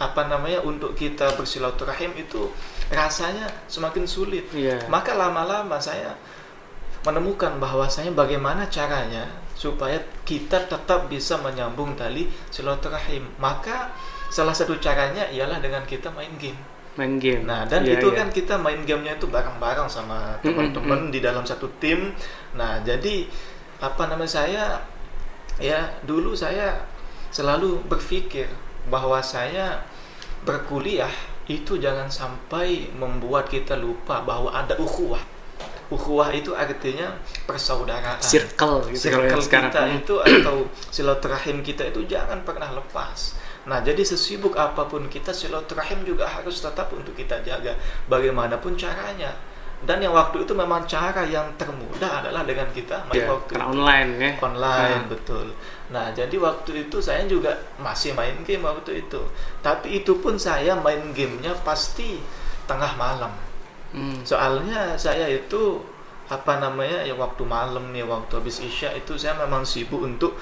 apa 0.00 0.26
namanya 0.32 0.64
untuk 0.64 0.96
kita 0.96 1.36
bersilaturahim 1.36 2.16
itu 2.16 2.48
rasanya 2.90 3.46
semakin 3.70 4.04
sulit. 4.06 4.44
iya 4.52 4.78
Maka 4.90 5.14
lama-lama 5.14 5.78
saya 5.78 6.14
menemukan 7.06 7.56
bahwasanya 7.56 8.12
bagaimana 8.12 8.68
caranya 8.68 9.24
supaya 9.56 9.96
kita 10.28 10.68
tetap 10.68 11.08
bisa 11.08 11.38
menyambung 11.40 11.96
tali 11.96 12.28
silaturahim. 12.52 13.24
Maka 13.40 13.92
salah 14.28 14.52
satu 14.52 14.76
caranya 14.80 15.24
ialah 15.32 15.58
dengan 15.62 15.84
kita 15.86 16.10
main 16.12 16.32
game. 16.36 16.58
main 16.98 17.16
game 17.22 17.46
Nah, 17.46 17.64
dan 17.70 17.86
Iya, 17.86 18.02
itu 18.02 18.08
iya. 18.10 18.18
kan 18.18 18.28
kita 18.34 18.54
main 18.58 18.82
gamenya 18.82 19.16
itu 19.16 19.30
bareng-bareng 19.30 19.86
sama 19.88 20.36
Mm, 20.42 20.42
mm, 20.42 20.44
teman-teman 20.44 21.00
di 21.14 21.20
dalam 21.22 21.46
satu 21.46 21.70
tim. 21.80 22.12
Nah, 22.58 22.82
jadi 22.82 23.30
apa 23.80 24.10
nama 24.10 24.26
saya 24.28 24.82
ya 25.56 25.80
dulu 26.04 26.34
saya 26.36 26.84
selalu 27.30 27.80
berpikir 27.88 28.50
bahwa 28.90 29.22
saya 29.22 29.86
berkuliah 30.44 31.12
itu 31.50 31.74
jangan 31.76 32.06
sampai 32.06 32.94
membuat 32.94 33.50
kita 33.50 33.74
lupa 33.74 34.22
bahwa 34.22 34.54
ada 34.54 34.78
ukhuwah. 34.78 35.18
Ukhuwah 35.90 36.30
itu 36.30 36.54
artinya 36.54 37.18
persaudaraan 37.44 38.22
circle 38.22 38.86
gitu 38.88 39.10
yang 39.10 39.26
circle 39.26 39.42
sekarang 39.42 39.68
kita 39.68 39.82
Hmm. 39.82 39.98
itu 39.98 40.14
atau 40.22 40.56
silaturahim 40.88 41.58
kita 41.60 41.82
itu 41.84 42.06
jangan 42.06 42.46
pernah 42.46 42.70
lepas. 42.70 43.34
Nah, 43.60 43.82
jadi 43.82 43.98
sesibuk 44.00 44.54
apa 44.54 44.86
pun 44.86 45.04
kita 45.06 45.34
silaturahim 45.34 46.06
juga 46.06 46.24
harus 46.24 46.56
tetap 46.56 46.94
untuk 46.94 47.12
kita 47.12 47.42
jaga 47.42 47.74
bagaimanapun 48.06 48.72
caranya. 48.74 49.34
Dan 49.80 49.98
yang 49.98 50.12
waktu 50.12 50.44
itu 50.44 50.52
memang 50.52 50.84
cara 50.84 51.24
yang 51.24 51.56
termudah 51.56 52.20
adalah 52.22 52.44
dengan 52.44 52.68
kita 52.68 53.00
main 53.08 53.16
Iya, 53.16 53.26
waktu 53.26 53.52
itu. 53.52 53.64
online 53.64 54.10
ya 54.14 54.30
online 54.38 55.00
Ah. 55.00 55.08
betul. 55.08 55.46
Nah, 55.90 56.14
jadi 56.14 56.38
waktu 56.38 56.86
itu 56.86 57.02
saya 57.02 57.26
juga 57.26 57.58
masih 57.82 58.14
main 58.14 58.38
game 58.46 58.62
waktu 58.62 59.02
itu. 59.06 59.20
Tapi 59.58 60.02
itu 60.02 60.22
pun 60.22 60.38
saya 60.38 60.78
main 60.78 61.10
gamenya 61.10 61.54
pasti 61.66 62.22
tengah 62.70 62.94
malam. 62.94 63.34
Hmm. 63.90 64.22
Soalnya 64.22 64.94
saya 64.94 65.26
itu 65.26 65.82
apa 66.30 66.62
namanya 66.62 67.02
ya 67.02 67.18
waktu 67.18 67.42
malam 67.42 67.90
nih 67.90 68.06
waktu 68.06 68.38
habis 68.38 68.62
isya 68.62 68.94
itu 68.94 69.18
saya 69.18 69.34
memang 69.34 69.66
sibuk 69.66 69.98
untuk 69.98 70.38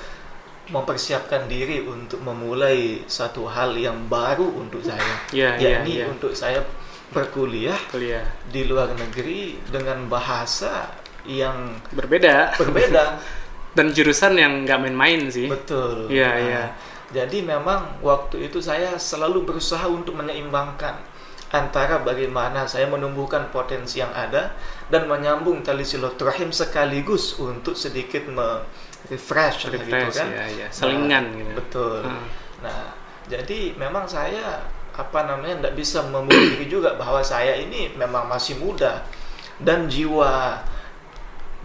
mempersiapkan 0.69 1.49
diri 1.49 1.81
untuk 1.81 2.21
memulai 2.21 3.09
satu 3.09 3.49
hal 3.49 3.73
yang 3.73 4.05
baru 4.05 4.45
untuk 4.45 4.85
saya. 4.85 5.25
Iya, 5.33 5.57
iya, 5.57 5.69
yakni 5.81 6.05
iya. 6.05 6.13
untuk 6.13 6.37
saya 6.37 6.61
berkuliah 7.09 7.81
kuliah 7.89 8.21
di 8.53 8.69
luar 8.69 8.93
negeri 8.93 9.57
dengan 9.73 10.13
bahasa 10.13 10.93
yang 11.25 11.81
berbeda 11.97 12.61
berbeda. 12.61 13.05
dan 13.79 13.95
jurusan 13.95 14.35
yang 14.35 14.67
nggak 14.67 14.79
main-main 14.83 15.31
sih 15.31 15.47
Betul. 15.47 16.11
Iya, 16.11 16.27
Nah, 16.27 16.39
iya. 16.43 16.65
Jadi 17.09 17.41
memang 17.41 18.03
waktu 18.05 18.51
itu 18.51 18.59
saya 18.61 18.99
selalu 18.99 19.47
berusaha 19.49 19.87
untuk 19.89 20.19
menyeimbangkan 20.19 20.99
antara 21.49 22.05
bagaimana 22.05 22.69
saya 22.69 22.85
menumbuhkan 22.85 23.49
potensi 23.49 24.05
yang 24.05 24.13
ada 24.13 24.53
dan 24.93 25.09
menyambung 25.09 25.65
tali 25.65 25.81
silaturahim 25.81 26.53
sekaligus 26.53 27.41
untuk 27.41 27.73
sedikit 27.73 28.29
me-refresh 28.29 29.73
gitu 29.73 29.81
Refresh, 29.81 30.21
kan. 30.21 30.29
ya, 30.29 30.45
ya. 30.53 30.69
Selingan 30.69 31.25
Nah, 31.33 31.39
gitu. 31.41 31.53
Betul. 31.57 32.01
Hmm. 32.05 32.27
Nah, 32.61 32.93
jadi 33.25 33.73
memang 33.81 34.05
saya 34.05 34.69
apa 34.93 35.21
namanya 35.25 35.65
tidak 35.65 35.75
bisa 35.79 36.05
memungkiri 36.05 36.67
juga 36.69 36.99
bahwa 37.01 37.23
saya 37.23 37.55
ini 37.55 37.95
memang 37.97 38.27
masih 38.29 38.59
muda 38.61 39.07
dan 39.63 39.87
jiwa 39.89 40.59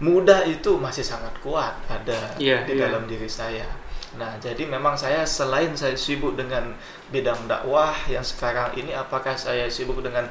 muda 0.02 0.42
itu 0.46 0.74
masih 0.78 1.06
sangat 1.06 1.34
kuat 1.38 1.74
ada 1.86 2.34
Iya, 2.38 2.66
di 2.66 2.74
iya. 2.78 2.88
dalam 2.90 3.06
diri 3.06 3.30
saya. 3.30 3.66
Nah, 4.14 4.38
jadi 4.38 4.66
memang 4.66 4.94
saya 4.94 5.26
selain 5.26 5.74
saya 5.74 5.98
sibuk 5.98 6.38
dengan 6.38 6.70
bidang 7.10 7.50
dakwah 7.50 7.94
yang 8.06 8.22
sekarang 8.22 8.70
ini 8.78 8.94
apakah 8.94 9.34
saya 9.34 9.66
sibuk 9.66 9.98
dengan 10.02 10.26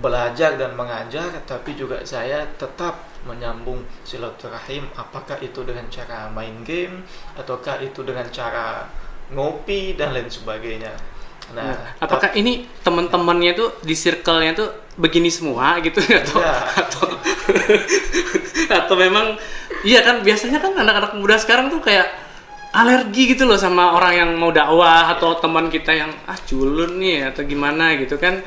belajar 0.00 0.56
dan 0.56 0.72
mengajar 0.78 1.28
tapi 1.44 1.76
juga 1.76 2.00
saya 2.06 2.46
tetap 2.56 3.04
menyambung 3.28 3.84
silaturahim 4.06 4.88
apakah 4.96 5.36
itu 5.44 5.60
dengan 5.66 5.84
cara 5.92 6.30
main 6.32 6.64
game 6.64 7.04
ataukah 7.36 7.82
itu 7.84 8.00
dengan 8.06 8.24
cara 8.32 8.88
ngopi 9.34 9.98
dan 10.00 10.16
lain 10.16 10.30
sebagainya. 10.30 10.94
Nah, 11.52 11.74
Nah, 11.74 11.76
apakah 12.00 12.30
ini 12.32 12.64
teman-temannya 12.80 13.52
tuh 13.52 13.68
di 13.82 13.92
circle-nya 13.92 14.54
tuh 14.54 14.70
begini 14.96 15.28
semua 15.28 15.76
gitu 15.82 15.98
atau 16.00 16.38
Enggak. 16.40 16.62
atau 16.78 17.06
atau 18.80 18.94
memang 18.94 19.36
iya 19.82 20.00
kan 20.00 20.20
biasanya 20.20 20.58
kan 20.58 20.72
anak-anak 20.74 21.12
muda 21.14 21.36
sekarang 21.36 21.68
tuh 21.68 21.80
kayak 21.80 22.06
alergi 22.70 23.34
gitu 23.34 23.44
loh 23.44 23.58
sama 23.58 23.92
orang 23.92 24.14
yang 24.14 24.30
mau 24.34 24.50
dakwah 24.50 25.10
atau 25.10 25.34
teman 25.36 25.66
kita 25.66 25.90
yang 25.90 26.10
ah 26.24 26.38
culun 26.40 26.98
nih 26.98 27.28
atau 27.28 27.42
gimana 27.42 27.98
gitu 27.98 28.14
kan. 28.14 28.38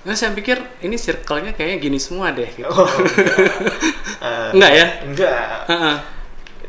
Nah, 0.00 0.16
saya 0.16 0.32
pikir 0.32 0.56
ini 0.80 0.96
circle-nya 0.96 1.52
kayaknya 1.52 1.76
gini 1.78 1.98
semua 2.00 2.32
deh 2.32 2.48
gitu. 2.48 2.64
Oh, 2.66 2.88
Eh, 4.20 4.48
Enggak 4.52 4.72
ya? 4.74 4.86
Enggak. 5.04 5.64
Heeh. 5.66 5.96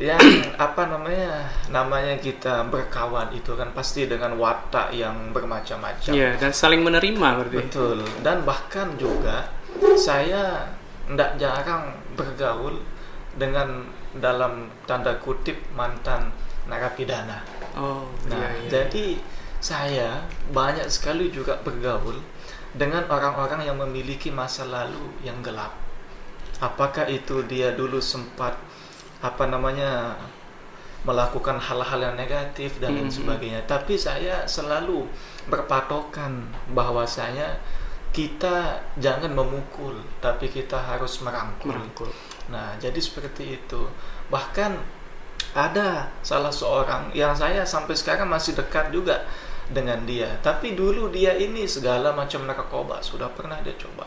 yang 0.02 0.18
apa 0.58 0.88
namanya 0.88 1.46
namanya 1.70 2.18
kita 2.18 2.66
berkawan 2.66 3.30
itu 3.30 3.54
kan 3.54 3.70
pasti 3.70 4.08
dengan 4.10 4.34
watak 4.34 4.90
yang 4.90 5.30
bermacam-macam 5.30 6.10
Iya, 6.10 6.34
dan 6.42 6.50
saling 6.50 6.82
menerima 6.82 7.28
berarti. 7.38 7.54
betul 7.60 8.02
dan 8.20 8.42
bahkan 8.42 8.98
juga 8.98 9.46
saya 9.94 10.74
tidak 11.12 11.36
jarang 11.36 11.92
bergaul 12.16 12.80
dengan 13.36 13.84
dalam 14.16 14.68
tanda 14.84 15.16
kutip 15.20 15.56
mantan 15.72 16.28
narapidana 16.68 17.40
Oh, 17.72 18.04
nah 18.28 18.36
iya, 18.36 18.48
iya. 18.60 18.68
jadi 18.68 19.06
saya 19.56 20.08
banyak 20.52 20.84
sekali 20.92 21.32
juga 21.32 21.56
bergaul 21.64 22.20
dengan 22.76 23.08
orang-orang 23.08 23.64
yang 23.64 23.80
memiliki 23.80 24.28
masa 24.28 24.68
lalu 24.68 25.00
yang 25.24 25.40
gelap. 25.40 25.72
Apakah 26.60 27.08
itu 27.08 27.40
dia 27.48 27.72
dulu 27.72 27.96
sempat 27.96 28.52
apa 29.24 29.44
namanya 29.48 30.20
melakukan 31.02 31.58
hal-hal 31.58 32.12
yang 32.12 32.14
negatif 32.14 32.76
dan 32.78 32.94
lain 32.94 33.08
Mhm. 33.08 33.16
sebagainya. 33.16 33.60
Tapi 33.64 33.96
saya 33.96 34.44
selalu 34.46 35.08
berpatokan 35.48 36.46
bahwasanya 36.70 37.58
kita 38.12 38.84
jangan 39.00 39.32
memukul, 39.32 39.96
tapi 40.20 40.52
kita 40.52 40.76
harus 40.76 41.18
merangkul. 41.24 41.72
Merangkul. 41.72 42.12
Nah, 42.52 42.76
jadi 42.76 43.00
seperti 43.00 43.56
itu. 43.56 43.88
Bahkan 44.28 45.00
ada 45.56 46.12
salah 46.20 46.52
seorang 46.52 47.12
yang 47.16 47.32
saya 47.32 47.64
sampai 47.64 47.96
sekarang 47.96 48.28
masih 48.28 48.52
dekat 48.52 48.92
juga 48.92 49.24
dengan 49.72 50.04
dia. 50.04 50.40
Tapi 50.44 50.76
dulu 50.76 51.08
dia 51.08 51.32
ini 51.36 51.64
segala 51.64 52.12
macam 52.12 52.44
narkoba 52.44 53.00
sudah 53.00 53.32
pernah 53.32 53.56
dia 53.64 53.72
coba. 53.80 54.04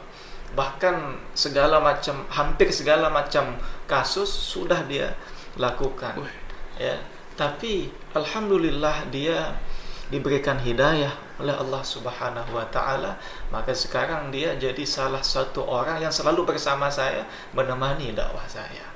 Bahkan 0.53 0.95
segala 1.33 1.81
macam 1.81 2.29
hampir 2.29 2.69
segala 2.69 3.09
macam 3.09 3.57
kasus 3.89 4.29
sudah 4.29 4.85
dia 4.85 5.17
lakukan. 5.57 6.21
Ya. 6.77 7.01
Tapi 7.35 7.89
alhamdulillah 8.15 9.11
dia 9.11 9.57
diberikan 10.07 10.61
hidayah 10.61 11.24
oleh 11.39 11.51
Allah 11.51 11.83
Subhanahu 11.83 12.55
wa 12.55 12.67
taala, 12.71 13.19
maka 13.51 13.75
sekarang 13.75 14.31
dia 14.31 14.55
jadi 14.55 14.83
salah 14.87 15.19
satu 15.21 15.67
orang 15.67 15.99
yang 15.99 16.13
selalu 16.13 16.55
bersama 16.55 16.87
saya 16.87 17.27
menemani 17.51 18.15
dakwah 18.15 18.45
saya. 18.47 18.95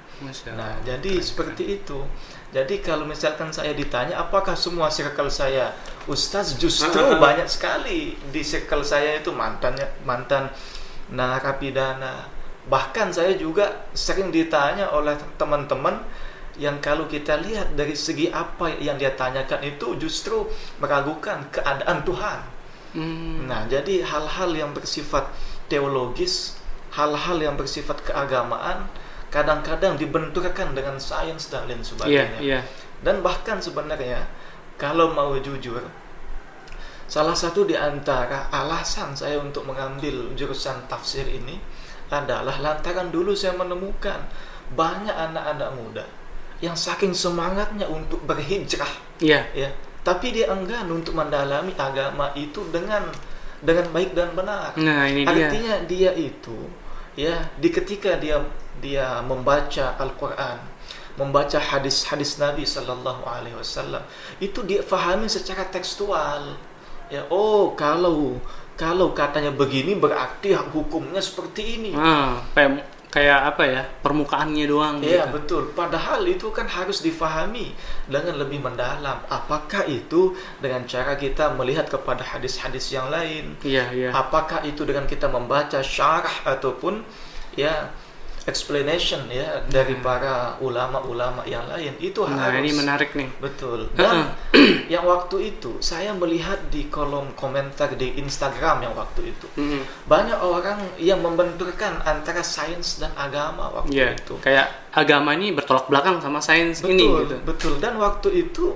Nah, 0.52 0.76
jadi 0.84 1.24
seperti 1.24 1.80
itu. 1.80 2.04
Jadi 2.52 2.84
kalau 2.84 3.08
misalkan 3.08 3.56
saya 3.56 3.72
ditanya 3.72 4.20
apakah 4.20 4.52
semua 4.58 4.92
circle 4.92 5.32
saya 5.32 5.72
Ustaz 6.10 6.60
justru 6.60 7.00
Ah, 7.00 7.14
ah, 7.14 7.16
ah. 7.16 7.20
banyak 7.22 7.48
sekali 7.48 8.20
di 8.34 8.42
circle 8.44 8.84
saya 8.84 9.22
itu 9.22 9.32
mantannya 9.32 9.88
mantan 10.04 10.52
narapidana. 11.14 12.28
Bahkan 12.68 13.16
saya 13.16 13.38
juga 13.40 13.88
sering 13.96 14.34
ditanya 14.34 14.92
oleh 14.92 15.16
teman-teman 15.40 16.04
yang 16.60 16.84
kalau 16.84 17.08
kita 17.08 17.40
lihat 17.40 17.74
dari 17.80 17.96
segi 17.96 18.28
apa 18.28 18.76
yang 18.84 19.00
dia 19.00 19.16
tanyakan 19.16 19.64
itu 19.64 19.96
justru 19.96 20.44
meragukan 20.84 21.48
keadaan 21.50 22.04
Tuhan. 22.04 22.40
Hmm. 22.94 23.48
Nah, 23.48 23.64
jadi 23.72 24.04
hal-hal 24.04 24.52
yang 24.52 24.72
bersifat 24.76 25.32
teologis, 25.72 26.60
hal-hal 26.92 27.40
yang 27.40 27.56
bersifat 27.56 28.04
keagamaan, 28.04 28.92
kadang-kadang 29.32 29.96
dibenturkan 29.96 30.76
dengan 30.76 31.00
sains 31.00 31.48
dan 31.48 31.70
lain 31.70 31.80
sebagainya. 31.80 32.40
iya. 32.44 32.60
Dan 33.00 33.24
bahkan 33.24 33.64
sebenarnya, 33.64 34.28
kalau 34.76 35.16
mau 35.16 35.32
jujur, 35.40 35.80
salah 37.08 37.38
satu 37.38 37.64
di 37.64 37.80
antara 37.80 38.52
alasan 38.52 39.16
saya 39.16 39.40
untuk 39.40 39.64
mengambil 39.64 40.36
jurusan 40.36 40.84
tafsir 40.92 41.24
ini 41.24 41.56
adalah 42.10 42.58
lantaran 42.60 43.14
dulu 43.14 43.38
saya 43.38 43.56
menemukan 43.56 44.18
banyak 44.74 45.14
anak-anak 45.14 45.70
muda 45.78 46.06
yang 46.60 46.76
saking 46.76 47.16
semangatnya 47.16 47.88
untuk 47.88 48.24
berhijrah. 48.28 48.92
Iya. 49.24 49.48
ya. 49.56 49.70
Tapi 50.04 50.32
dia 50.32 50.52
enggan 50.52 50.88
untuk 50.92 51.16
mendalami 51.16 51.76
agama 51.76 52.32
itu 52.36 52.64
dengan 52.72 53.08
dengan 53.60 53.92
baik 53.92 54.16
dan 54.16 54.32
benar. 54.32 54.72
Nah, 54.80 55.04
ini 55.12 55.28
dia. 55.28 55.52
artinya 55.52 55.76
dia 55.84 56.12
itu 56.16 56.56
ya 57.20 57.52
di 57.60 57.68
ketika 57.68 58.16
dia 58.16 58.40
dia 58.80 59.20
membaca 59.20 60.00
Al-Qur'an 60.00 60.64
membaca 61.20 61.60
hadis-hadis 61.60 62.40
Nabi 62.40 62.64
Sallallahu 62.64 63.28
Alaihi 63.28 63.60
Wasallam 63.60 64.00
itu 64.40 64.64
dia 64.64 64.80
fahami 64.80 65.28
secara 65.28 65.68
tekstual. 65.68 66.56
Ya 67.12 67.28
oh 67.28 67.76
kalau 67.76 68.40
kalau 68.80 69.12
katanya 69.12 69.52
begini 69.52 70.00
berarti 70.00 70.56
hukumnya 70.56 71.20
seperti 71.20 71.76
ini. 71.76 71.92
Ah, 71.92 72.40
kayak 73.10 73.40
apa 73.56 73.64
ya? 73.66 73.82
Permukaannya 74.06 74.66
doang 74.70 75.02
Iya 75.02 75.26
gitu. 75.26 75.34
betul. 75.34 75.64
Padahal 75.74 76.22
itu 76.30 76.54
kan 76.54 76.70
harus 76.70 77.02
difahami 77.02 77.74
dengan 78.06 78.38
lebih 78.38 78.62
mendalam. 78.62 79.18
Apakah 79.30 79.86
itu 79.90 80.38
dengan 80.62 80.86
cara 80.86 81.18
kita 81.18 81.58
melihat 81.58 81.90
kepada 81.90 82.22
hadis-hadis 82.22 82.94
yang 82.94 83.10
lain? 83.10 83.58
Iya, 83.66 83.90
iya. 83.92 84.10
Apakah 84.14 84.62
itu 84.62 84.86
dengan 84.86 85.10
kita 85.10 85.26
membaca 85.26 85.82
syarah 85.82 86.46
ataupun 86.46 87.02
ya 87.58 87.90
explanation 88.50 89.30
ya 89.30 89.62
dari 89.70 89.94
para 89.96 90.58
ulama-ulama 90.60 91.46
yang 91.46 91.70
lain? 91.70 91.94
Itu 92.02 92.26
Nah, 92.26 92.50
harus 92.50 92.60
ini 92.60 92.72
menarik 92.74 93.14
nih. 93.14 93.30
Betul. 93.38 93.94
Dan 93.94 94.34
yang 94.94 95.06
waktu 95.06 95.54
itu 95.54 95.78
saya 95.80 96.12
melihat 96.12 96.58
di 96.68 96.90
kolom 96.90 97.30
komentar 97.38 97.94
di 97.94 98.18
Instagram 98.18 98.82
yang 98.84 98.94
waktu 98.98 99.30
itu 99.30 99.46
Mm-mm. 99.54 99.86
banyak 100.10 100.40
orang 100.42 100.82
yang 100.98 101.22
membenturkan 101.22 102.02
antara 102.04 102.42
sains 102.42 102.98
dan 102.98 103.14
agama 103.14 103.70
waktu 103.72 103.94
Iya, 103.94 104.18
itu. 104.18 104.36
kayak 104.42 104.90
agama 104.92 105.38
ini 105.38 105.54
bertolak 105.54 105.86
belakang 105.86 106.18
sama 106.18 106.42
sains 106.42 106.82
Betul, 106.82 106.92
ini 106.92 107.06
gitu. 107.06 107.36
betul. 107.46 107.74
Dan 107.78 108.02
waktu 108.02 108.50
itu, 108.50 108.74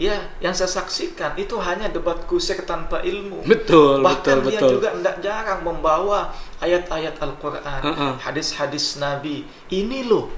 ya, 0.00 0.16
yang 0.40 0.56
saya 0.56 0.80
saksikan 0.80 1.36
itu 1.36 1.60
hanya 1.60 1.92
debat 1.92 2.16
kusir 2.24 2.64
tanpa 2.64 3.04
ilmu. 3.04 3.44
Betul, 3.44 4.00
Bahkan 4.00 4.36
betul, 4.40 4.48
dia 4.48 4.56
betul. 4.56 4.70
juga 4.80 4.88
tidak 4.96 5.16
jarang 5.20 5.60
membawa 5.60 6.32
ayat-ayat 6.64 7.20
Al-Quran, 7.20 7.80
Uh-uh. 7.84 8.12
hadis-hadis 8.16 8.96
Nabi. 8.96 9.44
Ini 9.68 10.08
loh, 10.08 10.32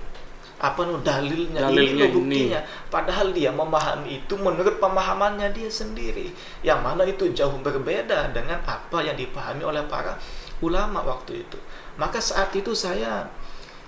apa 0.59 0.82
no 0.82 0.98
dalilnya, 0.98 1.70
ini 1.70 1.78
Dalilnya 1.78 2.06
loh 2.10 2.14
buktinya. 2.18 2.60
Padahal 2.90 3.30
dia 3.30 3.55
memahami 3.55 4.26
itu 4.26 4.34
menurut 4.34 4.82
pemahamannya 4.82 5.55
dia 5.55 5.70
sendiri, 5.70 6.34
yang 6.66 6.82
mana 6.82 7.06
itu 7.06 7.30
jauh 7.30 7.55
berbeda 7.62 8.34
dengan 8.34 8.59
apa 8.66 8.98
yang 9.06 9.14
dipahami 9.14 9.62
oleh 9.62 9.86
para 9.86 10.18
ulama 10.59 11.06
waktu 11.06 11.47
itu. 11.47 11.59
Maka 12.02 12.18
saat 12.18 12.51
itu 12.59 12.74
saya 12.74 13.30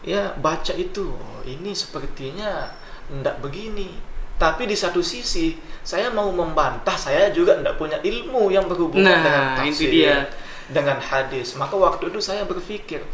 ya 0.06 0.38
baca 0.38 0.70
itu, 0.78 1.18
oh, 1.18 1.42
ini 1.42 1.74
sepertinya 1.74 2.70
tidak 3.10 3.42
begini. 3.42 4.13
Tapi 4.34 4.66
di 4.66 4.74
satu 4.74 4.98
sisi 4.98 5.54
saya 5.84 6.10
mau 6.10 6.32
membantah, 6.32 6.96
saya 6.96 7.30
juga 7.30 7.54
tidak 7.60 7.76
punya 7.76 8.00
ilmu 8.02 8.50
yang 8.50 8.66
berhubungan 8.66 9.04
Nah, 9.04 9.22
dengan 9.22 9.44
tafsir, 9.60 9.90
dia. 9.92 10.16
dengan 10.72 10.98
hadis. 10.98 11.54
Maka 11.60 11.76
waktu 11.76 12.08
itu 12.10 12.18
saya 12.24 12.42
berpikir 12.48 13.04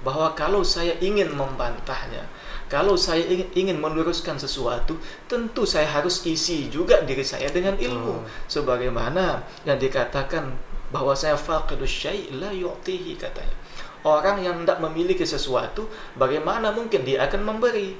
bahwa 0.00 0.32
kalau 0.32 0.64
saya 0.64 0.96
ingin 1.04 1.28
membantahnya, 1.36 2.24
kalau 2.70 2.94
saya 2.94 3.20
ingin, 3.26 3.48
ingin 3.52 3.76
meluruskan 3.82 4.38
sesuatu, 4.38 4.96
tentu 5.26 5.66
saya 5.66 5.90
harus 5.90 6.22
isi 6.24 6.70
juga 6.70 7.02
diri 7.04 7.26
saya 7.26 7.50
dengan 7.50 7.74
ilmu. 7.76 8.22
Sebagaimana 8.46 9.42
yang 9.66 9.76
dikatakan 9.76 10.54
bahwa 10.94 11.12
saya 11.18 11.34
faqidus 11.36 11.90
syai' 11.90 12.30
la 12.38 12.54
yu'tihi 12.54 13.18
katanya. 13.18 13.58
Orang 14.00 14.40
yang 14.40 14.64
tidak 14.64 14.80
memiliki 14.80 15.26
sesuatu, 15.28 15.84
bagaimana 16.16 16.72
mungkin 16.72 17.04
dia 17.04 17.26
akan 17.28 17.42
memberi? 17.44 17.98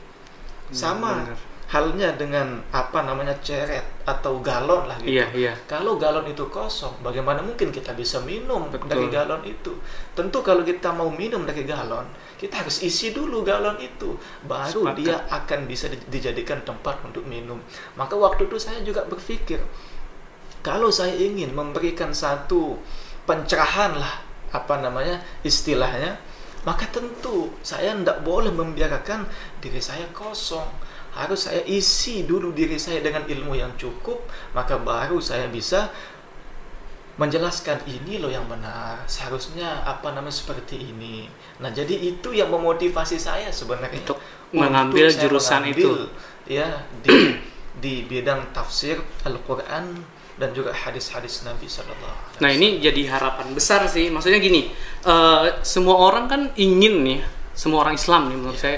Sama 0.73 1.27
benar. 1.28 1.49
Halnya 1.70 2.18
dengan 2.18 2.59
apa 2.74 3.06
namanya 3.06 3.38
ceret 3.38 4.02
atau 4.02 4.42
galon 4.42 4.90
lah 4.90 4.98
gitu. 4.98 5.22
Iya, 5.22 5.26
iya. 5.38 5.52
Kalau 5.70 5.94
galon 6.02 6.26
itu 6.26 6.51
kosong, 6.51 6.98
bagaimana 6.98 7.47
mungkin 7.47 7.70
kita 7.70 7.94
bisa 7.94 8.18
minum 8.26 8.66
Betul. 8.74 8.90
dari 8.90 9.06
galon 9.06 9.38
itu? 9.47 9.78
Tentu 10.18 10.42
kalau 10.42 10.66
kita 10.66 10.90
mau 10.90 11.06
minum 11.14 11.47
dari 11.47 11.62
galon, 11.62 12.10
kita 12.42 12.66
harus 12.66 12.82
isi 12.82 13.14
dulu 13.14 13.47
galon 13.47 13.78
itu, 13.78 14.18
baru 14.51 14.82
Sepakat. 14.82 14.98
dia 14.98 15.16
akan 15.30 15.60
bisa 15.70 15.86
di- 15.86 16.02
dijadikan 16.10 16.59
tempat 16.66 17.06
untuk 17.06 17.22
minum. 17.22 17.62
Maka 17.94 18.18
waktu 18.18 18.51
itu 18.51 18.59
saya 18.59 18.82
juga 18.82 19.06
berpikir, 19.06 19.62
kalau 20.66 20.90
saya 20.90 21.14
ingin 21.14 21.55
memberikan 21.55 22.10
satu 22.10 22.82
pencerahan 23.30 23.94
lah, 23.94 24.26
apa 24.51 24.74
namanya 24.82 25.22
istilahnya, 25.47 26.18
maka 26.66 26.90
tentu 26.90 27.55
saya 27.62 27.94
tidak 27.94 28.26
boleh 28.26 28.51
membiarkan 28.51 29.22
diri 29.62 29.78
saya 29.78 30.10
kosong. 30.10 30.89
Harus 31.10 31.50
saya 31.50 31.62
isi 31.66 32.22
dulu 32.24 32.54
diri 32.54 32.78
saya 32.78 33.02
dengan 33.02 33.26
ilmu 33.26 33.58
yang 33.58 33.74
cukup, 33.74 34.22
maka 34.54 34.78
baru 34.78 35.18
saya 35.18 35.50
bisa 35.50 35.90
menjelaskan 37.20 37.84
ini 37.84 38.16
loh 38.16 38.32
yang 38.32 38.48
benar. 38.48 39.04
Seharusnya 39.04 39.84
apa 39.84 40.14
namanya 40.16 40.32
seperti 40.32 40.80
ini. 40.80 41.28
Nah, 41.60 41.68
jadi 41.68 41.92
itu 41.92 42.32
yang 42.32 42.48
memotivasi 42.48 43.20
saya 43.20 43.52
sebenarnya 43.52 44.00
Untuk 44.06 44.18
mengambil 44.56 45.10
saya 45.12 45.20
jurusan 45.28 45.60
mengambil, 45.68 46.08
ya 46.48 46.68
di 47.04 47.36
di 47.82 48.04
bidang 48.04 48.50
tafsir 48.56 49.00
Al-Qur'an 49.24 50.04
dan 50.40 50.56
juga 50.56 50.72
hadis-hadis 50.72 51.44
Nabi 51.44 51.68
sallallahu 51.68 52.08
alaihi 52.08 52.40
Nah 52.40 52.50
ini 52.56 52.68
jadi 52.80 53.02
harapan 53.12 53.52
besar 53.52 53.84
sih. 53.84 54.08
Maksudnya 54.08 54.40
gini, 54.40 54.72
eh, 55.04 55.44
semua 55.60 56.00
orang 56.00 56.24
kan 56.26 56.42
ingin 56.56 57.04
nih, 57.04 57.20
semua 57.52 57.84
orang 57.84 58.00
Islam 58.00 58.32
nih 58.32 58.36
menurut 58.40 58.56
Iya. 58.56 58.64
saya, 58.64 58.76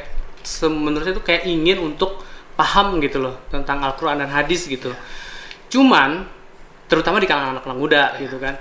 menurut 0.69 1.05
saya 1.06 1.14
itu 1.16 1.24
kayak 1.24 1.43
ingin 1.47 1.78
untuk 1.82 2.23
paham 2.52 3.01
gitu 3.01 3.19
loh 3.23 3.40
tentang 3.48 3.81
Al-Quran 3.81 4.20
dan 4.23 4.31
hadis 4.31 4.69
gitu. 4.69 4.93
Cuman, 5.73 6.28
terutama 6.86 7.16
di 7.16 7.27
kalangan 7.27 7.56
anak-anak 7.59 7.78
muda 7.78 8.02
Iya. 8.16 8.28
gitu 8.28 8.36
kan. 8.36 8.55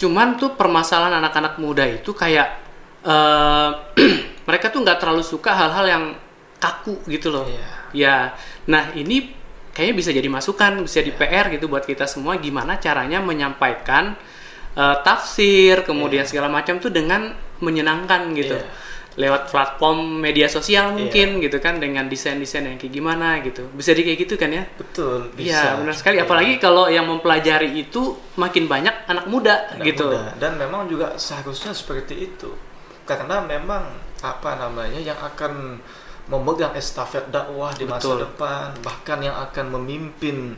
Cuman 0.00 0.38
tuh 0.40 0.54
permasalahan 0.56 1.18
anak-anak 1.20 1.58
muda 1.58 1.84
itu 1.84 2.14
kayak 2.14 2.48
eh, 3.04 3.70
mereka 4.48 4.68
tuh 4.70 4.80
nggak 4.84 4.98
terlalu 5.00 5.24
suka 5.24 5.52
hal-hal 5.56 5.84
yang 5.88 6.04
kaku 6.60 7.00
gitu 7.08 7.32
loh. 7.32 7.48
Iya. 7.48 7.64
Ya, 7.90 8.16
nah 8.70 8.94
ini 8.94 9.34
kayaknya 9.74 9.94
bisa 9.96 10.10
jadi 10.14 10.28
masukan, 10.30 10.84
bisa 10.86 11.02
di 11.02 11.10
PR 11.10 11.50
gitu 11.50 11.66
buat 11.66 11.82
kita 11.82 12.06
semua 12.06 12.38
gimana 12.38 12.78
caranya 12.78 13.18
menyampaikan 13.18 14.14
uh, 14.76 14.96
tafsir, 15.02 15.82
kemudian 15.82 16.22
Iya. 16.22 16.30
segala 16.30 16.46
macam 16.52 16.78
tuh 16.78 16.92
dengan 16.94 17.34
menyenangkan 17.58 18.30
gitu. 18.38 18.54
Iya. 18.54 18.66
Lewat 19.20 19.52
platform 19.52 19.98
media 20.18 20.48
sosial 20.48 20.96
mungkin 20.96 21.36
Iya. 21.36 21.44
gitu 21.44 21.60
kan 21.60 21.76
dengan 21.76 22.08
desain-desain 22.08 22.64
yang 22.64 22.80
kayak 22.80 22.88
gimana 22.90 23.44
gitu. 23.44 23.68
Bisa 23.70 23.92
di 23.92 24.00
kayak 24.00 24.18
gitu 24.24 24.34
kan 24.34 24.48
ya? 24.48 24.64
Betul, 24.80 25.28
bisa. 25.36 25.52
Iya, 25.52 25.76
benar 25.76 25.92
sekali. 25.92 26.16
Iya. 26.16 26.24
Apalagi 26.24 26.52
kalau 26.56 26.88
yang 26.88 27.04
mempelajari 27.04 27.68
itu 27.76 28.16
makin 28.34 28.64
banyak 28.64 28.94
anak 29.04 29.28
muda 29.28 29.76
Anak 29.76 29.84
gitu. 29.84 30.08
muda. 30.08 30.32
Dan 30.40 30.56
memang 30.56 30.88
juga 30.88 31.20
seharusnya 31.20 31.76
seperti 31.76 32.32
itu. 32.32 32.48
Karena 33.04 33.44
memang 33.44 33.84
apa 34.24 34.56
namanya 34.56 34.96
yang 34.96 35.20
akan 35.20 35.76
memegang 36.26 36.72
estafet 36.72 37.28
dakwah 37.28 37.74
di 37.74 37.84
masa 37.84 38.06
Betul. 38.14 38.18
depan, 38.24 38.66
bahkan 38.80 39.18
yang 39.18 39.34
akan 39.36 39.66
memimpin 39.74 40.54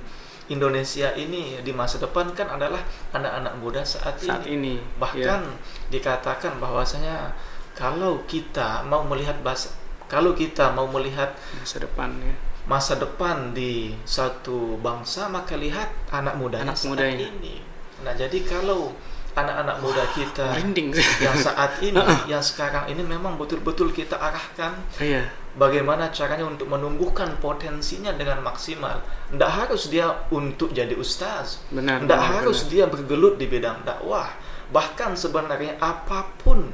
Indonesia 0.46 1.08
ini 1.16 1.56
di 1.62 1.72
masa 1.72 1.96
depan 1.96 2.28
kan 2.36 2.44
adalah 2.50 2.82
anak-anak 3.10 3.54
muda 3.56 3.80
saat, 3.80 4.20
Saat 4.20 4.44
ini. 4.44 4.76
Bahkan 5.00 5.40
Iya. 5.40 5.56
dikatakan 5.88 6.60
bahwasanya 6.60 7.32
kalau 7.72 8.24
kita 8.24 8.84
mau 8.84 9.02
melihat 9.02 9.40
bahasa 9.40 9.72
kalau 10.06 10.32
kita 10.32 10.72
mau 10.72 10.84
melihat 10.86 11.32
masa 11.56 11.80
depan 11.80 12.12
ya. 12.20 12.34
masa 12.62 12.94
depan 12.94 13.50
di 13.50 13.96
satu 14.04 14.76
bangsa 14.78 15.26
maka 15.26 15.56
lihat 15.56 15.88
anak 16.12 16.36
mudanya 16.36 16.72
Anak 16.72 16.84
mudanya. 16.84 17.26
ini. 17.26 17.58
Nah, 18.02 18.12
jadi 18.12 18.34
kalau 18.42 18.92
anak-anak 19.32 19.76
muda 19.80 20.04
kita 20.12 20.44
Merinding 20.52 20.92
yang 21.18 21.32
saat 21.34 21.80
ini, 21.86 21.96
yang 22.28 22.44
sekarang 22.44 22.84
ini 22.86 23.00
memang 23.00 23.40
betul-betul 23.40 23.88
kita 23.88 24.20
arahkan 24.20 24.76
Iya. 25.00 25.24
bagaimana 25.56 26.12
caranya 26.12 26.44
untuk 26.44 26.68
menumbuhkan 26.68 27.40
potensinya 27.40 28.12
dengan 28.12 28.44
maksimal. 28.44 29.00
Tidak 29.32 29.48
harus 29.48 29.88
dia 29.88 30.12
untuk 30.28 30.76
jadi 30.76 30.92
ustaz. 30.92 31.64
Tidak 31.72 32.20
harus 32.20 32.68
benar. 32.68 32.72
dia 32.74 32.84
bergelut 32.90 33.40
di 33.40 33.48
bidang 33.48 33.80
dakwah. 33.88 34.28
Bahkan 34.68 35.16
sebenarnya 35.16 35.80
apa 35.80 36.28
pun 36.36 36.68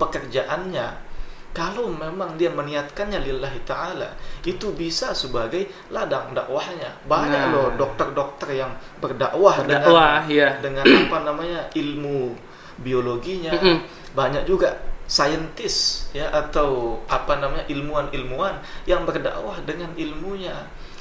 pekerjaannya, 0.00 1.12
kalau 1.50 1.90
memang 1.90 2.38
dia 2.38 2.48
meniatkannya 2.54 3.26
lillahi 3.26 3.60
ta'ala, 3.66 4.14
itu 4.46 4.70
bisa 4.72 5.10
sebagai 5.12 5.66
ladang 5.90 6.30
dakwahnya. 6.30 6.94
Banyak 7.10 7.42
Nah. 7.42 7.52
loh 7.52 7.68
dokter-dokter 7.74 8.54
yang 8.54 8.70
berdakwah, 9.02 9.58
Berdakwah, 9.66 10.24
dengan, 10.24 10.30
iya. 10.30 10.48
dengan 10.62 10.86
apa 11.04 11.18
namanya 11.26 11.66
ilmu 11.74 12.38
biologinya. 12.78 13.50
Banyak 14.14 14.46
juga 14.46 14.78
saintis 15.10 16.06
ya 16.14 16.30
atau 16.30 17.02
apa 17.10 17.42
namanya 17.42 17.66
ilmuwan-ilmuwan 17.66 18.62
yang 18.86 19.02
berdakwah 19.02 19.58
dengan 19.66 19.90
ilmunya. 19.98 20.54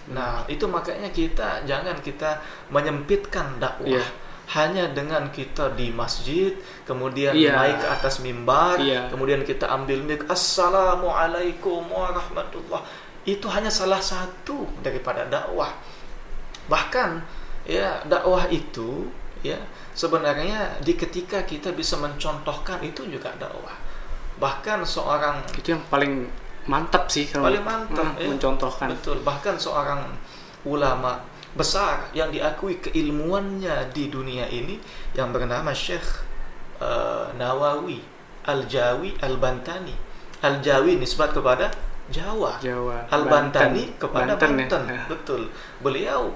Nah, 0.09 0.41
itu 0.49 0.65
makanya 0.65 1.13
kita 1.13 1.61
jangan 1.69 1.93
kita 2.01 2.41
menyempitkan 2.73 3.61
dakwah 3.61 4.01
Iya. 4.01 4.01
Hanya 4.49 4.89
dengan 4.89 5.29
kita 5.29 5.77
di 5.77 5.93
masjid, 5.93 6.57
kemudian 6.89 7.37
Iya. 7.37 7.53
naik 7.53 7.85
ke 7.85 7.87
atas 7.87 8.17
mimbar, 8.25 8.81
Iya. 8.81 9.05
kemudian 9.13 9.45
kita 9.45 9.69
ambil 9.69 10.01
mic 10.01 10.25
assalamualaikum 10.25 11.85
warahmatullah. 11.85 12.81
Itu 13.29 13.45
hanya 13.53 13.69
salah 13.69 14.01
satu 14.01 14.65
daripada 14.81 15.29
dakwah. 15.29 15.69
Bahkan 16.65 17.09
ya 17.69 18.01
dakwah 18.09 18.49
itu 18.49 19.05
ya 19.45 19.61
sebenarnya 19.93 20.81
di 20.81 20.97
ketika 20.97 21.45
kita 21.45 21.69
bisa 21.77 22.01
mencontohkan 22.01 22.81
itu 22.81 23.05
juga 23.05 23.29
dakwah. 23.37 23.77
Bahkan 24.41 24.81
seorang 24.81 25.45
Itu 25.53 25.77
yang 25.77 25.83
paling 25.93 26.25
mantap 26.65 27.05
sih 27.11 27.29
kalau 27.29 27.53
paling 27.53 27.61
mantap 27.61 28.05
ah, 28.05 28.17
ya. 28.17 28.27
mencontohkan. 28.33 28.87
Betul, 28.97 29.21
bahkan 29.21 29.61
seorang 29.61 30.09
ulama 30.65 31.21
besar 31.57 32.13
yang 32.13 32.29
diakui 32.29 32.77
keilmuannya 32.77 33.89
di 33.89 34.09
dunia 34.09 34.45
ini 34.49 34.77
yang 35.17 35.33
bernama 35.33 35.73
Syekh 35.73 36.05
eh, 36.81 37.25
Nawawi 37.37 38.01
Al-Jawi 38.45 39.19
Al-Bantani. 39.21 39.93
Al-Jawi 40.39 40.97
nisbat 40.97 41.35
kepada 41.35 41.69
Jawa. 42.09 42.57
Jawa. 42.57 43.05
Al-Bantani 43.13 43.93
Banten. 43.93 44.01
kepada 44.01 44.33
Banten 44.33 44.51
Banten. 44.65 44.81
ya. 44.89 45.03
Betul. 45.05 45.41
Beliau 45.83 46.33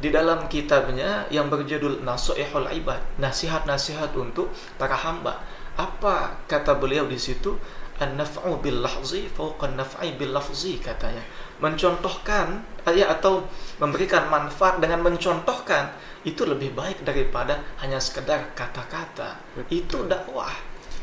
di 0.00 0.08
dalam 0.08 0.48
kitabnya 0.48 1.28
yang 1.28 1.52
berjudul 1.52 2.00
Nasihatul 2.00 2.72
Ibad, 2.72 3.20
nasihat-nasihat 3.20 4.16
untuk 4.16 4.48
para 4.80 4.96
hamba. 4.96 5.44
Apa 5.76 6.40
kata 6.48 6.80
beliau 6.80 7.04
di 7.04 7.20
situ? 7.20 7.60
An-naf'u 8.00 8.56
bil 8.64 8.80
lahzi 8.80 9.28
fawqa 9.28 9.68
an-naf'i 9.68 10.16
bil 10.16 10.32
lafzi 10.32 10.80
katanya. 10.80 11.20
Mencontohkan 11.60 12.64
ya 12.88 13.12
atau 13.12 13.44
memberikan 13.76 14.32
manfaat 14.32 14.80
dengan 14.80 15.04
mencontohkan 15.04 15.92
itu 16.24 16.48
lebih 16.48 16.72
baik 16.72 17.04
daripada 17.04 17.60
hanya 17.84 18.00
sekedar 18.00 18.56
kata-kata. 18.56 19.36
Itu 19.68 20.08
dakwah. 20.08 20.52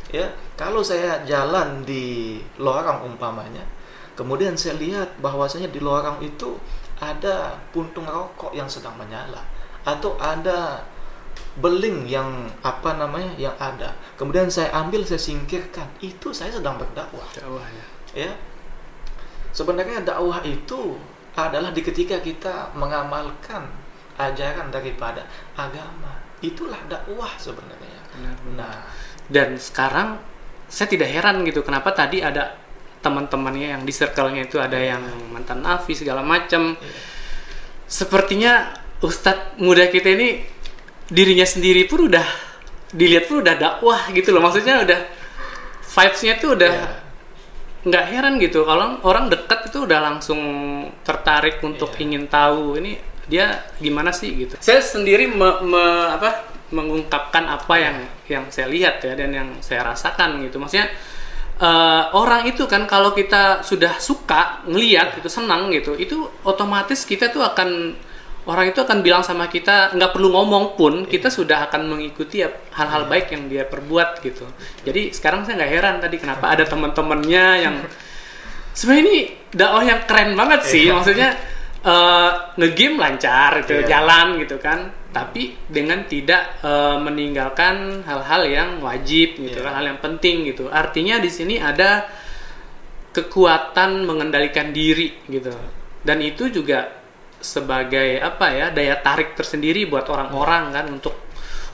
Ya, 0.10 0.32
kalau 0.56 0.82
saya 0.82 1.22
jalan 1.28 1.84
di 1.84 2.40
lorong 2.58 3.12
umpamanya, 3.12 3.62
kemudian 4.16 4.56
saya 4.56 4.80
lihat 4.80 5.20
bahwasanya 5.20 5.68
di 5.68 5.84
lorong 5.84 6.24
itu 6.24 6.56
ada 6.98 7.60
puntung 7.70 8.08
rokok 8.08 8.56
yang 8.56 8.66
sedang 8.66 8.98
menyala 8.98 9.44
atau 9.86 10.18
ada 10.18 10.82
beling 11.58 12.06
yang 12.06 12.50
apa 12.62 12.98
namanya 12.98 13.34
yang 13.38 13.56
ada. 13.58 13.98
Kemudian 14.14 14.48
saya 14.50 14.70
ambil 14.78 15.02
saya 15.04 15.18
singkirkan. 15.18 15.90
Itu 16.00 16.32
saya 16.32 16.54
sedang 16.54 16.78
berdakwah, 16.78 17.26
Jawa 17.34 17.66
ya. 17.66 17.86
ya. 18.30 18.32
Sebenarnya 19.52 20.06
dakwah 20.06 20.46
itu 20.46 20.98
adalah 21.34 21.74
di 21.74 21.82
ketika 21.82 22.22
kita 22.22 22.74
mengamalkan 22.78 23.66
ajaran 24.18 24.70
daripada 24.70 25.26
agama. 25.58 26.22
Itulah 26.42 26.78
dakwah 26.86 27.34
sebenarnya. 27.38 28.02
Benar, 28.14 28.36
benar. 28.46 28.66
Nah, 28.70 28.78
Dan 29.28 29.58
sekarang 29.58 30.18
saya 30.68 30.88
tidak 30.88 31.10
heran 31.10 31.42
gitu 31.44 31.64
kenapa 31.66 31.92
tadi 31.92 32.22
ada 32.22 32.58
teman-temannya 33.02 33.78
yang 33.78 33.84
di 33.86 33.94
circle-nya 33.94 34.50
itu 34.50 34.58
ada 34.58 34.78
yang 34.78 35.02
mantan 35.30 35.62
nafi 35.62 35.94
segala 35.94 36.26
macam. 36.26 36.76
Sepertinya 37.88 38.74
ustadz 39.00 39.62
muda 39.62 39.88
kita 39.88 40.12
ini 40.18 40.44
dirinya 41.08 41.48
sendiri 41.48 41.88
pun 41.88 42.12
udah 42.12 42.28
dilihat 42.92 43.28
pun 43.28 43.44
udah 43.44 43.56
dakwah 43.56 44.12
gitu 44.12 44.32
loh. 44.36 44.44
Maksudnya 44.44 44.84
udah 44.84 45.00
vibes-nya 45.88 46.34
tuh 46.38 46.54
udah 46.54 46.72
ya, 46.72 46.88
nggak 47.88 48.06
heran 48.12 48.34
gitu 48.44 48.68
kalau 48.68 49.00
orang 49.08 49.32
dekat 49.32 49.72
itu 49.72 49.88
udah 49.88 50.00
langsung 50.04 50.40
tertarik 51.08 51.64
untuk 51.64 51.96
Iya. 51.96 52.04
ingin 52.04 52.24
tahu 52.28 52.78
ini 52.84 53.00
dia 53.28 53.68
gimana 53.80 54.12
sih 54.12 54.32
gitu. 54.36 54.56
Saya 54.60 54.80
sendiri 54.84 55.28
me- 55.28 55.64
me- 55.64 56.10
apa 56.12 56.56
mengungkapkan 56.72 57.48
apa 57.48 57.76
yang 57.80 57.98
yang 58.28 58.44
saya 58.52 58.68
lihat 58.68 59.00
ya 59.00 59.16
dan 59.16 59.32
yang 59.32 59.50
saya 59.64 59.88
rasakan 59.88 60.44
gitu. 60.44 60.60
Maksudnya 60.60 60.92
eh, 61.58 62.04
orang 62.14 62.46
itu 62.46 62.68
kan 62.68 62.86
kalau 62.86 63.16
kita 63.16 63.64
sudah 63.64 63.98
suka 63.98 64.62
ngeliat 64.68 65.18
itu 65.18 65.28
senang 65.32 65.72
gitu, 65.72 65.96
itu 65.98 66.28
otomatis 66.44 67.08
kita 67.08 67.32
tuh 67.34 67.42
akan 67.42 67.96
orang 68.48 68.72
itu 68.72 68.80
akan 68.80 69.04
bilang 69.04 69.22
sama 69.28 69.52
kita 69.52 69.92
nggak 69.94 70.12
perlu 70.16 70.32
ngomong 70.32 70.80
pun 70.80 71.04
kita 71.04 71.28
sudah 71.28 71.68
akan 71.68 71.92
mengikuti 71.92 72.40
ya 72.42 72.50
hal-hal 72.74 73.06
baik 73.12 73.30
yang 73.36 73.52
dia 73.52 73.68
perbuat 73.68 74.24
gitu. 74.24 74.48
Jadi 74.88 75.12
sekarang 75.12 75.44
saya 75.44 75.60
nggak 75.60 75.72
heran 75.72 75.96
tadi 76.00 76.16
kenapa 76.16 76.56
ada 76.56 76.64
teman-temannya 76.64 77.46
yang 77.62 77.76
sebenarnya 78.78 79.04
ini 79.04 79.18
dakwah 79.52 79.84
yang 79.84 80.02
keren 80.08 80.32
banget 80.38 80.62
sih 80.64 80.86
maksudnya 80.88 81.34
eh, 81.82 82.30
ngegame 82.56 82.98
lancar 83.02 83.66
gitu 83.66 83.84
Iya. 83.84 83.88
jalan 83.90 84.38
gitu 84.40 84.62
kan 84.62 84.94
tapi 85.12 85.58
dengan 85.66 86.06
tidak 86.06 86.62
eh, 86.62 86.98
meninggalkan 87.02 88.06
hal-hal 88.06 88.42
yang 88.46 88.70
wajib 88.86 89.34
gitu 89.42 89.60
Iya. 89.60 89.66
kan 89.66 89.74
hal 89.82 89.86
yang 89.92 90.00
penting 90.00 90.46
gitu 90.46 90.70
artinya 90.70 91.18
di 91.18 91.28
sini 91.28 91.58
ada 91.58 92.06
kekuatan 93.18 94.06
mengendalikan 94.06 94.70
diri 94.70 95.10
gitu 95.26 95.50
dan 96.06 96.22
itu 96.22 96.54
juga 96.54 96.86
sebagai 97.48 98.20
apa 98.20 98.52
ya 98.52 98.68
daya 98.76 99.00
tarik 99.00 99.40
tersendiri 99.40 99.88
buat 99.88 100.04
orang-orang 100.12 100.76
kan 100.76 100.86
untuk 100.92 101.16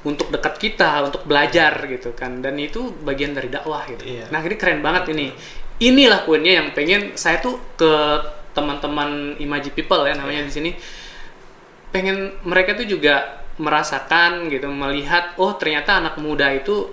untuk 0.03 0.29
dekat 0.29 0.59
kita 0.59 1.01
untuk 1.01 1.25
belajar 1.25 1.73
gitu 1.89 2.13
kan. 2.13 2.43
Dan 2.43 2.59
itu 2.61 2.93
bagian 3.01 3.33
dari 3.33 3.49
dakwah 3.49 3.87
gitu. 3.89 4.03
Iya. 4.05 4.29
nah 4.29 4.43
ini 4.43 4.55
keren 4.59 4.85
banget 4.85 5.09
ini. 5.15 5.33
Inilah 5.81 6.21
poinnya 6.23 6.61
yang 6.61 6.69
pengen 6.77 7.17
saya 7.17 7.41
tuh 7.41 7.57
ke 7.73 7.91
teman-teman 8.53 9.41
Imaji 9.41 9.73
People 9.73 10.05
ya 10.05 10.13
namanya 10.13 10.45
di 10.45 10.53
sini. 10.53 10.71
Pengen 11.89 12.37
mereka 12.45 12.77
tuh 12.77 12.85
juga 12.85 13.43
merasakan 13.57 14.49
gitu 14.49 14.65
melihat 14.69 15.37
oh 15.37 15.53
ternyata 15.57 16.01
anak 16.01 16.17
muda 16.17 16.49
itu 16.49 16.89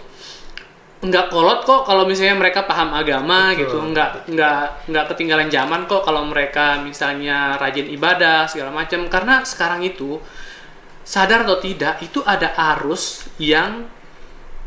nggak 1.01 1.33
kolot 1.33 1.65
kok 1.65 1.89
kalau 1.89 2.05
misalnya 2.05 2.37
mereka 2.37 2.69
paham 2.69 2.93
agama 2.93 3.57
Betul. 3.57 3.61
gitu. 3.65 3.79
Nggak 3.93 4.11
nggak 4.29 4.61
nggak 4.93 5.05
ketinggalan 5.13 5.49
zaman 5.49 5.81
kok 5.89 6.05
kalau 6.05 6.29
mereka 6.29 6.77
misalnya 6.85 7.57
rajin 7.57 7.89
ibadah 7.89 8.45
segala 8.45 8.69
macam. 8.69 9.09
Karena 9.09 9.41
sekarang 9.41 9.81
itu 9.81 10.21
sadar 11.01 11.49
atau 11.49 11.57
tidak 11.57 12.05
itu 12.05 12.21
ada 12.21 12.53
arus 12.77 13.33
yang 13.41 13.89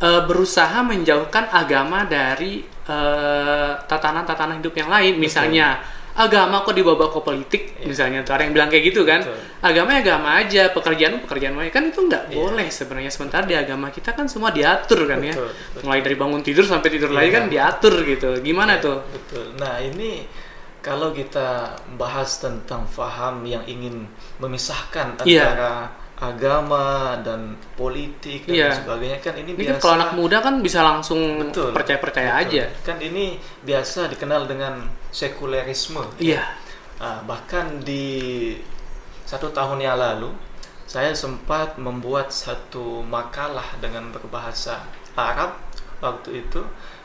eh, 0.01 0.21
berusaha 0.25 0.81
menjauhkan 0.81 1.53
agama 1.53 2.09
dari 2.09 2.65
eh, 2.65 3.71
tatanan-tatanan 3.85 4.57
hidup 4.57 4.73
yang 4.73 4.89
lain. 4.89 5.21
Misalnya 5.21 5.85
agama 6.13 6.61
kok 6.61 6.71
dibawa 6.71 7.09
ke 7.09 7.19
politik 7.19 7.63
Iya. 7.73 7.89
misalnya 7.89 8.19
tuh 8.21 8.33
ada 8.33 8.45
yang 8.45 8.53
bilang 8.53 8.69
kayak 8.69 8.83
gitu 8.89 9.01
kan 9.01 9.25
Betul. 9.25 9.37
agama 9.61 9.89
ya 9.91 9.99
agama 9.99 10.29
aja 10.37 10.63
pekerjaan 10.69 11.13
pekerjaan 11.19 11.57
aja 11.57 11.71
kan 11.71 11.83
itu 11.85 11.99
nggak 11.99 12.23
Iya. 12.29 12.35
boleh 12.37 12.67
sebenarnya 12.69 13.09
sementara 13.09 13.43
di 13.43 13.55
agama 13.55 13.89
kita 13.89 14.13
kan 14.13 14.25
semua 14.25 14.49
diatur 14.49 15.03
kan 15.03 15.17
ya 15.19 15.33
Betul, 15.33 15.49
betul. 15.49 15.81
mulai 15.83 16.01
dari 16.01 16.15
bangun 16.15 16.41
tidur 16.41 16.63
sampai 16.63 16.89
tidur 16.89 17.09
Iya. 17.09 17.17
lagi 17.17 17.29
kan 17.31 17.45
diatur 17.47 17.93
gitu 18.03 18.29
gimana 18.39 18.77
tuh 18.77 19.01
Betul. 19.09 19.45
Nah, 19.57 19.81
ini 19.81 20.23
kalau 20.79 21.09
kita 21.11 21.73
bahas 21.95 22.37
tentang 22.37 22.83
faham 22.85 23.41
yang 23.43 23.63
ingin 23.65 24.05
memisahkan 24.37 25.17
Iya. 25.23 25.41
antara 25.49 25.73
agama 26.23 27.19
dan 27.19 27.59
politik 27.75 28.47
dan 28.47 28.55
Iya. 28.55 28.69
sebagainya 28.71 29.19
kan 29.19 29.33
ini, 29.35 29.51
ini 29.51 29.67
kan 29.67 29.75
biasa 29.75 29.83
kalau 29.83 29.95
anak 29.99 30.11
muda 30.15 30.37
kan 30.39 30.55
bisa 30.59 30.79
langsung 30.79 31.19
Betul. 31.43 31.75
percaya 31.75 31.99
percaya 31.99 32.31
Betul. 32.39 32.43
aja 32.47 32.63
Kan 32.81 32.97
ini 32.99 33.25
biasa 33.61 34.07
dikenal 34.07 34.47
dengan 34.47 34.87
sekulerisme. 35.11 36.03
iya 36.17 36.43
Ah, 36.97 37.19
bahkan 37.25 37.83
di 37.83 38.55
satu 39.23 39.51
tahun 39.51 39.81
yang 39.81 39.99
lalu 39.99 40.31
saya 40.87 41.11
sempat 41.11 41.75
membuat 41.75 42.31
satu 42.31 43.03
makalah 43.03 43.65
dengan 43.81 44.07
berbahasa 44.07 44.87
Arab 45.13 45.57
waktu 45.99 46.45
itu 46.47 46.61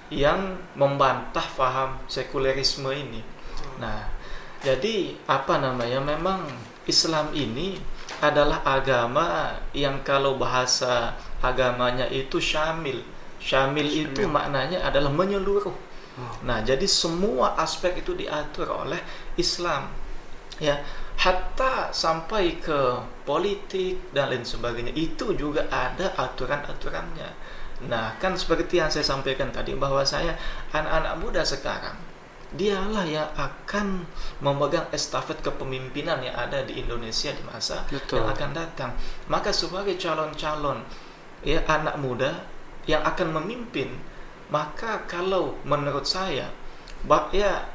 yang 0.08 0.54
membantah 0.72 1.42
faham 1.42 1.98
sekulerisme 2.06 2.88
ini. 2.88 3.24
Nah, 3.82 4.06
jadi 4.62 5.18
apa 5.26 5.58
namanya? 5.58 5.98
Memang 5.98 6.46
Islam 6.86 7.28
ini 7.34 7.76
adalah 8.18 8.66
agama 8.66 9.54
yang 9.70 10.02
kalau 10.02 10.34
bahasa 10.34 11.14
agamanya 11.42 12.06
itu 12.10 12.42
syamil. 12.42 13.02
Syamil 13.38 13.86
itu 13.86 14.26
maknanya 14.26 14.82
adalah 14.82 15.10
menyeluruh. 15.14 15.74
Nah, 16.42 16.66
jadi 16.66 16.82
semua 16.90 17.54
aspek 17.54 18.02
itu 18.02 18.10
diatur 18.18 18.66
oleh 18.74 18.98
Islam. 19.38 19.86
Ya, 20.58 20.82
hatta 21.14 21.94
sampai 21.94 22.58
ke 22.58 22.98
politik 23.22 24.10
dan 24.10 24.34
lain 24.34 24.42
sebagainya 24.42 24.90
itu 24.98 25.30
juga 25.38 25.70
ada 25.70 26.10
aturan-aturannya. 26.18 27.30
Nah, 27.86 28.18
kan 28.18 28.34
seperti 28.34 28.82
yang 28.82 28.90
saya 28.90 29.06
sampaikan 29.06 29.54
tadi 29.54 29.78
bahwa 29.78 30.02
saya 30.02 30.34
anak-anak 30.74 31.14
muda 31.22 31.42
sekarang 31.46 31.94
dialah 32.56 33.04
yang 33.04 33.28
akan 33.36 34.08
memegang 34.40 34.88
estafet 34.94 35.36
kepemimpinan 35.44 36.24
yang 36.24 36.32
ada 36.32 36.64
di 36.64 36.80
Indonesia 36.80 37.28
di 37.28 37.42
masa 37.44 37.84
Betul. 37.92 38.24
yang 38.24 38.28
akan 38.32 38.50
datang. 38.56 38.90
Maka 39.28 39.52
sebagai 39.52 40.00
calon-calon 40.00 40.80
ya 41.44 41.60
anak 41.68 42.00
muda 42.00 42.32
yang 42.88 43.04
akan 43.04 43.36
memimpin, 43.36 43.92
maka 44.48 45.04
kalau 45.04 45.60
menurut 45.68 46.08
saya 46.08 46.48
bah, 47.04 47.28
ya 47.36 47.68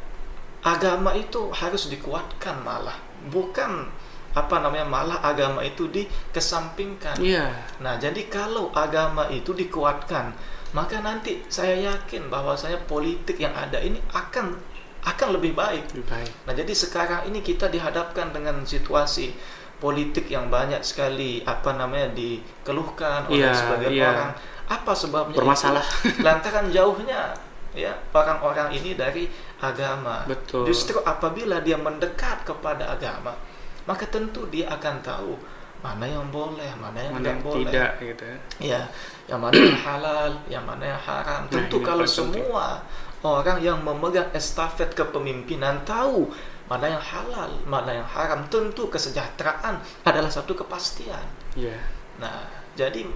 agama 0.66 1.14
itu 1.14 1.54
harus 1.54 1.92
dikuatkan 1.92 2.66
malah 2.66 2.98
bukan 3.30 3.88
apa 4.34 4.56
namanya 4.66 4.90
malah 4.90 5.20
agama 5.22 5.62
itu 5.62 5.86
dikesampingkan. 5.94 7.22
iya 7.22 7.54
Nah, 7.78 8.02
jadi 8.02 8.18
kalau 8.34 8.74
agama 8.74 9.30
itu 9.30 9.54
dikuatkan, 9.54 10.34
maka 10.74 11.00
nanti 11.00 11.46
saya 11.48 11.78
yakin 11.88 12.28
bahwa 12.28 12.54
saya 12.54 12.82
politik 12.84 13.38
yang 13.38 13.54
ada 13.54 13.78
ini 13.78 14.02
akan 14.12 14.58
akan 15.04 15.28
lebih 15.36 15.54
baik. 15.54 15.84
lebih 15.94 16.08
baik 16.08 16.32
Nah, 16.48 16.54
jadi 16.56 16.74
sekarang 16.74 17.28
ini 17.28 17.40
kita 17.40 17.68
dihadapkan 17.68 18.32
dengan 18.32 18.64
situasi 18.64 19.36
politik 19.78 20.32
yang 20.32 20.48
banyak 20.48 20.80
sekali 20.82 21.44
apa 21.44 21.76
namanya 21.76 22.16
dikeluhkan 22.16 23.28
oleh 23.28 23.44
Iya, 23.44 23.52
sebagian 23.54 23.92
iya. 23.92 24.10
orang. 24.10 24.32
Apa 24.64 24.92
sebabnya? 24.96 25.36
Bermasalah. 25.36 25.84
itu? 25.84 26.24
Lantaran 26.26 26.72
jauhnya 26.72 27.36
ya 27.76 27.92
orang-orang 28.16 28.72
ini 28.72 28.96
dari 28.96 29.28
agama. 29.60 30.24
Betul. 30.24 30.64
Justru 30.66 31.04
apabila 31.04 31.60
dia 31.60 31.76
mendekat 31.76 32.48
kepada 32.48 32.96
agama, 32.96 33.36
maka 33.84 34.08
tentu 34.08 34.48
dia 34.48 34.72
akan 34.72 35.04
tahu 35.04 35.36
mana 35.84 36.08
yang 36.08 36.32
boleh, 36.32 36.72
mana 36.80 36.96
yang 36.96 37.12
mana 37.12 37.20
tidak 37.20 37.28
yang 37.28 37.42
boleh. 37.44 37.60
tidak 37.68 37.90
gitu 38.00 38.24
ya 38.24 38.38
Ya, 38.64 38.82
yang 39.28 39.40
mana 39.40 39.56
yang 39.56 39.80
halal, 39.80 40.32
yang 40.52 40.64
mana 40.68 40.84
yang 40.84 41.02
haram. 41.02 41.42
Nah, 41.48 41.52
Tentu 41.52 41.80
ini 41.80 41.88
kalau 41.88 42.06
penting. 42.06 42.18
semua 42.20 42.84
orang 43.24 43.58
yang 43.64 43.80
memegang 43.80 44.28
estafet 44.36 44.92
kepemimpinan 44.92 45.80
tahu 45.88 46.28
mana 46.68 46.92
yang 46.92 47.04
halal, 47.04 47.52
mana 47.68 47.92
yang 47.92 48.08
haram, 48.08 48.44
tentu 48.52 48.88
kesejahteraan 48.92 49.80
adalah 50.04 50.32
satu 50.32 50.56
kepastian. 50.56 51.24
iya 51.56 51.76
Nah, 52.20 52.46
jadi 52.76 53.08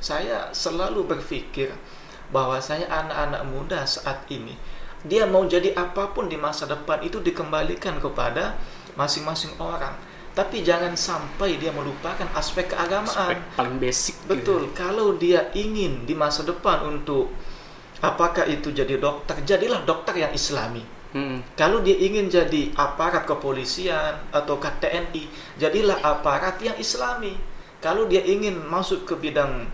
saya 0.00 0.52
selalu 0.52 1.08
berpikir 1.08 1.72
bahwasanya 2.32 2.88
anak-anak 2.88 3.42
muda 3.48 3.80
saat 3.84 4.24
ini 4.28 4.56
dia 5.04 5.28
mau 5.28 5.44
jadi 5.44 5.76
apa 5.76 6.16
pun 6.16 6.32
di 6.32 6.40
masa 6.40 6.64
depan 6.64 7.04
itu 7.04 7.20
dikembalikan 7.20 8.00
kepada 8.00 8.56
masing-masing 8.96 9.52
orang. 9.60 9.92
Tapi 10.34 10.66
jangan 10.66 10.98
sampai 10.98 11.62
dia 11.62 11.70
melupakan 11.70 12.26
aspek 12.34 12.74
keagamaan. 12.74 13.06
aspek 13.06 13.38
paling 13.54 13.78
basic 13.78 14.18
gitu. 14.26 14.30
Betul, 14.34 14.62
kalau 14.74 15.14
dia 15.14 15.54
ingin 15.54 16.02
di 16.02 16.14
masa 16.18 16.42
depan 16.42 16.90
untuk 16.90 17.30
apakah 18.02 18.42
itu 18.50 18.74
jadi 18.74 18.98
dokter, 18.98 19.38
jadilah 19.46 19.86
dokter 19.86 20.26
yang 20.26 20.34
islami. 20.34 20.82
Mm. 21.14 21.54
Kalau 21.54 21.78
dia 21.78 21.94
ingin 21.94 22.26
jadi 22.26 22.74
aparat 22.74 23.22
kepolisian 23.22 24.34
atau 24.34 24.58
TNI, 24.58 25.30
jadilah 25.62 26.02
aparat 26.02 26.58
yang 26.58 26.74
islami. 26.82 27.38
Kalau 27.78 28.10
dia 28.10 28.26
ingin 28.26 28.58
masuk 28.58 29.06
ke 29.06 29.14
bidang 29.14 29.70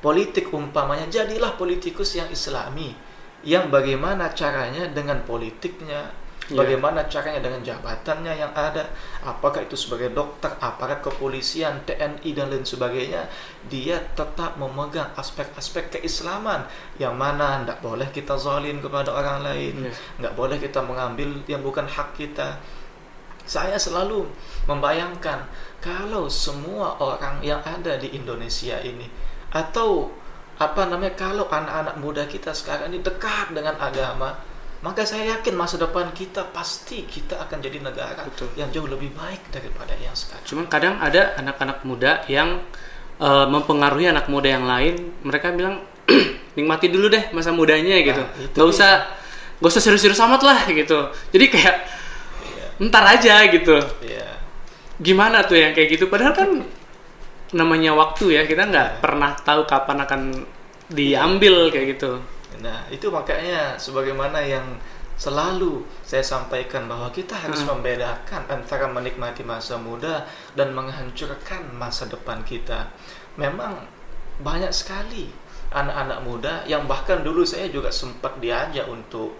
politik 0.00 0.48
umpamanya, 0.48 1.04
jadilah 1.12 1.60
politikus 1.60 2.16
yang 2.16 2.32
islami. 2.32 2.96
Yang 3.44 3.70
bagaimana 3.70 4.32
caranya 4.32 4.88
dengan 4.88 5.22
politiknya, 5.22 6.10
Iya. 6.48 6.64
bagaimana 6.64 7.04
caranya 7.12 7.44
dengan 7.44 7.60
jabatannya 7.60 8.32
yang 8.32 8.48
ada, 8.56 8.88
apakah 9.20 9.68
itu 9.68 9.76
sebagai 9.76 10.16
dokter, 10.16 10.48
aparat 10.64 11.04
kepolisian, 11.04 11.84
TNI 11.84 12.30
dan 12.32 12.48
lain 12.48 12.64
sebagainya, 12.64 13.28
dia 13.68 14.00
tetap 14.16 14.56
memegang 14.56 15.12
aspek-aspek 15.12 16.00
keislaman 16.00 16.64
yang 16.96 17.12
mana 17.20 17.60
tidak 17.60 17.84
boleh 17.84 18.08
kita 18.08 18.40
zalim 18.40 18.80
kepada 18.80 19.12
orang 19.12 19.44
lain, 19.44 19.74
Iya. 19.84 19.92
nggak 20.24 20.34
boleh 20.40 20.56
kita 20.56 20.80
mengambil 20.80 21.36
yang 21.44 21.60
bukan 21.60 21.84
hak 21.84 22.16
kita. 22.16 22.56
Saya 23.44 23.76
selalu 23.76 24.28
membayangkan 24.68 25.44
kalau 25.80 26.28
semua 26.32 26.96
orang 27.00 27.40
yang 27.40 27.60
ada 27.64 27.96
di 27.96 28.12
Indonesia 28.12 28.76
ini 28.80 29.08
atau 29.52 30.12
apa 30.60 30.84
namanya 30.90 31.16
kalau 31.16 31.48
anak-anak 31.48 31.96
muda 32.02 32.24
kita 32.28 32.52
sekarang 32.52 32.92
ini 32.92 33.00
dekat 33.00 33.54
dengan 33.54 33.78
agama, 33.80 34.36
maka 34.78 35.02
saya 35.02 35.34
yakin 35.34 35.58
masa 35.58 35.74
depan 35.74 36.14
kita 36.14 36.54
pasti 36.54 37.02
kita 37.02 37.34
akan 37.42 37.58
jadi 37.58 37.82
negara 37.82 38.22
Betul. 38.22 38.54
yang 38.54 38.70
jauh 38.70 38.86
lebih 38.86 39.10
baik 39.10 39.50
daripada 39.50 39.90
yang 39.98 40.14
sekarang. 40.14 40.46
Cuman 40.46 40.64
kadang 40.70 40.94
ada 41.02 41.34
anak-anak 41.34 41.82
muda 41.82 42.22
yang 42.30 42.62
eh, 43.18 43.46
mempengaruhi 43.50 44.06
anak 44.06 44.30
muda 44.30 44.48
yang 44.48 44.62
lain. 44.62 45.18
Mereka 45.26 45.50
bilang 45.58 45.82
nikmati 46.56 46.86
dulu 46.88 47.10
deh 47.10 47.34
masa 47.34 47.50
mudanya 47.50 47.98
gitu. 48.00 48.22
itu 48.38 48.54
Gak 48.54 48.62
dia. 48.62 48.70
usah 48.70 48.92
gak 49.58 49.70
usah 49.74 49.82
serius-serius 49.82 50.22
amat 50.22 50.42
lah 50.46 50.60
gitu. 50.70 51.10
Jadi 51.34 51.46
kayak 51.50 51.76
Iya. 52.46 52.66
ntar 52.86 53.04
aja 53.04 53.34
gitu. 53.50 53.76
Iya. 54.06 54.30
Gimana 55.02 55.42
tuh 55.42 55.58
yang 55.58 55.74
kayak 55.74 55.98
gitu? 55.98 56.06
Padahal 56.06 56.34
kan 56.34 56.50
namanya 57.50 57.96
waktu 57.98 58.38
ya 58.38 58.42
kita 58.46 58.70
nggak 58.70 58.88
Iya. 58.94 58.98
pernah 59.02 59.34
tahu 59.34 59.66
kapan 59.66 59.98
akan 60.06 60.20
diambil 60.86 61.74
kayak 61.74 61.98
gitu. 61.98 62.22
Nah, 62.58 62.88
itu 62.88 63.12
makanya 63.12 63.76
sebagaimana 63.76 64.40
yang 64.40 64.64
selalu 65.18 65.82
saya 66.06 66.22
sampaikan 66.22 66.86
bahwa 66.86 67.10
kita 67.10 67.34
harus 67.34 67.66
Hmm. 67.66 67.76
membedakan 67.76 68.46
antara 68.48 68.86
menikmati 68.86 69.42
masa 69.42 69.74
muda 69.76 70.24
dan 70.54 70.70
menghancurkan 70.72 71.74
masa 71.74 72.06
depan 72.06 72.40
kita. 72.46 72.88
Memang 73.34 73.82
banyak 74.38 74.70
sekali 74.70 75.28
anak-anak 75.74 76.18
muda 76.24 76.52
yang 76.64 76.86
bahkan 76.88 77.20
dulu 77.26 77.42
saya 77.44 77.68
juga 77.68 77.90
sempat 77.90 78.38
diajak 78.40 78.86
untuk 78.88 79.34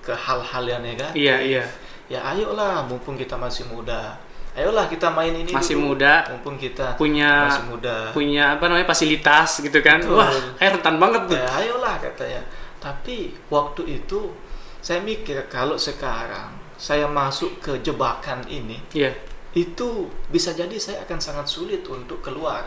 ke 0.00 0.14
hal-hal 0.14 0.64
yang 0.64 0.82
negatif. 0.86 1.18
Iya 1.18 1.36
iya. 1.42 1.64
Ya 2.08 2.20
ayolah 2.24 2.84
mumpung 2.86 3.18
kita 3.18 3.34
masih 3.34 3.66
muda. 3.68 4.16
Ayolah 4.54 4.86
kita 4.86 5.10
main 5.10 5.34
ini 5.34 5.50
Masih 5.50 5.74
dulu. 5.74 5.98
muda. 5.98 6.22
mumpung 6.30 6.54
kita 6.54 6.94
Punya 6.94 7.50
masih 7.50 7.64
muda. 7.74 7.96
punya 8.14 8.44
apa 8.54 8.70
namanya 8.70 8.86
fasilitas 8.86 9.58
gitu 9.58 9.82
kan. 9.82 9.98
Betul. 9.98 10.14
Wah 10.14 10.30
kayak 10.54 10.78
rentan 10.78 10.96
banget 10.96 11.22
tuh. 11.26 11.36
Ya, 11.36 11.46
ayolah 11.58 11.94
katanya. 11.98 12.42
Tapi 12.78 13.16
waktu 13.50 13.82
itu 13.98 14.30
saya 14.78 15.02
mikir 15.02 15.50
kalau 15.50 15.74
sekarang 15.74 16.54
saya 16.78 17.06
masuk 17.06 17.58
ke 17.58 17.72
jebakan 17.82 18.46
ini, 18.46 18.78
Iya. 18.92 19.10
itu 19.54 20.06
bisa 20.28 20.50
jadi 20.52 20.74
saya 20.76 21.02
akan 21.02 21.18
sangat 21.18 21.46
sulit 21.46 21.82
untuk 21.86 22.22
keluar. 22.22 22.62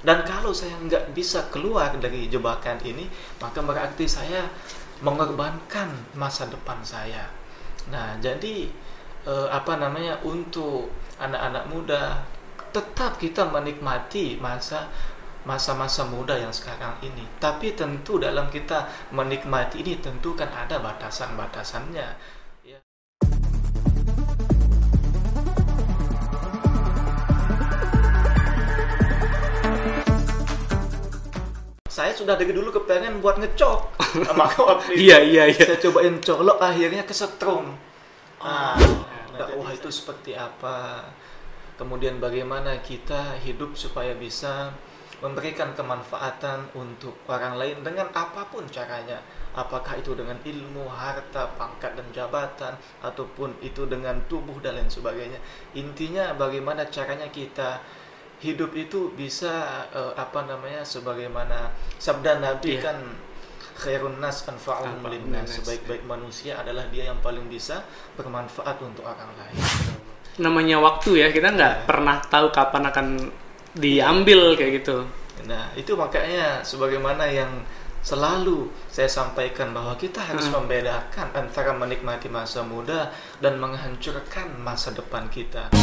Dan 0.00 0.22
kalau 0.22 0.52
saya 0.52 0.72
nggak 0.78 1.12
bisa 1.12 1.48
keluar 1.50 1.90
dari 1.98 2.28
jebakan 2.28 2.78
ini, 2.80 3.08
maka 3.36 3.58
berarti 3.60 4.06
saya 4.06 4.44
mengorbankan 5.00 5.88
masa 6.14 6.46
depan 6.46 6.80
saya. 6.80 7.28
Nah, 7.92 8.16
jadi 8.18 8.68
eh, 9.26 9.48
apa 9.50 9.76
namanya 9.76 10.16
untuk 10.22 10.88
anak-anak 11.16 11.64
muda 11.72 12.02
tetap 12.72 13.16
kita 13.16 13.48
menikmati 13.48 14.36
masa 14.36 14.92
masa-masa 15.46 16.02
muda 16.04 16.34
yang 16.34 16.50
sekarang 16.50 16.98
ini. 17.00 17.22
Tapi 17.38 17.72
tentu 17.78 18.18
dalam 18.18 18.50
kita 18.50 18.90
menikmati 19.14 19.80
ini 19.80 19.96
tentu 20.02 20.34
kan 20.34 20.50
ada 20.50 20.82
batasan-batasannya. 20.82 22.08
Ya. 22.66 22.78
saya 31.96 32.12
sudah 32.12 32.36
dari 32.36 32.52
dulu 32.52 32.76
kepengen 32.76 33.24
buat 33.24 33.40
ngecok 33.40 33.78
maka 34.36 34.58
waktu 34.60 35.00
itu 35.00 35.08
iya, 35.08 35.16
iya, 35.24 35.44
iya. 35.48 35.64
saya 35.64 35.80
cobain 35.80 36.20
colok 36.20 36.60
akhirnya 36.60 37.08
kesetrum 37.08 37.72
ah. 38.44 38.76
oh. 38.76 38.84
ah 38.84 39.15
dakwah 39.38 39.70
itu 39.72 39.88
seperti 39.92 40.32
apa? 40.34 41.06
Kemudian 41.76 42.16
bagaimana 42.18 42.80
kita 42.80 43.36
hidup 43.44 43.76
supaya 43.76 44.16
bisa 44.16 44.72
memberikan 45.20 45.72
kemanfaatan 45.72 46.76
untuk 46.76 47.16
orang 47.28 47.56
lain 47.56 47.80
dengan 47.80 48.08
apa 48.12 48.48
pun 48.52 48.68
caranya. 48.68 49.20
Apakah 49.56 49.96
itu 49.96 50.12
dengan 50.12 50.36
ilmu, 50.44 50.84
harta, 50.92 51.48
pangkat 51.56 51.96
dan 51.96 52.04
jabatan 52.12 52.76
ataupun 53.00 53.56
itu 53.64 53.88
dengan 53.88 54.20
tubuh 54.28 54.60
dan 54.60 54.76
lain 54.76 54.92
sebagainya. 54.92 55.40
Intinya 55.72 56.36
bagaimana 56.36 56.84
caranya 56.92 57.32
kita 57.32 57.80
hidup 58.44 58.76
itu 58.76 59.16
bisa 59.16 59.88
eh, 59.96 60.12
apa 60.12 60.44
namanya 60.44 60.84
sebagaimana 60.84 61.72
sabda 61.96 62.36
Nabi 62.44 62.76
Iya. 62.76 62.84
kan 62.84 62.98
khairun 63.76 64.18
nas 64.18 64.42
anfa'uhum 64.48 65.04
linnas 65.06 65.60
sebaik-baik 65.60 66.02
manusia 66.08 66.58
adalah 66.60 66.88
dia 66.88 67.12
yang 67.12 67.20
paling 67.20 67.44
bisa 67.46 67.84
bermanfaat 68.16 68.80
untuk 68.80 69.04
orang 69.04 69.30
lain. 69.36 69.56
Namanya 70.36 70.80
waktu 70.80 71.20
ya, 71.24 71.28
kita 71.32 71.52
nggak 71.52 71.88
pernah 71.88 72.20
tahu 72.24 72.52
kapan 72.52 72.82
akan 72.92 73.06
diambil 73.76 74.56
kayak 74.56 74.84
gitu. 74.84 75.04
Nah, 75.44 75.72
itu 75.76 75.92
makanya 75.96 76.64
sebagaimana 76.64 77.28
yang 77.28 77.64
selalu 78.00 78.70
saya 78.86 79.10
sampaikan 79.10 79.74
bahwa 79.74 79.98
kita 79.98 80.22
harus 80.22 80.46
Hmm. 80.46 80.62
membedakan 80.62 81.26
antara 81.34 81.74
menikmati 81.74 82.30
masa 82.30 82.62
muda 82.62 83.10
dan 83.42 83.58
menghancurkan 83.58 84.62
masa 84.62 84.94
depan 84.94 85.26
kita. 85.26 85.74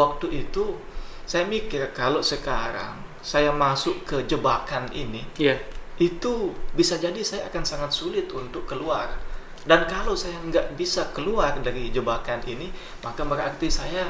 Waktu 0.00 0.48
itu 0.48 0.80
saya 1.28 1.44
mikir 1.44 1.92
kalau 1.92 2.24
sekarang 2.24 2.96
saya 3.20 3.52
masuk 3.52 4.08
ke 4.08 4.24
jebakan 4.24 4.88
ini 4.96 5.20
Iya. 5.36 5.60
itu 6.00 6.56
bisa 6.72 6.96
jadi 6.96 7.20
saya 7.20 7.52
akan 7.52 7.60
sangat 7.60 7.92
sulit 7.92 8.32
untuk 8.32 8.64
keluar. 8.64 9.12
Dan 9.60 9.84
kalau 9.84 10.16
saya 10.16 10.40
nggak 10.40 10.72
bisa 10.72 11.12
keluar 11.12 11.52
dari 11.60 11.92
jebakan 11.92 12.40
ini, 12.48 12.72
maka 13.04 13.28
berarti 13.28 13.68
saya 13.68 14.08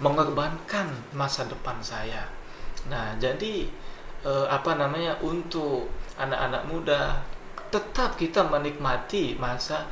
mengorbankan 0.00 0.88
masa 1.12 1.44
depan 1.44 1.76
saya. 1.84 2.24
Nah, 2.88 3.12
jadi 3.20 3.68
eh, 4.24 4.46
apa 4.48 4.72
namanya 4.80 5.20
untuk 5.20 5.92
anak-anak 6.16 6.62
muda 6.72 7.00
tetap 7.68 8.16
kita 8.16 8.48
menikmati 8.48 9.36
masa 9.36 9.84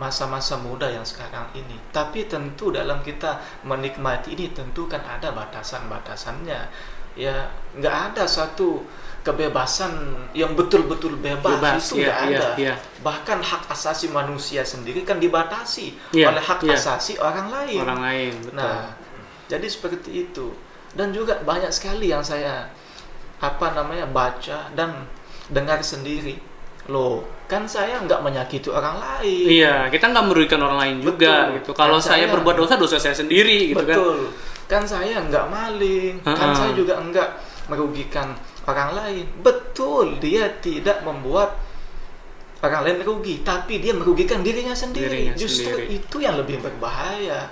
masa-masa 0.00 0.56
muda 0.56 0.88
yang 0.88 1.04
sekarang 1.04 1.44
ini. 1.52 1.76
Tapi 1.92 2.24
tentu 2.24 2.72
dalam 2.72 3.04
kita 3.04 3.36
menikmati 3.68 4.32
ini 4.32 4.48
tentu 4.56 4.88
kan 4.88 5.04
ada 5.04 5.36
batasan-batasannya. 5.36 6.60
Ya, 7.20 7.52
nggak 7.76 8.16
ada 8.16 8.24
satu 8.24 8.80
kebebasan 9.20 9.92
yang 10.32 10.56
betul-betul 10.56 11.20
bebas, 11.20 11.60
Bebas, 11.60 11.92
itu 11.92 12.00
iya, 12.00 12.08
nggak 12.08 12.18
iya, 12.24 12.38
ada. 12.40 12.48
iya. 12.56 12.74
Bahkan 13.04 13.38
hak 13.44 13.62
asasi 13.68 14.08
manusia 14.08 14.64
sendiri 14.64 15.04
kan 15.04 15.20
dibatasi 15.20 16.16
Iya, 16.16 16.32
oleh 16.32 16.40
hak 16.40 16.64
asasi 16.64 17.20
orang 17.20 17.52
lain. 17.52 17.80
Orang 17.84 18.00
lain, 18.00 18.32
betul. 18.40 18.56
Nah, 18.56 18.96
jadi 19.52 19.66
seperti 19.68 20.10
itu. 20.30 20.56
Dan 20.96 21.12
juga 21.12 21.38
banyak 21.44 21.70
sekali 21.70 22.08
yang 22.08 22.24
saya 22.24 22.72
apa 23.40 23.66
namanya 23.76 24.08
baca 24.08 24.72
dan 24.72 25.04
dengar 25.52 25.84
sendiri. 25.84 26.40
Loh, 26.90 27.22
kan 27.46 27.62
saya 27.64 28.02
nggak 28.02 28.18
menyakiti 28.18 28.66
orang 28.66 28.98
lain. 28.98 29.46
Iya, 29.46 29.86
kita 29.88 30.10
nggak 30.10 30.26
merugikan 30.26 30.58
orang 30.58 30.78
lain 30.82 30.96
juga 30.98 31.46
Betul. 31.46 31.56
gitu. 31.62 31.70
Kalau 31.78 31.96
Kan 31.96 32.06
saya 32.10 32.26
saya- 32.26 32.32
berbuat 32.34 32.56
dosa, 32.58 32.74
dosa 32.74 32.96
saya 32.98 33.14
sendiri 33.14 33.70
gitu 33.70 33.84
kan. 33.86 33.94
Betul. 33.94 34.18
Kan 34.66 34.82
saya 34.82 35.22
nggak 35.22 35.46
maling, 35.46 36.14
kan 36.26 36.34
Ha-ha. 36.34 36.54
saya 36.54 36.72
juga 36.74 36.98
nggak 36.98 37.28
merugikan 37.70 38.34
orang 38.66 38.90
lain. 38.92 39.24
Betul, 39.38 40.18
dia 40.18 40.50
tidak 40.58 41.02
membuat 41.02 41.54
orang 42.60 42.82
lain 42.84 42.96
merugi, 43.00 43.40
tapi 43.40 43.78
dia 43.78 43.94
merugikan 43.94 44.42
dirinya 44.42 44.74
sendiri. 44.74 45.30
Dirinya 45.30 45.34
Justru 45.38 45.70
sendiri. 45.70 45.96
itu 45.96 46.16
yang 46.20 46.36
lebih 46.36 46.58
berbahaya. 46.58 47.48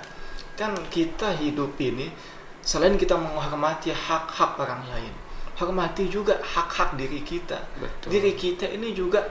Kan 0.53 0.75
kita 0.91 1.31
hidup 1.39 1.79
ini 1.79 2.11
selain 2.59 2.93
kita 2.93 3.15
menghormati 3.15 3.89
hak-hak 3.89 4.59
orang 4.59 4.83
lain, 4.91 5.13
hormati 5.59 6.07
juga 6.07 6.39
hak-hak 6.39 6.95
diri 6.95 7.21
kita. 7.21 7.59
Betul. 7.77 8.07
Diri 8.15 8.33
kita 8.33 8.65
ini 8.71 8.95
juga 8.95 9.27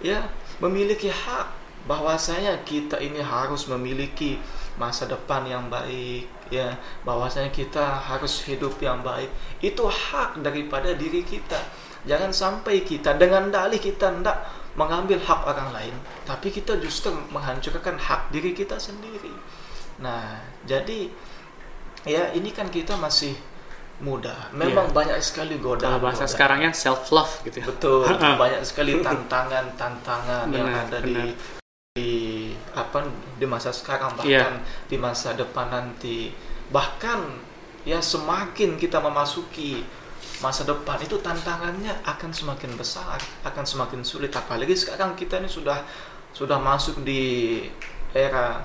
ya 0.00 0.24
memiliki 0.58 1.12
hak. 1.12 1.60
Bahwasanya 1.88 2.68
kita 2.68 3.00
ini 3.00 3.22
harus 3.22 3.64
memiliki 3.64 4.36
masa 4.76 5.08
depan 5.08 5.46
yang 5.48 5.68
baik 5.68 6.28
ya. 6.50 6.76
Bahwasanya 7.04 7.52
kita 7.52 7.84
harus 8.08 8.44
hidup 8.44 8.76
yang 8.80 9.00
baik. 9.04 9.30
Itu 9.60 9.88
hak 9.88 10.40
daripada 10.40 10.92
diri 10.96 11.24
kita. 11.24 11.60
Jangan 12.04 12.32
sampai 12.32 12.84
kita 12.84 13.16
dengan 13.16 13.52
dalih 13.52 13.80
kita 13.80 14.10
hendak 14.10 14.48
mengambil 14.78 15.18
hak 15.18 15.42
orang 15.42 15.74
lain 15.74 15.94
tapi 16.22 16.54
kita 16.54 16.78
justru 16.78 17.10
menghancurkan 17.34 17.98
hak 17.98 18.30
diri 18.30 18.54
kita 18.54 18.78
sendiri. 18.78 19.34
Nah 19.98 20.38
jadi 20.62 21.10
ya 22.06 22.30
ini 22.30 22.54
kan 22.54 22.70
kita 22.70 22.94
masih 22.94 23.34
muda 23.98 24.50
memang 24.52 24.90
banyak 24.90 25.18
sekali 25.18 25.56
Kalau 25.56 25.74
godaan 25.74 25.98
bahasa 25.98 26.22
godaan. 26.22 26.30
sekarangnya 26.30 26.70
self 26.70 27.10
love 27.10 27.32
gitu 27.42 27.58
ya. 27.58 27.66
Betul, 27.66 28.06
banyak 28.42 28.62
sekali 28.62 29.02
tantangan-tantangan 29.02 30.46
yang 30.48 30.68
ada 30.68 30.98
benar. 30.98 31.26
di 31.26 31.34
di 31.90 32.12
apa 32.72 33.02
di 33.34 33.42
masa 33.42 33.74
sekarang 33.74 34.14
Iya. 34.22 34.46
bahkan 34.46 34.54
di 34.86 34.96
masa 34.96 35.34
depan 35.34 35.66
nanti. 35.68 36.30
Bahkan 36.68 37.20
ya 37.82 37.98
semakin 37.98 38.76
kita 38.76 39.00
memasuki 39.00 39.82
masa 40.38 40.62
depan 40.62 41.00
itu 41.00 41.18
tantangannya 41.18 41.90
akan 42.04 42.30
semakin 42.30 42.78
besar, 42.78 43.18
akan 43.42 43.64
semakin 43.64 44.06
sulit 44.06 44.30
apalagi 44.30 44.72
sekarang 44.72 45.18
kita 45.18 45.42
ini 45.42 45.50
sudah 45.50 45.82
sudah 46.30 46.62
masuk 46.62 47.02
di 47.02 47.66
era 48.14 48.62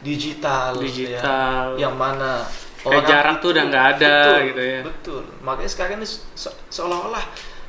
digital, 0.00 0.76
Digital. 0.76 1.72
ya, 1.72 1.80
yang 1.80 1.96
mana 1.96 2.44
Kayak 2.84 3.04
jarak 3.08 3.36
tuh 3.40 3.48
udah 3.56 3.64
nggak 3.64 3.86
ada 3.96 4.14
betul, 4.14 4.38
gitu 4.52 4.62
ya. 4.62 4.80
Betul. 4.84 5.22
Makanya 5.40 5.70
sekarang 5.72 5.94
ini 6.04 6.08
se- 6.12 6.58
seolah-olah 6.68 7.24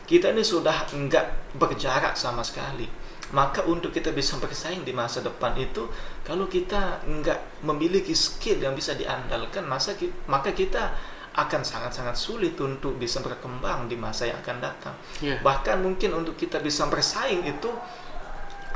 kita 0.05 0.35
ini 0.35 0.43
sudah 0.43 0.91
enggak 0.91 1.55
berjarak 1.55 2.19
sama 2.19 2.43
sekali. 2.43 2.85
Maka 3.33 3.65
untuk 3.65 3.89
kita 3.89 4.13
bisa 4.13 4.37
bersaing 4.37 4.85
di 4.85 4.93
masa 4.93 5.19
depan 5.23 5.57
itu, 5.57 5.89
kalau 6.21 6.45
kita 6.45 7.01
enggak 7.09 7.41
memiliki 7.65 8.13
skill 8.13 8.61
yang 8.61 8.77
bisa 8.77 8.93
diandalkan, 8.93 9.65
masa 9.65 9.97
ki- 9.97 10.13
maka 10.29 10.53
kita 10.53 10.93
akan 11.35 11.67
sangat-sangat 11.67 12.15
sulit 12.15 12.55
untuk 12.61 12.95
bisa 12.95 13.19
berkembang 13.19 13.91
di 13.91 13.99
masa 13.99 14.29
yang 14.29 14.39
akan 14.39 14.57
datang. 14.63 14.95
Iya. 15.19 15.43
Bahkan 15.43 15.83
mungkin 15.83 16.15
untuk 16.15 16.39
kita 16.39 16.63
bisa 16.63 16.87
bersaing 16.87 17.43
itu 17.43 17.67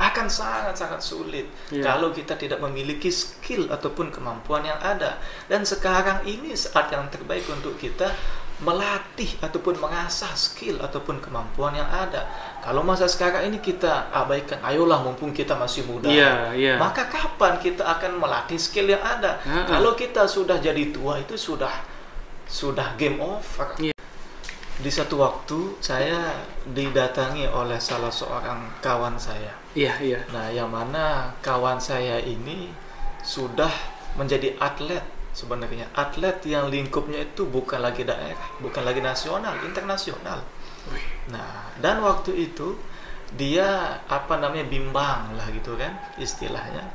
akan 0.00 0.32
sangat-sangat 0.32 1.04
sulit 1.04 1.44
Iya. 1.68 1.84
kalau 1.84 2.08
kita 2.08 2.32
tidak 2.40 2.56
memiliki 2.64 3.12
skill 3.12 3.68
ataupun 3.68 4.08
kemampuan 4.08 4.64
yang 4.64 4.80
ada. 4.80 5.20
Dan 5.44 5.68
sekarang 5.68 6.24
ini 6.24 6.56
saat 6.56 6.88
yang 6.88 7.04
terbaik 7.12 7.44
untuk 7.52 7.76
kita 7.76 8.08
melatih 8.60 9.40
ataupun 9.40 9.80
mengasah 9.80 10.36
skill 10.36 10.80
ataupun 10.84 11.20
kemampuan 11.20 11.72
yang 11.76 11.88
ada. 11.88 12.28
Kalau 12.60 12.84
masa 12.84 13.08
sekarang 13.08 13.48
ini 13.48 13.56
kita 13.60 14.12
abaikan, 14.12 14.60
ayolah 14.60 15.00
mumpung 15.00 15.32
kita 15.32 15.56
masih 15.56 15.88
muda. 15.88 16.08
Iya, 16.12 16.52
iya. 16.52 16.74
Maka 16.76 17.08
kapan 17.08 17.56
kita 17.56 17.84
akan 17.84 18.20
melatih 18.20 18.60
skill 18.60 18.92
yang 18.92 19.00
ada? 19.00 19.40
Ha-ha. 19.40 19.64
Kalau 19.64 19.96
kita 19.96 20.28
sudah 20.28 20.60
jadi 20.60 20.92
tua 20.92 21.20
itu 21.20 21.40
sudah 21.40 21.72
sudah 22.44 22.96
game 23.00 23.20
over. 23.20 23.68
Iya. 23.80 23.96
Di 24.80 24.88
satu 24.92 25.20
waktu 25.20 25.80
saya 25.80 26.40
didatangi 26.64 27.48
oleh 27.48 27.76
salah 27.80 28.12
seorang 28.12 28.80
kawan 28.84 29.16
saya. 29.16 29.59
Iya, 29.70 29.94
iya. 30.02 30.20
Nah, 30.34 30.50
yang 30.50 30.66
mana 30.66 31.30
kawan 31.46 31.78
saya 31.78 32.18
ini 32.18 32.74
sudah 33.22 33.70
menjadi 34.18 34.58
atlet 34.58 35.02
sebenarnya. 35.30 35.86
Atlet 35.94 36.42
yang 36.42 36.66
lingkupnya 36.66 37.22
itu 37.22 37.46
bukan 37.46 37.78
lagi 37.78 38.02
daerah, 38.02 38.50
bukan 38.58 38.82
lagi 38.82 38.98
nasional, 38.98 39.54
internasional. 39.62 40.42
Nah, 41.30 41.70
dan 41.78 42.02
waktu 42.02 42.50
itu 42.50 42.74
dia 43.38 44.02
apa 44.10 44.42
namanya 44.42 44.66
bimbang 44.66 45.38
lah 45.38 45.46
gitu 45.54 45.78
kan 45.78 45.94
istilahnya. 46.18 46.90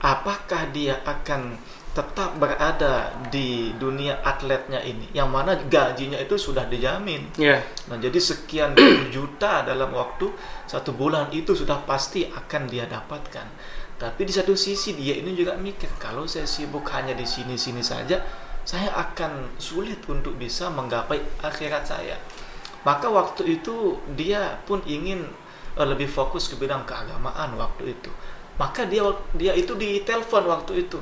Apakah 0.00 0.72
dia 0.72 1.04
akan 1.04 1.60
tetap 1.94 2.42
berada 2.42 3.14
di 3.30 3.70
dunia 3.78 4.18
atletnya 4.26 4.82
ini 4.82 5.14
yang 5.14 5.30
mana 5.30 5.54
gajinya 5.54 6.18
itu 6.18 6.34
sudah 6.34 6.66
dijamin. 6.66 7.30
Iya. 7.38 7.62
Nah, 7.86 7.96
jadi 8.02 8.18
sekian 8.18 8.74
juta 9.14 9.62
dalam 9.62 9.94
waktu 9.94 10.26
satu 10.66 10.90
bulan 10.90 11.30
itu 11.30 11.54
sudah 11.54 11.86
pasti 11.86 12.26
akan 12.26 12.66
dia 12.66 12.90
dapatkan. 12.90 13.46
Tapi 13.94 14.26
di 14.26 14.34
satu 14.34 14.58
sisi 14.58 14.98
dia 14.98 15.14
ini 15.14 15.38
juga 15.38 15.54
mikir 15.54 15.86
kalau 16.02 16.26
saya 16.26 16.50
sibuk 16.50 16.82
hanya 16.90 17.14
di 17.14 17.22
sini-sini 17.22 17.78
saja, 17.78 18.18
saya 18.66 18.90
akan 18.90 19.54
sulit 19.62 20.02
untuk 20.10 20.34
bisa 20.34 20.66
menggapai 20.74 21.22
akhirat 21.46 21.86
saya. 21.86 22.18
Maka 22.82 23.06
waktu 23.06 23.62
itu 23.62 24.02
dia 24.18 24.58
pun 24.66 24.82
ingin 24.82 25.22
uh, 25.78 25.86
lebih 25.86 26.10
fokus 26.10 26.50
ke 26.50 26.58
bidang 26.58 26.82
keagamaan 26.82 27.54
waktu 27.54 27.94
itu. 27.94 28.10
Maka 28.58 28.82
dia 28.90 29.06
dia 29.38 29.54
itu 29.54 29.78
ditelepon 29.78 30.44
waktu 30.50 30.90
itu. 30.90 30.98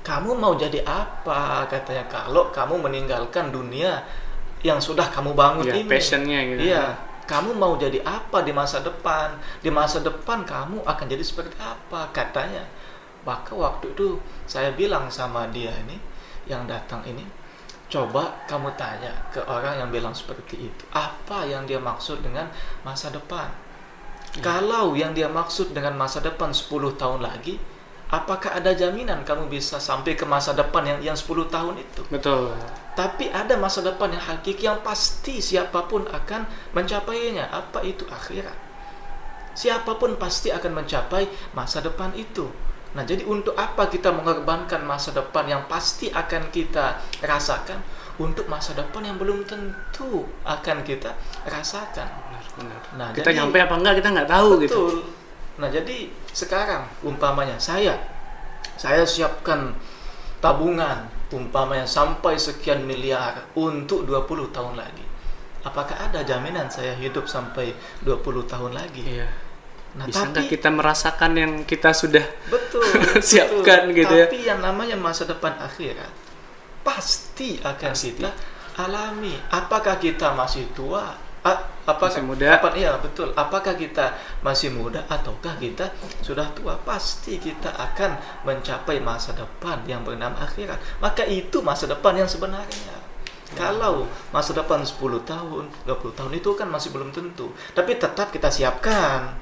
Kamu 0.00 0.32
mau 0.32 0.56
jadi 0.56 0.80
apa 0.86 1.68
katanya 1.68 2.08
kalau 2.08 2.48
kamu 2.48 2.80
meninggalkan 2.80 3.52
dunia 3.52 4.00
yang 4.64 4.80
sudah 4.80 5.08
kamu 5.12 5.36
bangun 5.36 5.64
Ya, 5.68 5.76
ini. 5.76 5.88
passionnya 5.88 6.40
gitu. 6.52 6.60
Iya, 6.72 6.84
kamu 7.28 7.52
mau 7.56 7.76
jadi 7.76 8.00
apa 8.04 8.40
di 8.44 8.52
masa 8.52 8.80
depan? 8.80 9.36
Di 9.60 9.68
masa 9.68 10.00
depan 10.00 10.44
kamu 10.44 10.84
akan 10.84 11.04
jadi 11.04 11.20
seperti 11.24 11.52
apa 11.60 12.08
katanya. 12.16 12.64
Maka 13.24 13.52
waktu 13.52 13.92
itu 13.92 14.16
saya 14.48 14.72
bilang 14.72 15.12
sama 15.12 15.44
dia 15.52 15.68
ini 15.84 16.00
yang 16.48 16.64
datang 16.64 17.04
ini, 17.04 17.20
coba 17.92 18.32
kamu 18.48 18.72
tanya 18.80 19.12
ke 19.28 19.44
orang 19.44 19.76
yang 19.76 19.92
bilang 19.92 20.16
seperti 20.16 20.56
itu, 20.72 20.84
apa 20.96 21.44
yang 21.44 21.68
dia 21.68 21.76
maksud 21.76 22.24
dengan 22.24 22.48
masa 22.80 23.12
depan? 23.12 23.52
Kalau 24.40 24.96
yang 24.96 25.12
dia 25.12 25.28
maksud 25.28 25.76
dengan 25.76 25.98
masa 26.00 26.24
depan 26.24 26.48
10 26.54 26.96
tahun 26.96 27.20
lagi, 27.20 27.60
apakah 28.10 28.58
ada 28.58 28.74
jaminan 28.74 29.22
kamu 29.22 29.46
bisa 29.46 29.78
sampai 29.78 30.18
ke 30.18 30.26
masa 30.26 30.52
depan 30.52 30.82
yang 30.82 31.14
yang 31.14 31.16
10 31.16 31.46
tahun 31.46 31.78
itu? 31.78 32.02
Betul. 32.10 32.50
Tapi 32.98 33.30
ada 33.30 33.54
masa 33.56 33.80
depan 33.86 34.10
yang 34.10 34.20
hakiki 34.20 34.66
yang 34.66 34.82
pasti 34.82 35.38
siapa 35.38 35.86
pun 35.86 36.04
akan 36.10 36.44
mencapainya. 36.74 37.48
Apa 37.48 37.86
itu 37.86 38.02
akhirat? 38.10 38.58
Siapa 39.54 39.96
pun 39.96 40.18
pasti 40.18 40.50
akan 40.50 40.82
mencapai 40.82 41.30
masa 41.54 41.78
depan 41.80 42.10
itu. 42.18 42.50
Nah, 42.90 43.06
jadi 43.06 43.22
untuk 43.22 43.54
apa 43.54 43.86
kita 43.86 44.10
mengorbankan 44.10 44.82
masa 44.82 45.14
depan 45.14 45.46
yang 45.46 45.62
pasti 45.70 46.10
akan 46.10 46.50
kita 46.50 46.98
rasakan 47.22 47.78
untuk 48.18 48.50
masa 48.50 48.74
depan 48.74 49.06
yang 49.06 49.14
belum 49.14 49.46
tentu 49.46 50.26
akan 50.42 50.82
kita 50.82 51.14
rasakan? 51.46 52.10
Benar, 52.10 52.44
benar. 52.58 52.80
Nah, 52.98 53.08
kita 53.14 53.30
jadi- 53.30 53.38
nyampe 53.38 53.58
apa 53.62 53.74
enggak 53.78 53.94
kita 54.02 54.08
nggak 54.10 54.30
tahu 54.34 54.50
gitu. 54.66 54.82
Nah, 55.60 55.68
jadi 55.68 56.08
sekarang 56.32 56.88
umpamanya 57.04 57.60
saya 57.60 58.00
saya 58.80 59.04
siapkan 59.04 59.76
tabungan 60.40 61.04
umpamanya 61.30 61.86
sampai 61.86 62.40
sekian 62.40 62.82
miliar 62.88 63.46
untuk 63.54 64.08
20 64.08 64.50
tahun 64.50 64.74
lagi. 64.80 65.04
Apakah 65.60 66.08
ada 66.08 66.24
jaminan 66.24 66.72
saya 66.72 66.96
hidup 66.96 67.28
sampai 67.28 67.76
20 68.02 68.48
tahun 68.48 68.72
lagi? 68.72 69.04
Iya. 69.04 69.28
Nah, 69.90 70.06
Bisa 70.06 70.30
tapi 70.30 70.46
kita 70.46 70.70
merasakan 70.70 71.32
yang 71.36 71.52
kita 71.66 71.90
sudah 71.92 72.22
betul 72.48 72.80
siapkan 73.28 73.90
betul. 73.90 73.98
gitu 74.00 74.14
ya? 74.16 74.26
Tapi 74.30 74.40
yang 74.46 74.60
namanya 74.62 74.96
masa 74.96 75.28
depan 75.28 75.58
akhirat 75.60 76.10
pasti 76.80 77.60
akan 77.60 77.92
Pasti. 77.92 78.16
kita 78.16 78.30
alami. 78.80 79.36
Apakah 79.52 80.00
kita 80.00 80.32
masih 80.32 80.70
tua? 80.72 81.12
A- 81.40 81.64
apakah 81.88 82.12
Masih 82.12 82.24
muda? 82.28 82.46
Apa, 82.60 82.68
iya 82.76 82.92
betul. 83.00 83.32
Apakah 83.32 83.72
kita 83.72 84.12
masih 84.44 84.68
muda 84.76 85.00
ataukah 85.08 85.56
kita 85.56 85.88
sudah 86.20 86.52
tua? 86.52 86.76
Pasti 86.84 87.40
kita 87.40 87.72
akan 87.72 88.44
mencapai 88.44 89.00
masa 89.00 89.32
depan 89.32 89.80
yang 89.88 90.04
bernama 90.04 90.36
akhirat. 90.44 90.76
Maka 91.00 91.24
itu 91.24 91.64
masa 91.64 91.88
depan 91.88 92.12
yang 92.20 92.28
sebenarnya. 92.28 93.00
Kalau 93.56 94.06
masa 94.30 94.54
depan 94.54 94.84
10 94.84 95.24
tahun, 95.26 95.64
20 95.88 96.12
tahun 96.14 96.32
itu 96.38 96.54
kan 96.54 96.68
masih 96.70 96.92
belum 96.94 97.10
tentu. 97.10 97.50
Tapi 97.72 97.96
tetap 97.96 98.30
kita 98.30 98.52
siapkan. 98.52 99.32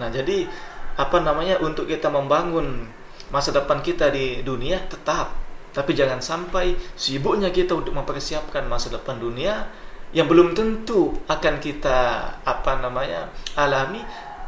Nah, 0.00 0.08
jadi 0.08 0.48
apa 0.96 1.20
namanya 1.20 1.60
untuk 1.60 1.84
kita 1.88 2.08
membangun 2.08 2.88
masa 3.32 3.52
depan 3.52 3.80
kita 3.80 4.12
di 4.12 4.44
dunia 4.44 4.76
tetap 4.92 5.32
tapi 5.72 5.96
jangan 5.96 6.20
sampai 6.20 6.76
sibuknya 6.92 7.48
kita 7.48 7.72
untuk 7.72 7.96
mempersiapkan 7.96 8.68
masa 8.68 8.92
depan 8.92 9.16
dunia 9.16 9.72
yang 10.12 10.28
belum 10.28 10.52
tentu 10.52 11.16
akan 11.24 11.56
kita 11.56 11.98
apa 12.44 12.72
namanya 12.78 13.32
alami 13.56 14.00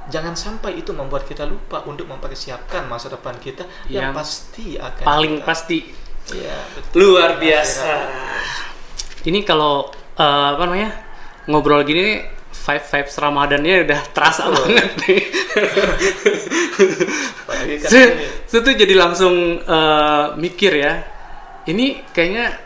jangan 0.04 0.36
sampai 0.36 0.76
itu 0.76 0.92
membuat 0.92 1.24
kita 1.24 1.48
lupa 1.48 1.80
untuk 1.88 2.04
mempersiapkan 2.04 2.84
masa 2.84 3.08
depan 3.08 3.32
kita 3.40 3.64
yang, 3.88 4.12
Yang 4.12 4.20
pasti 4.20 4.66
akan 4.76 5.04
paling 5.04 5.34
kita- 5.40 5.46
pasti 5.48 5.78
Iya, 6.24 6.56
betul. 6.72 6.96
luar 7.04 7.36
biasa. 7.36 7.92
Ini 9.24 9.44
kalau 9.44 9.88
eh, 10.16 10.46
apa 10.52 10.64
namanya 10.64 10.90
ngobrol 11.44 11.84
gini 11.84 12.24
vibe 12.54 12.80
vibes 12.80 13.16
Ramadannya 13.20 13.84
udah 13.84 14.00
terasa 14.08 14.48
Betul. 14.48 14.56
banget 14.72 14.88
nih. 15.04 15.20
Kan 17.44 17.88
Saya 17.88 18.06
saya 18.48 18.60
tuh 18.60 18.74
jadi 18.76 18.94
langsung 18.96 19.34
eh, 19.60 20.24
mikir 20.36 20.72
ya. 20.76 21.04
Ini 21.64 22.04
kayaknya 22.12 22.60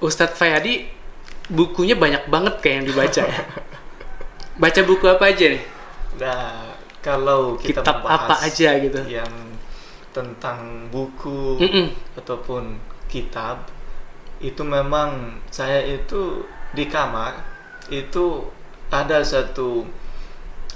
Ustadz 0.00 0.36
Fayadi 0.36 0.88
bukunya 1.48 1.96
banyak 1.96 2.28
banget 2.28 2.54
kayak 2.60 2.74
yang 2.82 2.86
dibaca 2.92 3.22
ya. 3.24 3.42
Baca 4.58 4.80
buku 4.84 5.04
apa 5.06 5.24
aja 5.32 5.44
nih? 5.54 5.62
Nah, 6.18 6.74
kalau 6.98 7.56
kita 7.56 7.80
Kitab 7.80 8.04
apa 8.04 8.34
aja 8.42 8.68
gitu? 8.82 9.00
yang 9.06 9.32
tentang 10.10 10.90
buku 10.90 11.60
Mm-mm. 11.62 11.94
ataupun 12.18 12.80
kitab 13.06 13.70
itu 14.42 14.62
memang 14.66 15.38
saya 15.52 15.78
itu 15.84 16.42
di 16.74 16.90
kamar 16.90 17.38
itu 17.88 18.50
ada 18.90 19.22
satu 19.22 19.86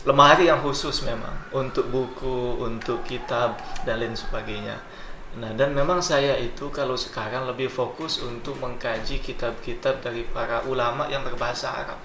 lemari 0.02 0.50
yang 0.50 0.58
khusus 0.58 1.06
memang 1.06 1.32
untuk 1.54 1.86
buku, 1.88 2.58
untuk 2.58 3.06
kitab 3.06 3.54
dan 3.86 4.02
lain 4.02 4.18
sebagainya. 4.18 4.78
Nah, 5.32 5.48
dan 5.56 5.72
memang 5.72 6.04
saya 6.04 6.36
itu 6.36 6.68
kalau 6.68 6.92
sekarang 6.92 7.48
lebih 7.48 7.72
fokus 7.72 8.20
untuk 8.20 8.60
mengkaji 8.60 9.24
kitab-kitab 9.24 10.04
dari 10.04 10.28
para 10.28 10.60
ulama 10.68 11.08
yang 11.08 11.24
berbahasa 11.24 11.72
Arab. 11.72 12.00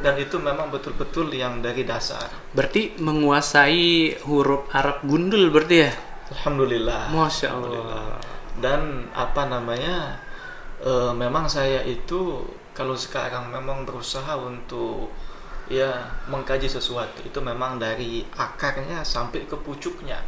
Dan 0.00 0.16
itu 0.16 0.40
memang 0.40 0.72
betul-betul 0.72 1.28
yang 1.36 1.60
dari 1.60 1.84
dasar. 1.84 2.32
Berarti 2.56 2.96
menguasai 2.96 4.24
huruf 4.24 4.72
Arab 4.72 5.04
gundul 5.04 5.52
berarti 5.52 5.76
ya? 5.84 5.92
Alhamdulillah. 6.32 7.12
Masya 7.12 7.52
Alhamdulillah. 7.52 8.04
Allah. 8.16 8.20
Dan 8.56 8.80
apa 9.12 9.42
namanya? 9.52 10.16
eh, 10.82 11.12
memang 11.14 11.46
saya 11.46 11.80
itu 11.86 12.42
kalau 12.74 12.98
sekarang 12.98 13.48
memang 13.54 13.86
berusaha 13.86 14.34
untuk 14.34 15.12
ya 15.70 16.10
mengkaji 16.26 16.66
sesuatu 16.66 17.22
itu 17.22 17.38
memang 17.38 17.78
dari 17.78 18.26
akarnya 18.34 19.06
sampai 19.06 19.46
ke 19.46 19.56
pucuknya. 19.56 20.18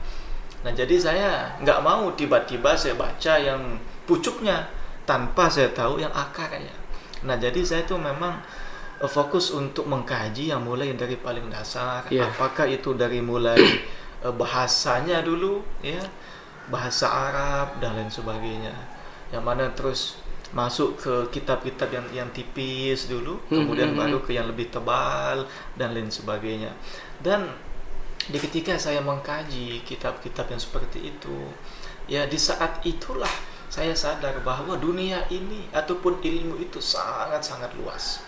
Nah 0.65 0.73
jadi 0.73 0.97
saya 0.97 1.29
nggak 1.61 1.81
mau 1.85 2.09
tiba-tiba 2.17 2.73
saya 2.73 2.97
baca 2.97 3.37
yang 3.37 3.77
pucuknya 4.09 4.65
tanpa 5.05 5.53
saya 5.53 5.69
tahu 5.77 6.01
yang 6.01 6.11
akarnya. 6.11 6.73
Nah 7.29 7.37
jadi 7.37 7.61
saya 7.61 7.85
itu 7.85 7.95
memang 8.01 8.41
eh, 8.99 9.11
fokus 9.11 9.53
untuk 9.53 9.85
mengkaji 9.85 10.49
yang 10.49 10.65
mulai 10.65 10.97
dari 10.97 11.21
paling 11.21 11.53
dasar. 11.53 12.09
Iya. 12.09 12.33
Apakah 12.33 12.65
itu 12.65 12.97
dari 12.97 13.21
mulai 13.21 13.61
eh, 14.25 14.35
bahasanya 14.35 15.21
dulu, 15.21 15.61
ya 15.85 16.01
bahasa 16.73 17.13
Arab 17.13 17.77
dan 17.85 17.93
lain 18.01 18.09
sebagainya. 18.09 18.73
Yang 19.29 19.45
mana 19.45 19.65
terus 19.77 20.01
masuk 20.55 20.97
ke 20.97 21.15
kitab-kitab 21.35 21.91
yang 21.91 22.07
yang 22.25 22.29
tipis 22.31 23.11
dulu, 23.11 23.37
Hmm, 23.51 23.67
kemudian 23.67 23.93
hmm, 23.93 24.01
baru 24.01 24.19
hmm. 24.23 24.27
ke 24.27 24.31
yang 24.33 24.47
lebih 24.49 24.71
tebal 24.71 25.45
dan 25.75 25.93
lain 25.93 26.09
sebagainya. 26.09 26.73
Dan 27.21 27.51
di 28.31 28.39
ketika 28.41 28.77
saya 28.81 29.05
mengkaji 29.05 29.85
kitab-kitab 29.85 30.49
yang 30.49 30.61
seperti 30.63 31.13
itu, 31.13 31.39
ya 32.09 32.25
di 32.25 32.39
saat 32.41 32.81
itulah 32.85 33.31
saya 33.69 33.93
sadar 33.93 34.39
bahwa 34.47 34.79
dunia 34.79 35.27
ini 35.29 35.67
ataupun 35.75 36.23
ilmu 36.23 36.63
itu 36.63 36.79
sangat-sangat 36.79 37.75
luas. 37.77 38.23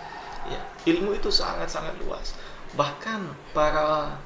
Ya, 0.47 0.62
ilmu 0.86 1.14
itu 1.14 1.31
sangat-sangat 1.31 1.98
luas. 2.02 2.35
Bahkan 2.74 3.20
para 3.55 4.18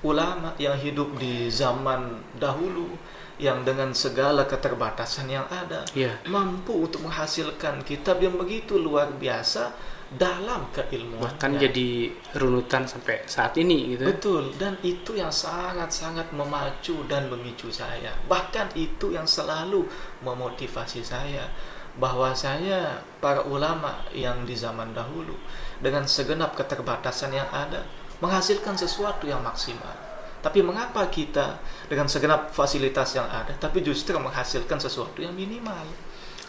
ulama 0.00 0.56
yang 0.56 0.78
hidup 0.80 1.18
di 1.20 1.52
zaman 1.52 2.24
dahulu 2.40 2.96
yang 3.40 3.64
dengan 3.64 3.92
segala 3.96 4.44
keterbatasan 4.44 5.28
yang 5.32 5.48
ada 5.48 5.84
Iya. 5.96 6.12
mampu 6.28 6.76
untuk 6.76 7.08
menghasilkan 7.08 7.80
kitab 7.88 8.20
yang 8.20 8.36
begitu 8.36 8.76
luar 8.76 9.08
biasa 9.16 9.72
dalam 10.10 10.66
keilmuan. 10.74 11.22
Bahkan 11.22 11.50
jadi 11.62 12.10
runutan 12.34 12.82
sampai 12.82 13.22
saat 13.30 13.54
ini 13.54 13.94
gitu. 13.94 14.10
Betul, 14.10 14.50
dan 14.58 14.74
itu 14.82 15.14
yang 15.14 15.30
sangat-sangat 15.30 16.34
memacu 16.34 17.06
dan 17.06 17.30
memicu 17.30 17.70
saya. 17.70 18.10
Bahkan 18.26 18.74
itu 18.74 19.14
yang 19.14 19.28
selalu 19.30 19.86
memotivasi 20.26 21.06
saya 21.06 21.46
bahwa 21.98 22.34
saya 22.34 23.02
para 23.22 23.46
ulama 23.46 24.02
yang 24.10 24.42
di 24.46 24.54
zaman 24.58 24.90
dahulu 24.94 25.34
dengan 25.78 26.06
segenap 26.06 26.58
keterbatasan 26.58 27.34
yang 27.34 27.46
ada 27.50 27.86
menghasilkan 28.18 28.74
sesuatu 28.74 29.30
yang 29.30 29.42
maksimal. 29.42 29.94
Tapi 30.40 30.64
mengapa 30.64 31.04
kita 31.12 31.60
dengan 31.86 32.08
segenap 32.08 32.50
fasilitas 32.50 33.12
yang 33.12 33.28
ada 33.28 33.52
tapi 33.60 33.84
justru 33.84 34.16
menghasilkan 34.16 34.80
sesuatu 34.80 35.20
yang 35.20 35.36
minimal? 35.36 35.84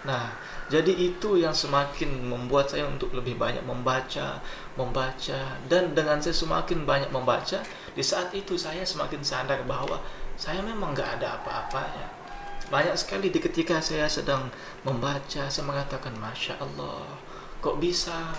Nah, 0.07 0.33
jadi 0.71 0.95
itu 0.95 1.35
yang 1.35 1.51
semakin 1.51 2.31
membuat 2.31 2.71
saya 2.71 2.87
untuk 2.87 3.11
lebih 3.11 3.35
banyak 3.35 3.59
membaca, 3.67 4.39
membaca. 4.79 5.59
Dan 5.67 5.91
dengan 5.91 6.23
saya 6.23 6.31
semakin 6.31 6.87
banyak 6.87 7.11
membaca, 7.11 7.59
di 7.91 7.99
saat 7.99 8.31
itu 8.31 8.55
saya 8.55 8.87
semakin 8.87 9.19
sadar 9.19 9.67
bahwa 9.67 9.99
saya 10.39 10.63
memang 10.63 10.95
nggak 10.95 11.19
ada 11.19 11.35
apa-apanya. 11.43 12.07
banyak 12.71 12.95
sekali 12.95 13.27
di 13.27 13.43
ketika 13.43 13.83
saya 13.83 14.07
sedang 14.07 14.47
membaca 14.87 15.51
saya 15.51 15.65
mengatakan 15.67 16.15
masya 16.15 16.55
Allah 16.55 17.03
kok 17.59 17.83
bisa? 17.83 18.31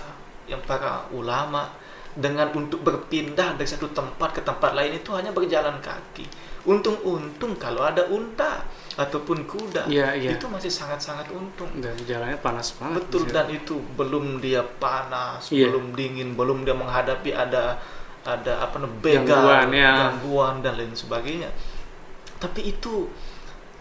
Yang 0.49 0.65
para 0.65 1.05
ulama 1.13 1.69
dengan 2.17 2.49
untuk 2.57 2.81
berpindah 2.81 3.61
dari 3.61 3.69
satu 3.69 3.93
tempat 3.93 4.37
ke 4.37 4.41
tempat 4.41 4.73
lain 4.73 4.97
itu 4.97 5.13
hanya 5.13 5.37
berjalan 5.37 5.77
kaki. 5.85 6.25
Untung-untung 6.65 7.61
kalau 7.61 7.85
ada 7.85 8.09
unta 8.09 8.65
ataupun 8.95 9.45
kuda 9.45 9.87
Iya, 9.87 10.13
iya. 10.13 10.31
itu 10.33 10.45
masih 10.47 10.69
sangat-sangat 10.69 11.29
untung 11.29 11.69
Dan 11.75 11.97
jalannya 11.99 12.37
panas 12.39 12.77
banget. 12.77 13.01
betul 13.01 13.23
Iya. 13.23 13.33
dan 13.33 13.47
itu 13.49 13.75
belum 13.97 14.25
dia 14.39 14.61
panas 14.77 15.49
Iya. 15.49 15.69
belum 15.69 15.93
dingin 15.93 16.29
belum 16.33 16.63
dia 16.63 16.75
menghadapi 16.75 17.31
ada 17.31 17.81
ada 18.23 18.53
apa 18.61 18.79
namanya 18.79 19.01
begal 19.01 19.25
Gangguan, 19.27 19.69
ya. 19.73 19.93
gangguan 20.07 20.55
dan 20.61 20.73
lain 20.77 20.93
sebagainya 20.93 21.51
tapi 22.37 22.69
itu 22.69 23.07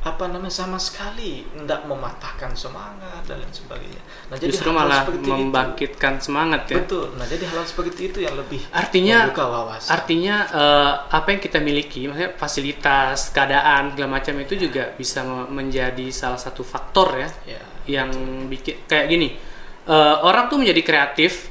apa 0.02 0.26
namanya 0.26 0.50
sama 0.50 0.82
sekali 0.82 1.46
tidak 1.46 1.86
mematahkan 1.86 2.58
semangat 2.58 3.22
dan 3.30 3.38
lain 3.38 3.54
sebagainya. 3.54 4.02
Nah 4.34 4.38
Justru 4.42 4.74
hal-hal 4.74 4.82
malah 4.90 5.02
seperti 5.06 5.22
itu- 5.22 5.30
membangkitkan 5.38 6.14
semangat 6.18 6.62
ya. 6.66 6.76
betul. 6.82 7.06
Nah 7.22 7.26
jadi 7.30 7.44
hal-hal 7.46 7.68
seperti 7.70 8.02
itu 8.10 8.18
yang 8.18 8.34
lebih 8.34 8.66
Artinya 8.74 9.30
membuka 9.30 9.46
wawasan. 9.46 9.90
artinya 9.94 10.36
eh, 10.50 10.92
apa 11.06 11.28
yang 11.30 11.38
kita 11.40 11.62
miliki, 11.62 12.10
maksudnya 12.10 12.34
fasilitas, 12.34 13.30
keadaan 13.30 13.94
segala 13.94 14.10
macam 14.18 14.34
itu 14.38 14.54
juga 14.58 14.90
bisa 14.92 15.22
me- 15.22 15.50
menjadi 15.54 16.10
salah 16.10 16.42
satu 16.42 16.66
faktor 16.66 17.22
ya 17.22 17.30
ya 17.46 17.62
yang 18.02 18.10
bikin 18.50 18.82
kayak 18.86 19.06
gini. 19.06 19.38
eh, 19.82 20.16
orang 20.22 20.46
tuh 20.46 20.58
menjadi 20.58 20.82
kreatif 20.82 21.50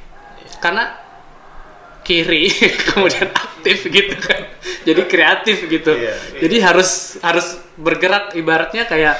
karena 0.59 0.90
kiri 2.01 2.48
kemudian 2.93 3.28
aktif 3.31 3.86
gitu 3.86 4.16
kan. 4.18 4.48
Jadi 4.86 5.01
kreatif 5.05 5.68
gitu. 5.68 5.93
Iya, 5.93 6.14
iya. 6.16 6.40
Jadi 6.40 6.56
harus 6.64 7.20
harus 7.20 7.60
bergerak 7.77 8.32
ibaratnya 8.35 8.89
kayak 8.89 9.16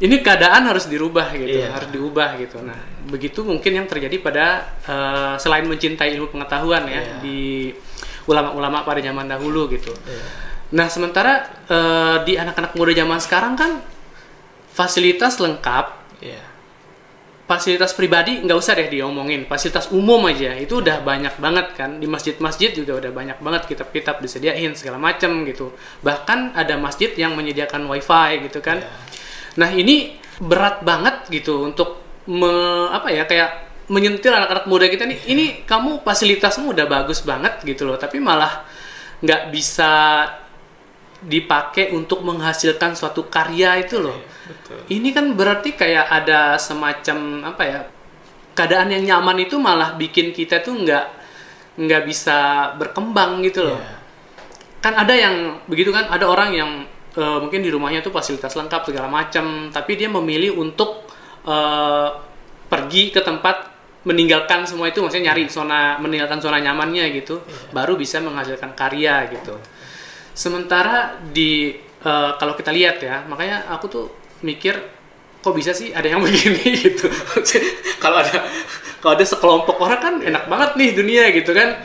ini 0.00 0.24
keadaan 0.24 0.64
harus 0.64 0.88
dirubah 0.88 1.28
gitu, 1.36 1.60
Iya. 1.60 1.76
harus 1.76 1.88
diubah 1.92 2.36
gitu. 2.40 2.60
Nah, 2.64 2.76
begitu 3.08 3.44
mungkin 3.44 3.76
yang 3.80 3.86
terjadi 3.88 4.16
pada 4.20 4.46
eh, 4.84 5.34
selain 5.36 5.68
mencintai 5.68 6.16
ilmu 6.16 6.32
pengetahuan 6.32 6.88
ya 6.88 7.00
Iya. 7.00 7.14
di 7.20 7.72
ulama-ulama 8.24 8.84
pada 8.84 9.00
zaman 9.00 9.28
dahulu 9.28 9.68
gitu. 9.72 9.92
Iya. 10.08 10.24
Nah, 10.76 10.86
sementara 10.88 11.48
eh, 11.68 12.16
di 12.24 12.36
anak-anak 12.36 12.72
muda 12.76 12.92
zaman 12.96 13.20
sekarang 13.20 13.54
kan 13.56 13.70
fasilitas 14.70 15.36
lengkap, 15.42 15.86
ya 16.22 16.40
fasilitas 17.50 17.98
pribadi 17.98 18.38
nggak 18.46 18.54
usah 18.54 18.78
deh 18.78 18.86
diomongin, 18.86 19.42
fasilitas 19.50 19.90
umum 19.90 20.22
aja 20.30 20.54
itu 20.54 20.78
udah 20.78 21.02
banyak 21.02 21.34
banget 21.42 21.74
kan 21.74 21.98
di 21.98 22.06
masjid-masjid 22.06 22.70
juga 22.70 23.02
udah 23.02 23.10
banyak 23.10 23.42
banget 23.42 23.66
kitab-kitab 23.66 24.22
disediain 24.22 24.70
segala 24.78 25.02
macam 25.02 25.42
gitu. 25.42 25.74
Bahkan 26.06 26.54
ada 26.54 26.78
masjid 26.78 27.10
yang 27.18 27.34
menyediakan 27.34 27.90
wifi 27.90 28.46
gitu 28.46 28.62
kan. 28.62 28.78
Iya. 28.78 28.90
Nah 29.58 29.70
ini 29.74 30.14
berat 30.38 30.86
banget 30.86 31.26
gitu 31.34 31.66
untuk 31.66 31.98
me- 32.30 32.86
apa 32.94 33.10
ya 33.10 33.26
kayak 33.26 33.66
menyentil 33.90 34.30
anak-anak 34.30 34.70
muda 34.70 34.86
kita 34.86 35.10
nih. 35.10 35.18
Ini 35.26 35.44
kamu 35.66 36.06
fasilitasmu 36.06 36.70
udah 36.70 36.86
bagus 36.86 37.26
banget 37.26 37.66
gitu 37.66 37.82
loh, 37.82 37.98
tapi 37.98 38.22
malah 38.22 38.62
nggak 39.26 39.50
bisa 39.50 39.90
dipakai 41.20 41.92
untuk 41.92 42.24
menghasilkan 42.24 42.96
suatu 42.96 43.28
karya 43.28 43.84
itu 43.84 44.00
loh. 44.00 44.16
betul 44.48 44.80
Ini 44.88 45.08
kan 45.12 45.36
berarti 45.36 45.76
kayak 45.76 46.08
ada 46.08 46.56
semacam 46.56 47.44
apa 47.44 47.62
ya 47.64 47.80
keadaan 48.56 48.88
yang 48.92 49.04
nyaman 49.04 49.44
itu 49.44 49.60
malah 49.60 49.94
bikin 50.00 50.32
kita 50.32 50.64
tuh 50.64 50.80
nggak 50.80 51.06
nggak 51.80 52.02
bisa 52.08 52.72
berkembang 52.80 53.44
gitu 53.44 53.68
loh. 53.68 53.78
Iya. 53.78 53.96
Kan 54.80 54.94
ada 54.96 55.12
yang 55.12 55.60
begitu 55.68 55.92
kan 55.92 56.08
ada 56.08 56.24
orang 56.24 56.50
yang 56.56 56.70
eh, 57.16 57.38
mungkin 57.40 57.60
di 57.60 57.70
rumahnya 57.72 58.00
tuh 58.00 58.12
fasilitas 58.12 58.56
lengkap 58.56 58.88
segala 58.88 59.08
macam, 59.08 59.68
tapi 59.68 59.96
dia 60.00 60.08
memilih 60.08 60.56
untuk 60.56 61.04
eh, 61.44 62.08
pergi 62.68 63.12
ke 63.12 63.20
tempat 63.20 63.70
meninggalkan 64.00 64.64
semua 64.64 64.88
itu, 64.88 65.04
maksudnya 65.04 65.28
nyari 65.28 65.44
zona 65.52 66.00
meninggalkan 66.00 66.40
zona 66.40 66.56
nyamannya 66.56 67.12
gitu, 67.20 67.44
baru 67.76 68.00
bisa 68.00 68.16
menghasilkan 68.24 68.72
karya 68.72 69.28
gitu. 69.28 69.60
Sementara 70.40 71.20
di 71.20 71.76
eh, 72.00 72.30
kalau 72.40 72.56
kita 72.56 72.72
lihat 72.72 72.96
ya, 73.04 73.28
makanya 73.28 73.68
aku 73.68 73.86
tuh 73.92 74.06
mikir 74.40 74.72
kok 75.40 75.52
bisa 75.52 75.76
sih 75.76 75.92
ada 75.92 76.08
yang 76.08 76.24
begini 76.24 76.64
gitu. 76.80 77.12
kalau 78.02 78.24
ada 78.24 78.48
kalau 79.04 79.12
ada 79.20 79.24
sekelompok 79.28 79.76
orang 79.76 80.00
kan 80.00 80.14
enak 80.24 80.48
banget 80.48 80.70
nih 80.80 80.90
dunia 80.96 81.28
gitu 81.36 81.52
kan. 81.52 81.76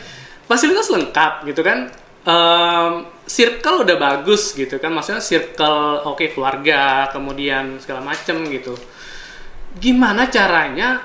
Fasilitas 0.47 0.87
lengkap 0.87 1.51
gitu 1.51 1.59
kan. 1.67 1.91
Em, 2.25 2.91
circle 3.27 3.83
udah 3.83 3.97
bagus 3.99 4.55
gitu 4.55 4.79
kan. 4.79 4.95
Maksudnya 4.95 5.19
circle 5.19 6.07
oke 6.07 6.31
keluarga, 6.31 7.11
kemudian 7.11 7.83
segala 7.83 7.99
macem 7.99 8.39
gitu. 8.55 8.71
Gimana 9.75 10.31
caranya 10.31 11.03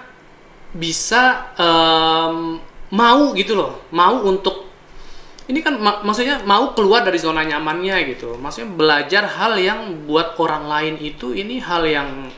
bisa 0.70 1.50
em, 1.58 2.62
mau 2.94 3.34
gitu 3.34 3.58
loh, 3.58 3.90
mau 3.90 4.22
untuk 4.22 4.69
ini 5.50 5.60
kan 5.66 5.74
mak- 5.82 6.06
maksudnya 6.06 6.38
mau 6.46 6.70
keluar 6.78 7.02
dari 7.02 7.18
zona 7.18 7.42
nyamannya 7.42 8.14
gitu. 8.14 8.38
Maksudnya 8.38 8.70
belajar 8.78 9.24
hal 9.26 9.58
yang 9.58 10.06
buat 10.06 10.38
orang 10.38 10.70
lain 10.70 10.94
itu 11.02 11.34
ini 11.34 11.58
hal 11.58 11.82
yang 11.84 12.30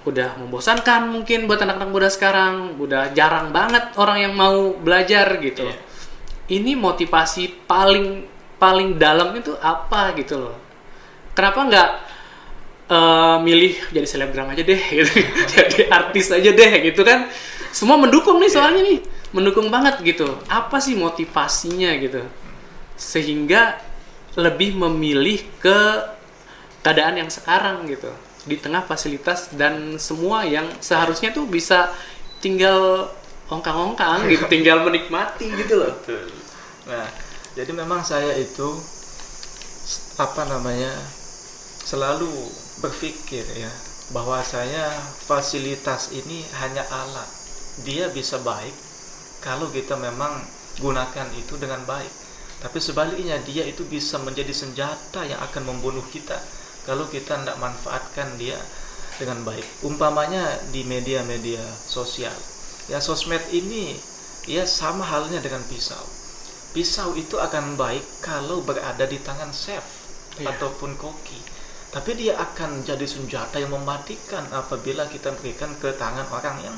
udah 0.00 0.40
membosankan 0.40 1.12
mungkin 1.12 1.46
buat 1.46 1.62
anak-anak 1.62 1.90
muda 1.92 2.08
sekarang. 2.10 2.74
Udah 2.82 3.14
jarang 3.14 3.54
banget 3.54 3.94
orang 3.94 4.18
yang 4.26 4.34
mau 4.34 4.74
belajar 4.74 5.38
gitu. 5.38 5.70
Iya. 5.70 5.88
ini 6.50 6.74
motivasi 6.74 7.62
paling 7.70 8.26
paling 8.58 8.98
dalam 8.98 9.30
itu 9.38 9.54
apa 9.62 10.10
gitu 10.18 10.34
loh. 10.42 10.56
Kenapa 11.30 11.62
nggak 11.62 11.88
eh, 12.90 13.36
milih 13.46 13.72
jadi 13.94 14.06
selebgram 14.10 14.50
aja 14.50 14.66
deh 14.66 14.82
gitu. 14.82 15.14
Jadi 15.54 15.86
artis 15.86 16.26
aja 16.34 16.50
deh 16.50 16.72
gitu 16.90 17.06
kan. 17.06 17.30
Semua 17.70 17.94
mendukung 17.94 18.42
nih 18.42 18.50
soalnya 18.50 18.82
nih 18.82 18.98
mendukung 19.30 19.70
banget 19.70 20.02
gitu 20.02 20.26
apa 20.50 20.82
sih 20.82 20.98
motivasinya 20.98 21.94
gitu 22.02 22.22
sehingga 22.98 23.78
lebih 24.34 24.78
memilih 24.78 25.42
ke 25.62 25.78
keadaan 26.82 27.22
yang 27.22 27.30
sekarang 27.30 27.86
gitu 27.86 28.10
di 28.48 28.56
tengah 28.56 28.82
fasilitas 28.82 29.52
dan 29.54 30.00
semua 30.00 30.42
yang 30.48 30.66
seharusnya 30.80 31.30
tuh 31.30 31.46
bisa 31.46 31.92
tinggal 32.40 33.10
ongkang-ongkang 33.52 34.26
gitu 34.30 34.44
tinggal 34.54 34.82
menikmati 34.82 35.50
gitu 35.54 35.74
loh 35.78 35.94
Betul. 36.00 36.26
Nah, 36.88 37.06
jadi 37.54 37.70
memang 37.76 38.02
saya 38.02 38.34
itu 38.34 38.68
apa 40.18 40.42
namanya 40.48 40.90
selalu 41.84 42.30
berpikir 42.80 43.44
ya 43.56 43.70
bahwa 44.10 44.42
saya 44.42 44.90
fasilitas 45.28 46.10
ini 46.10 46.42
hanya 46.58 46.82
alat. 46.90 47.30
Dia 47.86 48.10
bisa 48.10 48.42
baik 48.42 48.89
kalau 49.40 49.68
kita 49.72 49.96
memang 49.96 50.44
gunakan 50.80 51.28
itu 51.36 51.56
dengan 51.60 51.84
baik. 51.84 52.12
Tapi 52.60 52.76
sebaliknya 52.76 53.40
dia 53.40 53.64
itu 53.64 53.88
bisa 53.88 54.20
menjadi 54.20 54.52
senjata 54.52 55.24
yang 55.24 55.40
akan 55.40 55.64
membunuh 55.64 56.04
kita 56.12 56.36
kalau 56.84 57.08
kita 57.08 57.40
tidak 57.40 57.56
manfaatkan 57.56 58.36
dia 58.36 58.56
dengan 59.16 59.40
baik. 59.44 59.64
Umpamanya 59.84 60.60
di 60.72 60.84
media-media 60.84 61.60
sosial. 61.76 62.36
Ya 62.88 63.00
sosmed 63.00 63.40
ini 63.52 63.96
ya 64.44 64.68
sama 64.68 65.04
halnya 65.04 65.40
dengan 65.40 65.64
pisau. 65.68 66.04
Pisau 66.76 67.16
itu 67.16 67.40
akan 67.40 67.74
baik 67.80 68.04
kalau 68.22 68.60
berada 68.62 69.04
di 69.08 69.18
tangan 69.20 69.50
chef 69.50 70.00
Iya. 70.38 70.56
ataupun 70.56 70.96
koki. 70.96 71.40
Tapi 71.90 72.14
dia 72.14 72.38
akan 72.38 72.86
jadi 72.86 73.02
senjata 73.02 73.58
yang 73.58 73.74
mematikan 73.74 74.46
apabila 74.54 75.10
kita 75.10 75.34
berikan 75.34 75.74
ke 75.76 75.90
tangan 75.98 76.24
orang 76.30 76.56
yang 76.62 76.76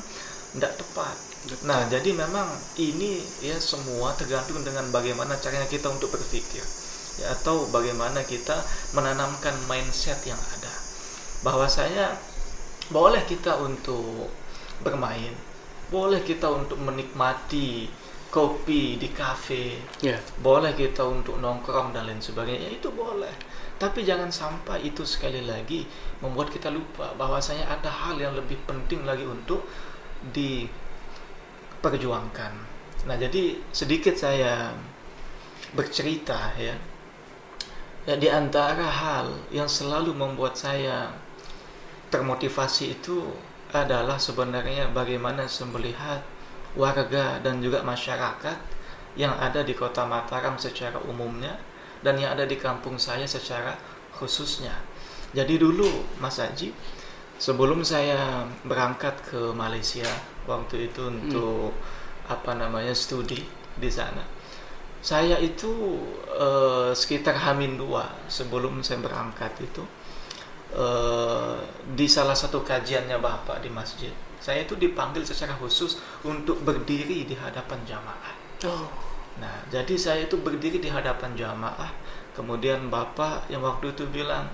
tidak 0.57 0.73
tepat. 0.81 1.15
Betul. 1.43 1.67
Nah, 1.67 1.91
jadi 1.91 2.09
memang 2.15 2.47
ini 2.79 3.19
ya 3.43 3.59
semua 3.59 4.15
tergantung 4.15 4.63
dengan 4.63 4.87
bagaimana 4.95 5.35
caranya 5.39 5.67
kita 5.67 5.91
untuk 5.91 6.15
berpikir. 6.15 6.63
Ya, 7.19 7.29
atau 7.35 7.69
bagaimana 7.69 8.23
kita 8.25 8.57
menanamkan 8.95 9.53
mindset 9.69 10.23
yang 10.25 10.39
ada. 10.39 10.73
Bahwasanya 11.43 12.15
boleh 12.89 13.21
kita 13.27 13.59
untuk 13.59 14.31
bermain, 14.81 15.35
boleh 15.91 16.23
kita 16.23 16.49
untuk 16.49 16.79
menikmati 16.79 17.91
kopi 18.33 18.97
di 18.97 19.13
kafe, 19.13 19.77
ya 20.01 20.17
boleh 20.41 20.73
kita 20.73 21.05
untuk 21.05 21.37
nongkrong 21.37 21.93
dan 21.93 22.09
lain 22.09 22.17
sebagainya, 22.17 22.65
ya 22.65 22.71
itu 22.81 22.89
boleh. 22.89 23.29
Tapi 23.77 24.01
jangan 24.01 24.33
sampai 24.33 24.81
itu 24.89 25.05
sekali 25.05 25.45
lagi 25.45 25.85
membuat 26.17 26.49
kita 26.49 26.73
lupa 26.73 27.13
bahwasanya 27.13 27.69
ada 27.69 27.93
hal 27.93 28.17
yang 28.17 28.33
lebih 28.33 28.57
penting 28.65 29.05
lagi 29.05 29.21
untuk 29.21 29.61
diperjuangkan. 31.83 32.53
Nah, 33.11 33.19
jadi 33.19 33.59
sedikit 33.75 34.15
saya 34.15 34.71
bercerita 35.75 36.55
ya. 36.55 36.79
Ya 38.07 38.15
di 38.15 38.31
antara 38.31 38.87
hal 38.87 39.35
yang 39.51 39.67
selalu 39.67 40.15
membuat 40.15 40.55
saya 40.55 41.11
termotivasi 42.07 42.95
itu 42.95 43.35
adalah 43.75 44.15
sebenarnya 44.15 44.95
bagaimana 44.95 45.43
melihat 45.75 46.23
warga 46.79 47.43
dan 47.43 47.59
juga 47.59 47.83
masyarakat 47.83 48.55
yang 49.19 49.35
ada 49.35 49.67
di 49.67 49.75
kota 49.75 50.07
Mataram 50.07 50.55
secara 50.55 51.03
umumnya 51.03 51.59
dan 51.99 52.15
yang 52.15 52.31
ada 52.31 52.47
di 52.47 52.55
kampung 52.55 52.95
saya 52.95 53.27
secara 53.27 53.75
khususnya. 54.15 54.71
Jadi 55.35 55.59
dulu 55.59 55.87
Mas 56.19 56.39
Haji, 56.39 56.71
sebelum 57.37 57.81
saya 57.81 58.45
berangkat 58.65 59.19
ke 59.25 59.51
Malaysia 59.53 60.07
waktu 60.45 60.91
itu 60.91 61.07
untuk 61.09 61.73
apa 62.29 62.55
namanya 62.55 62.95
studi 62.95 63.43
di 63.75 63.89
sana, 63.89 64.23
saya 65.03 65.35
itu 65.39 65.99
eh, 66.31 66.91
sekitar 66.95 67.35
Hamin 67.35 67.75
dua 67.75 68.07
sebelum 68.31 68.79
saya 68.85 69.03
berangkat 69.03 69.51
itu 69.59 69.83
eh, 70.75 71.57
di 71.93 72.07
salah 72.07 72.37
satu 72.37 72.63
kajiannya 72.63 73.19
bapak 73.19 73.59
di 73.59 73.69
masjid, 73.73 74.13
saya 74.39 74.63
itu 74.63 74.75
dipanggil 74.75 75.23
secara 75.23 75.55
khusus 75.59 75.99
untuk 76.23 76.59
berdiri 76.63 77.27
di 77.27 77.35
hadapan 77.35 77.79
jamaah. 77.87 78.33
Oh. 78.63 78.87
Nah, 79.33 79.65
jadi 79.73 79.97
saya 79.97 80.19
itu 80.29 80.37
berdiri 80.37 80.77
di 80.77 80.87
hadapan 80.93 81.33
jamaah, 81.33 81.89
kemudian 82.37 82.93
bapak 82.93 83.49
yang 83.49 83.65
waktu 83.65 83.89
itu 83.89 84.05
bilang, 84.13 84.45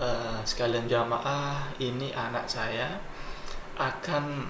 "Eh, 0.00 0.40
sekalian 0.48 0.88
jamaah, 0.88 1.76
ini 1.76 2.08
anak 2.16 2.48
saya 2.48 2.96
akan 3.76 4.48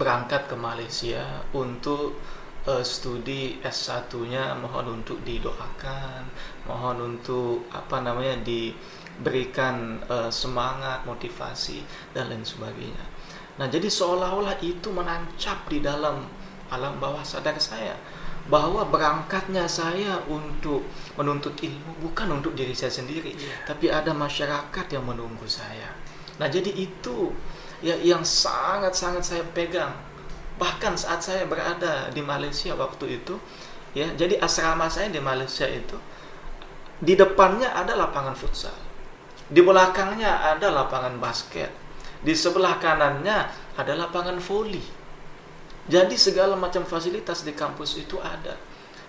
berangkat 0.00 0.48
ke 0.48 0.56
Malaysia 0.56 1.44
untuk 1.52 2.16
eh, 2.64 2.80
studi 2.80 3.60
S1-nya, 3.60 4.56
mohon 4.56 5.04
untuk 5.04 5.20
didoakan, 5.20 6.24
mohon 6.64 6.96
untuk 7.12 7.68
apa 7.76 8.00
namanya 8.00 8.40
diberikan 8.40 10.00
eh, 10.08 10.32
semangat, 10.32 11.04
motivasi 11.04 11.84
dan 12.16 12.32
lain 12.32 12.40
sebagainya. 12.40 13.04
Nah, 13.60 13.68
jadi 13.68 13.84
seolah-olah 13.84 14.64
itu 14.64 14.88
menancap 14.88 15.68
di 15.68 15.84
dalam 15.84 16.24
alam 16.72 16.96
bawah 16.96 17.20
sadar 17.20 17.60
saya 17.60 17.92
bahwa 18.50 18.82
berangkatnya 18.82 19.70
saya 19.70 20.18
untuk 20.26 20.82
menuntut 21.14 21.54
ilmu 21.62 22.10
bukan 22.10 22.42
untuk 22.42 22.58
diri 22.58 22.74
saya 22.74 22.90
sendiri, 22.90 23.38
tapi 23.62 23.86
ada 23.86 24.10
masyarakat 24.10 24.86
yang 24.90 25.06
menunggu 25.06 25.46
saya. 25.46 25.94
Nah, 26.42 26.50
jadi 26.50 26.74
itu 26.74 27.30
ya 27.78 27.94
yang 27.96 28.26
sangat-sangat 28.26 29.22
saya 29.22 29.44
pegang. 29.54 29.94
Bahkan 30.58 30.98
saat 30.98 31.24
saya 31.24 31.46
berada 31.46 32.10
di 32.10 32.20
Malaysia 32.20 32.74
waktu 32.74 33.22
itu, 33.22 33.38
ya, 33.94 34.10
jadi 34.18 34.42
asrama 34.42 34.90
saya 34.90 35.08
di 35.08 35.22
Malaysia 35.22 35.64
itu 35.64 35.96
di 37.00 37.16
depannya 37.16 37.72
ada 37.72 37.96
lapangan 37.96 38.36
futsal. 38.36 38.76
Di 39.48 39.64
belakangnya 39.64 40.52
ada 40.52 40.68
lapangan 40.68 41.16
basket. 41.16 41.72
Di 42.20 42.36
sebelah 42.36 42.76
kanannya 42.76 43.48
ada 43.80 43.92
lapangan 43.96 44.36
voli. 44.36 44.84
Jadi 45.90 46.14
segala 46.14 46.54
macam 46.54 46.86
fasilitas 46.86 47.42
di 47.42 47.50
kampus 47.50 47.98
itu 47.98 48.14
ada. 48.22 48.54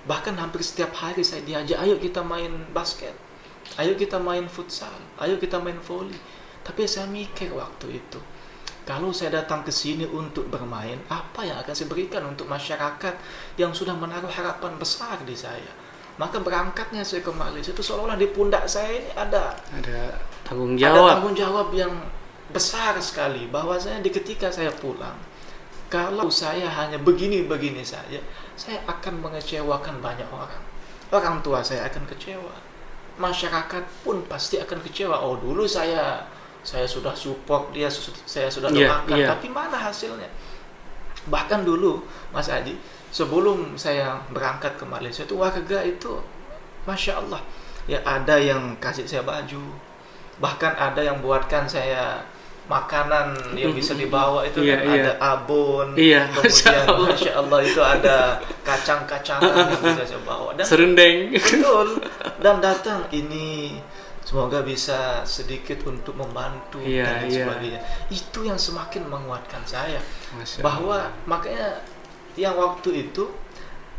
Bahkan 0.10 0.34
hampir 0.42 0.66
setiap 0.66 0.98
hari 0.98 1.22
saya 1.22 1.46
diajak, 1.46 1.78
ayo 1.78 2.02
kita 2.02 2.26
main 2.26 2.50
basket. 2.74 3.14
Ayo 3.78 3.94
kita 3.94 4.18
main 4.18 4.50
futsal. 4.50 4.98
Ayo 5.22 5.38
kita 5.38 5.62
main 5.62 5.78
voli. 5.78 6.18
Tapi 6.66 6.90
saya 6.90 7.06
mikir 7.06 7.54
waktu 7.54 8.02
itu, 8.02 8.18
kalau 8.82 9.14
saya 9.14 9.42
datang 9.42 9.62
ke 9.62 9.70
sini 9.70 10.10
untuk 10.10 10.50
bermain, 10.50 10.98
apa 11.10 11.46
yang 11.46 11.62
akan 11.62 11.74
saya 11.74 11.90
berikan 11.90 12.26
untuk 12.26 12.50
masyarakat 12.50 13.14
yang 13.62 13.74
sudah 13.78 13.94
menaruh 13.94 14.30
harapan 14.30 14.74
besar 14.82 15.22
di 15.22 15.38
saya? 15.38 15.70
Maka 16.18 16.42
berangkatnya 16.42 17.06
saya 17.06 17.22
ke 17.22 17.34
Malaysia 17.34 17.74
itu 17.74 17.82
seolah-olah 17.82 18.18
di 18.18 18.30
pundak 18.30 18.66
saya 18.70 18.94
ini 18.94 19.10
ada 19.14 19.58
Ada 19.74 20.18
tanggung 20.46 20.78
ada 20.78 20.82
jawab. 20.82 21.10
tanggung 21.18 21.36
jawab 21.38 21.68
yang 21.74 21.94
besar 22.52 22.94
sekali 23.00 23.48
bahwasanya 23.48 24.04
di 24.04 24.12
ketika 24.12 24.52
saya 24.52 24.70
pulang 24.76 25.16
kalau 25.92 26.32
saya 26.32 26.72
hanya 26.72 26.96
begini-begini 27.04 27.84
saja 27.84 28.18
saya 28.56 28.80
akan 28.88 29.20
mengecewakan 29.20 30.00
banyak 30.00 30.26
orang. 30.32 30.64
Orang 31.12 31.44
tua 31.44 31.60
saya 31.60 31.84
akan 31.92 32.08
kecewa. 32.08 32.56
Masyarakat 33.20 33.84
pun 34.08 34.24
pasti 34.32 34.56
akan 34.64 34.80
kecewa. 34.88 35.20
Oh 35.20 35.36
dulu 35.36 35.68
saya 35.68 36.24
saya 36.64 36.88
sudah 36.88 37.12
support 37.12 37.76
dia 37.76 37.92
saya 38.24 38.48
sudah 38.48 38.72
Iya, 38.72 38.88
doakan. 39.04 39.18
iya. 39.20 39.28
tapi 39.36 39.52
mana 39.52 39.76
hasilnya? 39.76 40.32
Bahkan 41.28 41.68
dulu 41.68 42.00
Mas 42.32 42.48
Haji 42.48 42.80
sebelum 43.12 43.76
saya 43.76 44.16
berangkat 44.32 44.80
ke 44.80 44.86
Malaysia 44.88 45.28
itu 45.28 45.36
warga 45.36 45.84
itu 45.84 46.24
masya 46.88 47.20
Allah 47.20 47.44
ya 47.86 48.00
ada 48.08 48.40
yang 48.40 48.80
kasih 48.80 49.04
saya 49.04 49.28
baju. 49.28 49.60
Bahkan 50.40 50.74
ada 50.80 51.02
yang 51.04 51.20
buatkan 51.22 51.68
saya 51.68 52.24
makanan 52.72 53.28
yang 53.54 53.76
bisa 53.76 53.92
dibawa 53.94 54.48
itu 54.48 54.64
Iya, 54.64 54.80
kan 54.80 54.88
iya. 54.88 54.96
ada 54.96 55.12
abon 55.20 55.88
Iya, 56.00 56.22
kemudian 56.32 56.48
Masya 56.48 56.72
Allah. 56.88 57.08
masya 57.12 57.32
Allah 57.36 57.60
itu 57.62 57.82
ada 57.84 58.18
kacang-kacangan 58.64 59.52
yang 59.52 59.82
bisa 59.92 60.04
saya 60.08 60.22
bawa 60.24 60.56
dan 60.56 60.64
Serundeng. 60.64 61.36
betul 61.36 61.88
dan 62.40 62.56
datang 62.64 63.04
ini 63.12 63.76
semoga 64.24 64.64
bisa 64.64 65.28
sedikit 65.28 65.84
untuk 65.84 66.16
membantu 66.16 66.80
Iya, 66.80 67.04
dan 67.04 67.28
iya. 67.28 67.44
sebagainya 67.44 67.80
itu 68.08 68.40
yang 68.48 68.56
semakin 68.56 69.04
menguatkan 69.06 69.60
saya 69.68 70.00
Masya 70.32 70.64
bahwa 70.64 71.12
makanya 71.28 71.84
yang 72.40 72.56
waktu 72.56 73.12
itu 73.12 73.28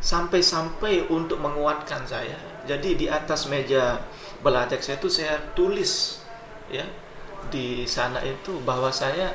sampai-sampai 0.00 1.06
untuk 1.06 1.38
menguatkan 1.38 2.02
saya 2.02 2.34
jadi 2.64 2.88
di 2.94 3.06
atas 3.06 3.46
meja 3.46 4.02
belajar 4.40 4.78
saya 4.78 4.98
itu 4.98 5.06
saya 5.06 5.38
tulis 5.54 6.22
ya 6.66 6.82
di 7.48 7.88
sana 7.88 8.20
itu 8.22 8.60
bahwa 8.62 8.92
saya 8.92 9.34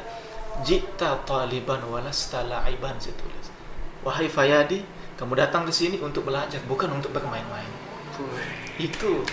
jita 0.64 1.22
taliban 1.28 1.82
walasta 1.86 2.46
la'iban 2.46 2.98
saya 2.98 3.14
tulis. 3.18 3.48
Wahai 4.02 4.30
Fayadi 4.30 4.82
kamu 5.18 5.34
datang 5.38 5.66
ke 5.66 5.74
sini 5.74 5.98
untuk 5.98 6.30
belajar 6.30 6.62
bukan 6.70 6.98
untuk 6.98 7.14
bermain-main. 7.14 7.70
Itu 8.78 9.26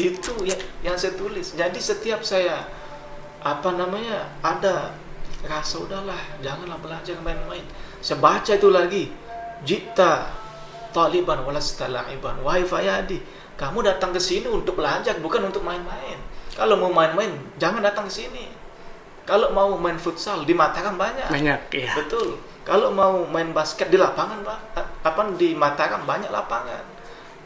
itu 0.00 0.32
yang, 0.44 0.60
yang 0.84 0.96
saya 0.96 1.16
tulis. 1.16 1.56
Jadi 1.56 1.76
setiap 1.80 2.24
saya 2.24 2.64
apa 3.40 3.72
namanya 3.72 4.28
ada 4.44 4.92
rasa 5.44 5.80
udahlah 5.80 6.20
janganlah 6.44 6.76
belajar 6.80 7.16
main-main. 7.24 7.64
Saya 8.00 8.20
baca 8.20 8.52
itu 8.52 8.68
lagi 8.68 9.12
jita 9.64 10.32
taliban 10.92 11.44
walasta 11.44 11.88
la'iban. 11.88 12.40
Wahai 12.44 12.64
Fayadi 12.64 13.20
kamu 13.60 13.84
datang 13.84 14.12
ke 14.12 14.20
sini 14.20 14.48
untuk 14.48 14.80
belajar 14.80 15.20
bukan 15.20 15.52
untuk 15.52 15.60
main-main 15.60 16.29
kalau 16.54 16.78
mau 16.78 16.90
main-main 16.90 17.30
jangan 17.58 17.82
datang 17.82 18.06
ke 18.06 18.12
sini 18.24 18.50
kalau 19.28 19.54
mau 19.54 19.74
main 19.78 19.94
futsal 20.00 20.42
di 20.42 20.50
Mataram 20.56 20.98
banyak 20.98 21.30
Banyak, 21.30 21.60
ya. 21.70 21.90
betul 21.94 22.38
kalau 22.66 22.92
mau 22.92 23.24
main 23.26 23.50
basket 23.56 23.88
di 23.88 23.96
lapangan 23.96 24.42
Pak, 24.42 24.58
apa 25.06 25.20
di 25.34 25.54
Mataram 25.54 26.02
banyak 26.04 26.30
lapangan 26.30 26.84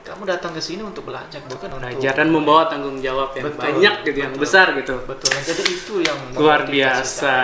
kamu 0.04 0.28
datang 0.28 0.52
ke 0.52 0.60
sini 0.60 0.84
untuk 0.84 1.08
belajar 1.08 1.40
bukan 1.48 1.80
untuk 1.80 1.80
Belajar 1.80 2.12
dan 2.12 2.28
membawa 2.28 2.68
tanggung 2.68 3.00
jawab 3.00 3.32
yang 3.40 3.48
Betul, 3.48 3.60
banyak 3.64 3.94
gitu, 4.04 4.18
yang 4.20 4.32
betul. 4.36 4.42
besar 4.44 4.66
gitu. 4.76 4.94
betul 5.08 5.32
jadi 5.40 5.62
itu 5.64 5.94
yang 6.04 6.18
Luar 6.36 6.68
biasa. 6.68 7.36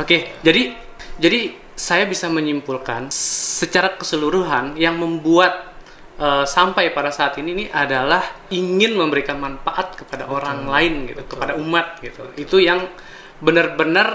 Oke, 0.00 0.32
jadi 0.40 0.72
jadi 1.20 1.58
saya 1.76 2.08
bisa 2.08 2.32
menyimpulkan 2.32 3.12
secara 3.12 4.00
keseluruhan 4.00 4.80
yang 4.80 4.96
membuat 4.96 5.67
eh, 6.18 6.44
sampai 6.44 6.90
pada 6.90 7.14
saat 7.14 7.38
ini 7.38 7.54
ini 7.54 7.64
adalah 7.70 8.22
ingin 8.50 8.98
memberikan 8.98 9.38
manfaat 9.38 9.94
kepada 9.94 10.26
orang 10.26 10.66
lain 10.66 10.94
gitu, 11.08 11.22
betul. 11.22 11.30
kepada 11.38 11.52
umat 11.56 11.86
gitu. 12.02 12.22
Itu 12.34 12.56
yang 12.58 12.90
benar-benar 13.38 14.08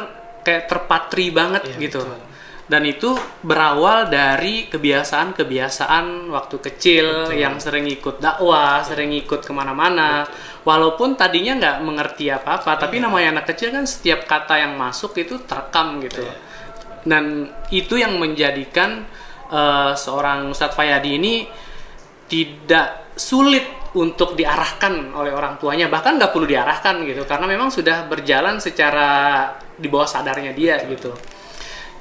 kayak 0.44 0.68
terpatri 0.68 1.32
banget 1.32 1.64
Iya, 1.76 1.80
gitu. 1.90 2.04
betul. 2.04 2.32
Dan 2.64 2.88
itu 2.88 3.12
berawal 3.44 4.08
dari 4.08 4.72
kebiasaan-kebiasaan 4.72 6.32
waktu 6.32 6.56
kecil 6.64 7.28
Betul. 7.28 7.36
yang 7.44 7.60
sering 7.60 7.86
ikut 7.92 8.24
dakwah, 8.24 8.80
sering 8.88 9.12
ikut 9.12 9.44
ke 9.44 9.52
mana-mana. 9.52 10.24
Walaupun 10.64 11.20
tadinya 11.20 11.60
nggak 11.60 11.78
mengerti 11.84 12.32
apa-apa, 12.32 12.80
tapi 12.80 13.04
Iya. 13.04 13.12
namanya 13.12 13.28
anak 13.40 13.52
kecil 13.52 13.76
kan 13.76 13.84
setiap 13.84 14.24
kata 14.24 14.64
yang 14.64 14.80
masuk 14.80 15.12
itu 15.20 15.44
terekam 15.44 16.00
gitu. 16.08 16.24
Iya. 16.24 16.36
Dan 17.04 17.52
itu 17.68 18.00
yang 18.00 18.16
menjadikan 18.16 19.04
eh, 19.54 19.94
seorang 19.94 20.50
Ustadz 20.50 20.74
Fayadi 20.74 21.20
ini 21.20 21.46
tidak 22.34 23.14
sulit 23.14 23.94
untuk 23.94 24.34
diarahkan 24.34 25.14
oleh 25.14 25.30
orang 25.30 25.62
tuanya 25.62 25.86
bahkan 25.86 26.18
nggak 26.18 26.34
perlu 26.34 26.50
diarahkan 26.50 27.06
gitu 27.06 27.30
karena 27.30 27.46
memang 27.46 27.70
sudah 27.70 28.10
berjalan 28.10 28.58
secara 28.58 29.46
di 29.78 29.86
bawah 29.86 30.10
sadarnya 30.10 30.50
dia 30.50 30.82
gitu. 30.90 31.14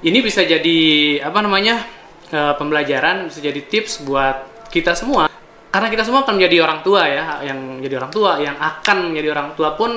Ini 0.02 0.18
bisa 0.24 0.40
jadi 0.42 0.80
apa 1.20 1.44
namanya 1.44 1.84
eh, 2.32 2.54
pembelajaran 2.56 3.28
bisa 3.28 3.44
jadi 3.44 3.60
tips 3.60 4.08
buat 4.08 4.68
kita 4.72 4.96
semua. 4.96 5.28
Karena 5.68 5.88
kita 5.92 6.04
semua 6.04 6.24
akan 6.24 6.40
menjadi 6.40 6.56
orang 6.64 6.80
tua 6.80 7.04
ya 7.04 7.24
yang 7.44 7.84
jadi 7.84 8.00
orang 8.00 8.12
tua 8.12 8.40
yang 8.40 8.56
akan 8.56 9.12
menjadi 9.12 9.28
orang 9.36 9.48
tua 9.52 9.76
pun 9.76 9.92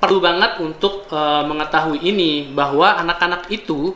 perlu 0.00 0.18
banget 0.24 0.56
untuk 0.64 1.04
eh, 1.12 1.44
mengetahui 1.44 2.00
ini 2.00 2.48
bahwa 2.48 2.96
anak-anak 2.96 3.52
itu 3.52 3.92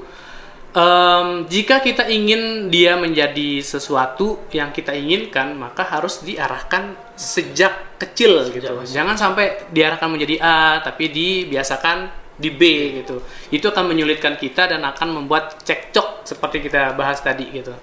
em, 0.71 1.29
jika 1.51 1.83
kita 1.83 2.07
ingin 2.07 2.71
dia 2.71 2.95
menjadi 2.95 3.63
sesuatu 3.63 4.47
yang 4.55 4.71
kita 4.71 4.95
inginkan 4.95 5.55
maka 5.59 5.83
harus 5.83 6.23
diarahkan 6.23 6.95
sejak 7.19 7.99
kecil 8.01 8.49
gitu. 8.51 8.71
kecil. 8.71 8.87
jangan 8.87 9.19
sampai 9.19 9.71
diarahkan 9.71 10.09
menjadi 10.09 10.37
A 10.41 10.81
tapi 10.81 11.11
dibiasakan 11.11 12.21
di 12.41 12.49
B 12.49 12.63
gitu. 13.05 13.21
Itu 13.53 13.69
akan 13.69 13.93
menyulitkan 13.93 14.41
kita 14.41 14.73
dan 14.73 14.81
akan 14.81 15.21
membuat 15.21 15.61
cekcok 15.61 16.25
seperti 16.25 16.65
kita 16.65 16.97
bahas 16.97 17.21
tadi 17.21 17.53
gitu. 17.53 17.77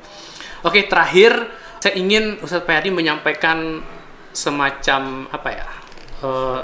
Oke 0.65 0.89
terakhir 0.89 1.37
saya 1.77 1.93
ingin 1.93 2.41
Ustadz 2.41 2.65
Payadi 2.65 2.89
menyampaikan 2.89 3.85
semacam 4.33 5.29
apa 5.29 5.49
ya? 5.53 5.67
Eh, 6.25 6.61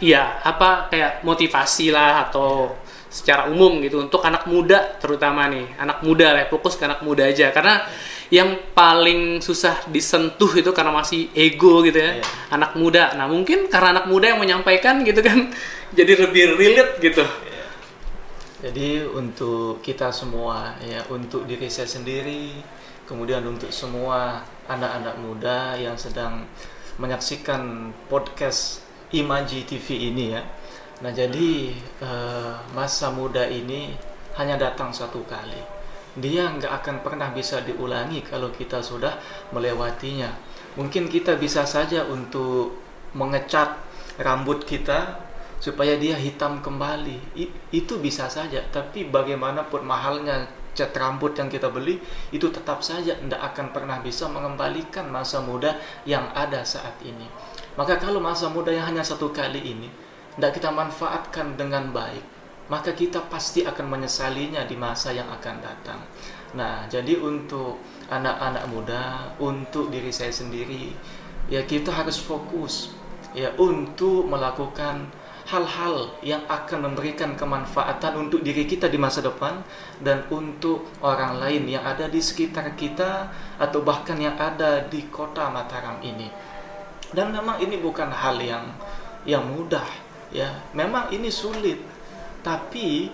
ya 0.00 0.40
apa 0.40 0.88
kayak 0.88 1.20
motivasi 1.20 1.92
lah 1.92 2.28
atau 2.28 2.72
secara 3.14 3.46
umum 3.46 3.78
gitu 3.78 4.02
untuk 4.02 4.26
anak 4.26 4.50
muda 4.50 4.98
terutama 4.98 5.46
nih 5.46 5.78
anak 5.78 6.02
muda 6.02 6.34
lah 6.34 6.50
fokus 6.50 6.74
ke 6.74 6.82
anak 6.82 7.06
muda 7.06 7.30
aja 7.30 7.54
karena 7.54 7.86
yang 8.26 8.58
paling 8.74 9.38
susah 9.38 9.86
disentuh 9.86 10.50
itu 10.58 10.74
karena 10.74 10.90
masih 10.90 11.30
ego 11.30 11.78
gitu 11.86 11.94
ya 12.02 12.18
Iya. 12.18 12.26
anak 12.50 12.74
muda 12.74 13.14
nah 13.14 13.30
mungkin 13.30 13.70
karena 13.70 13.94
anak 13.94 14.10
muda 14.10 14.34
yang 14.34 14.42
menyampaikan 14.42 15.06
gitu 15.06 15.22
kan 15.22 15.54
jadi 15.98 16.26
lebih 16.26 16.58
relate 16.58 16.98
gitu 16.98 17.22
Jadi 18.64 19.04
untuk 19.04 19.84
kita 19.84 20.08
semua 20.08 20.72
ya 20.80 21.04
untuk 21.12 21.44
diri 21.44 21.68
saya 21.68 21.84
sendiri, 21.84 22.64
kemudian 23.04 23.44
untuk 23.44 23.68
semua 23.68 24.40
anak-anak 24.64 25.20
muda 25.20 25.76
yang 25.76 26.00
sedang 26.00 26.48
menyaksikan 26.96 27.92
podcast 28.08 28.80
Imaji 29.12 29.68
TV 29.68 30.08
ini 30.08 30.32
ya. 30.32 30.40
Nah 31.02 31.10
jadi 31.10 31.74
eh, 32.02 32.52
masa 32.76 33.10
muda 33.10 33.42
ini 33.48 33.94
hanya 34.38 34.54
datang 34.60 34.94
satu 34.94 35.24
kali. 35.26 35.58
Dia 36.14 36.46
nggak 36.54 36.70
akan 36.82 36.96
pernah 37.02 37.34
bisa 37.34 37.58
diulangi 37.66 38.22
kalau 38.22 38.54
kita 38.54 38.78
sudah 38.78 39.18
melewatinya. 39.50 40.30
Mungkin 40.78 41.10
kita 41.10 41.34
bisa 41.38 41.66
saja 41.66 42.06
untuk 42.06 42.78
mengecat 43.14 43.78
rambut 44.18 44.62
kita 44.62 45.22
supaya 45.64 45.96
dia 45.96 46.18
hitam 46.18 46.60
kembali 46.60 47.40
itu 47.72 47.96
bisa 47.96 48.28
saja 48.28 48.60
tapi 48.68 49.08
bagaimanapun 49.08 49.80
mahalnya 49.80 50.44
cat 50.74 50.92
rambut 50.92 51.32
yang 51.38 51.48
kita 51.48 51.70
beli 51.70 52.02
itu 52.34 52.50
tetap 52.50 52.82
saja 52.82 53.16
tidak 53.16 53.40
akan 53.54 53.70
pernah 53.70 54.02
bisa 54.02 54.26
mengembalikan 54.28 55.06
masa 55.08 55.40
muda 55.40 55.78
yang 56.04 56.28
ada 56.34 56.66
saat 56.66 56.98
ini 57.06 57.24
maka 57.78 57.96
kalau 57.96 58.20
masa 58.20 58.50
muda 58.50 58.74
yang 58.74 58.84
hanya 58.92 59.00
satu 59.00 59.30
kali 59.30 59.62
ini 59.62 59.88
tidak 60.36 60.52
kita 60.60 60.70
manfaatkan 60.70 61.54
dengan 61.54 61.90
baik 61.94 62.22
maka 62.64 62.96
kita 62.96 63.28
pasti 63.28 63.60
akan 63.62 63.92
menyesalinya 63.92 64.64
di 64.64 64.74
masa 64.74 65.12
yang 65.12 65.28
akan 65.28 65.56
datang 65.60 66.00
nah 66.54 66.86
jadi 66.86 67.18
untuk 67.18 67.82
anak-anak 68.08 68.64
muda 68.70 69.02
untuk 69.42 69.90
diri 69.90 70.14
saya 70.14 70.30
sendiri 70.30 70.94
ya 71.50 71.66
kita 71.66 71.92
harus 71.92 72.16
fokus 72.16 72.94
ya 73.34 73.50
untuk 73.58 74.24
melakukan 74.30 75.10
hal-hal 75.44 76.08
yang 76.24 76.40
akan 76.48 76.88
memberikan 76.88 77.36
kemanfaatan 77.36 78.16
untuk 78.16 78.40
diri 78.40 78.64
kita 78.64 78.88
di 78.88 78.96
masa 78.96 79.20
depan 79.20 79.60
dan 80.00 80.24
untuk 80.32 80.88
orang 81.04 81.36
lain 81.36 81.68
yang 81.68 81.84
ada 81.84 82.08
di 82.08 82.16
sekitar 82.16 82.72
kita 82.72 83.28
atau 83.60 83.84
bahkan 83.84 84.16
yang 84.16 84.40
ada 84.40 84.88
di 84.88 85.04
kota 85.12 85.52
Mataram 85.52 86.00
ini. 86.00 86.32
Dan 87.12 87.30
memang 87.30 87.60
ini 87.60 87.76
bukan 87.76 88.08
hal 88.08 88.40
yang 88.40 88.64
yang 89.28 89.44
mudah 89.44 89.84
ya. 90.34 90.50
Memang 90.74 91.14
ini 91.14 91.30
sulit. 91.30 91.78
Tapi 92.42 93.08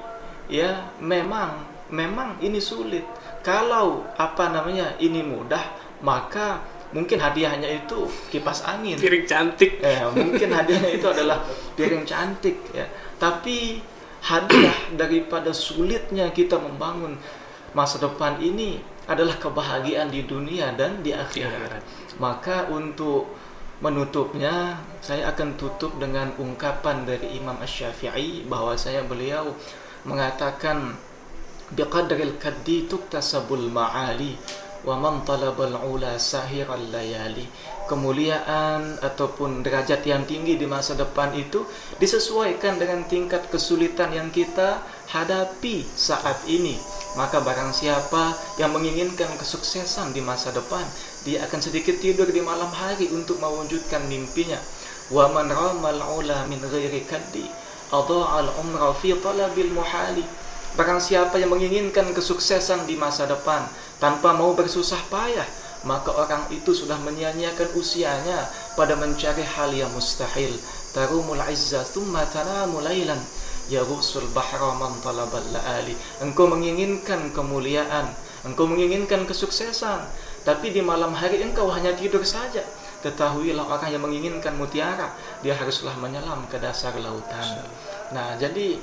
ya 0.51 0.91
memang 0.99 1.63
memang 1.93 2.41
ini 2.41 2.59
sulit. 2.59 3.05
Kalau 3.45 4.09
apa 4.19 4.51
namanya 4.51 4.99
ini 4.99 5.23
mudah, 5.23 5.63
maka 6.03 6.65
mungkin 6.91 7.23
hadiahnya 7.23 7.87
itu 7.87 8.09
kipas 8.35 8.67
angin. 8.67 8.99
piring 8.99 9.27
cantik 9.27 9.79
Eh, 9.79 10.03
mungkin 10.11 10.51
hadiahnya 10.51 10.91
itu 10.91 11.07
adalah 11.07 11.45
piring 11.79 12.03
cantik 12.03 12.57
ya. 12.75 12.87
Tapi 13.21 13.79
hadiah 14.21 14.77
daripada 14.99 15.55
sulitnya 15.55 16.29
kita 16.35 16.59
membangun 16.59 17.17
masa 17.73 18.03
depan 18.03 18.37
ini 18.43 18.83
adalah 19.07 19.39
kebahagiaan 19.39 20.11
di 20.11 20.27
dunia 20.27 20.75
dan 20.75 21.03
di 21.03 21.15
akhirat. 21.15 21.83
Maka 22.19 22.69
untuk 22.69 23.31
menutupnya 23.81 24.77
saya 25.01 25.33
akan 25.33 25.57
tutup 25.57 25.97
dengan 25.97 26.37
ungkapan 26.37 27.09
dari 27.09 27.41
Imam 27.41 27.57
Asy-Syafi'i 27.61 28.45
bahwasanya 28.45 29.09
beliau 29.09 29.57
mengatakan 30.05 30.97
biqadril 31.73 32.37
kaddi 32.37 32.85
tuktasabul 32.85 33.73
ma'ali 33.73 34.37
wa 34.85 34.97
man 34.97 35.25
talabal 35.25 35.77
ula 35.89 36.17
sahiral 36.21 36.93
layali. 36.93 37.45
Kemuliaan 37.89 39.03
ataupun 39.03 39.67
derajat 39.67 40.07
yang 40.07 40.23
tinggi 40.23 40.55
di 40.55 40.63
masa 40.63 40.95
depan 40.95 41.35
itu 41.35 41.67
disesuaikan 41.99 42.79
dengan 42.79 43.03
tingkat 43.09 43.51
kesulitan 43.51 44.15
yang 44.15 44.31
kita 44.31 44.79
hadapi 45.11 45.83
saat 45.83 46.39
ini. 46.47 46.79
Maka 47.19 47.43
barang 47.43 47.75
siapa 47.75 48.39
yang 48.63 48.71
menginginkan 48.71 49.35
kesuksesan 49.35 50.15
di 50.15 50.23
masa 50.23 50.55
depan 50.55 50.87
dia 51.27 51.45
akan 51.45 51.61
sedikit 51.61 52.01
tidur 52.01 52.29
di 52.29 52.41
malam 52.41 52.71
hari 52.73 53.09
untuk 53.13 53.37
mewujudkan 53.39 54.05
mimpinya 54.09 54.59
wa 55.13 55.29
man 55.29 55.53
ramal 55.53 56.21
ula 56.21 56.47
min 56.49 56.61
ghairi 56.63 57.05
kaddi 57.05 57.45
adha'al 57.91 58.51
umra 58.61 58.95
fi 58.97 59.13
talabil 59.19 59.73
muhali 59.75 60.25
Barang 60.79 61.03
siapa 61.03 61.35
yang 61.43 61.51
menginginkan 61.51 62.15
kesuksesan 62.15 62.87
di 62.87 62.95
masa 62.95 63.27
depan 63.27 63.67
tanpa 63.99 64.31
mau 64.31 64.55
bersusah 64.55 65.03
payah, 65.11 65.47
maka 65.83 66.15
orang 66.15 66.47
itu 66.55 66.71
sudah 66.71 66.95
menyia-nyiakan 67.03 67.75
usianya 67.75 68.47
pada 68.79 68.95
mencari 68.95 69.43
hal 69.43 69.75
yang 69.75 69.91
mustahil. 69.91 70.55
Tarumul 70.95 71.43
izza 71.51 71.83
thumma 71.83 72.23
tanamu 72.31 72.87
lailan 72.87 73.19
yarusul 73.67 74.31
bahra 74.31 74.71
man 74.79 74.95
talabal 75.03 75.43
laali. 75.51 75.99
Engkau 76.23 76.47
menginginkan 76.47 77.35
kemuliaan, 77.35 78.07
engkau 78.47 78.71
menginginkan 78.71 79.27
kesuksesan, 79.27 80.07
tapi 80.43 80.73
di 80.73 80.81
malam 80.81 81.13
hari 81.13 81.45
engkau 81.45 81.69
hanya 81.73 81.93
tidur 81.93 82.25
saja. 82.25 82.65
Ketahuilah 83.01 83.65
orang 83.65 83.91
yang 83.97 84.05
menginginkan 84.05 84.53
mutiara, 84.61 85.17
dia 85.41 85.57
haruslah 85.57 85.97
menyelam 85.97 86.45
ke 86.53 86.61
dasar 86.61 86.93
lautan. 87.01 87.65
Nah, 88.13 88.37
jadi 88.37 88.77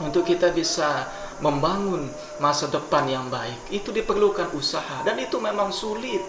untuk 0.00 0.24
kita 0.24 0.56
bisa 0.56 1.04
membangun 1.44 2.08
masa 2.40 2.70
depan 2.70 3.04
yang 3.10 3.26
baik 3.28 3.68
itu 3.74 3.92
diperlukan 3.92 4.54
usaha 4.56 5.02
dan 5.04 5.18
itu 5.18 5.36
memang 5.42 5.74
sulit 5.74 6.22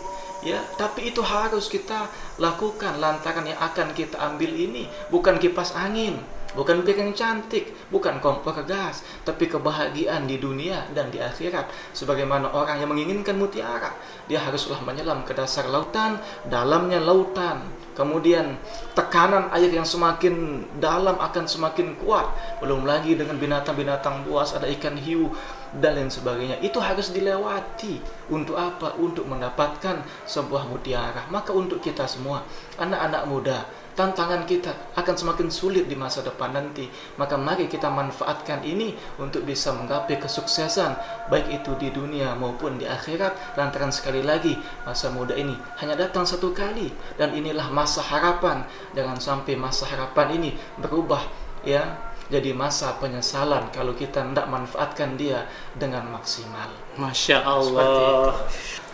ya 0.43 0.59
tapi 0.75 1.13
itu 1.13 1.23
harus 1.23 1.71
kita 1.71 2.09
lakukan 2.41 2.99
lantaran 2.99 3.47
yang 3.47 3.61
akan 3.61 3.95
kita 3.95 4.19
ambil 4.19 4.51
ini 4.51 4.89
bukan 5.07 5.39
kipas 5.39 5.71
angin 5.77 6.19
bukan 6.53 6.85
piring 6.85 7.13
cantik 7.13 7.73
bukan 7.89 8.17
kompor 8.17 8.57
gas 8.65 9.05
tapi 9.21 9.49
kebahagiaan 9.49 10.25
di 10.25 10.37
dunia 10.37 10.87
dan 10.93 11.09
di 11.09 11.21
akhirat. 11.21 11.69
Sebagaimana 11.93 12.53
orang 12.53 12.81
yang 12.81 12.89
menginginkan 12.89 13.37
mutiara 13.37 13.93
dia 14.25 14.39
haruslah 14.39 14.79
menyelam 14.81 15.21
ke 15.27 15.33
dasar 15.35 15.67
lautan 15.67 16.17
dalamnya 16.47 17.01
lautan. 17.01 17.65
Kemudian 17.93 18.57
tekanan 18.97 19.53
air 19.53 19.69
yang 19.69 19.85
semakin 19.85 20.65
dalam 20.81 21.13
akan 21.13 21.45
semakin 21.45 21.93
kuat. 22.01 22.25
Belum 22.57 22.89
lagi 22.89 23.13
dengan 23.13 23.37
binatang-binatang 23.37 24.25
buas 24.25 24.57
ada 24.57 24.65
ikan 24.65 24.97
hiu 24.97 25.29
dan 25.77 26.01
lain 26.01 26.09
sebagainya. 26.09 26.57
Itu 26.65 26.81
harus 26.81 27.13
dilewati. 27.13 28.01
Untuk 28.33 28.57
apa? 28.57 28.97
Untuk 28.97 29.29
mendapatkan 29.29 30.01
sebuah 30.25 30.65
mutiara. 30.73 31.29
Maka 31.29 31.53
untuk 31.53 31.85
kita 31.85 32.09
semua 32.09 32.41
anak-anak 32.81 33.23
muda 33.29 33.59
tantangan 33.93 34.45
kita 34.45 34.93
akan 34.97 35.15
semakin 35.15 35.49
sulit 35.49 35.85
di 35.89 35.95
masa 35.97 36.21
depan 36.25 36.53
nanti. 36.53 36.89
Maka 37.17 37.37
mari 37.37 37.69
kita 37.69 37.89
manfaatkan 37.89 38.65
ini 38.65 38.93
untuk 39.17 39.45
bisa 39.45 39.73
menggapai 39.73 40.17
kesuksesan 40.21 40.97
baik 41.29 41.63
itu 41.63 41.71
di 41.79 41.89
dunia 41.93 42.33
maupun 42.37 42.77
di 42.81 42.85
akhirat. 42.85 43.57
Lantaran 43.57 43.93
sekali 43.93 44.25
lagi 44.25 44.57
masa 44.85 45.13
muda 45.13 45.37
ini 45.37 45.53
hanya 45.81 45.97
datang 45.97 46.25
satu 46.25 46.51
kali. 46.51 46.89
Dan 47.15 47.33
inilah 47.33 47.69
masa 47.69 48.01
harapan. 48.01 48.65
Jangan 48.97 49.17
sampai 49.21 49.53
masa 49.57 49.89
harapan 49.89 50.37
ini 50.41 50.49
berubah 50.81 51.23
ya 51.63 52.13
jadi 52.31 52.55
masa 52.55 52.95
penyesalan 52.97 53.67
kalau 53.69 53.91
kita 53.93 54.23
tidak 54.23 54.47
manfaatkan 54.47 55.19
dia 55.19 55.45
dengan 55.75 56.07
maksimal. 56.07 56.71
Masya 56.95 57.43
Allah. 57.43 58.33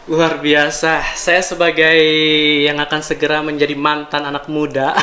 Luar 0.08 0.40
biasa. 0.40 1.04
Saya 1.18 1.44
sebagai 1.44 2.00
yang 2.64 2.80
akan 2.80 3.02
segera 3.04 3.44
menjadi 3.44 3.76
mantan 3.76 4.24
anak 4.24 4.48
muda. 4.48 4.96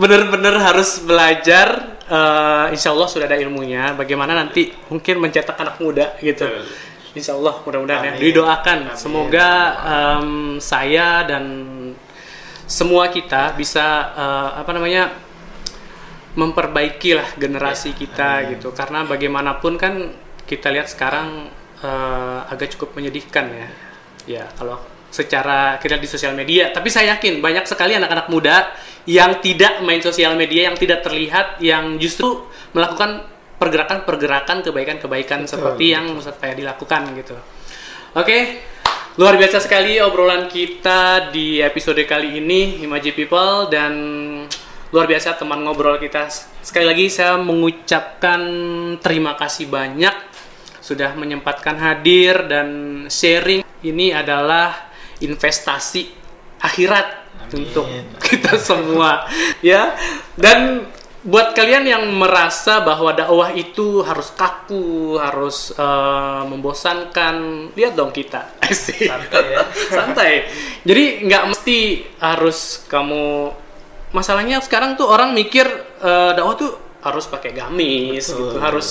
Bener-bener 0.00 0.54
harus 0.60 1.00
belajar. 1.00 1.96
eh, 2.10 2.74
insya 2.74 2.90
Allah 2.90 3.06
sudah 3.06 3.30
ada 3.30 3.38
ilmunya. 3.38 3.94
Bagaimana 3.94 4.34
nanti 4.34 4.74
mungkin 4.90 5.22
mencetak 5.22 5.54
anak 5.54 5.78
muda 5.78 6.18
gitu. 6.18 6.42
Insya 7.14 7.38
Allah 7.38 7.62
mudah-mudahan 7.62 8.02
ya. 8.02 8.12
Amin. 8.18 8.22
Didoakan. 8.22 8.78
Amin. 8.90 8.98
Semoga 8.98 9.48
em, 9.86 10.28
saya 10.58 11.22
dan 11.26 11.44
semua 12.66 13.10
kita 13.10 13.54
bisa 13.54 13.86
eh, 14.14 14.50
apa 14.62 14.70
namanya 14.74 15.10
memperbaiki 16.38 17.18
lah 17.18 17.26
generasi 17.34 17.90
kita 17.98 18.54
gitu 18.54 18.70
karena 18.70 19.02
bagaimanapun 19.02 19.74
kan 19.74 20.14
kita 20.46 20.70
lihat 20.70 20.86
sekarang 20.86 21.50
eh, 21.82 22.40
agak 22.52 22.76
cukup 22.76 22.96
menyedihkan 22.96 23.46
ya. 23.50 23.68
Ya 24.28 24.44
kalau 24.54 24.78
secara 25.10 25.80
kita 25.82 25.98
di 25.98 26.06
sosial 26.06 26.38
media 26.38 26.70
tapi 26.70 26.86
saya 26.86 27.18
yakin 27.18 27.42
banyak 27.42 27.66
sekali 27.66 27.98
anak-anak 27.98 28.30
muda 28.30 28.70
yang 29.10 29.42
tidak 29.42 29.82
main 29.82 29.98
sosial 29.98 30.38
media 30.38 30.70
yang 30.70 30.78
tidak 30.78 31.02
terlihat 31.02 31.58
yang 31.58 31.98
justru 31.98 32.46
melakukan 32.70 33.26
pergerakan-pergerakan 33.58 34.62
kebaikan-kebaikan 34.62 35.44
Betul, 35.44 35.50
seperti 35.50 35.84
yang 35.90 36.14
Ustadz 36.14 36.38
Fayadi 36.38 36.62
lakukan 36.62 37.10
gitu. 37.18 37.34
Oke 38.14 38.62
Luar 39.18 39.34
biasa 39.34 39.58
sekali 39.58 39.98
obrolan 39.98 40.46
kita 40.46 41.34
di 41.34 41.58
episode 41.58 41.98
kali 42.06 42.38
ini, 42.38 42.78
Imaji 42.86 43.10
People, 43.10 43.66
dan 43.66 43.92
luar 44.94 45.06
biasa 45.10 45.34
teman 45.34 45.66
ngobrol 45.66 45.98
kita. 45.98 46.30
Sekali 46.62 46.86
lagi 46.86 47.10
saya 47.10 47.34
mengucapkan 47.34 48.40
terima 49.02 49.34
kasih 49.34 49.66
banyak 49.66 50.29
sudah 50.90 51.14
menyempatkan 51.14 51.78
hadir 51.78 52.50
dan 52.50 52.68
sharing. 53.06 53.62
Ini 53.80 54.18
adalah 54.18 54.90
investasi 55.22 56.10
akhirat 56.58 57.06
Amin. 57.46 57.62
untuk 57.62 57.86
kita 58.26 58.58
semua, 58.58 59.30
ya. 59.62 59.94
Dan 60.34 60.90
buat 61.22 61.52
kalian 61.52 61.84
yang 61.84 62.04
merasa 62.16 62.80
bahwa 62.82 63.12
dakwah 63.14 63.54
itu 63.54 64.02
harus 64.02 64.34
kaku, 64.34 65.16
harus 65.20 65.70
eh, 65.78 66.42
membosankan, 66.50 67.36
lihat 67.78 67.94
dong 67.94 68.10
kita. 68.10 68.50
Santai 68.74 69.44
ya. 69.46 69.62
Santai. 69.70 70.32
Jadi 70.82 71.04
nggak 71.30 71.44
mesti 71.54 71.78
harus 72.18 72.82
kamu. 72.90 73.54
Masalahnya 74.10 74.58
sekarang 74.58 74.98
tuh 74.98 75.06
orang 75.06 75.32
mikir 75.32 75.64
eh, 76.02 76.32
dakwah 76.34 76.58
tuh 76.58 76.72
harus 77.00 77.24
pakai 77.24 77.56
gamis, 77.56 78.28
Betul. 78.28 78.36
gitu, 78.36 78.56
harus 78.60 78.88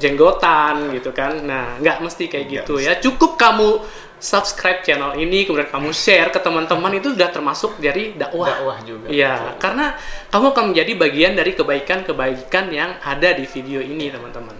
jenggotan 0.00 0.96
gitu 0.96 1.12
kan. 1.12 1.44
Nah, 1.44 1.76
nggak 1.78 2.00
mesti 2.00 2.24
kayak 2.26 2.46
Nggak 2.48 2.56
gitu 2.64 2.74
ya. 2.80 2.92
Cukup 2.98 3.36
kamu 3.36 3.84
subscribe 4.20 4.84
channel 4.84 5.16
ini, 5.16 5.48
kemudian 5.48 5.72
kamu 5.72 5.96
share 5.96 6.28
ke 6.28 6.40
teman-teman 6.44 6.92
itu 7.00 7.16
sudah 7.16 7.32
termasuk 7.32 7.80
dari 7.80 8.12
dakwah. 8.16 8.52
Dakwah 8.52 8.78
juga. 8.84 9.06
Iya, 9.08 9.56
karena 9.56 9.96
kamu 10.28 10.52
akan 10.52 10.64
menjadi 10.72 10.92
bagian 10.96 11.32
dari 11.32 11.56
kebaikan-kebaikan 11.56 12.68
yang 12.68 13.00
ada 13.00 13.32
di 13.32 13.48
video 13.48 13.80
ini, 13.80 14.12
teman-teman. 14.12 14.52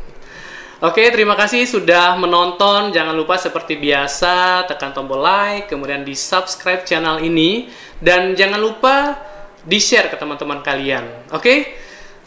Oke, 0.81 1.05
terima 1.13 1.37
kasih 1.37 1.69
sudah 1.69 2.17
menonton. 2.17 2.89
Jangan 2.89 3.13
lupa 3.13 3.37
seperti 3.37 3.77
biasa 3.77 4.65
tekan 4.65 4.97
tombol 4.97 5.21
like, 5.21 5.69
kemudian 5.69 6.09
di 6.09 6.17
subscribe 6.17 6.89
channel 6.89 7.21
ini, 7.21 7.69
dan 8.01 8.33
jangan 8.33 8.57
lupa 8.57 9.13
di 9.61 9.77
share 9.77 10.09
ke 10.09 10.17
teman-teman 10.17 10.65
kalian. 10.65 11.05
Oke, 11.37 11.69